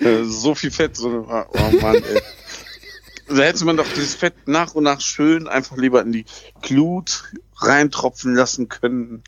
Äh, 0.00 0.24
so 0.24 0.54
viel 0.54 0.70
Fett, 0.70 0.96
so 0.96 1.26
oh 1.28 1.44
oh 1.48 1.80
Mann, 1.80 1.96
ey. 1.96 2.22
Da 3.34 3.42
hätte 3.42 3.64
man 3.64 3.76
doch 3.76 3.86
dieses 3.94 4.14
Fett 4.14 4.34
nach 4.46 4.74
und 4.74 4.84
nach 4.84 5.00
schön 5.00 5.48
einfach 5.48 5.76
lieber 5.76 6.02
in 6.02 6.12
die 6.12 6.24
Glut 6.60 7.24
reintropfen 7.56 8.34
lassen 8.34 8.68
können. 8.68 9.22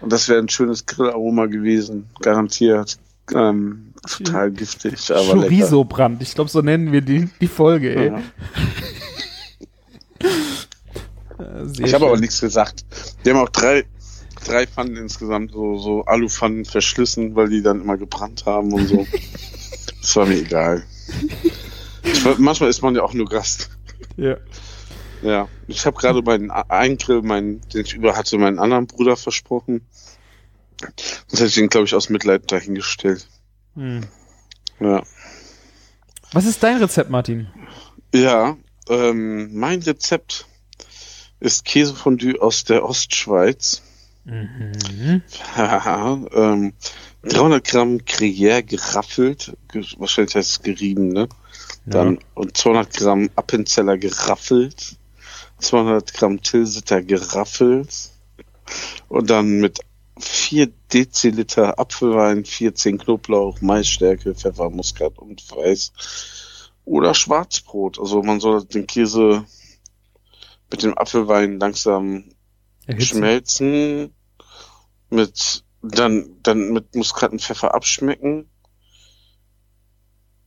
Und 0.00 0.12
das 0.12 0.28
wäre 0.28 0.38
ein 0.38 0.48
schönes 0.48 0.86
Grillaroma 0.86 1.46
gewesen. 1.46 2.08
Garantiert. 2.20 2.98
Ähm, 3.32 3.92
total 4.08 4.50
giftig, 4.50 5.10
aber 5.10 5.36
lecker. 5.36 5.48
Chorizo-Brand. 5.48 6.22
Ich 6.22 6.34
glaube, 6.34 6.50
so 6.50 6.60
nennen 6.60 6.92
wir 6.92 7.02
die, 7.02 7.28
die 7.40 7.48
Folge, 7.48 7.94
ey. 7.94 8.06
Ja. 8.08 8.22
Ich 11.80 11.92
habe 11.92 12.06
aber 12.06 12.18
nichts 12.18 12.40
gesagt. 12.40 12.84
Die 13.24 13.30
haben 13.30 13.38
auch 13.38 13.48
drei, 13.48 13.84
drei 14.44 14.66
Pfannen 14.66 14.96
insgesamt, 14.96 15.52
so, 15.52 15.76
so 15.78 16.04
Alupfannen 16.04 16.64
verschlissen, 16.64 17.34
weil 17.34 17.48
die 17.48 17.62
dann 17.62 17.80
immer 17.80 17.96
gebrannt 17.96 18.44
haben 18.46 18.72
und 18.72 18.86
so. 18.86 19.06
das 20.00 20.16
war 20.16 20.26
mir 20.26 20.36
egal. 20.36 20.84
War- 22.24 22.36
manchmal 22.38 22.70
ist 22.70 22.82
man 22.82 22.94
ja 22.94 23.02
auch 23.02 23.14
nur 23.14 23.28
Gast. 23.28 23.70
Ja. 24.16 24.36
Ja, 25.22 25.48
ich 25.68 25.86
habe 25.86 25.96
gerade 25.96 26.20
meinen 26.22 26.50
einen 26.50 26.98
Grill, 26.98 27.22
meinen, 27.22 27.60
den 27.68 27.82
ich 27.82 27.94
über 27.94 28.16
hatte, 28.16 28.38
meinen 28.38 28.58
anderen 28.58 28.88
Bruder 28.88 29.16
versprochen. 29.16 29.86
Sonst 31.28 31.40
hätte 31.40 31.46
ich 31.46 31.58
ihn, 31.58 31.68
glaube 31.68 31.86
ich, 31.86 31.94
aus 31.94 32.08
Mitleid 32.08 32.50
dahingestellt. 32.50 33.28
Hm. 33.76 34.00
Ja, 34.80 35.02
Was 36.32 36.44
ist 36.44 36.62
dein 36.62 36.78
Rezept, 36.78 37.08
Martin? 37.10 37.46
ja 38.12 38.56
ähm, 38.88 39.54
mein 39.54 39.80
Rezept 39.82 40.46
ist 41.38 41.64
Käsefondue 41.64 42.42
aus 42.42 42.64
der 42.64 42.84
Ostschweiz. 42.84 43.82
Mhm. 44.24 45.22
ähm, 46.34 46.72
300 47.22 47.64
Gramm 47.64 47.98
Gruyère 47.98 48.62
geraffelt, 48.64 49.56
ge 49.70 49.84
wahrscheinlich 49.98 50.34
heißt 50.34 50.50
es 50.50 50.62
gerieben, 50.62 51.08
ne? 51.08 51.28
Dann 51.84 52.18
und 52.34 52.56
200 52.56 52.96
Gramm 52.96 53.30
Appenzeller 53.34 53.98
geraffelt, 53.98 54.96
200 55.58 56.14
Gramm 56.14 56.40
Tilsiter 56.42 57.02
geraffelt. 57.02 58.10
Und 59.08 59.30
dann 59.30 59.58
mit 59.58 59.80
4 60.18 60.68
Deziliter 60.92 61.78
Apfelwein, 61.78 62.44
14 62.44 62.98
Knoblauch, 62.98 63.60
Maisstärke, 63.60 64.34
Pfeffer, 64.34 64.70
Muskat 64.70 65.18
und 65.18 65.42
Weiß 65.50 65.92
oder 66.84 67.14
Schwarzbrot. 67.14 67.98
Also 67.98 68.22
man 68.22 68.40
soll 68.40 68.64
den 68.64 68.86
Käse 68.86 69.44
mit 70.70 70.82
dem 70.82 70.96
Apfelwein 70.96 71.58
langsam 71.58 72.24
Erhitzen. 72.86 73.06
schmelzen, 73.06 74.14
mit 75.10 75.64
dann 75.82 76.36
dann 76.42 76.72
mit 76.72 76.94
Muskat 76.94 77.32
und 77.32 77.42
Pfeffer 77.42 77.74
abschmecken. 77.74 78.48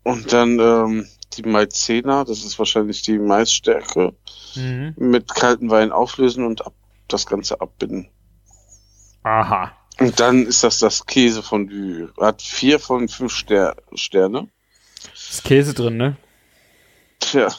Und 0.04 0.32
dann 0.32 0.60
ähm, 0.60 1.08
die 1.38 1.44
Maizena, 1.44 2.24
das 2.24 2.44
ist 2.44 2.58
wahrscheinlich 2.60 3.02
die 3.02 3.20
Maisstärke, 3.20 4.14
Mhm. 4.56 4.94
mit 4.98 5.34
kaltem 5.34 5.70
Wein 5.70 5.92
auflösen 5.92 6.46
und 6.46 6.66
ab, 6.66 6.74
das 7.08 7.26
Ganze 7.26 7.60
abbinden. 7.60 8.10
Aha. 9.24 9.72
Und 10.00 10.20
dann 10.20 10.46
ist 10.46 10.64
das 10.64 10.80
das 10.80 11.06
Käsefondue. 11.06 12.12
Hat 12.20 12.42
vier 12.42 12.80
von 12.80 13.08
fünf 13.08 13.34
Ster 13.34 13.76
Sterne. 13.94 14.50
Ist 15.14 15.44
Käse 15.44 15.74
drin, 15.74 15.98
ne? 15.98 16.18
Tja. 17.20 17.54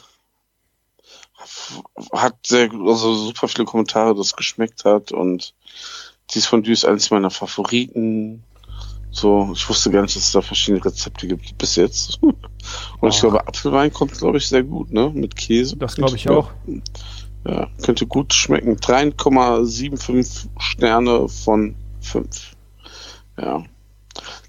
Hat 2.13 2.35
sehr, 2.45 2.71
also 2.71 3.13
super 3.15 3.47
viele 3.47 3.65
Kommentare, 3.65 4.15
dass 4.15 4.27
es 4.27 4.35
geschmeckt 4.35 4.85
hat 4.85 5.11
und 5.11 5.53
dieses 6.31 6.47
Fondue 6.47 6.73
ist 6.73 6.85
eines 6.85 7.09
meiner 7.09 7.31
Favoriten. 7.31 8.43
So, 9.19 9.49
ich 9.55 9.67
wusste 9.67 9.89
gar 9.89 10.03
nicht, 10.03 10.15
dass 10.15 10.25
es 10.27 10.31
da 10.31 10.41
verschiedene 10.43 10.85
Rezepte 10.85 11.27
gibt 11.27 11.57
bis 11.57 11.75
jetzt. 11.75 12.21
Und 12.21 12.35
Oh. 13.01 13.07
ich 13.07 13.19
glaube, 13.19 13.47
Apfelwein 13.47 13.91
kommt, 13.91 14.11
glaube 14.15 14.37
ich, 14.37 14.47
sehr 14.47 14.61
gut, 14.63 14.91
ne? 14.91 15.09
Mit 15.11 15.35
Käse. 15.35 15.75
Das 15.77 15.95
glaube 15.95 16.15
ich 16.15 16.29
auch. 16.29 16.51
Ja, 17.47 17.67
könnte 17.81 18.05
gut 18.05 18.31
schmecken. 18.33 18.75
3,75 18.75 20.49
Sterne 20.59 21.27
von 21.29 21.73
5. 22.01 22.55
Ja. 23.41 23.63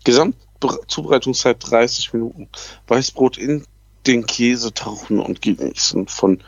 Gesamtzubereitungszeit 0.05 1.57
30 1.71 2.13
Minuten. 2.13 2.49
Weißbrot 2.89 3.39
in 3.39 3.65
den 4.07 4.27
Käse 4.27 4.75
tauchen 4.75 5.19
und 5.19 5.41
genießen 5.41 6.09
von 6.09 6.43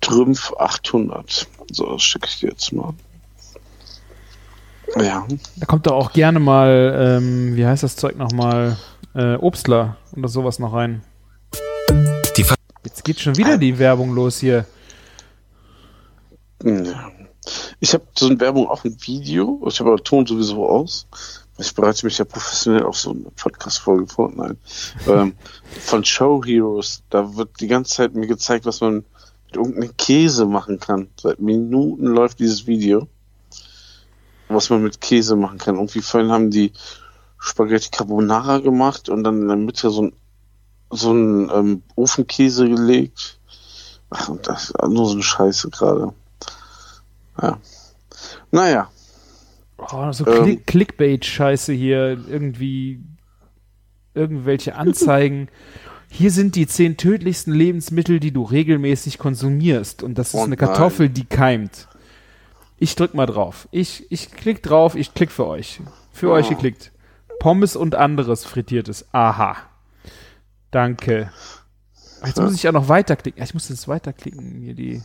Trümpf 0.00 0.52
800. 0.56 1.48
So, 1.72 1.86
das 1.92 2.02
schicke 2.02 2.28
ich 2.28 2.38
dir 2.38 2.50
jetzt 2.50 2.72
mal. 2.72 2.94
Ja. 4.94 5.26
Da 5.56 5.66
kommt 5.66 5.86
doch 5.86 5.94
auch 5.94 6.12
gerne 6.12 6.38
mal, 6.38 6.94
ähm, 6.98 7.56
wie 7.56 7.66
heißt 7.66 7.82
das 7.82 7.96
Zeug 7.96 8.16
nochmal, 8.16 8.76
äh, 9.14 9.34
Obstler 9.34 9.96
oder 10.16 10.28
sowas 10.28 10.58
noch 10.58 10.72
rein. 10.72 11.02
Die 12.36 12.44
Ver 12.44 12.56
Jetzt 12.84 13.04
geht 13.04 13.18
schon 13.18 13.36
wieder 13.36 13.58
die 13.58 13.78
Werbung 13.78 14.14
los 14.14 14.38
hier. 14.38 14.64
Ja. 16.62 17.10
Ich 17.80 17.94
habe 17.94 18.04
so 18.16 18.26
eine 18.26 18.40
Werbung 18.40 18.68
auch 18.68 18.84
ein 18.84 18.96
Video. 19.00 19.62
Ich 19.68 19.80
habe 19.80 19.90
aber 19.90 20.02
Ton 20.02 20.26
sowieso 20.26 20.68
aus. 20.68 21.06
Ich 21.58 21.74
bereite 21.74 22.04
mich 22.04 22.18
ja 22.18 22.24
professionell 22.24 22.82
auf 22.82 22.96
so 22.96 23.10
eine 23.10 23.30
Podcast-Folge 23.34 24.06
vor. 24.06 24.30
Nein. 24.34 24.58
ähm, 25.08 25.34
von 25.80 26.04
Show 26.04 26.44
Heroes. 26.44 27.02
Da 27.10 27.36
wird 27.36 27.60
die 27.60 27.66
ganze 27.66 27.94
Zeit 27.94 28.14
mir 28.14 28.26
gezeigt, 28.26 28.66
was 28.66 28.80
man 28.80 29.04
mit 29.46 29.56
irgendeinem 29.56 29.96
Käse 29.96 30.44
machen 30.46 30.78
kann. 30.80 31.08
Seit 31.20 31.40
Minuten 31.40 32.06
läuft 32.06 32.40
dieses 32.40 32.66
Video. 32.66 33.08
Was 34.48 34.70
man 34.70 34.82
mit 34.82 35.00
Käse 35.00 35.36
machen 35.36 35.58
kann. 35.58 35.76
Irgendwie 35.76 36.00
vorhin 36.00 36.30
haben 36.30 36.50
die 36.50 36.72
Spaghetti 37.38 37.90
Carbonara 37.90 38.58
gemacht 38.58 39.08
und 39.08 39.24
dann 39.24 39.42
in 39.42 39.48
der 39.48 39.56
Mitte 39.56 39.90
so 39.90 40.02
ein, 40.02 40.12
so 40.90 41.12
ein 41.12 41.50
ähm, 41.52 41.82
Ofenkäse 41.96 42.68
gelegt. 42.68 43.38
Ach, 44.10 44.28
und 44.28 44.46
das 44.46 44.70
ist 44.70 44.88
nur 44.88 45.06
so 45.06 45.14
eine 45.14 45.22
Scheiße 45.22 45.70
gerade. 45.70 46.12
Ja. 47.40 47.58
Naja. 48.50 48.90
Oh, 49.78 50.12
so 50.12 50.26
Ähm. 50.26 50.42
Click 50.42 50.66
Clickbait-Scheiße 50.66 51.72
hier, 51.72 52.18
irgendwie 52.28 53.00
irgendwelche 54.14 54.76
Anzeigen. 54.76 55.48
Hier 56.08 56.30
sind 56.30 56.54
die 56.54 56.66
zehn 56.66 56.96
tödlichsten 56.96 57.52
Lebensmittel, 57.52 58.20
die 58.20 58.32
du 58.32 58.42
regelmäßig 58.44 59.18
konsumierst. 59.18 60.02
Und 60.02 60.16
das 60.16 60.28
ist 60.28 60.34
Oh 60.34 60.44
eine 60.44 60.50
nein. 60.50 60.58
Kartoffel, 60.58 61.08
die 61.08 61.24
keimt. 61.24 61.88
Ich 62.78 62.94
drück 62.94 63.14
mal 63.14 63.26
drauf. 63.26 63.68
Ich, 63.70 64.10
ich 64.10 64.30
klick 64.32 64.62
drauf, 64.62 64.94
ich 64.96 65.14
klick 65.14 65.30
für 65.32 65.46
euch. 65.46 65.80
Für 66.12 66.30
Oh. 66.30 66.32
euch 66.32 66.48
geklickt. 66.48 66.92
Pommes 67.40 67.76
und 67.76 67.94
anderes 67.94 68.44
frittiertes. 68.44 69.06
Aha. 69.12 69.56
Danke. 70.70 71.30
Jetzt 72.24 72.40
muss 72.40 72.54
ich 72.54 72.62
ja 72.62 72.72
noch 72.72 72.88
weiterklicken. 72.88 73.42
Ich 73.42 73.54
muss 73.54 73.68
jetzt 73.68 73.88
weiterklicken. 73.88 74.60
Hier 74.60 74.74
die 74.74 75.02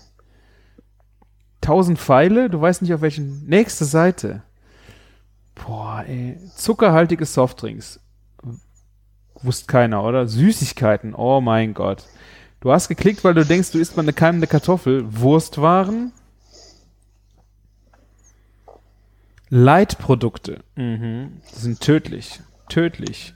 tausend 1.62 2.00
Pfeile. 2.00 2.50
Du 2.50 2.60
weißt 2.62 2.82
nicht 2.82 2.94
auf 2.94 3.02
welchen. 3.02 3.46
Nächste 3.48 3.86
Seite. 3.86 4.44
Boah, 5.56 6.04
ey. 6.08 6.38
Zuckerhaltige 6.56 7.26
Softdrinks. 7.26 8.00
Wusste 9.42 9.66
keiner, 9.68 10.04
oder? 10.04 10.28
Süßigkeiten. 10.28 11.14
Oh 11.16 11.42
mein 11.42 11.74
Gott. 11.74 12.06
Du 12.62 12.72
hast 12.72 12.88
geklickt, 12.88 13.24
weil 13.24 13.34
du 13.34 13.46
denkst, 13.46 13.72
du 13.72 13.80
isst 13.80 13.98
mal 13.98 14.04
eine 14.04 14.14
keimende 14.14 14.48
Kartoffel. 14.48 15.04
Wurstwaren. 15.20 16.12
Leitprodukte. 19.54 20.64
Mhm. 20.76 21.42
Die 21.52 21.60
sind 21.60 21.82
tödlich. 21.82 22.40
Tödlich. 22.70 23.34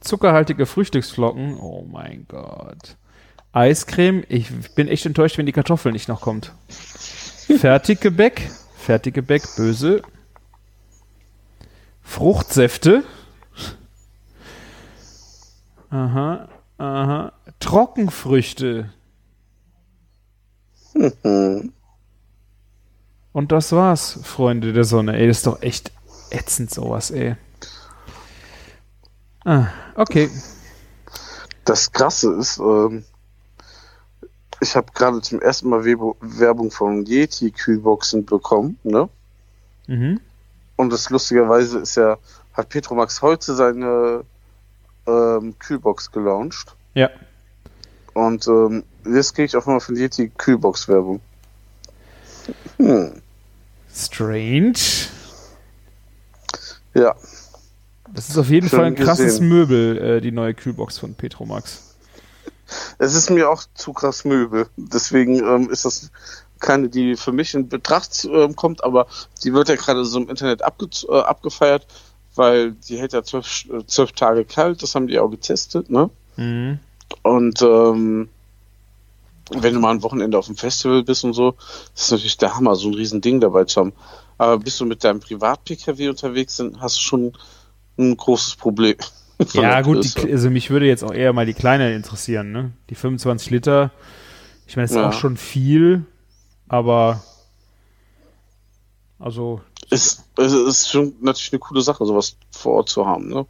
Zuckerhaltige 0.00 0.66
Frühstücksflocken. 0.66 1.58
Oh 1.58 1.86
mein 1.90 2.26
Gott. 2.28 2.96
Eiscreme. 3.52 4.24
Ich 4.28 4.50
bin 4.74 4.88
echt 4.88 5.06
enttäuscht, 5.06 5.38
wenn 5.38 5.46
die 5.46 5.52
Kartoffel 5.52 5.90
nicht 5.90 6.06
noch 6.06 6.20
kommt. 6.20 6.52
Fertiggebäck. 6.68 8.50
Fertiggebäck, 8.76 9.42
böse. 9.56 10.02
Fruchtsäfte. 12.02 13.02
Aha, 15.88 16.48
aha. 16.76 17.32
Trockenfrüchte. 17.58 18.92
Und 23.34 23.50
das 23.50 23.72
war's, 23.72 24.20
Freunde 24.22 24.72
der 24.72 24.84
Sonne. 24.84 25.16
Ey, 25.16 25.26
das 25.26 25.38
ist 25.38 25.46
doch 25.48 25.60
echt 25.60 25.90
ätzend 26.30 26.70
sowas, 26.70 27.10
ey. 27.10 27.34
Ah, 29.44 29.66
okay. 29.96 30.30
Das 31.64 31.90
Krasse 31.90 32.32
ist, 32.34 32.58
ähm, 32.58 33.04
ich 34.60 34.76
habe 34.76 34.86
gerade 34.94 35.20
zum 35.20 35.40
ersten 35.40 35.68
Mal 35.68 35.84
Werbung 35.84 36.70
von 36.70 37.04
Yeti 37.06 37.50
Kühlboxen 37.50 38.24
bekommen, 38.24 38.78
ne? 38.84 39.08
Mhm. 39.88 40.20
Und 40.76 40.92
das 40.92 41.10
lustigerweise 41.10 41.80
ist 41.80 41.96
ja, 41.96 42.18
hat 42.52 42.68
Petromax 42.68 43.20
heute 43.20 43.56
seine 43.56 44.24
ähm, 45.08 45.58
Kühlbox 45.58 46.12
gelauncht. 46.12 46.76
Ja. 46.94 47.10
Und 48.12 48.46
ähm, 48.46 48.84
jetzt 49.04 49.34
kriege 49.34 49.46
ich 49.46 49.56
auch 49.56 49.66
mal 49.66 49.80
von 49.80 49.96
Yeti 49.96 50.28
Kühlbox 50.28 50.86
Werbung. 50.86 51.20
Hm. 52.76 53.23
Strange. 53.94 54.74
Ja, 56.94 57.14
Das 58.12 58.28
ist 58.28 58.38
auf 58.38 58.48
jeden 58.48 58.68
Schon 58.68 58.78
Fall 58.78 58.86
ein 58.86 58.94
krasses 58.94 59.26
gesehen. 59.26 59.48
Möbel, 59.48 59.98
äh, 59.98 60.20
die 60.20 60.32
neue 60.32 60.54
Kühlbox 60.54 60.98
von 60.98 61.14
Petromax. 61.14 61.94
es 62.98 63.14
ist 63.14 63.30
mir 63.30 63.48
auch 63.50 63.62
zu 63.74 63.92
krass 63.92 64.24
Möbel. 64.24 64.66
Deswegen 64.76 65.36
ähm, 65.38 65.70
ist 65.70 65.84
das 65.84 66.10
keine, 66.60 66.88
die 66.88 67.16
für 67.16 67.32
mich 67.32 67.54
in 67.54 67.68
Betracht 67.68 68.24
ähm, 68.24 68.56
kommt, 68.56 68.82
aber 68.84 69.06
die 69.42 69.52
wird 69.52 69.68
ja 69.68 69.76
gerade 69.76 70.04
so 70.04 70.18
im 70.20 70.28
Internet 70.28 70.62
abge 70.62 70.88
äh, 71.08 71.20
abgefeiert, 71.20 71.86
weil 72.36 72.72
die 72.72 72.98
hält 72.98 73.12
ja 73.12 73.22
zwölf, 73.22 73.66
äh, 73.70 73.84
zwölf 73.86 74.12
Tage 74.12 74.44
kalt, 74.44 74.82
das 74.82 74.94
haben 74.94 75.06
die 75.08 75.18
auch 75.18 75.28
getestet, 75.28 75.90
ne? 75.90 76.10
Mhm. 76.36 76.78
Und 77.22 77.60
ähm, 77.62 78.28
wenn 79.50 79.74
du 79.74 79.80
mal 79.80 79.90
ein 79.90 80.02
Wochenende 80.02 80.38
auf 80.38 80.46
dem 80.46 80.56
Festival 80.56 81.02
bist 81.02 81.24
und 81.24 81.32
so, 81.34 81.54
das 81.94 82.04
ist 82.04 82.10
natürlich 82.12 82.36
der 82.38 82.56
Hammer, 82.56 82.76
so 82.76 82.88
ein 82.88 82.94
riesen 82.94 83.20
Ding 83.20 83.40
dabei 83.40 83.64
zu 83.64 83.80
haben. 83.80 83.92
Aber 84.38 84.58
bist 84.58 84.80
du 84.80 84.84
mit 84.86 85.04
deinem 85.04 85.20
Privat-PKW 85.20 86.08
unterwegs, 86.08 86.56
dann 86.56 86.80
hast 86.80 86.96
du 86.96 87.00
schon 87.00 87.32
ein 87.98 88.16
großes 88.16 88.56
Problem. 88.56 88.96
Ja, 89.52 89.82
gut, 89.82 90.04
die, 90.04 90.32
also 90.32 90.48
mich 90.48 90.70
würde 90.70 90.86
jetzt 90.86 91.02
auch 91.02 91.12
eher 91.12 91.32
mal 91.32 91.44
die 91.44 91.54
kleine 91.54 91.92
interessieren, 91.92 92.52
ne? 92.52 92.72
Die 92.88 92.94
25 92.94 93.50
Liter. 93.50 93.90
Ich 94.66 94.76
meine, 94.76 94.84
das 94.84 94.92
ist 94.92 94.96
Ja. 94.96 95.08
auch 95.08 95.12
schon 95.12 95.36
viel, 95.36 96.06
aber 96.68 97.20
also 99.18 99.60
ist, 99.90 100.24
es 100.36 100.52
ist 100.52 100.88
schon 100.88 101.14
natürlich 101.20 101.52
eine 101.52 101.58
coole 101.58 101.82
Sache, 101.82 102.06
sowas 102.06 102.36
vor 102.50 102.74
Ort 102.74 102.88
zu 102.88 103.06
haben, 103.06 103.28
ne? 103.28 103.46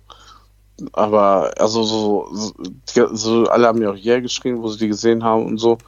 Aber 0.92 1.52
also 1.58 1.84
so, 1.84 2.28
so, 2.32 3.14
so 3.14 3.44
alle 3.44 3.66
haben 3.66 3.80
ja 3.80 3.90
auch 3.90 3.96
Yeah 3.96 4.20
geschrien, 4.20 4.60
wo 4.60 4.68
sie 4.68 4.78
die 4.78 4.88
gesehen 4.88 5.22
haben 5.22 5.46
und 5.46 5.58
so. 5.58 5.78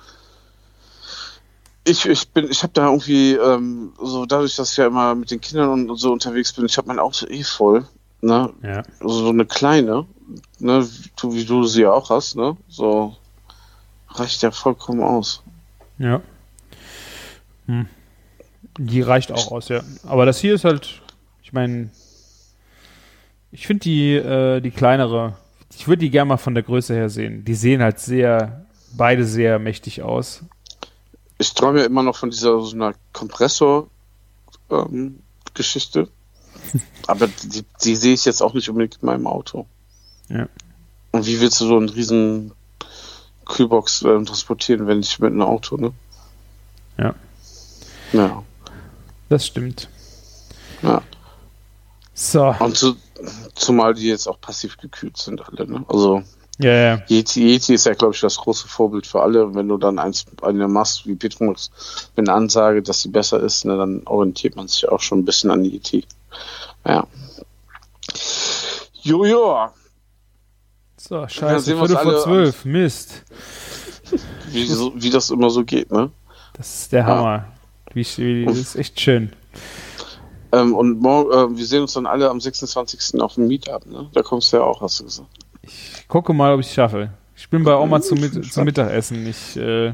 Ich, 1.85 2.05
ich 2.07 2.29
bin, 2.31 2.51
ich 2.51 2.63
habe 2.63 2.73
da 2.73 2.87
irgendwie 2.87 3.35
ähm, 3.35 3.93
so 4.01 4.27
dadurch, 4.27 4.57
dass 4.57 4.73
ich 4.73 4.77
ja 4.77 4.87
immer 4.87 5.15
mit 5.15 5.31
den 5.31 5.41
Kindern 5.41 5.89
und 5.89 5.97
so 5.97 6.13
unterwegs 6.13 6.53
bin, 6.53 6.67
ich 6.67 6.77
habe 6.79 6.89
mein 6.89 6.99
Auto 6.99 7.27
eh 7.27 7.45
voll, 7.45 7.85
ne? 8.21 8.53
ja. 8.63 8.83
So 9.01 9.29
eine 9.29 9.47
kleine, 9.47 10.07
ne? 10.59 10.89
Du, 11.21 11.33
wie 11.35 11.45
du 11.45 11.65
sie 11.65 11.83
ja 11.83 11.93
auch 11.93 12.11
hast, 12.11 12.37
ne? 12.37 12.57
So 12.69 13.17
reicht 14.09 14.43
ja 14.43 14.51
vollkommen 14.51 15.03
aus. 15.03 15.43
Ja. 15.99 16.21
Hm. 17.67 17.87
Die 18.79 19.01
reicht 19.01 19.33
auch 19.33 19.51
aus, 19.53 19.69
ja. 19.69 19.83
Aber 20.07 20.27
das 20.27 20.39
hier 20.39 20.55
ist 20.55 20.65
halt, 20.65 21.03
ich 21.43 21.53
meine, 21.53 21.91
ich 23.57 23.67
finde 23.67 23.83
die, 23.85 24.15
äh, 24.15 24.61
die 24.61 24.71
kleinere, 24.71 25.39
ich 25.75 25.89
würde 25.89 26.01
die 26.01 26.11
gerne 26.11 26.29
mal 26.29 26.37
von 26.37 26.53
der 26.53 26.63
Größe 26.63 26.93
her 26.93 27.09
sehen. 27.09 27.43
Die 27.47 27.55
sehen 27.55 27.83
halt 27.83 27.99
sehr, 27.99 28.67
beide 28.93 29.25
sehr 29.25 29.59
mächtig 29.59 30.03
aus. 30.03 30.43
Ich 31.39 31.55
träume 31.55 31.81
ja 31.81 31.87
immer 31.87 32.03
noch 32.03 32.17
von 32.17 32.29
dieser 32.29 32.61
so 32.61 32.77
einer 32.77 32.93
Kompressor-Geschichte. 33.15 36.09
Aber 37.07 37.29
die, 37.29 37.65
die 37.83 37.97
sehe 37.97 38.13
ich 38.13 38.27
jetzt 38.27 38.43
auch 38.43 38.53
nicht 38.53 38.69
unbedingt 38.69 38.99
in 39.01 39.07
meinem 39.07 39.27
Auto. 39.27 39.65
Ja. 40.29 40.51
Und 41.13 41.27
wie 41.27 41.41
willst 41.41 41.59
du 41.63 41.67
so 41.67 41.79
einen 41.79 41.89
riesen 41.89 42.53
Kühlbox 43.47 44.03
ähm, 44.03 44.27
transportieren, 44.27 44.87
wenn 44.87 44.99
nicht 44.99 45.19
mit 45.19 45.33
einem 45.33 45.41
Auto, 45.41 45.79
ne? 45.79 45.95
Ja. 46.99 47.15
Ja. 48.13 48.43
Das 49.31 49.47
stimmt. 49.47 49.89
ja. 50.83 51.01
So. 52.19 52.55
Und 52.61 52.77
zu, 52.79 52.97
zumal 53.55 53.93
die 53.93 54.07
jetzt 54.09 54.27
auch 54.27 54.41
passiv 54.41 54.79
gekühlt 54.79 55.19
sind 55.19 55.47
alle, 55.47 55.67
ne? 55.71 55.85
Also 55.87 56.23
Ja, 56.59 56.73
ja. 56.73 57.03
Yeti, 57.09 57.43
Yeti 57.53 57.75
ist 57.75 57.85
ja, 57.85 57.93
glaube 57.93 58.15
ich, 58.15 58.21
das 58.23 58.39
große 58.39 58.67
Vorbild 58.69 59.07
für 59.07 59.21
alle. 59.21 59.55
Wenn 59.55 59.69
du 59.69 59.77
dann 59.77 59.99
eins 59.99 60.25
eine 60.41 60.67
machst 60.67 61.07
wie 61.07 61.15
Petromax 61.15 61.71
mit 62.17 62.27
einer 62.27 62.37
Ansage, 62.39 62.83
dass 62.83 63.03
sie 63.03 63.11
besser 63.11 63.39
ist, 63.41 63.67
ne, 63.67 63.77
dann 63.77 64.01
orientiert 64.07 64.57
man 64.57 64.67
sich 64.67 64.89
auch 64.89 65.01
schon 65.01 65.19
ein 65.19 65.25
bisschen 65.27 65.51
an 65.51 65.63
die 65.63 65.75
Yeti. 65.75 66.07
Ja. 66.87 67.07
Jojo, 69.03 69.69
So, 70.97 71.17
Ja, 71.17 71.29
scheiße, 71.29 71.77
Viertel 71.77 71.97
vor 71.97 71.99
alle 72.07 72.23
zwölf. 72.23 72.65
Mist. 72.65 73.25
wie, 74.53 74.67
so, 74.67 74.93
wie 74.97 75.11
das 75.11 75.29
immer 75.29 75.51
so 75.51 75.65
geht, 75.65 75.93
ne? 75.93 76.11
Das 76.55 76.81
ist 76.81 76.93
der 76.93 77.01
Ja. 77.01 77.07
Hammer. 77.07 77.45
Wie, 77.93 78.07
wie, 78.17 78.45
das 78.47 78.57
ist 78.59 78.77
echt 78.77 78.99
schön. 79.01 79.33
Ähm, 80.57 80.75
und 80.75 81.01
morgen, 81.01 81.31
äh, 81.31 81.57
wir 81.57 81.67
sehen 81.67 81.83
uns 81.83 81.93
dann 81.95 82.07
alle 82.07 82.31
am 82.31 82.41
26. 82.41 83.21
auf 83.21 83.35
dem 83.35 83.49
Meetup, 83.49 83.87
ne? 83.87 84.09
Da 84.13 84.23
kommst 84.23 84.53
du 84.53 84.59
ja 84.59 84.63
auch, 84.63 84.81
hast 84.81 85.01
du 85.01 85.05
gesagt. 85.05 85.29
Ich 85.63 86.07
gucke 86.09 86.33
mal, 86.33 86.55
ob 86.55 86.61
ich 86.61 86.67
es 86.67 86.75
schaffe. 86.75 87.11
Ich 87.37 87.49
bin 87.51 87.65
bei 87.65 87.75
Oma 87.75 88.01
zum, 88.01 88.21
Mit 88.21 88.45
zum 88.53 88.65
Mittagessen. 88.65 89.27
Ich, 89.27 89.57
äh, 89.57 89.93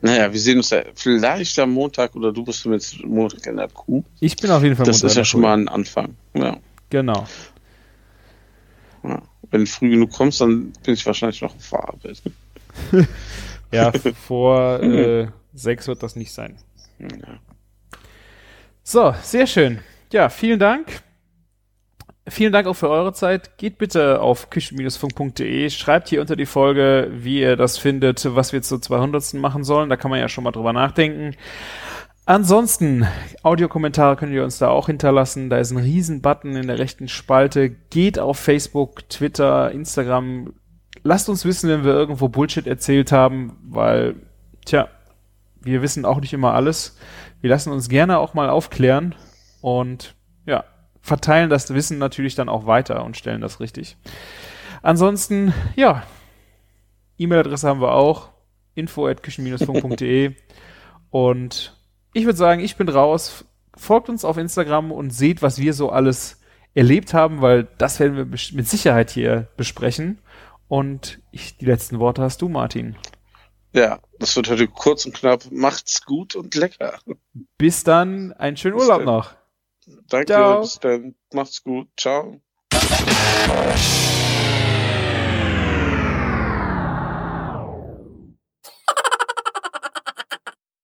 Naja, 0.00 0.32
wir 0.32 0.40
sehen 0.40 0.58
uns 0.58 0.70
ja 0.70 0.82
vielleicht 0.94 1.58
am 1.58 1.72
Montag 1.72 2.14
oder 2.14 2.32
du 2.32 2.44
bist 2.44 2.64
mit 2.66 3.04
Montag 3.04 3.46
in 3.46 3.56
der 3.56 3.68
Kuh. 3.68 4.04
ich 4.20 4.36
bin 4.36 4.50
auf 4.50 4.62
jeden 4.62 4.76
Fall 4.76 4.86
Das 4.86 4.96
Montag 4.96 5.10
ist 5.10 5.16
ja 5.16 5.24
schon 5.24 5.40
mal 5.40 5.54
ein 5.54 5.68
Anfang. 5.68 6.14
Ja. 6.34 6.56
Genau. 6.90 7.26
ja. 9.02 9.22
Wenn 9.50 9.60
du 9.60 9.66
früh 9.66 9.90
genug 9.90 10.12
kommst, 10.12 10.40
dann 10.40 10.72
bin 10.84 10.94
ich 10.94 11.04
wahrscheinlich 11.06 11.40
noch 11.40 11.54
auf 11.54 11.74
Arbeit. 11.74 12.22
Ja, 13.70 13.92
vor 14.26 14.82
äh, 14.82 15.28
sechs 15.54 15.88
wird 15.88 16.02
das 16.02 16.16
nicht 16.16 16.32
sein. 16.32 16.56
Ja. 16.98 17.08
So, 18.90 19.14
sehr 19.20 19.46
schön. 19.46 19.80
Ja, 20.14 20.30
vielen 20.30 20.58
Dank. 20.58 21.02
Vielen 22.26 22.54
Dank 22.54 22.66
auch 22.66 22.72
für 22.72 22.88
eure 22.88 23.12
Zeit. 23.12 23.58
Geht 23.58 23.76
bitte 23.76 24.22
auf 24.22 24.48
küchen-funk.de, 24.48 25.68
schreibt 25.68 26.08
hier 26.08 26.22
unter 26.22 26.36
die 26.36 26.46
Folge, 26.46 27.10
wie 27.12 27.42
ihr 27.42 27.56
das 27.56 27.76
findet, 27.76 28.34
was 28.34 28.54
wir 28.54 28.62
zur 28.62 28.80
200. 28.80 29.34
machen 29.34 29.62
sollen. 29.62 29.90
Da 29.90 29.98
kann 29.98 30.10
man 30.10 30.20
ja 30.20 30.30
schon 30.30 30.42
mal 30.42 30.52
drüber 30.52 30.72
nachdenken. 30.72 31.36
Ansonsten, 32.24 33.06
Audiokommentare 33.42 34.16
könnt 34.16 34.32
ihr 34.32 34.42
uns 34.42 34.56
da 34.56 34.68
auch 34.68 34.86
hinterlassen. 34.86 35.50
Da 35.50 35.58
ist 35.58 35.70
ein 35.70 35.76
riesen 35.76 36.22
Button 36.22 36.56
in 36.56 36.68
der 36.68 36.78
rechten 36.78 37.08
Spalte. 37.08 37.68
Geht 37.68 38.18
auf 38.18 38.38
Facebook, 38.38 39.06
Twitter, 39.10 39.70
Instagram. 39.70 40.54
Lasst 41.02 41.28
uns 41.28 41.44
wissen, 41.44 41.68
wenn 41.68 41.84
wir 41.84 41.92
irgendwo 41.92 42.30
Bullshit 42.30 42.66
erzählt 42.66 43.12
haben, 43.12 43.58
weil, 43.64 44.14
tja, 44.64 44.88
wir 45.60 45.82
wissen 45.82 46.06
auch 46.06 46.20
nicht 46.20 46.32
immer 46.32 46.54
alles. 46.54 46.96
Wir 47.40 47.50
lassen 47.50 47.72
uns 47.72 47.88
gerne 47.88 48.18
auch 48.18 48.34
mal 48.34 48.48
aufklären 48.48 49.14
und 49.60 50.14
ja, 50.46 50.64
verteilen 51.00 51.50
das 51.50 51.72
Wissen 51.72 51.98
natürlich 51.98 52.34
dann 52.34 52.48
auch 52.48 52.66
weiter 52.66 53.04
und 53.04 53.16
stellen 53.16 53.40
das 53.40 53.60
richtig. 53.60 53.96
Ansonsten, 54.82 55.52
ja, 55.76 56.02
E-Mail-Adresse 57.18 57.68
haben 57.68 57.80
wir 57.80 57.94
auch, 57.94 58.30
info 58.74 59.06
at 59.06 59.22
küchen-funk.de 59.22 60.34
und 61.10 61.76
ich 62.12 62.24
würde 62.24 62.38
sagen, 62.38 62.60
ich 62.60 62.76
bin 62.76 62.88
raus. 62.88 63.44
Folgt 63.76 64.08
uns 64.08 64.24
auf 64.24 64.38
Instagram 64.38 64.90
und 64.90 65.10
seht, 65.10 65.42
was 65.42 65.58
wir 65.58 65.72
so 65.72 65.90
alles 65.90 66.40
erlebt 66.74 67.14
haben, 67.14 67.40
weil 67.40 67.68
das 67.78 68.00
werden 68.00 68.16
wir 68.16 68.24
mit 68.24 68.68
Sicherheit 68.68 69.10
hier 69.10 69.48
besprechen. 69.56 70.18
Und 70.66 71.20
ich, 71.30 71.56
die 71.58 71.64
letzten 71.64 71.98
Worte 71.98 72.22
hast 72.22 72.42
du, 72.42 72.48
Martin. 72.48 72.96
Ja, 73.72 74.00
das 74.18 74.36
wird 74.36 74.48
heute 74.50 74.68
kurz 74.68 75.06
und 75.06 75.14
knapp. 75.14 75.50
Macht's 75.50 76.04
gut 76.04 76.34
und 76.36 76.54
lecker. 76.54 76.98
Bis 77.58 77.84
dann, 77.84 78.32
einen 78.32 78.56
schönen 78.56 78.76
Bis 78.76 78.84
Urlaub 78.84 78.98
dann. 78.98 79.06
noch. 79.06 79.34
Danke, 80.08 80.26
Ciao. 80.26 80.60
bis 80.60 80.78
dann. 80.80 81.14
Macht's 81.32 81.62
gut. 81.62 81.88
Ciao. 81.96 82.40